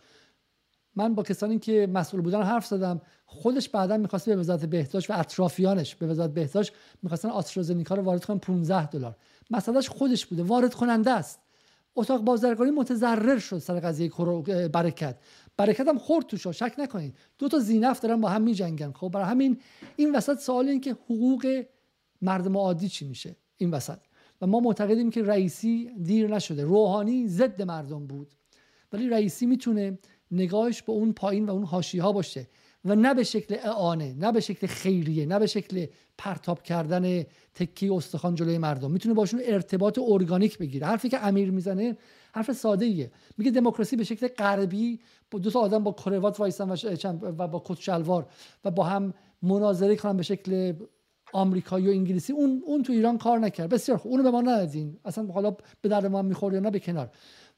من 0.96 1.14
با 1.14 1.22
کسانی 1.22 1.58
که 1.58 1.88
مسئول 1.92 2.20
بودن 2.20 2.42
حرف 2.42 2.66
زدم. 2.66 3.00
خودش 3.26 3.68
بعدا 3.68 3.96
می‌خواست 3.96 4.26
به 4.26 4.36
وزارت 4.36 4.64
بهداشت 4.64 5.10
و 5.10 5.18
اطرافیانش 5.18 5.94
به 5.94 6.06
وزارت 6.06 6.34
بهداشت 6.34 6.72
می‌خواستن 7.02 7.28
آسترازنیکا 7.28 7.94
رو 7.94 8.02
وارد 8.02 8.24
کنن 8.24 8.38
15 8.38 8.86
دلار. 8.86 9.16
مسئلهش 9.50 9.88
خودش 9.88 10.26
بوده 10.26 10.42
وارد 10.42 10.74
کننده 10.74 11.10
است. 11.10 11.40
اتاق 11.96 12.22
بازرگانی 12.22 12.70
متضرر 12.70 13.38
شد 13.38 13.58
سر 13.58 13.80
قضیه 13.80 14.10
برکت. 14.72 15.18
برکت 15.56 15.88
هم 15.88 15.98
خورد 15.98 16.26
توش 16.26 16.46
شک 16.46 16.74
نکنید. 16.78 17.16
دو 17.38 17.48
تا 17.48 17.58
زینف 17.58 18.00
دارن 18.00 18.20
با 18.20 18.28
هم 18.28 18.42
میجنگن. 18.42 18.92
خب 18.92 19.08
برای 19.08 19.26
همین 19.26 19.60
این 19.96 20.14
وسط 20.14 20.38
سوال 20.38 20.68
این 20.68 20.80
که 20.80 20.92
حقوق 20.92 21.64
مردم 22.22 22.56
عادی 22.56 22.88
چی 22.88 23.08
میشه؟ 23.08 23.36
این 23.56 23.70
وسط. 23.70 23.98
و 24.40 24.46
ما 24.46 24.60
معتقدیم 24.60 25.10
که 25.10 25.22
رئیسی 25.22 25.90
دیر 26.02 26.34
نشده. 26.34 26.64
روحانی 26.64 27.28
ضد 27.28 27.62
مردم 27.62 28.06
بود. 28.06 28.34
ولی 28.92 29.08
رئیسی 29.08 29.46
می‌تونه 29.46 29.98
نگاهش 30.34 30.82
به 30.82 30.92
اون 30.92 31.12
پایین 31.12 31.46
و 31.46 31.52
اون 31.52 31.64
حاشیه 31.64 32.02
ها 32.02 32.12
باشه 32.12 32.48
و 32.84 32.94
نه 32.94 33.14
به 33.14 33.24
شکل 33.24 33.56
اعانه 33.64 34.14
نه 34.18 34.32
به 34.32 34.40
شکل 34.40 34.66
خیریه 34.66 35.26
نه 35.26 35.38
به 35.38 35.46
شکل 35.46 35.86
پرتاب 36.18 36.62
کردن 36.62 37.22
تکی 37.54 37.88
استخوان 37.88 38.34
جلوی 38.34 38.58
مردم. 38.58 38.90
می‌تونه 38.90 39.14
باشون 39.14 39.40
ارتباط 39.44 39.98
ارگانیک 40.02 40.58
بگیره. 40.58 40.86
حرفی 40.86 41.08
که 41.08 41.26
امیر 41.26 41.50
می‌زنه 41.50 41.96
حرف 42.34 42.52
ساده 42.52 42.84
ایه 42.84 43.10
میگه 43.38 43.50
دموکراسی 43.50 43.96
به 43.96 44.04
شکل 44.04 44.28
غربی 44.28 45.00
دو 45.30 45.50
تا 45.50 45.60
آدم 45.60 45.84
با 45.84 45.92
کروات 45.92 46.40
وایسن 46.40 46.70
و 47.22 47.48
با 47.48 47.62
کت 47.64 47.80
شلوار 47.80 48.26
و 48.64 48.70
با 48.70 48.84
هم 48.84 49.14
مناظره 49.42 49.96
کنن 49.96 50.16
به 50.16 50.22
شکل 50.22 50.72
آمریکایی 51.32 51.88
و 51.88 51.90
انگلیسی. 51.90 52.32
اون 52.32 52.62
اون 52.66 52.82
تو 52.82 52.92
ایران 52.92 53.18
کار 53.18 53.38
نکرد. 53.38 53.68
بسیار 53.68 53.98
خوب. 53.98 54.12
اونو 54.12 54.22
به 54.22 54.30
ما 54.30 54.40
ندادین. 54.40 54.98
اصلا 55.04 55.26
حالا 55.26 55.56
به 55.80 55.88
درد 55.88 56.06
ما 56.06 56.22
می‌خوره 56.22 56.54
یا 56.54 56.60
نه 56.60 56.70
به 56.70 56.78
کنار. 56.80 57.10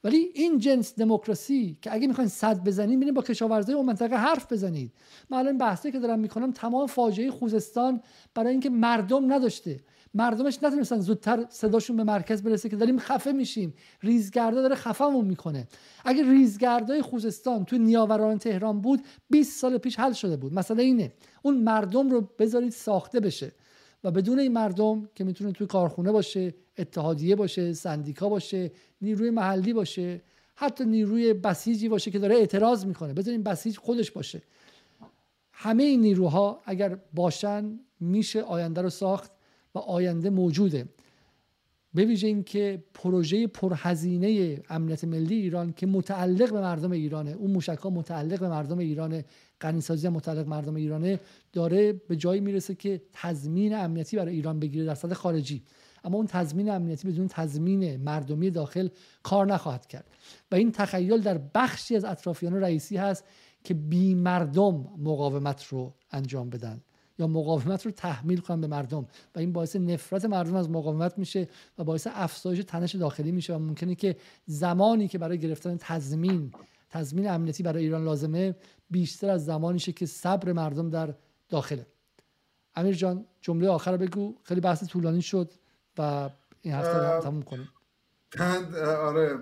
ولی 0.05 0.31
این 0.35 0.59
جنس 0.59 0.95
دموکراسی 0.95 1.79
که 1.83 1.95
اگه 1.95 2.07
می‌خواین 2.07 2.29
صد 2.29 2.65
بزنید 2.65 2.99
میرین 2.99 3.15
با 3.15 3.23
کشاورزای 3.23 3.75
اون 3.75 3.87
منطقه 3.87 4.17
حرف 4.17 4.53
بزنید. 4.53 4.93
من 5.31 5.39
الان 5.39 5.59
بحثی 5.59 5.93
که 5.93 5.99
دارم 5.99 6.19
می‌کنم 6.19 6.53
تمام 6.53 6.87
فاجعه 6.87 7.31
خوزستان 7.31 8.01
برای 8.35 8.51
اینکه 8.51 8.71
مردم 8.71 9.33
نداشته. 9.33 9.81
مردمش 10.15 10.59
نتونستن 10.63 11.01
زودتر 11.01 11.47
صداشون 11.49 11.97
به 11.97 12.05
مرکز 12.05 12.43
برسه 12.43 12.69
که 12.69 12.77
داریم 12.77 12.99
خفه 12.99 13.33
میشیم. 13.33 13.75
ریزگردا 14.03 14.63
داره 14.63 14.75
خفهمون 14.75 15.25
می‌کنه. 15.25 15.69
اگه 16.05 16.31
ریزگردای 16.31 17.03
خوزستان 17.03 17.65
تو 17.65 17.79
نیاوران 17.79 18.39
تهران 18.39 18.81
بود 18.81 19.03
20 19.31 19.61
سال 19.61 19.79
پیش 19.79 19.99
حل 19.99 20.13
شده 20.13 20.37
بود. 20.37 20.55
مثلا 20.55 20.83
اینه. 20.83 21.13
اون 21.43 21.57
مردم 21.57 22.11
رو 22.11 22.29
بذارید 22.39 22.73
ساخته 22.73 23.21
بشه 23.21 23.53
و 24.05 24.11
بدون 24.11 24.39
این 24.39 24.53
مردم 24.53 25.09
که 25.15 25.25
می‌تونه 25.25 25.53
توی 25.53 25.67
کارخونه 25.67 26.13
باشه 26.13 26.55
اتحادیه 26.79 27.37
باشه 27.37 27.73
سندیکا 27.73 28.29
باشه 28.29 28.71
نیروی 29.01 29.31
محلی 29.31 29.73
باشه 29.73 30.23
حتی 30.55 30.85
نیروی 30.85 31.33
بسیجی 31.33 31.89
باشه 31.89 32.11
که 32.11 32.19
داره 32.19 32.35
اعتراض 32.35 32.87
می‌کنه. 32.87 33.13
بذارین 33.13 33.43
بسیج 33.43 33.77
خودش 33.79 34.11
باشه. 34.11 34.43
همه 35.53 35.83
این 35.83 36.01
نیروها 36.01 36.63
اگر 36.65 36.99
باشن 37.15 37.81
میشه 38.01 38.43
آینده 38.43 38.83
رو 38.83 38.91
ساخت 38.91 39.31
و 39.75 39.79
آینده 39.79 40.31
موجوده. 40.31 40.89
به 41.95 42.05
ویژه 42.05 42.27
اینکه 42.27 42.85
پروژه 42.95 43.47
پرهزینه 43.47 44.61
امنیت 44.71 45.05
ملی 45.05 45.35
ایران 45.35 45.73
که 45.73 45.87
متعلق 45.87 46.53
به 46.53 46.61
مردم 46.61 46.91
ایرانه 46.91 47.31
اون 47.31 47.51
موشک 47.51 47.79
ها 47.79 47.91
متعلق 47.91 48.41
به 48.41 48.49
مردم 48.49 48.79
ایرانه 48.79 49.25
غنیسازی 49.61 50.09
متعلق 50.09 50.47
مردم 50.47 50.75
ایرانه 50.75 51.21
داره 51.53 51.93
به 51.93 52.17
جایی 52.17 52.41
می‌رسه 52.41 52.75
که 52.75 53.03
تضمین 53.13 53.75
امنیتی 53.75 54.17
برای 54.17 54.35
ایران 54.35 54.61
بگیره 54.61 54.85
در 54.85 54.95
سطح 54.95 55.15
خارجی. 55.15 55.63
اما 56.05 56.17
اون 56.17 56.27
تضمین 56.27 56.71
امنیتی 56.71 57.09
بدون 57.09 57.29
تضمین 57.29 57.97
مردمی 57.97 58.51
داخل 58.51 58.89
کار 59.23 59.47
نخواهد 59.47 59.87
کرد. 59.87 60.11
و 60.51 60.55
این 60.55 60.73
تخیل 60.73 61.21
در 61.21 61.41
بخشی 61.55 61.97
از 61.97 62.05
اطرافیان 62.05 62.55
رئیسی 62.55 62.97
هست 62.97 63.25
که 63.65 63.75
بی 63.75 64.15
مردم 64.15 64.89
مقاومت 64.99 65.65
رو 65.65 65.95
انجام 66.11 66.51
بدن 66.51 66.81
یا 67.19 67.27
مقاومت 67.27 67.87
رو 67.87 67.93
تحمیل 67.93 68.41
کنن 68.41 68.61
به 68.61 68.67
مردم. 68.67 69.07
و 69.35 69.39
این 69.39 69.53
باعث 69.53 69.77
نفرت 69.77 70.25
مردم 70.25 70.55
از 70.55 70.71
مقاومت 70.71 71.19
میشه 71.19 71.49
و 71.79 71.85
باعث 71.85 72.09
افزایش 72.11 72.65
تنش 72.67 72.95
داخلی 72.95 73.33
میشه. 73.33 73.55
و 73.55 73.59
ممکنه 73.59 73.95
که 73.95 74.17
زمانی 74.47 75.09
که 75.09 75.19
برای 75.19 75.39
گرفتن 75.39 75.77
تضمین 75.81 76.53
تضمین 76.91 77.29
امنیتی 77.29 77.63
برای 77.63 77.83
ایران 77.83 78.05
لازمه 78.05 78.55
بیشتر 78.91 79.31
از 79.31 79.45
زمانیشه 79.45 79.93
که 79.93 80.07
صبر 80.07 80.53
مردم 80.53 80.91
در 80.91 81.15
داخله. 81.49 81.87
امیر 82.75 82.95
جان 82.95 83.25
جمله 83.41 83.69
آخر 83.69 83.97
بگو. 83.97 84.35
خیلی 84.43 84.61
بحث 84.61 84.85
طولانی 84.85 85.23
شد. 85.23 85.53
و 85.99 86.31
این 86.61 86.75
هفته 86.75 87.21
تموم 87.23 87.43
کنیم. 87.43 87.69
آره 88.81 89.39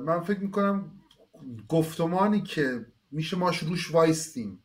من 0.00 0.20
فکر 0.20 0.40
می‌کنم 0.40 0.92
گفتمانی 1.68 2.42
که 2.42 2.86
میشه 3.10 3.36
ماش 3.36 3.58
روش 3.58 3.94
وایستیم. 3.94 4.62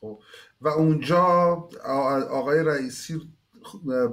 خب 0.00 0.20
و 0.60 0.68
اونجا 0.68 1.24
آقای 2.30 2.64
رئیسی 2.64 3.32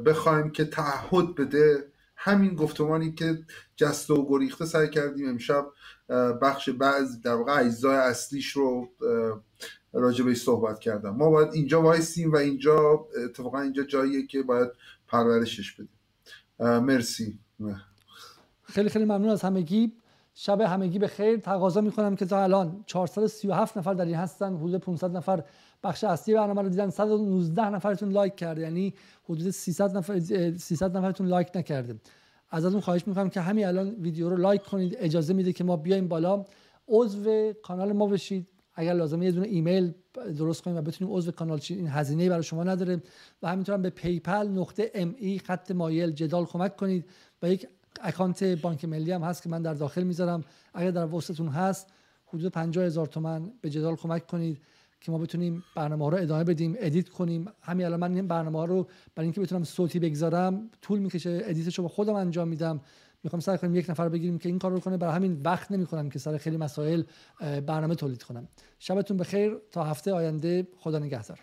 بخوایم 0.06 0.50
که 0.50 0.66
تعهد 0.66 1.36
بده 1.36 1.92
همین 2.16 2.56
گفتمانی 2.56 3.14
که 3.14 3.46
جست 3.76 4.10
و 4.10 4.28
گریخته 4.30 4.66
سعی 4.66 4.90
کردیم 4.90 5.30
امشب 5.30 5.66
بخش 6.42 6.70
بعض 6.70 7.22
در 7.22 7.36
واقع 7.36 7.60
اجزای 7.60 7.98
اصلیش 7.98 8.52
رو 8.52 8.90
راجع 9.94 10.34
صحبت 10.34 10.80
کردم. 10.80 11.16
ما 11.16 11.30
باید 11.30 11.54
اینجا 11.54 11.82
وایسیم 11.82 12.32
و 12.32 12.36
اینجا 12.36 13.08
اتفاقا 13.26 13.60
اینجا 13.60 13.84
جاییه 13.84 14.28
که 14.28 14.44
باید 14.44 14.70
پرورشش 15.08 15.74
بدیم. 15.74 16.00
مرسی. 16.60 17.40
خیلی 18.64 18.90
خیلی 18.90 19.06
ممنون 19.06 19.30
از 19.30 19.42
همگی. 19.42 19.94
شب 20.36 20.62
همگی 20.62 21.00
به 21.00 21.08
خیر 21.08 21.38
تقاضا 21.38 21.82
می‌کنم 21.82 22.16
که 22.16 22.26
تا 22.26 22.44
الان 22.44 22.84
437 22.86 23.78
نفر 23.78 23.94
در 23.94 24.06
این 24.06 24.16
هستن. 24.16 24.56
حدود 24.56 24.78
500 24.78 25.18
نفر 25.18 25.44
بخش 25.84 26.04
اصلی 26.04 26.34
برنامه 26.34 26.62
رو 26.62 26.70
دیدن. 26.70 26.90
119 26.90 27.70
نفرتون 27.70 28.10
لایک 28.10 28.36
کرده. 28.36 28.62
یعنی 28.62 28.94
حدود 29.30 29.50
300 29.50 29.98
نفر 29.98 30.20
300 30.58 30.98
نفرتون 30.98 31.28
لایک 31.28 31.48
نکرده. 31.56 31.96
از 32.50 32.66
ازتون 32.66 32.82
خواهش 32.82 33.08
می‌کنم 33.08 33.30
که 33.30 33.42
همین 33.42 33.66
الان 33.66 33.90
ویدیو 33.90 34.30
رو 34.30 34.38
لایک 34.38 34.64
کنید. 34.64 34.96
اجازه 35.00 35.34
میده 35.34 35.54
که 35.54 35.64
ما 35.64 35.78
بیایم 35.78 36.08
بالا. 36.08 36.46
عضو 36.88 37.54
کانال 37.64 37.94
ما 37.94 38.08
بشید. 38.08 38.48
اگر 38.76 38.94
لازمه 38.94 39.26
یه 39.26 39.32
دونه 39.32 39.48
ایمیل 39.48 39.94
درست 40.38 40.62
کنیم 40.62 40.78
و 40.78 40.82
بتونیم 40.82 41.16
عضو 41.16 41.32
کانال 41.32 41.60
شین 41.60 41.78
این 41.78 41.88
هزینه 41.88 42.30
برای 42.30 42.44
شما 42.44 42.64
نداره 42.64 43.02
و 43.42 43.48
همینطور 43.48 43.78
به 43.78 43.90
PayPal 43.90 44.48
نقطه 44.48 44.92
me 44.94 45.40
خط 45.40 45.72
مایل 45.72 46.12
جدال 46.12 46.46
کمک 46.46 46.76
کنید 46.76 47.06
و 47.42 47.50
یک 47.50 47.68
اکانت 48.02 48.44
بانک 48.44 48.86
ملی 48.86 49.12
هم 49.12 49.22
هست 49.22 49.44
که 49.44 49.50
من 49.50 49.62
در 49.62 49.74
داخل 49.74 50.04
می‌ذارم. 50.04 50.44
اگر 50.74 50.92
در 50.92 51.06
وسعتون 51.06 51.48
هست 51.48 51.88
حدود 52.26 52.52
50 52.52 52.86
هزار 52.86 53.08
تومن 53.08 53.52
به 53.62 53.70
جدال 53.70 53.96
کمک 53.96 54.28
کنید 54.28 54.62
که 55.02 55.12
ما 55.12 55.18
بتونیم 55.18 55.64
برنامه 55.76 56.04
ها 56.04 56.10
رو 56.10 56.18
ادامه 56.18 56.44
بدیم 56.44 56.76
edit 56.80 57.10
کنیم. 57.10 57.48
همین 57.62 57.86
الان 57.86 58.00
من 58.00 58.16
این 58.16 58.28
برنامه 58.28 58.60
ها 58.60 58.66
رو 58.66 58.88
برای 59.16 59.26
اینکه 59.26 59.42
بتونم 59.42 59.64
صوتی 59.64 60.00
بگذارم 60.00 60.70
طول 60.82 61.00
می‌کشه 61.00 61.42
edit 61.44 61.68
ش 61.68 61.80
رو 61.80 61.88
خودم 61.88 62.14
انجام 62.14 62.48
میدم. 62.48 62.82
می‌خوام 63.24 63.40
سعی 63.40 63.58
کنیم 63.58 63.76
یک 63.76 63.90
نفر 63.90 64.10
بگیریم 64.10 64.38
که 64.38 64.50
این 64.50 64.60
کار 64.60 64.72
رو 64.72 64.80
کنه. 64.80 64.98
برای 64.98 65.16
همین 65.16 65.42
وقت 65.44 65.72
نمی‌کنم 65.72 66.10
که 66.10 66.20
سر 66.20 66.38
خیلی 66.38 66.58
مسائل 66.58 67.04
برنامه 67.40 67.96
تولید 67.96 68.24
کنم. 68.24 68.48
شبتون 68.80 69.18
بخیر. 69.18 69.58
تا 69.72 69.84
هفته 69.84 70.14
آینده 70.14 70.68
خدا 70.80 71.00
نگهدار. 71.00 71.40